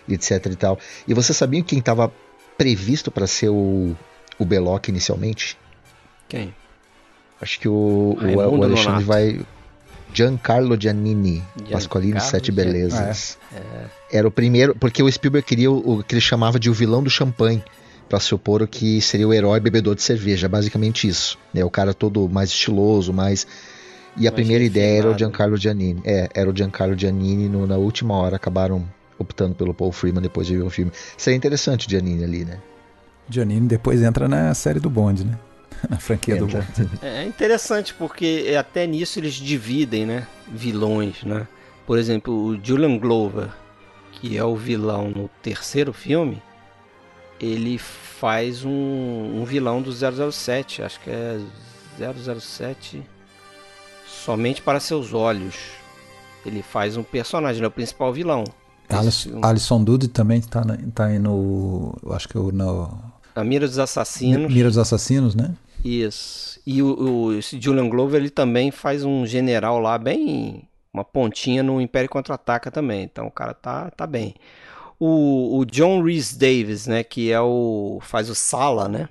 etc 0.06 0.46
e 0.52 0.56
tal. 0.58 0.78
E 1.08 1.14
você 1.14 1.34
sabia 1.34 1.64
quem 1.64 1.80
estava 1.80 2.12
previsto 2.58 3.10
para 3.10 3.26
ser 3.26 3.48
o, 3.48 3.96
o 4.38 4.44
Belloc 4.44 4.90
inicialmente? 4.90 5.58
Quem? 6.28 6.54
Acho 7.42 7.60
que 7.60 7.68
o, 7.68 7.74
o, 7.74 8.20
Raimundo 8.20 8.62
o 8.62 8.64
Alexandre 8.64 8.86
Nonato. 8.92 9.06
vai. 9.06 9.40
Giancarlo 10.14 10.80
Giannini, 10.80 11.44
Giancarlo 11.58 11.72
Pasqualino 11.72 12.22
Sete 12.22 12.48
Gian- 12.48 12.56
Belezas. 12.56 13.38
Era 14.10 14.26
o 14.28 14.32
primeiro, 14.32 14.74
porque 14.74 15.04
o 15.04 15.12
Spielberg 15.12 15.46
queria 15.46 15.70
o, 15.70 16.00
o 16.00 16.04
que 16.04 16.14
ele 16.16 16.22
chamava 16.22 16.58
de 16.58 16.70
o 16.70 16.74
vilão 16.74 17.04
do 17.04 17.10
champanhe, 17.10 17.62
para 18.08 18.20
se 18.22 18.34
opor 18.34 18.62
ao 18.62 18.68
que 18.68 19.02
seria 19.02 19.28
o 19.28 19.34
herói 19.34 19.60
bebedor 19.60 19.94
de 19.94 20.02
cerveja, 20.02 20.48
basicamente 20.48 21.06
isso. 21.08 21.38
Né? 21.54 21.66
O 21.66 21.70
cara 21.70 21.94
todo 21.94 22.30
mais 22.30 22.50
estiloso, 22.50 23.12
mais 23.12 23.46
E 24.16 24.26
a 24.26 24.32
primeira 24.32 24.64
ideia 24.64 25.00
era 25.00 25.12
o 25.12 25.18
Giancarlo 25.18 25.58
Giannini. 25.58 26.02
É, 26.06 26.30
era 26.34 26.50
o 26.50 26.56
Giancarlo 26.56 26.98
Giannini. 26.98 27.50
No, 27.50 27.68
na 27.68 27.76
última 27.76 28.16
hora 28.16 28.38
acabaram 28.38 28.88
optando 29.20 29.54
pelo 29.54 29.74
Paul 29.74 29.92
Freeman 29.92 30.22
depois 30.22 30.48
de 30.48 30.56
ver 30.56 30.64
o 30.64 30.70
filme. 30.70 30.92
Seria 31.18 31.36
interessante 31.36 31.88
o 31.88 31.90
Giannini 31.90 32.24
ali, 32.24 32.46
né? 32.46 32.60
Giannini 33.30 33.68
depois 33.68 34.02
entra 34.02 34.30
na 34.30 34.54
série 34.54 34.80
do 34.80 34.90
Bond, 34.90 35.26
né? 35.26 35.38
Na 35.90 35.98
franquia 35.98 36.38
do 36.38 36.48
Bond. 36.48 36.66
É 37.02 37.24
interessante 37.24 37.94
porque 37.94 38.56
até 38.58 38.86
nisso 38.88 39.20
eles 39.20 39.34
dividem, 39.34 40.06
né? 40.06 40.28
Vilões, 40.48 41.24
né? 41.24 41.48
Por 41.86 41.98
exemplo, 41.98 42.34
o 42.34 42.60
Julian 42.64 42.98
Glover, 42.98 43.50
que 44.12 44.38
é 44.38 44.44
o 44.44 44.56
vilão 44.56 45.10
no 45.10 45.30
terceiro 45.42 45.94
filme, 45.94 46.42
ele 47.40 47.78
faz 47.78 48.64
um, 48.66 48.70
um 48.72 49.46
vilão 49.46 49.82
do 49.82 49.92
007, 49.92 50.82
acho 50.82 51.00
que 51.02 51.10
é 51.10 51.40
007 52.40 53.04
somente 54.08 54.62
para 54.62 54.80
seus 54.80 55.14
olhos. 55.14 55.56
Ele 56.46 56.62
faz 56.62 56.96
um 56.98 57.04
personagem, 57.04 57.64
é 57.64 57.68
o 57.68 57.72
principal 57.72 58.14
vilão. 58.14 58.44
Alison, 58.88 59.40
Alison 59.42 59.84
Dude 59.84 60.08
também 60.08 60.40
está 60.40 60.64
tá 60.94 61.06
aí 61.06 61.18
no. 61.18 61.96
Acho 62.12 62.30
que 62.30 62.38
no. 62.38 62.90
A 63.36 63.44
Mira 63.44 63.68
dos 63.68 63.80
Assassinos. 63.80 64.52
Mira 64.52 64.70
dos 64.70 64.78
Assassinos, 64.78 65.36
né? 65.36 65.54
Isso. 65.86 66.60
E 66.66 66.82
o, 66.82 66.88
o, 66.88 67.34
esse 67.38 67.62
Julian 67.62 67.88
Glover 67.88 68.20
ele 68.20 68.32
também 68.32 68.72
faz 68.72 69.06
um 69.06 69.24
general 69.24 69.80
lá 69.80 70.00
bem. 70.00 70.68
Uma 70.92 71.04
pontinha 71.04 71.62
no 71.62 71.80
Império 71.80 72.10
Contra-Ataca 72.10 72.72
também. 72.72 73.04
Então 73.04 73.28
o 73.28 73.32
cara 73.32 73.54
tá, 73.54 73.92
tá 73.92 74.08
bem. 74.08 74.34
O, 75.00 75.60
o 75.60 75.66
John 75.66 76.02
Rhys 76.02 76.36
Davis, 76.36 76.88
né? 76.88 77.04
Que 77.04 77.32
é 77.32 77.40
o. 77.40 78.00
faz 78.02 78.30
o 78.32 78.36
Sala, 78.36 78.88
né? 78.88 79.10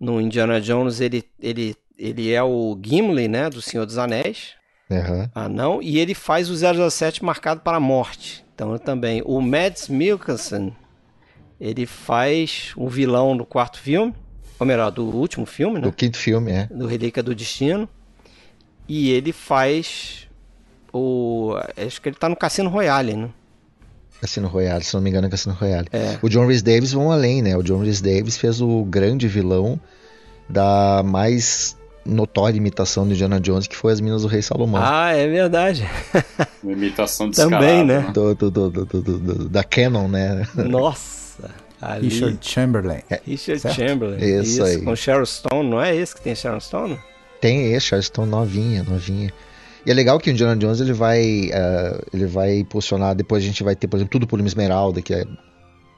No 0.00 0.20
Indiana 0.20 0.60
Jones, 0.60 1.00
ele, 1.00 1.24
ele, 1.38 1.76
ele 1.96 2.32
é 2.32 2.42
o 2.42 2.76
Gimli, 2.82 3.28
né? 3.28 3.48
Do 3.48 3.62
Senhor 3.62 3.86
dos 3.86 3.96
Anéis. 3.96 4.54
Uhum. 4.90 5.30
Ah, 5.34 5.48
não. 5.48 5.80
E 5.80 5.98
ele 5.98 6.14
faz 6.14 6.50
o 6.50 6.90
007 6.90 7.24
marcado 7.24 7.60
para 7.60 7.76
a 7.76 7.80
morte. 7.80 8.44
Então 8.54 8.76
também. 8.78 9.22
O 9.24 9.40
Mads 9.40 9.88
Mikkelsen, 9.88 10.74
ele 11.60 11.86
faz 11.86 12.72
o 12.76 12.88
vilão 12.88 13.34
no 13.36 13.46
quarto 13.46 13.78
filme. 13.78 14.12
Ou 14.58 14.66
melhor, 14.66 14.90
do 14.90 15.04
último 15.04 15.44
filme, 15.46 15.76
né? 15.76 15.82
Do 15.82 15.92
quinto 15.92 16.16
filme, 16.16 16.50
é. 16.50 16.66
Do 16.66 16.86
Relíquia 16.86 17.22
do 17.22 17.34
Destino. 17.34 17.88
E 18.88 19.10
ele 19.10 19.32
faz 19.32 20.28
o. 20.92 21.54
Acho 21.76 22.00
que 22.00 22.08
ele 22.08 22.16
tá 22.16 22.28
no 22.28 22.36
Cassino 22.36 22.70
Royale, 22.70 23.14
né? 23.14 23.30
Cassino 24.20 24.48
Royale, 24.48 24.82
se 24.82 24.94
não 24.94 25.02
me 25.02 25.10
engano, 25.10 25.26
é 25.26 25.30
Cassino 25.30 25.54
Royale. 25.54 25.88
É. 25.92 26.18
O 26.22 26.28
John 26.28 26.46
Rhys 26.46 26.62
Davis 26.62 26.92
vão 26.92 27.10
além, 27.12 27.42
né? 27.42 27.56
O 27.56 27.62
John 27.62 27.80
Rhys 27.80 28.00
Davis 28.00 28.36
fez 28.36 28.60
o 28.60 28.84
grande 28.84 29.28
vilão 29.28 29.78
da 30.48 31.02
mais 31.04 31.76
notória 32.04 32.56
imitação 32.56 33.06
de 33.06 33.12
Indiana 33.14 33.40
Jones, 33.40 33.66
que 33.66 33.76
foi 33.76 33.92
As 33.92 34.00
Minas 34.00 34.22
do 34.22 34.28
Rei 34.28 34.40
Salomão. 34.40 34.80
Ah, 34.82 35.12
é 35.12 35.26
verdade. 35.26 35.86
Uma 36.62 36.72
imitação 36.72 37.28
descarada. 37.28 37.66
Também, 37.66 37.84
né? 37.84 38.10
Do, 38.14 38.34
do, 38.34 38.50
do, 38.50 38.70
do, 38.70 39.48
da 39.48 39.64
Canon, 39.64 40.08
né? 40.08 40.46
Nossa. 40.54 41.25
Ali. 41.92 42.08
Richard 42.08 42.38
Chamberlain. 42.40 43.00
É, 43.10 43.20
Richard 43.26 43.60
certo? 43.60 43.74
Chamberlain. 43.76 44.18
Isso, 44.18 44.42
Isso, 44.42 44.64
aí. 44.64 44.82
Com 44.82 44.96
Sharon 44.96 45.26
Stone, 45.26 45.68
não 45.68 45.82
é 45.82 45.94
esse 45.94 46.14
que 46.14 46.20
tem 46.20 46.34
Sharon 46.34 46.60
Stone? 46.60 46.98
Tem 47.40 47.72
esse, 47.72 47.86
Sharon 47.86 48.02
Stone 48.02 48.30
novinha, 48.30 48.82
novinha. 48.82 49.32
E 49.84 49.90
é 49.90 49.94
legal 49.94 50.18
que 50.18 50.28
o 50.28 50.32
Indiana 50.32 50.56
Jones 50.56 50.80
ele 50.80 50.92
vai, 50.92 51.50
uh, 51.52 52.02
ele 52.12 52.26
vai 52.26 52.58
impulsionar. 52.58 53.14
Depois 53.14 53.44
a 53.44 53.46
gente 53.46 53.62
vai 53.62 53.76
ter, 53.76 53.86
por 53.86 53.96
exemplo, 53.96 54.10
tudo 54.10 54.26
por 54.26 54.40
uma 54.40 54.48
Esmeralda, 54.48 55.00
que 55.00 55.14
é 55.14 55.24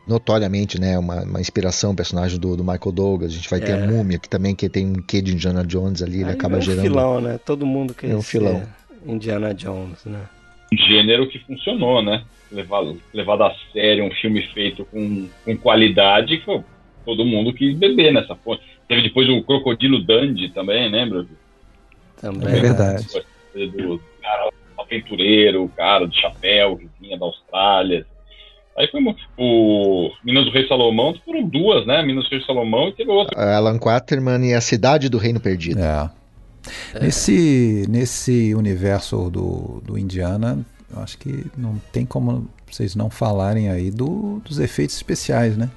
notoriamente, 0.07 0.81
né, 0.81 0.99
uma, 0.99 1.23
uma 1.23 1.41
inspiração, 1.41 1.95
personagem 1.95 2.39
do, 2.39 2.57
do, 2.57 2.63
Michael 2.63 2.93
Douglas. 2.93 3.33
A 3.33 3.35
gente 3.35 3.49
vai 3.49 3.61
é. 3.61 3.63
ter 3.63 3.73
a 3.73 3.87
Múmia, 3.87 4.19
que 4.19 4.29
também 4.29 4.55
que 4.55 4.69
tem 4.69 4.87
um 4.87 4.95
quê 4.95 5.23
de 5.23 5.35
Indiana 5.35 5.65
Jones 5.65 6.03
ali, 6.03 6.21
ele 6.21 6.25
Aí 6.25 6.33
acaba 6.33 6.57
é 6.57 6.59
um 6.59 6.63
gerando. 6.63 6.83
filão, 6.83 7.21
né? 7.21 7.39
Todo 7.45 7.65
mundo 7.65 7.95
quer 7.95 8.11
É 8.11 8.15
um 8.17 8.23
filão. 8.23 8.63
Indiana 9.07 9.55
Jones, 9.55 10.05
né? 10.05 10.21
Um 10.73 10.77
gênero 10.77 11.29
que 11.29 11.39
funcionou, 11.41 12.03
né? 12.03 12.25
Levado, 12.51 13.01
levado 13.13 13.45
a 13.45 13.55
sério, 13.73 14.05
um 14.05 14.11
filme 14.11 14.43
feito 14.55 14.85
com, 14.87 15.29
com 15.45 15.57
qualidade, 15.57 16.39
que 16.39 16.65
todo 17.05 17.25
mundo 17.25 17.53
quis 17.53 17.77
beber 17.77 18.13
nessa 18.13 18.35
fonte. 18.37 18.63
Teve 18.89 19.03
depois 19.03 19.29
o 19.29 19.43
Crocodilo 19.43 20.03
Dandy 20.03 20.49
também, 20.51 20.91
lembra? 20.91 21.27
Também. 22.21 22.55
É 22.55 22.61
verdade. 22.61 23.07
Do 23.55 24.01
cara 24.23 24.51
aventureiro, 24.79 25.65
o 25.65 25.69
cara 25.69 26.07
do 26.07 26.15
chapéu 26.15 26.77
que 26.77 26.89
vinha 27.01 27.19
da 27.19 27.27
Austrália. 27.27 28.07
Aí 28.77 28.87
foi 28.89 29.01
o 29.37 30.13
Minas 30.25 30.45
do 30.45 30.53
Rei 30.53 30.67
Salomão, 30.69 31.15
foram 31.25 31.43
duas, 31.43 31.85
né? 31.85 32.01
Minas 32.03 32.25
do 32.25 32.31
Rei 32.31 32.41
Salomão 32.45 32.89
e 32.89 32.93
teve 32.93 33.11
outra. 33.11 33.57
Alan 33.57 33.77
Quaterman 33.77 34.49
e 34.49 34.55
a 34.55 34.61
Cidade 34.61 35.09
do 35.09 35.19
Reino 35.19 35.41
Perdido. 35.41 35.81
É. 35.81 36.11
é. 36.95 37.01
Nesse, 37.01 37.85
nesse 37.89 38.55
universo 38.55 39.29
do, 39.31 39.83
do 39.85 39.99
Indiana, 39.99 40.65
eu 40.91 41.03
acho 41.03 41.19
que 41.19 41.47
não 41.57 41.81
tem 41.93 42.07
como 42.07 42.49
vocês 42.71 42.95
não 42.95 43.11
falarem 43.11 43.69
aí 43.71 43.91
do, 43.91 44.41
dos 44.45 44.59
efeitos 44.59 44.97
especiais, 44.97 45.57
né? 45.57 45.71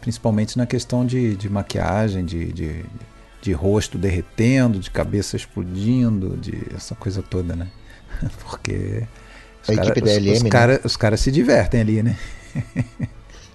Principalmente 0.00 0.58
na 0.58 0.66
questão 0.66 1.06
de, 1.06 1.36
de 1.36 1.48
maquiagem, 1.48 2.24
de, 2.24 2.52
de, 2.52 2.84
de 3.40 3.52
rosto 3.52 3.96
derretendo, 3.96 4.80
de 4.80 4.90
cabeça 4.90 5.36
explodindo, 5.36 6.36
de 6.36 6.66
essa 6.74 6.94
coisa 6.94 7.22
toda, 7.22 7.54
né? 7.54 7.68
Porque 8.44 9.04
os 9.62 9.70
a 9.70 9.74
cara, 9.74 9.88
equipe 9.88 10.00
da 10.00 10.12
LM, 10.12 10.30
os, 10.30 10.36
os, 10.36 10.42
né? 10.42 10.50
cara, 10.50 10.80
os 10.84 10.96
caras 10.96 11.20
se 11.20 11.30
divertem 11.30 11.80
ali, 11.80 12.02
né? 12.02 12.18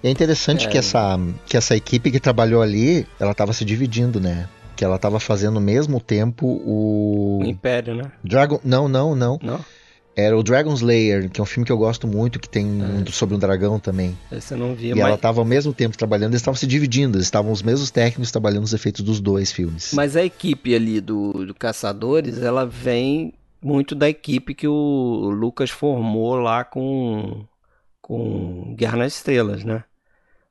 E 0.02 0.08
é 0.08 0.10
interessante 0.10 0.66
é. 0.66 0.70
que 0.70 0.78
essa, 0.78 1.18
que 1.46 1.56
essa 1.56 1.76
equipe 1.76 2.10
que 2.10 2.18
trabalhou 2.18 2.62
ali, 2.62 3.06
ela 3.20 3.32
estava 3.32 3.52
se 3.52 3.64
dividindo, 3.64 4.18
né? 4.18 4.48
Que 4.74 4.84
ela 4.84 4.96
estava 4.96 5.20
fazendo 5.20 5.56
ao 5.56 5.62
mesmo 5.62 6.00
tempo 6.00 6.46
o. 6.46 7.40
O 7.42 7.44
Império, 7.44 7.96
né? 7.96 8.12
Dragon. 8.22 8.60
Não, 8.64 8.88
não, 8.88 9.14
não. 9.14 9.38
Não? 9.42 9.60
Era 10.20 10.36
o 10.36 10.42
Dragon 10.42 10.74
Slayer, 10.74 11.30
que 11.30 11.40
é 11.40 11.42
um 11.44 11.46
filme 11.46 11.64
que 11.64 11.70
eu 11.70 11.78
gosto 11.78 12.08
muito, 12.08 12.40
que 12.40 12.48
tem 12.48 12.66
um 12.66 13.06
sobre 13.06 13.36
um 13.36 13.38
dragão 13.38 13.78
também. 13.78 14.18
Esse 14.32 14.52
eu 14.52 14.58
não 14.58 14.74
vi, 14.74 14.88
E 14.88 14.90
mas... 14.90 14.98
ela 14.98 15.14
estava 15.14 15.40
ao 15.40 15.44
mesmo 15.44 15.72
tempo 15.72 15.96
trabalhando, 15.96 16.32
eles 16.32 16.40
estavam 16.40 16.58
se 16.58 16.66
dividindo, 16.66 17.16
eles 17.16 17.28
estavam 17.28 17.52
os 17.52 17.62
mesmos 17.62 17.92
técnicos 17.92 18.32
trabalhando 18.32 18.64
os 18.64 18.74
efeitos 18.74 19.04
dos 19.04 19.20
dois 19.20 19.52
filmes. 19.52 19.92
Mas 19.94 20.16
a 20.16 20.24
equipe 20.24 20.74
ali 20.74 21.00
do, 21.00 21.46
do 21.46 21.54
Caçadores, 21.54 22.42
ela 22.42 22.66
vem 22.66 23.32
muito 23.62 23.94
da 23.94 24.08
equipe 24.08 24.56
que 24.56 24.66
o 24.66 25.30
Lucas 25.30 25.70
formou 25.70 26.34
lá 26.34 26.64
com, 26.64 27.44
com 28.02 28.74
Guerra 28.76 28.96
nas 28.96 29.14
Estrelas, 29.14 29.62
né? 29.62 29.84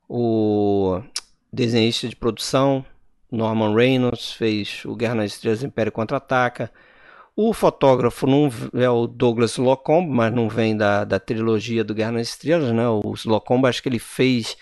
O 0.07 1.01
desenhista 1.51 2.07
de 2.07 2.15
produção, 2.15 2.85
Norman 3.29 3.75
Reynolds, 3.75 4.31
fez 4.31 4.83
o 4.85 4.95
Guerra 4.95 5.15
nas 5.15 5.33
Estrelas 5.33 5.61
Império 5.61 5.91
Contra-Ataca. 5.91 6.71
O 7.39 7.53
fotógrafo 7.53 8.25
não 8.25 8.49
é 8.73 8.89
o 8.89 9.05
Douglas 9.05 9.57
Locombe, 9.57 10.09
mas 10.11 10.33
não 10.33 10.49
vem 10.49 10.75
da, 10.75 11.03
da 11.03 11.19
trilogia 11.19 11.83
do 11.83 11.93
Guerra 11.93 12.13
nas 12.13 12.29
Estrelas, 12.29 12.73
né? 12.73 12.89
O 12.89 13.13
Locombe, 13.27 13.67
acho 13.67 13.83
que 13.83 13.87
ele 13.87 13.99
fez 13.99 14.57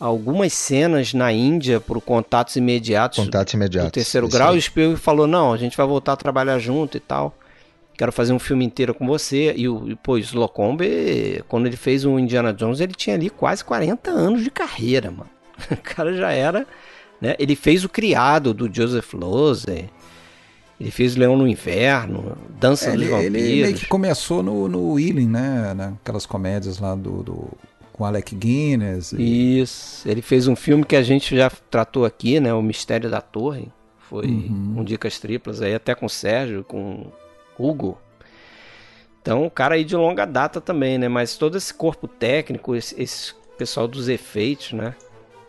algumas 0.00 0.52
cenas 0.52 1.14
na 1.14 1.32
Índia 1.32 1.78
por 1.78 2.00
contatos 2.00 2.56
imediatos, 2.56 3.24
Contatos 3.24 3.54
imediatos. 3.54 3.90
do 3.90 3.94
terceiro 3.94 4.28
grau. 4.28 4.48
aí. 4.50 4.56
E 4.56 4.58
o 4.58 4.62
Spielberg 4.62 5.00
falou, 5.00 5.28
não, 5.28 5.52
a 5.52 5.56
gente 5.56 5.76
vai 5.76 5.86
voltar 5.86 6.14
a 6.14 6.16
trabalhar 6.16 6.58
junto 6.58 6.96
e 6.96 7.00
tal. 7.00 7.32
Quero 7.96 8.10
fazer 8.10 8.32
um 8.32 8.40
filme 8.40 8.64
inteiro 8.64 8.92
com 8.92 9.06
você. 9.06 9.54
E 9.56 9.68
o, 9.68 9.88
e, 9.88 9.94
pô, 9.94 10.14
o 10.14 10.18
Slocombe, 10.18 11.44
quando 11.46 11.66
ele 11.68 11.76
fez 11.76 12.04
o 12.04 12.18
Indiana 12.18 12.52
Jones, 12.52 12.80
ele 12.80 12.92
tinha 12.92 13.14
ali 13.14 13.30
quase 13.30 13.64
40 13.64 14.10
anos 14.10 14.42
de 14.42 14.50
carreira, 14.50 15.12
mano. 15.12 15.30
O 15.70 15.76
cara 15.76 16.12
já 16.12 16.32
era, 16.32 16.66
né? 17.20 17.36
Ele 17.38 17.54
fez 17.54 17.84
o 17.84 17.88
Criado 17.88 18.52
do 18.52 18.68
Joseph 18.74 19.14
Losey. 19.14 19.88
Ele 20.80 20.90
fez 20.90 21.14
Leão 21.16 21.36
no 21.36 21.46
Inverno, 21.46 22.36
Dança 22.58 22.88
É, 22.90 22.92
dos 22.92 23.02
ele, 23.02 23.10
Vampiros. 23.10 23.34
ele 23.36 23.62
meio 23.62 23.74
que 23.76 23.86
começou 23.86 24.42
no, 24.42 24.68
no 24.68 24.92
Willing, 24.92 25.28
né? 25.28 25.72
Naquelas 25.74 26.26
comédias 26.26 26.78
lá 26.78 26.94
do, 26.94 27.22
do 27.22 27.48
com 27.92 28.04
Alec 28.04 28.34
Guinness. 28.34 29.12
E... 29.12 29.60
Isso. 29.60 30.08
Ele 30.08 30.20
fez 30.20 30.48
um 30.48 30.56
filme 30.56 30.84
que 30.84 30.96
a 30.96 31.02
gente 31.02 31.36
já 31.36 31.48
tratou 31.70 32.04
aqui, 32.04 32.40
né? 32.40 32.52
O 32.52 32.60
Mistério 32.62 33.08
da 33.08 33.20
Torre. 33.20 33.68
Foi 34.10 34.26
Uhum. 34.26 34.74
um 34.78 34.84
Dicas 34.84 35.18
Triplas 35.18 35.62
aí, 35.62 35.74
até 35.74 35.94
com 35.94 36.06
o 36.06 36.10
Sérgio, 36.10 36.64
com 36.64 37.06
Hugo. 37.58 37.96
Então, 39.22 39.46
o 39.46 39.50
cara 39.50 39.76
aí 39.76 39.84
de 39.84 39.96
longa 39.96 40.26
data 40.26 40.60
também, 40.60 40.98
né? 40.98 41.08
Mas 41.08 41.36
todo 41.36 41.56
esse 41.56 41.72
corpo 41.72 42.06
técnico, 42.06 42.74
esse, 42.74 43.00
esse 43.00 43.32
pessoal 43.56 43.88
dos 43.88 44.08
efeitos, 44.08 44.72
né? 44.72 44.94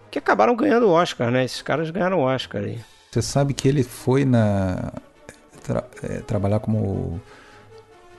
Que 0.10 0.19
acabaram 0.19 0.56
ganhando 0.56 0.88
o 0.88 0.91
Oscar, 0.91 1.30
né? 1.30 1.43
Esses 1.43 1.61
caras 1.61 1.89
ganharam 1.89 2.19
o 2.19 2.23
Oscar 2.23 2.64
aí. 2.64 2.80
Você 3.11 3.22
sabe 3.22 3.53
que 3.53 3.68
ele 3.68 3.84
foi 3.84 4.23
na 4.23 4.93
tra- 5.65 5.83
é, 6.03 6.19
trabalhar 6.19 6.59
como 6.59 7.19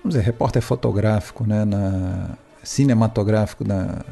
vamos 0.02 0.14
dizer, 0.16 0.23
repórter 0.23 0.62
fotográfico, 0.62 1.47
né? 1.47 1.64
Na 1.64 2.31
cinematográfico 2.62 3.64
na, 3.66 4.05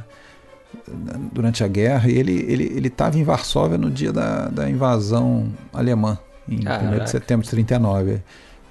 na- 0.89 1.19
durante 1.33 1.63
a 1.65 1.69
guerra 1.69 2.09
e 2.09 2.17
ele 2.19 2.33
ele 2.49 2.65
ele 2.65 2.89
estava 2.89 3.19
em 3.19 3.25
Varsóvia 3.25 3.77
no 3.79 3.91
dia 3.91 4.13
da, 4.13 4.49
da 4.49 4.69
invasão 4.71 5.53
alemã 5.73 6.19
em 6.49 6.61
1 6.61 6.63
Caraca. 6.65 7.01
de 7.05 7.11
setembro 7.11 7.45
de 7.45 7.51
39. 7.51 8.21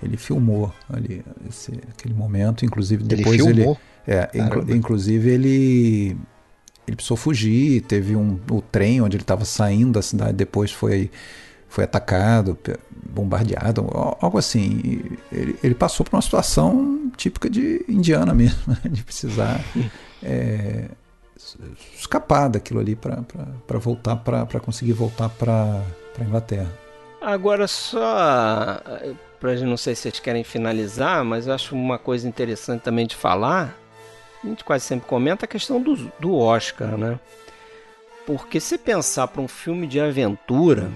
Ele 0.02 0.18
filmou 0.18 0.72
ali 0.91 1.23
esse, 1.49 1.72
aquele 1.90 2.14
momento, 2.14 2.65
inclusive 2.65 3.03
Ele 3.03 3.15
depois 3.15 3.40
ele, 3.40 3.53
filmou? 3.56 3.77
é, 4.06 4.30
inclu- 4.35 4.76
inclusive 4.76 5.30
ele 5.30 6.18
ele 6.85 6.95
precisou 6.98 7.15
fugir, 7.15 7.81
teve 7.81 8.14
um 8.15 8.38
o 8.52 8.61
trem 8.61 8.99
onde 9.02 9.15
ele 9.15 9.23
estava 9.23 9.45
saindo 9.45 9.94
da 9.94 10.02
cidade, 10.02 10.34
depois 10.34 10.72
foi 10.72 11.10
foi 11.74 11.86
atacado, 11.86 12.56
bombardeado, 12.94 13.90
algo 14.22 14.38
assim. 14.38 15.02
Ele, 15.32 15.58
ele 15.64 15.74
passou 15.74 16.06
por 16.06 16.16
uma 16.16 16.22
situação 16.22 17.12
típica 17.18 17.50
de 17.50 17.84
indiana 17.90 18.32
mesmo, 18.36 18.60
né? 18.68 18.78
de 18.91 19.04
precisar 19.04 19.60
é, 20.22 20.86
escapar 21.98 22.48
daquilo 22.50 22.80
ali 22.80 22.95
para 22.95 23.80
voltar, 23.80 24.18
para 24.18 24.60
conseguir 24.60 24.94
voltar 24.94 25.30
para 25.30 25.82
a 26.20 26.24
Inglaterra. 26.24 26.72
Agora, 27.20 27.68
só 27.68 28.80
para 29.40 29.56
não 29.62 29.76
sei 29.76 29.95
se 29.95 30.04
vocês 30.04 30.20
querem 30.20 30.44
finalizar, 30.44 31.26
mas 31.26 31.48
eu 31.48 31.56
acho 31.56 31.74
uma 31.74 31.98
coisa 31.98 32.28
interessante 32.28 32.82
também 32.82 33.08
de 33.08 33.16
falar. 33.16 33.76
A 34.44 34.48
gente 34.48 34.64
quase 34.64 34.86
sempre 34.86 35.08
comenta 35.08 35.45
a 35.45 35.48
questão 35.48 35.82
do, 35.82 35.95
do 36.20 36.38
Oscar, 36.38 36.95
né? 37.00 37.20
Porque 38.28 38.60
se 38.60 38.78
pensar 38.78 39.28
para 39.28 39.41
um 39.41 39.48
filme 39.48 39.88
de 39.88 40.00
aventura, 40.00 40.91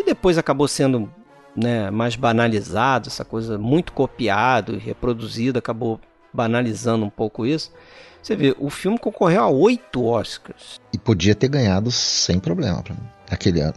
que 0.00 0.06
depois 0.06 0.38
acabou 0.38 0.66
sendo 0.66 1.12
né, 1.54 1.90
mais 1.90 2.16
banalizado, 2.16 3.08
essa 3.08 3.24
coisa 3.24 3.58
muito 3.58 3.92
copiado 3.92 4.74
e 4.74 4.78
reproduzido, 4.78 5.58
acabou 5.58 6.00
banalizando 6.32 7.04
um 7.04 7.10
pouco 7.10 7.44
isso. 7.44 7.70
Você 8.22 8.34
vê, 8.34 8.54
o 8.58 8.70
filme 8.70 8.98
concorreu 8.98 9.42
a 9.42 9.48
oito 9.48 10.04
Oscars. 10.04 10.80
E 10.92 10.98
podia 10.98 11.34
ter 11.34 11.48
ganhado 11.48 11.90
sem 11.90 12.38
problema 12.38 12.82
aquele 13.30 13.60
ano. 13.60 13.74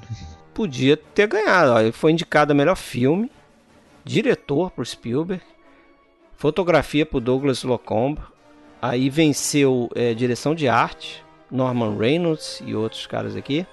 Podia 0.53 0.95
ter 0.95 1.27
ganhado. 1.27 1.79
Ele 1.79 1.91
foi 1.91 2.11
indicado 2.11 2.51
a 2.51 2.55
melhor 2.55 2.75
filme, 2.75 3.29
diretor 4.03 4.71
por 4.71 4.85
Spielberg, 4.85 5.43
fotografia 6.37 7.05
por 7.05 7.19
Douglas 7.19 7.63
Locombe, 7.63 8.21
aí 8.81 9.09
venceu 9.09 9.89
é, 9.95 10.13
direção 10.13 10.55
de 10.55 10.67
arte, 10.67 11.23
Norman 11.51 11.97
Reynolds 11.97 12.61
e 12.65 12.75
outros 12.75 13.07
caras 13.07 13.35
aqui, 13.35 13.65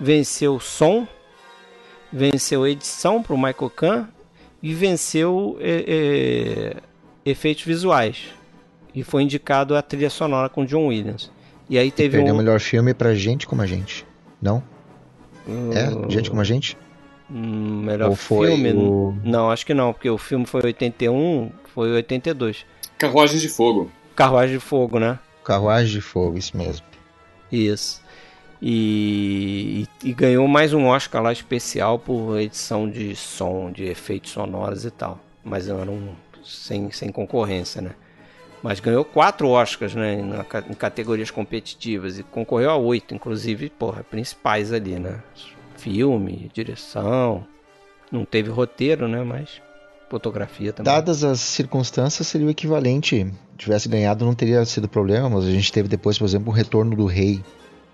venceu 0.00 0.60
som, 0.60 1.06
venceu 2.12 2.66
edição 2.66 3.22
para 3.22 3.34
o 3.34 3.38
Michael 3.38 3.70
Kahn 3.74 4.06
e 4.62 4.74
venceu 4.74 5.56
é, 5.60 5.84
é, 7.24 7.30
efeitos 7.30 7.64
visuais 7.64 8.28
e 8.94 9.02
foi 9.02 9.22
indicado 9.22 9.76
a 9.76 9.82
trilha 9.82 10.10
sonora 10.10 10.48
com 10.48 10.64
John 10.64 10.86
Williams. 10.86 11.30
E 11.68 11.78
aí 11.78 11.90
teve 11.90 12.08
e 12.08 12.18
perdeu 12.18 12.34
um... 12.34 12.36
o 12.36 12.40
melhor 12.40 12.60
filme 12.60 12.94
para 12.94 13.14
Gente 13.14 13.46
como 13.46 13.62
a 13.62 13.66
Gente, 13.66 14.06
não? 14.40 14.62
Uh... 15.46 15.72
É, 15.72 16.10
Gente 16.10 16.30
como 16.30 16.40
a 16.40 16.44
Gente. 16.44 16.76
Hum, 17.30 17.82
melhor 17.82 18.14
filme? 18.16 18.72
O... 18.72 19.14
Não, 19.22 19.50
acho 19.50 19.66
que 19.66 19.74
não, 19.74 19.92
porque 19.92 20.08
o 20.08 20.16
filme 20.16 20.46
foi 20.46 20.62
81, 20.64 21.50
foi 21.74 21.92
82. 21.92 22.64
Carruagem 22.96 23.38
de 23.38 23.48
Fogo. 23.48 23.90
Carruagem 24.16 24.54
de 24.56 24.60
Fogo, 24.60 24.98
né? 24.98 25.18
Carruagem 25.44 25.92
de 25.92 26.00
Fogo, 26.00 26.38
isso 26.38 26.56
mesmo. 26.56 26.84
Isso. 27.52 28.02
E, 28.60 29.86
e, 30.02 30.08
e, 30.08 30.12
ganhou 30.12 30.48
mais 30.48 30.72
um 30.74 30.86
Oscar 30.86 31.22
lá 31.22 31.32
especial 31.32 31.98
por 31.98 32.38
edição 32.40 32.90
de 32.90 33.14
som, 33.14 33.70
de 33.70 33.84
efeitos 33.84 34.32
sonoros 34.32 34.84
e 34.84 34.90
tal. 34.90 35.20
Mas 35.44 35.68
era 35.68 35.90
um, 35.90 36.12
sem, 36.44 36.90
sem 36.90 37.10
concorrência, 37.10 37.80
né? 37.80 37.92
Mas 38.60 38.80
ganhou 38.80 39.04
quatro 39.04 39.48
Oscars 39.48 39.94
né, 39.94 40.14
em, 40.14 40.74
categorias 40.74 41.30
competitivas 41.30 42.18
e 42.18 42.24
concorreu 42.24 42.70
a 42.70 42.76
oito, 42.76 43.14
inclusive, 43.14 43.70
porra, 43.70 44.02
principais 44.02 44.72
ali, 44.72 44.98
né? 44.98 45.20
filme, 45.78 46.50
direção. 46.52 47.46
Não 48.10 48.24
teve 48.24 48.50
roteiro, 48.50 49.08
né? 49.08 49.22
Mas 49.22 49.62
fotografia 50.10 50.72
também. 50.72 50.92
Dadas 50.92 51.24
as 51.24 51.40
circunstâncias, 51.40 52.26
seria 52.26 52.46
o 52.46 52.50
equivalente. 52.50 53.30
Tivesse 53.56 53.88
ganhado, 53.88 54.24
não 54.24 54.34
teria 54.34 54.64
sido 54.64 54.88
problema, 54.88 55.28
mas 55.28 55.44
a 55.44 55.50
gente 55.50 55.72
teve 55.72 55.88
depois, 55.88 56.18
por 56.18 56.24
exemplo, 56.24 56.50
o 56.50 56.54
Retorno 56.54 56.96
do 56.96 57.06
Rei, 57.06 57.42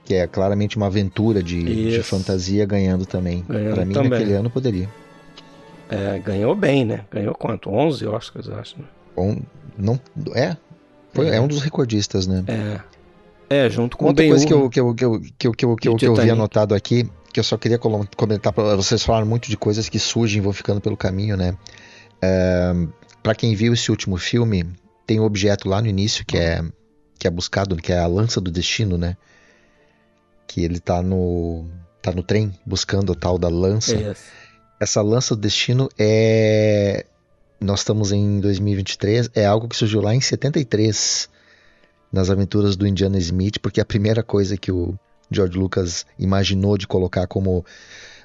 que 0.05 0.15
é 0.15 0.27
claramente 0.27 0.77
uma 0.77 0.87
aventura 0.87 1.43
de, 1.43 1.91
de 1.91 2.03
fantasia 2.03 2.67
ganhando 2.67 3.07
também. 3.07 3.43
Para 3.43 3.85
mim, 3.85 3.95
também. 3.95 4.11
naquele 4.11 4.35
ano 4.35 4.51
poderia. 4.51 4.89
É, 5.89 6.19
ganhou 6.19 6.55
bem, 6.55 6.85
né? 6.85 7.05
Ganhou 7.11 7.35
quanto? 7.35 7.71
11 7.71 8.07
Oscars, 8.07 8.47
eu 8.47 8.59
acho. 8.59 8.79
Né? 8.79 8.85
Um, 9.17 9.41
não, 9.79 10.01
é, 10.35 10.57
foi, 11.13 11.29
é. 11.29 11.37
é 11.37 11.41
um 11.41 11.47
dos 11.47 11.63
recordistas, 11.63 12.27
né? 12.27 12.45
É. 12.47 12.81
É, 13.49 13.71
junto 13.71 13.97
com 13.97 14.07
Outra 14.07 14.25
o 14.25 14.29
Outra 14.29 14.47
coisa 14.47 14.47
que 14.47 14.53
eu, 14.53 14.71
que, 14.71 14.81
eu, 14.81 14.95
que, 14.95 15.05
eu, 15.05 15.21
que, 15.21 15.47
eu, 15.47 15.53
que, 15.53 15.67
eu, 15.67 15.77
que, 15.77 15.89
eu, 15.89 15.97
que 15.97 16.07
eu 16.07 16.15
vi 16.15 16.31
anotado 16.31 16.75
aqui 16.75 17.09
que 17.35 17.41
eu 17.41 17.45
só 17.45 17.59
queria 17.59 17.79
comentar 17.79 18.53
para 18.53 18.77
vocês 18.77 19.03
falaram 19.03 19.27
muito 19.27 19.51
de 19.51 19.57
coisas 19.57 19.89
que 19.89 19.99
surgem 19.99 20.41
vão 20.41 20.53
ficando 20.53 20.81
pelo 20.81 20.97
caminho, 20.97 21.37
né? 21.37 21.57
É, 22.23 22.73
para 23.25 23.35
quem 23.35 23.57
viu 23.57 23.75
esse 23.75 23.91
último 23.91 24.17
filme, 24.17 24.65
tem 25.05 25.19
um 25.19 25.25
objeto 25.25 25.69
lá 25.69 25.83
no 25.83 25.89
início 25.89 26.25
que 26.25 26.39
é 26.39 26.63
que 27.19 27.27
é 27.27 27.31
buscado, 27.31 27.75
que 27.77 27.93
é 27.93 27.99
a 27.99 28.07
lança 28.07 28.41
do 28.41 28.53
destino, 28.53 28.97
né? 28.97 29.17
Que 30.55 30.63
ele 30.63 30.79
tá 30.79 31.03
no 31.03 31.65
tá 32.01 32.13
no 32.13 32.23
trem 32.23 32.55
buscando 32.65 33.13
a 33.13 33.17
tal 33.17 33.37
da 33.37 33.49
lança. 33.49 33.97
Yes. 33.97 34.23
Essa 34.79 35.03
lança 35.03 35.35
do 35.35 35.41
destino 35.41 35.89
é 35.99 37.05
nós 37.61 37.81
estamos 37.81 38.13
em 38.13 38.39
2023, 38.39 39.31
é 39.35 39.45
algo 39.45 39.67
que 39.69 39.75
surgiu 39.75 40.01
lá 40.01 40.15
em 40.15 40.21
73 40.21 41.29
nas 42.13 42.31
aventuras 42.31 42.77
do 42.77 42.87
Indiana 42.87 43.19
Smith, 43.19 43.59
porque 43.59 43.81
a 43.81 43.85
primeira 43.85 44.23
coisa 44.23 44.57
que 44.57 44.71
o 44.71 44.95
George 45.29 45.59
Lucas 45.59 46.07
imaginou 46.17 46.79
de 46.79 46.87
colocar 46.87 47.27
como 47.27 47.67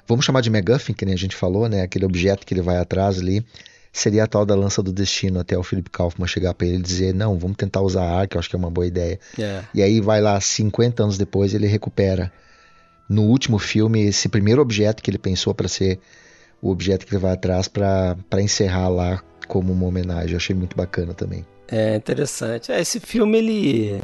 vamos 0.06 0.24
chamar 0.24 0.40
de 0.40 0.50
MacGuffin, 0.50 0.92
que 0.92 1.04
nem 1.04 1.14
a 1.14 1.18
gente 1.18 1.34
falou, 1.34 1.68
né? 1.68 1.82
Aquele 1.82 2.04
objeto 2.04 2.46
que 2.46 2.54
ele 2.54 2.62
vai 2.62 2.76
atrás 2.76 3.18
ali, 3.18 3.44
seria 3.92 4.24
a 4.24 4.26
tal 4.26 4.46
da 4.46 4.54
lança 4.54 4.82
do 4.82 4.92
destino, 4.92 5.40
até 5.40 5.58
o 5.58 5.62
Philip 5.62 5.90
Kaufman 5.90 6.26
chegar 6.26 6.54
para 6.54 6.66
ele 6.66 6.78
e 6.78 6.82
dizer, 6.82 7.14
não, 7.14 7.38
vamos 7.38 7.56
tentar 7.56 7.80
usar 7.80 8.04
a 8.04 8.20
arca, 8.20 8.36
eu 8.36 8.38
acho 8.38 8.48
que 8.48 8.56
é 8.56 8.58
uma 8.58 8.70
boa 8.70 8.86
ideia. 8.86 9.18
Yeah. 9.38 9.66
É. 9.66 9.78
E 9.78 9.82
aí 9.82 10.00
vai 10.00 10.20
lá, 10.20 10.40
50 10.40 11.02
anos 11.02 11.18
depois, 11.18 11.54
ele 11.54 11.66
recupera 11.66 12.32
no 13.08 13.22
último 13.22 13.58
filme 13.58 14.06
esse 14.06 14.28
primeiro 14.28 14.62
objeto 14.62 15.02
que 15.02 15.10
ele 15.10 15.18
pensou 15.18 15.52
para 15.52 15.66
ser 15.66 15.98
o 16.62 16.70
objeto 16.70 17.04
que 17.04 17.12
ele 17.12 17.20
vai 17.20 17.32
atrás 17.32 17.66
para 17.66 18.16
encerrar 18.40 18.88
lá 18.88 19.22
como 19.48 19.72
uma 19.72 19.86
homenagem. 19.86 20.32
Eu 20.32 20.36
achei 20.36 20.54
muito 20.54 20.76
bacana 20.76 21.12
também. 21.12 21.44
É 21.66 21.96
interessante. 21.96 22.70
É, 22.70 22.80
esse 22.80 23.00
filme, 23.00 23.38
ele. 23.38 24.00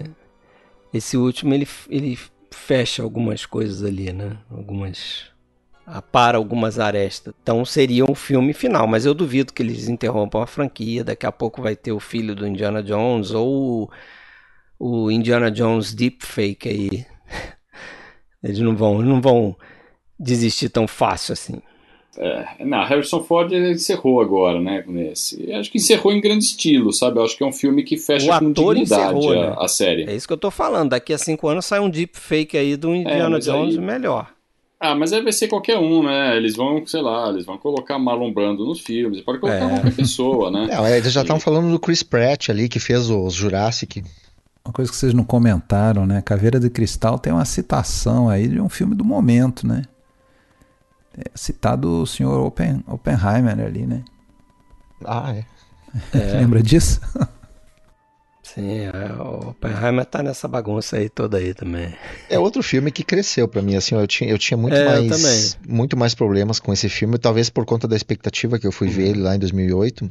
Esse 0.93 1.17
último, 1.17 1.53
ele, 1.53 1.69
ele 1.89 2.19
fecha 2.51 3.03
algumas 3.03 3.45
coisas 3.45 3.85
ali, 3.85 4.13
né? 4.13 4.37
Algumas 4.51 5.36
para 6.11 6.37
algumas 6.37 6.79
arestas. 6.79 7.33
Então 7.43 7.65
seria 7.65 8.05
um 8.05 8.15
filme 8.15 8.53
final, 8.53 8.87
mas 8.87 9.07
eu 9.07 9.15
duvido 9.15 9.53
que 9.53 9.63
eles 9.63 9.89
interrompam 9.89 10.43
a 10.43 10.47
franquia. 10.47 11.05
Daqui 11.05 11.27
a 11.27 11.33
pouco 11.33 11.63
vai 11.63 11.77
ter 11.77 11.93
o 11.93 12.01
filho 12.01 12.35
do 12.35 12.47
Indiana 12.47 12.83
Jones 12.83 13.31
ou 13.31 13.91
o 14.79 15.11
Indiana 15.11 15.51
Jones 15.51 15.95
Deepfake 15.95 16.69
aí. 16.69 17.07
Eles 18.43 18.59
não 18.59 18.77
vão, 18.77 19.01
não 19.01 19.21
vão 19.21 19.57
desistir 20.19 20.69
tão 20.69 20.87
fácil 20.87 21.33
assim. 21.33 21.61
É, 22.19 22.65
não, 22.65 22.83
Harrison 22.85 23.23
Ford 23.23 23.53
encerrou 23.53 24.23
agora, 24.23 24.59
né, 24.61 24.83
nesse. 24.87 25.53
Acho 25.53 25.71
que 25.71 25.79
encerrou 25.79 26.13
em 26.13 26.21
grande 26.21 26.45
estilo, 26.45 26.93
sabe? 26.93 27.21
Acho 27.21 27.37
que 27.37 27.45
é 27.45 27.47
um 27.47 27.53
filme 27.53 27.83
que 27.83 27.99
fecha 27.99 28.39
com 28.39 28.53
dignidade 28.53 29.19
encerrou, 29.19 29.33
a, 29.33 29.35
né? 29.35 29.57
a, 29.59 29.69
série. 29.69 30.05
É 30.05 30.15
isso 30.15 30.27
que 30.27 30.33
eu 30.33 30.39
tô 30.39 30.51
falando. 30.51 30.91
Daqui 30.91 31.13
a 31.13 31.19
cinco 31.19 31.47
anos 31.49 31.67
sai 31.67 31.81
um 31.81 31.91
deepfake 31.91 32.57
aí 32.57 32.77
do 32.77 32.95
Indiana 32.95 33.37
é, 33.37 33.41
Jones 33.41 33.77
aí... 33.77 33.85
melhor. 33.85 34.36
Ah, 34.78 34.94
mas 34.94 35.12
aí 35.12 35.23
vai 35.23 35.32
ser 35.32 35.48
qualquer 35.48 35.78
um, 35.78 36.03
né? 36.03 36.36
Eles 36.36 36.55
vão, 36.55 36.86
sei 36.86 37.01
lá, 37.01 37.31
eles 37.31 37.47
vão 37.47 37.57
colocar 37.57 37.98
Marlon 37.98 38.32
Brando 38.32 38.65
nos 38.65 38.81
filmes, 38.81 39.23
pode 39.23 39.39
colocar 39.39 39.65
é. 39.65 39.69
qualquer 39.69 39.94
pessoa, 39.97 40.51
né? 40.51 40.66
Não, 40.74 40.86
eles 40.86 41.12
já 41.12 41.23
estão 41.23 41.40
falando 41.40 41.70
do 41.70 41.78
Chris 41.78 42.03
Pratt 42.03 42.51
ali, 42.51 42.69
que 42.69 42.78
fez 42.78 43.09
os 43.09 43.32
Jurassic. 43.32 44.05
Uma 44.65 44.73
coisa 44.73 44.90
que 44.90 44.97
vocês 44.97 45.15
não 45.15 45.23
comentaram, 45.23 46.05
né? 46.05 46.20
Caveira 46.20 46.59
de 46.59 46.69
Cristal 46.69 47.19
tem 47.20 47.32
uma 47.32 47.44
citação 47.44 48.28
aí 48.28 48.48
de 48.48 48.61
um 48.61 48.69
filme 48.69 48.97
do 48.97 49.05
momento, 49.05 49.66
né? 49.66 49.85
É 51.16 51.31
citado 51.35 52.03
o 52.03 52.07
senhor 52.07 52.44
Oppen, 52.44 52.82
Oppenheimer 52.86 53.59
ali, 53.61 53.86
né? 53.86 54.05
Ah, 55.05 55.35
é. 55.35 55.44
é. 56.12 56.32
Lembra 56.40 56.62
disso? 56.62 57.01
Sim, 58.57 58.87
é, 58.87 59.12
o 59.23 59.51
Oppenheimer 59.51 60.07
tá 60.07 60.23
nessa 60.23 60.49
bagunça 60.49 60.97
aí 60.97 61.11
toda 61.11 61.37
aí 61.37 61.53
também. 61.53 61.95
É 62.31 62.39
outro 62.39 62.62
filme 62.62 62.91
que 62.91 63.05
cresceu 63.05 63.47
para 63.47 63.61
mim, 63.61 63.77
assim, 63.77 63.95
eu 63.95 64.07
tinha, 64.07 64.31
eu 64.31 64.39
tinha 64.39 64.57
muito, 64.57 64.74
é, 64.74 65.03
mais, 65.03 65.59
muito 65.69 65.95
mais 65.95 66.15
problemas 66.15 66.59
com 66.59 66.73
esse 66.73 66.89
filme, 66.89 67.19
talvez 67.19 67.51
por 67.51 67.66
conta 67.66 67.87
da 67.87 67.95
expectativa 67.95 68.59
que 68.59 68.66
eu 68.66 68.73
fui 68.73 68.89
ver 68.89 69.09
ele 69.09 69.20
lá 69.20 69.37
em 69.37 69.39
2008. 69.39 70.11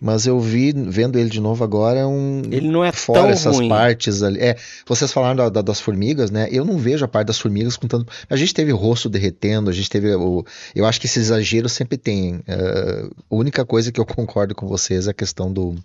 Mas 0.00 0.26
eu 0.26 0.40
vi, 0.40 0.72
vendo 0.72 1.16
ele 1.16 1.28
de 1.28 1.38
novo 1.38 1.62
agora, 1.62 2.08
um. 2.08 2.42
Ele 2.50 2.68
não 2.68 2.82
é 2.84 2.90
fora 2.90 3.20
tão 3.20 3.30
essas 3.30 3.54
ruim. 3.54 3.68
partes 3.68 4.20
ali. 4.24 4.40
É, 4.40 4.56
vocês 4.84 5.12
falaram 5.12 5.36
da, 5.36 5.48
da, 5.48 5.62
das 5.62 5.80
formigas, 5.80 6.28
né? 6.28 6.48
Eu 6.50 6.64
não 6.64 6.76
vejo 6.76 7.04
a 7.04 7.08
parte 7.08 7.28
das 7.28 7.38
formigas 7.38 7.76
com 7.76 7.86
tanto. 7.86 8.12
A 8.28 8.34
gente 8.34 8.52
teve 8.52 8.72
o 8.72 8.76
rosto 8.76 9.08
derretendo, 9.08 9.70
a 9.70 9.72
gente 9.72 9.88
teve 9.88 10.12
o. 10.12 10.44
Eu 10.74 10.86
acho 10.86 11.00
que 11.00 11.06
esse 11.06 11.20
exagero 11.20 11.68
sempre 11.68 11.96
tem. 11.96 12.36
Uh, 12.36 13.14
a 13.30 13.34
única 13.36 13.64
coisa 13.64 13.92
que 13.92 14.00
eu 14.00 14.04
concordo 14.06 14.56
com 14.56 14.66
vocês 14.66 15.06
é 15.06 15.10
a 15.12 15.14
questão 15.14 15.52
do, 15.52 15.76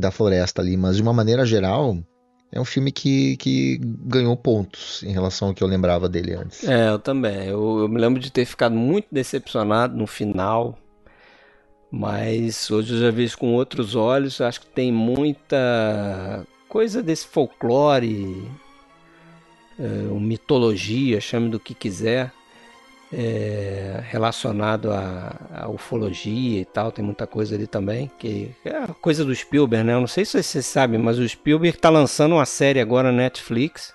da 0.00 0.10
floresta 0.10 0.62
ali. 0.62 0.76
Mas 0.76 0.96
de 0.96 1.02
uma 1.02 1.12
maneira 1.12 1.44
geral, 1.44 1.96
é 2.50 2.60
um 2.60 2.64
filme 2.64 2.90
que, 2.90 3.36
que 3.36 3.78
ganhou 3.82 4.36
pontos 4.36 5.02
em 5.02 5.12
relação 5.12 5.48
ao 5.48 5.54
que 5.54 5.62
eu 5.62 5.68
lembrava 5.68 6.08
dele 6.08 6.34
antes. 6.34 6.66
É, 6.66 6.88
eu 6.88 6.98
também. 6.98 7.46
Eu, 7.46 7.80
eu 7.80 7.88
me 7.88 8.00
lembro 8.00 8.20
de 8.20 8.32
ter 8.32 8.44
ficado 8.44 8.74
muito 8.74 9.06
decepcionado 9.12 9.96
no 9.96 10.06
final 10.06 10.78
mas 11.90 12.70
hoje 12.70 12.94
eu 12.94 13.00
já 13.00 13.10
vejo 13.10 13.36
com 13.36 13.52
outros 13.52 13.96
olhos, 13.96 14.40
acho 14.40 14.60
que 14.60 14.68
tem 14.68 14.92
muita 14.92 16.46
coisa 16.68 17.02
desse 17.02 17.26
folclore, 17.26 18.48
é, 19.76 19.84
mitologia, 20.14 21.20
chame 21.20 21.48
do 21.48 21.58
que 21.58 21.74
quiser, 21.74 22.32
é, 23.12 24.02
relacionado 24.08 24.92
à, 24.92 25.36
à, 25.52 25.68
ufologia 25.68 26.60
e 26.60 26.64
tal, 26.64 26.92
tem 26.92 27.04
muita 27.04 27.26
coisa 27.26 27.54
ali 27.54 27.66
também, 27.66 28.10
que 28.18 28.54
é 28.64 28.86
coisa 29.00 29.24
do 29.24 29.34
Spielberg, 29.34 29.84
né? 29.84 29.94
Eu 29.94 30.00
não 30.00 30.06
sei 30.06 30.24
se 30.24 30.40
vocês 30.40 30.66
sabem, 30.66 30.98
mas 30.98 31.18
o 31.18 31.28
Spielberg 31.28 31.76
está 31.76 31.90
lançando 31.90 32.36
uma 32.36 32.46
série 32.46 32.80
agora 32.80 33.10
na 33.10 33.18
Netflix, 33.18 33.94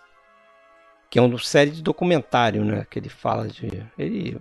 que 1.09 1.17
é 1.17 1.21
uma 1.21 1.39
série 1.39 1.71
de 1.71 1.81
documentário, 1.81 2.65
né? 2.65 2.85
Que 2.89 2.99
ele 2.99 3.09
fala 3.09 3.47
de. 3.47 3.83
Ele 3.97 4.37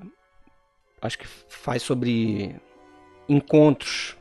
acho 1.00 1.18
que 1.18 1.26
faz 1.48 1.82
sobre 1.82 2.56
encontros, 3.28 4.16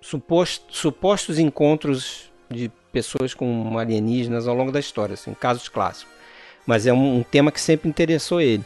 suposto, 0.00 0.74
supostos 0.74 1.38
encontros 1.38 2.32
de 2.50 2.70
pessoas 2.92 3.34
com 3.34 3.78
alienígenas 3.78 4.48
ao 4.48 4.54
longo 4.54 4.72
da 4.72 4.80
história, 4.80 5.14
assim, 5.14 5.34
casos 5.34 5.68
clássicos. 5.68 6.12
Mas 6.66 6.86
é 6.86 6.92
um, 6.92 7.18
um 7.18 7.22
tema 7.22 7.52
que 7.52 7.60
sempre 7.60 7.88
interessou 7.88 8.40
ele. 8.40 8.64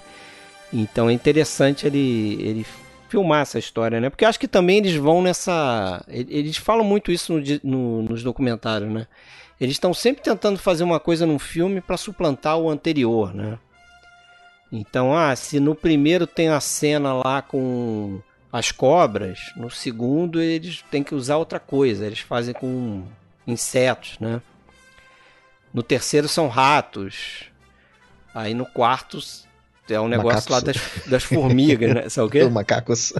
Então 0.72 1.10
é 1.10 1.12
interessante 1.12 1.86
ele, 1.86 2.38
ele 2.40 2.66
filmar 3.08 3.42
essa 3.42 3.58
história, 3.58 4.00
né? 4.00 4.08
Porque 4.08 4.24
acho 4.24 4.40
que 4.40 4.48
também 4.48 4.78
eles 4.78 4.94
vão 4.94 5.20
nessa. 5.20 6.02
Eles 6.08 6.56
falam 6.56 6.84
muito 6.84 7.12
isso 7.12 7.34
no, 7.34 7.42
no, 7.62 8.02
nos 8.02 8.22
documentários, 8.22 8.90
né? 8.90 9.06
Eles 9.60 9.74
estão 9.74 9.92
sempre 9.92 10.22
tentando 10.22 10.58
fazer 10.58 10.82
uma 10.82 10.98
coisa 10.98 11.26
num 11.26 11.38
filme 11.38 11.80
para 11.80 11.96
suplantar 11.96 12.56
o 12.56 12.70
anterior, 12.70 13.34
né? 13.34 13.58
Então, 14.72 15.14
ah, 15.14 15.36
se 15.36 15.60
no 15.60 15.74
primeiro 15.74 16.26
tem 16.26 16.48
a 16.48 16.58
cena 16.58 17.12
lá 17.12 17.42
com 17.42 18.20
as 18.50 18.72
cobras, 18.72 19.52
no 19.54 19.70
segundo 19.70 20.40
eles 20.40 20.82
têm 20.90 21.04
que 21.04 21.14
usar 21.14 21.36
outra 21.36 21.60
coisa, 21.60 22.06
eles 22.06 22.20
fazem 22.20 22.54
com 22.54 23.04
insetos, 23.46 24.18
né? 24.18 24.40
No 25.72 25.82
terceiro 25.82 26.28
são 26.28 26.48
ratos. 26.48 27.44
Aí 28.34 28.54
no 28.54 28.64
quarto 28.64 29.18
é 29.92 30.00
um 30.00 30.08
negócio 30.08 30.50
macacos. 30.50 30.50
lá 30.50 30.60
das, 30.60 31.06
das 31.06 31.24
formigas, 31.24 31.94
né? 31.94 32.08
Sabe 32.08 32.28
o 32.28 32.30
quê? 32.30 32.44
Macacos. 32.50 33.12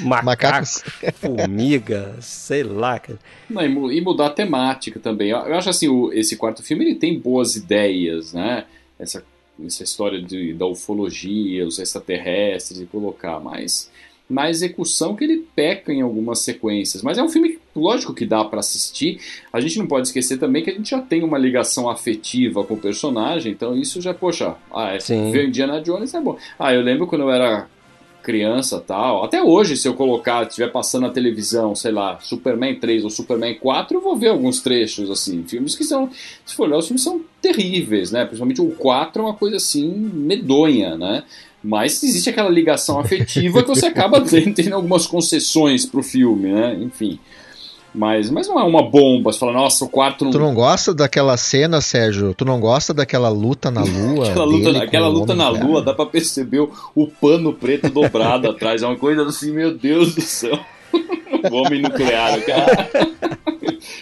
Macacos, 0.00 0.82
formiga, 1.14 2.16
sei 2.20 2.62
lá. 2.64 3.00
Não, 3.48 3.92
e 3.92 4.00
mudar 4.00 4.26
a 4.26 4.30
temática 4.30 4.98
também. 4.98 5.30
Eu 5.30 5.54
acho 5.54 5.70
assim, 5.70 5.88
o, 5.88 6.12
esse 6.12 6.36
quarto 6.36 6.62
filme 6.62 6.84
ele 6.84 6.94
tem 6.96 7.18
boas 7.18 7.54
ideias, 7.54 8.32
né? 8.32 8.64
Essa, 8.98 9.24
essa 9.64 9.84
história 9.84 10.20
de, 10.20 10.52
da 10.54 10.66
ufologia, 10.66 11.66
os 11.66 11.78
extraterrestres 11.78 12.80
e 12.80 12.86
colocar, 12.86 13.38
mas 13.38 13.90
na 14.28 14.50
execução 14.50 15.14
que 15.14 15.24
ele 15.24 15.46
peca 15.54 15.92
em 15.92 16.02
algumas 16.02 16.40
sequências. 16.40 17.02
Mas 17.02 17.16
é 17.16 17.22
um 17.22 17.28
filme, 17.28 17.58
lógico, 17.74 18.12
que 18.12 18.26
dá 18.26 18.44
para 18.44 18.60
assistir. 18.60 19.20
A 19.52 19.60
gente 19.60 19.78
não 19.78 19.86
pode 19.86 20.08
esquecer 20.08 20.38
também 20.38 20.64
que 20.64 20.70
a 20.70 20.74
gente 20.74 20.90
já 20.90 21.00
tem 21.00 21.22
uma 21.22 21.38
ligação 21.38 21.88
afetiva 21.88 22.64
com 22.64 22.74
o 22.74 22.78
personagem, 22.78 23.52
então 23.52 23.76
isso 23.76 24.00
já, 24.00 24.12
poxa, 24.12 24.56
ah, 24.74 24.94
é, 24.94 24.98
ver 25.30 25.48
Indiana 25.48 25.80
Jones 25.80 26.12
é 26.12 26.20
bom. 26.20 26.36
Ah, 26.58 26.74
eu 26.74 26.82
lembro 26.82 27.06
quando 27.06 27.22
eu 27.22 27.30
era 27.30 27.68
criança 28.26 28.82
tal. 28.84 29.22
Até 29.22 29.40
hoje, 29.40 29.76
se 29.76 29.86
eu 29.86 29.94
colocar, 29.94 30.44
estiver 30.44 30.72
passando 30.72 31.02
na 31.02 31.10
televisão, 31.10 31.76
sei 31.76 31.92
lá, 31.92 32.18
Superman 32.18 32.74
3 32.74 33.04
ou 33.04 33.10
Superman 33.10 33.54
4, 33.54 33.96
eu 33.96 34.00
vou 34.00 34.16
ver 34.16 34.30
alguns 34.30 34.60
trechos, 34.60 35.08
assim. 35.08 35.44
Filmes 35.44 35.76
que 35.76 35.84
são, 35.84 36.10
se 36.44 36.56
for 36.56 36.64
olhar, 36.64 36.78
os 36.78 36.88
filmes 36.88 37.04
são 37.04 37.20
terríveis, 37.40 38.10
né? 38.10 38.24
Principalmente 38.24 38.60
o 38.60 38.70
4 38.70 39.22
é 39.22 39.24
uma 39.24 39.34
coisa 39.34 39.58
assim, 39.58 39.88
medonha, 39.88 40.96
né? 40.96 41.22
Mas 41.66 42.00
existe 42.00 42.30
aquela 42.30 42.48
ligação 42.48 43.00
afetiva 43.00 43.60
que 43.60 43.68
você 43.68 43.86
acaba 43.86 44.20
tendo 44.54 44.72
algumas 44.72 45.04
concessões 45.04 45.84
pro 45.84 46.00
filme, 46.00 46.52
né? 46.52 46.78
Enfim. 46.80 47.18
Mas, 47.92 48.30
mas 48.30 48.46
não 48.46 48.60
é 48.60 48.62
uma 48.62 48.82
bomba, 48.82 49.32
você 49.32 49.38
fala, 49.38 49.52
nossa, 49.52 49.84
o 49.84 49.88
quarto 49.88 50.24
não. 50.24 50.30
Tu 50.30 50.38
não 50.38 50.54
gosta 50.54 50.94
daquela 50.94 51.36
cena, 51.36 51.80
Sérgio? 51.80 52.34
Tu 52.34 52.44
não 52.44 52.60
gosta 52.60 52.94
daquela 52.94 53.30
luta 53.30 53.70
na 53.70 53.82
lua? 53.82 54.28
aquela 54.30 54.44
luta, 54.44 54.82
aquela 54.82 55.08
luta 55.08 55.34
na 55.34 55.48
lua, 55.48 55.82
dá 55.82 55.92
pra 55.92 56.06
perceber 56.06 56.60
o, 56.60 56.70
o 56.94 57.08
pano 57.08 57.52
preto 57.52 57.88
dobrado 57.90 58.48
atrás. 58.48 58.82
É 58.82 58.86
uma 58.86 58.96
coisa 58.96 59.24
assim, 59.24 59.50
meu 59.50 59.76
Deus 59.76 60.14
do 60.14 60.20
céu. 60.20 60.58
o 61.50 61.54
homem 61.56 61.82
nuclear, 61.82 62.40
cara. 62.44 62.90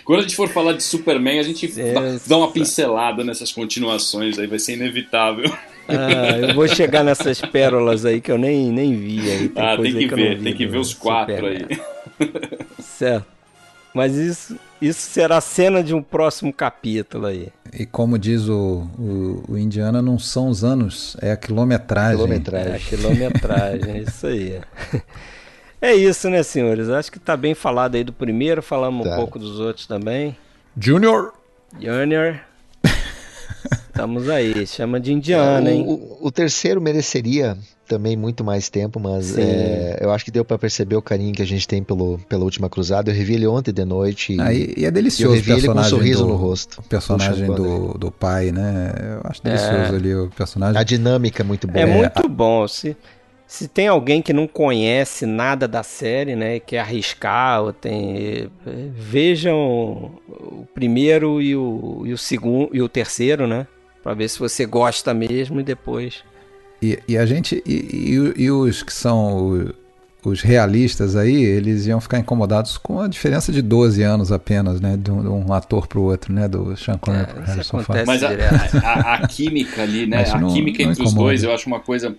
Quando 0.05 0.19
a 0.19 0.23
gente 0.23 0.37
for 0.37 0.49
falar 0.49 0.75
de 0.75 0.83
Superman, 0.83 1.39
a 1.39 1.45
gente 1.45 1.69
dá, 1.69 2.01
dá 2.27 2.37
uma 2.37 2.51
pincelada 2.51 3.25
nessas 3.25 3.53
continuações 3.53 4.39
aí, 4.39 4.47
vai 4.47 4.59
ser 4.59 4.75
inevitável. 4.75 5.51
Ah, 5.89 6.39
eu 6.39 6.55
vou 6.55 6.67
chegar 6.67 7.03
nessas 7.05 7.41
pérolas 7.41 8.05
aí 8.05 8.21
que 8.21 8.31
eu 8.31 8.39
nem, 8.39 8.71
nem 8.71 8.97
vi. 8.97 9.21
Aí. 9.31 9.49
Tem 9.49 9.65
ah, 9.65 9.77
tem 9.77 9.93
que, 9.93 10.09
que 10.09 10.15
ver, 10.15 10.43
tem 10.43 10.55
que 10.55 10.67
ver 10.67 10.79
os 10.79 10.95
quatro 10.95 11.35
Superman. 11.35 11.67
aí. 11.71 12.65
Certo. 12.81 13.35
Mas 13.95 14.17
isso, 14.17 14.59
isso 14.83 15.03
será 15.03 15.41
cena 15.41 15.83
de 15.83 15.95
um 15.95 16.03
próximo 16.03 16.53
capítulo 16.53 17.27
aí. 17.27 17.49
E 17.73 17.87
como 17.87 18.19
diz 18.19 18.49
o, 18.49 18.89
o, 18.99 19.45
o 19.51 19.59
Indiana, 19.59 20.03
não 20.03 20.19
são 20.19 20.49
os 20.49 20.65
anos, 20.65 21.17
é 21.23 21.31
a 21.31 21.37
quilometragem. 21.37 22.17
quilometragem. 22.17 22.73
É 22.73 22.77
a 22.77 22.79
quilometragem, 22.81 23.91
é 23.93 23.99
isso 24.01 24.27
aí. 24.27 24.61
É 25.81 25.95
isso, 25.95 26.31
né, 26.31 26.43
senhores? 26.43 26.89
Acho 26.89 27.13
que 27.13 27.19
tá 27.19 27.37
bem 27.37 27.55
falado 27.55 27.95
aí 27.95 28.03
do 28.03 28.13
primeiro, 28.13 28.63
falamos 28.63 29.07
tá. 29.07 29.13
um 29.13 29.17
pouco 29.17 29.39
dos 29.39 29.61
outros 29.61 29.87
também. 29.87 30.35
Junior! 30.81 31.35
Junior. 31.79 32.41
Estamos 33.95 34.29
aí, 34.29 34.67
chama 34.67 34.99
de 34.99 35.13
Indiana, 35.13 35.71
hein? 35.71 35.85
O, 35.87 36.27
o, 36.27 36.33
terceiro 36.33 36.81
mereceria 36.81 37.57
também 37.87 38.17
muito 38.17 38.43
mais 38.43 38.69
tempo, 38.69 38.99
mas 38.99 39.39
é, 39.39 39.99
eu 40.01 40.11
acho 40.11 40.25
que 40.25 40.33
deu 40.33 40.45
para 40.45 40.59
perceber 40.59 40.97
o 40.97 41.03
carinho 41.03 41.33
que 41.33 41.41
a 41.41 41.47
gente 41.47 41.67
tem 41.69 41.81
pelo, 41.81 42.19
pela 42.29 42.43
última 42.43 42.69
cruzada. 42.69 43.13
Eu 43.13 43.15
revi 43.15 43.35
ele 43.35 43.47
ontem 43.47 43.73
de 43.73 43.85
noite. 43.85 44.33
E, 44.33 44.41
ah, 44.41 44.53
e, 44.53 44.75
e 44.79 44.85
é 44.85 44.91
delicioso. 44.91 45.33
Eu 45.33 45.37
revi 45.37 45.53
ele 45.53 45.69
com 45.69 45.79
um 45.79 45.85
sorriso 45.85 46.25
do, 46.25 46.31
no 46.31 46.35
rosto. 46.35 46.81
O 46.81 46.83
personagem 46.83 47.47
do, 47.47 47.97
do 47.97 48.11
pai, 48.11 48.51
né? 48.51 48.93
Eu 49.15 49.31
acho 49.31 49.41
delicioso 49.45 49.93
é. 49.93 49.97
ali 49.97 50.13
o 50.13 50.29
personagem. 50.29 50.77
A 50.77 50.83
dinâmica 50.83 51.45
é 51.45 51.47
muito 51.47 51.69
boa. 51.69 51.81
É, 51.81 51.87
muito 51.87 52.29
bom. 52.29 52.67
Se, 52.67 52.97
se 53.47 53.69
tem 53.69 53.87
alguém 53.87 54.21
que 54.21 54.33
não 54.33 54.49
conhece 54.49 55.25
nada 55.25 55.69
da 55.69 55.85
série, 55.85 56.35
né, 56.35 56.59
quer 56.59 56.81
arriscar, 56.81 57.63
ou 57.63 57.73
tem, 57.73 58.51
vejam 58.93 59.57
o 60.29 60.67
primeiro 60.75 61.41
e 61.41 61.55
o, 61.55 62.03
e 62.05 62.13
o 62.13 62.19
segundo 62.19 62.71
e 62.75 62.83
o 62.83 62.89
terceiro, 62.89 63.47
né? 63.47 63.69
Para 64.05 64.13
ver 64.13 64.29
se 64.29 64.39
você 64.39 64.67
gosta 64.67 65.15
mesmo 65.15 65.59
e 65.59 65.63
depois. 65.63 66.23
E, 66.83 66.99
e 67.09 67.17
a 67.17 67.25
gente. 67.25 67.63
E, 67.67 67.73
e, 67.73 68.43
e, 68.43 68.51
os 68.51 68.83
que 68.83 68.93
são 68.93 69.73
os 70.23 70.43
realistas 70.43 71.17
aí, 71.17 71.43
eles 71.43 71.87
iam 71.87 72.01
ficar 72.01 72.19
incomodados 72.19 72.77
com 72.77 73.01
a 73.01 73.09
diferença 73.09 73.51
de 73.51 73.63
12 73.63 74.03
anos 74.03 74.31
apenas, 74.31 74.79
né? 74.79 74.99
De 74.99 75.11
um, 75.11 75.23
de 75.23 75.29
um 75.29 75.53
ator 75.55 75.87
pro 75.87 76.03
outro, 76.03 76.35
né? 76.35 76.47
Do 76.47 76.77
Sean 76.77 76.99
Connery 76.99 77.23
é, 77.23 77.27
pro 77.27 77.43
Harrison 77.43 77.79
Ford. 77.83 78.07
Mas 78.07 78.23
a, 78.23 78.29
a, 78.29 79.15
a, 79.15 79.27
química 79.27 79.83
ali, 79.83 80.07
né? 80.07 80.23
a 80.23 80.39
química 80.53 80.83
entre 80.83 81.03
os 81.03 81.15
dois, 81.15 81.43
eu 81.43 81.53
acho 81.53 81.67
uma 81.67 81.81
coisa. 81.81 82.15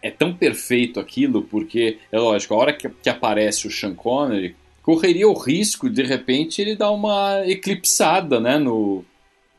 É 0.00 0.10
tão 0.10 0.32
perfeito 0.32 0.98
aquilo, 0.98 1.42
porque, 1.42 1.98
é 2.10 2.18
lógico, 2.18 2.54
a 2.54 2.56
hora 2.56 2.72
que, 2.72 2.88
que 2.88 3.08
aparece 3.08 3.68
o 3.68 3.70
Sean 3.70 3.94
Connery, 3.94 4.56
correria 4.82 5.28
o 5.28 5.32
risco, 5.32 5.88
de 5.88 6.02
repente, 6.02 6.60
ele 6.60 6.74
dar 6.74 6.90
uma 6.90 7.42
eclipsada, 7.46 8.40
né? 8.40 8.58
No, 8.58 9.04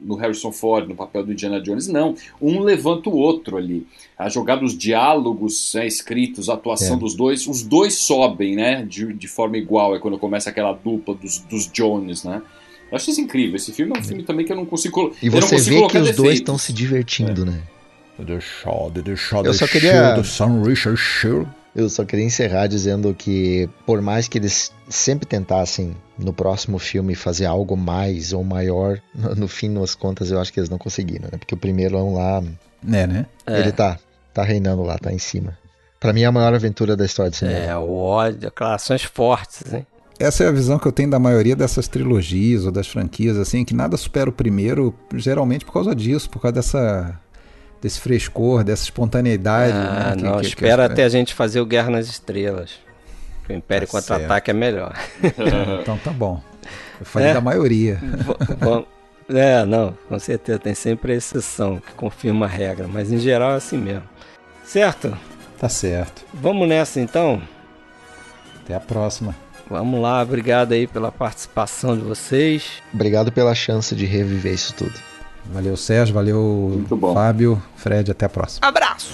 no 0.03 0.15
Harrison 0.15 0.51
Ford, 0.51 0.87
no 0.87 0.95
papel 0.95 1.25
do 1.25 1.31
Indiana 1.31 1.61
Jones, 1.61 1.87
não. 1.87 2.15
Um 2.41 2.59
levanta 2.59 3.09
o 3.09 3.15
outro 3.15 3.57
ali. 3.57 3.87
A 4.17 4.29
jogada, 4.29 4.63
os 4.63 4.77
diálogos 4.77 5.73
né, 5.73 5.87
escritos, 5.87 6.49
a 6.49 6.53
atuação 6.53 6.95
é. 6.95 6.99
dos 6.99 7.15
dois, 7.15 7.47
os 7.47 7.63
dois 7.63 7.95
sobem, 7.95 8.55
né? 8.55 8.83
De, 8.83 9.13
de 9.13 9.27
forma 9.27 9.57
igual. 9.57 9.95
É 9.95 9.99
quando 9.99 10.17
começa 10.17 10.49
aquela 10.49 10.73
dupla 10.73 11.15
dos, 11.15 11.39
dos 11.39 11.71
Jones, 11.71 12.23
né? 12.23 12.41
Eu 12.91 12.95
acho 12.97 13.09
isso 13.09 13.21
incrível. 13.21 13.55
Esse 13.55 13.71
filme 13.71 13.93
é 13.95 13.99
um 13.99 14.03
filme 14.03 14.23
também 14.23 14.45
que 14.45 14.51
eu 14.51 14.55
não 14.55 14.65
consigo 14.65 15.15
E 15.21 15.29
você 15.29 15.57
vê 15.57 15.87
que 15.87 15.97
os 15.97 16.15
dois 16.15 16.35
estão 16.35 16.57
se 16.57 16.71
divertindo, 16.71 17.43
é. 17.43 17.45
né? 17.45 17.61
The 18.23 18.39
Shaw, 18.39 18.91
The 18.91 19.15
Shaw, 19.15 19.45
Eu 19.45 19.53
só 19.53 19.65
queria... 19.65 20.13
The 20.13 20.21
Richard 20.67 20.99
Shield. 20.99 21.47
Eu 21.75 21.89
só 21.89 22.05
queria 22.05 22.25
encerrar 22.25 22.67
dizendo 22.67 23.13
que, 23.13 23.67
por 23.85 24.01
mais 24.01 24.27
que 24.27 24.37
eles 24.37 24.71
sempre 24.87 25.25
tentassem 25.25 25.95
no 26.17 26.31
próximo 26.31 26.77
filme 26.77 27.15
fazer 27.15 27.45
algo 27.45 27.75
mais 27.75 28.31
ou 28.31 28.43
maior, 28.43 28.99
no, 29.13 29.47
fim 29.47 29.73
das 29.73 29.95
contas 29.95 30.29
eu 30.29 30.39
acho 30.39 30.53
que 30.53 30.59
eles 30.59 30.69
não 30.69 30.77
conseguiram, 30.77 31.29
né? 31.31 31.37
Porque 31.37 31.55
o 31.55 31.57
primeiro 31.57 31.97
é 31.97 32.03
um 32.03 32.13
lá. 32.13 32.43
É, 32.91 33.07
né? 33.07 33.25
Ele 33.47 33.69
é. 33.69 33.71
tá, 33.71 33.97
tá 34.33 34.43
reinando 34.43 34.83
lá, 34.83 34.97
tá 34.97 35.11
em 35.11 35.17
cima. 35.17 35.57
Para 35.99 36.13
mim 36.13 36.21
é 36.21 36.25
a 36.25 36.31
maior 36.31 36.53
aventura 36.53 36.95
da 36.95 37.05
história 37.05 37.31
de 37.31 37.37
cinema. 37.37 37.59
É, 37.59 37.77
o 37.77 37.95
ódio, 37.95 38.39
declarações 38.39 39.03
fortes, 39.03 39.73
hein? 39.73 39.87
Essa 40.19 40.43
é 40.43 40.47
a 40.47 40.51
visão 40.51 40.77
que 40.77 40.87
eu 40.87 40.91
tenho 40.91 41.09
da 41.09 41.17
maioria 41.17 41.55
dessas 41.55 41.87
trilogias 41.87 42.65
ou 42.65 42.71
das 42.71 42.87
franquias, 42.87 43.37
assim, 43.37 43.65
que 43.65 43.73
nada 43.73 43.97
supera 43.97 44.29
o 44.29 44.33
primeiro, 44.33 44.93
geralmente 45.15 45.65
por 45.65 45.73
causa 45.73 45.95
disso, 45.95 46.29
por 46.29 46.39
causa 46.39 46.53
dessa 46.53 47.19
desse 47.83 47.99
frescor, 47.99 48.63
dessa 48.63 48.83
espontaneidade. 48.83 49.73
Ah, 49.73 50.15
né? 50.15 50.23
não, 50.23 50.39
que, 50.39 50.47
espera 50.47 50.87
que 50.87 50.93
até 50.93 51.03
a 51.03 51.09
gente 51.09 51.33
fazer 51.33 51.59
o 51.59 51.65
Guerra 51.65 51.89
nas 51.89 52.07
Estrelas. 52.07 52.79
O 53.47 53.51
Império 53.51 53.85
tá 53.85 53.91
Contra-Ataque 53.91 54.51
é 54.51 54.53
melhor. 54.53 54.97
então 55.81 55.97
tá 55.97 56.11
bom. 56.11 56.41
Eu 56.97 57.05
falei 57.05 57.27
é? 57.27 57.33
da 57.33 57.41
maioria. 57.41 57.99
Bom, 58.61 58.85
é, 59.29 59.65
não, 59.65 59.97
com 60.07 60.17
certeza. 60.17 60.57
Tem 60.59 60.73
sempre 60.73 61.11
a 61.11 61.15
exceção 61.17 61.77
que 61.77 61.91
confirma 61.91 62.45
a 62.45 62.49
regra, 62.49 62.87
mas 62.87 63.11
em 63.11 63.17
geral 63.17 63.51
é 63.51 63.55
assim 63.55 63.77
mesmo. 63.77 64.07
Certo? 64.63 65.17
Tá 65.59 65.67
certo. 65.67 66.23
Vamos 66.33 66.69
nessa 66.69 67.01
então? 67.01 67.41
Até 68.63 68.75
a 68.75 68.79
próxima. 68.79 69.35
Vamos 69.69 70.01
lá, 70.01 70.21
obrigado 70.21 70.71
aí 70.71 70.87
pela 70.87 71.11
participação 71.11 71.97
de 71.97 72.03
vocês. 72.03 72.81
Obrigado 72.93 73.29
pela 73.31 73.53
chance 73.53 73.93
de 73.93 74.05
reviver 74.05 74.53
isso 74.53 74.73
tudo. 74.73 75.12
Valeu, 75.51 75.75
Sérgio. 75.77 76.13
Valeu, 76.13 76.85
Fábio. 77.13 77.61
Fred, 77.75 78.11
até 78.11 78.25
a 78.25 78.29
próxima. 78.29 78.67
Abraço! 78.67 79.13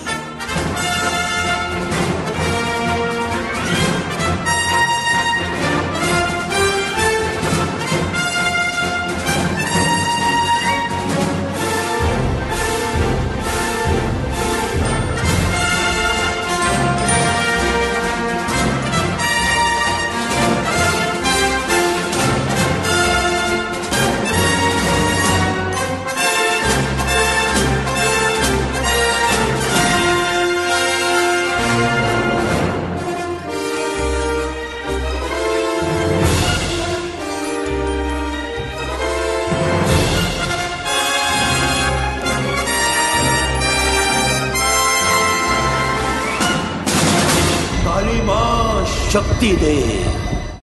शक्ति 49.09 49.51
दे। 49.51 49.98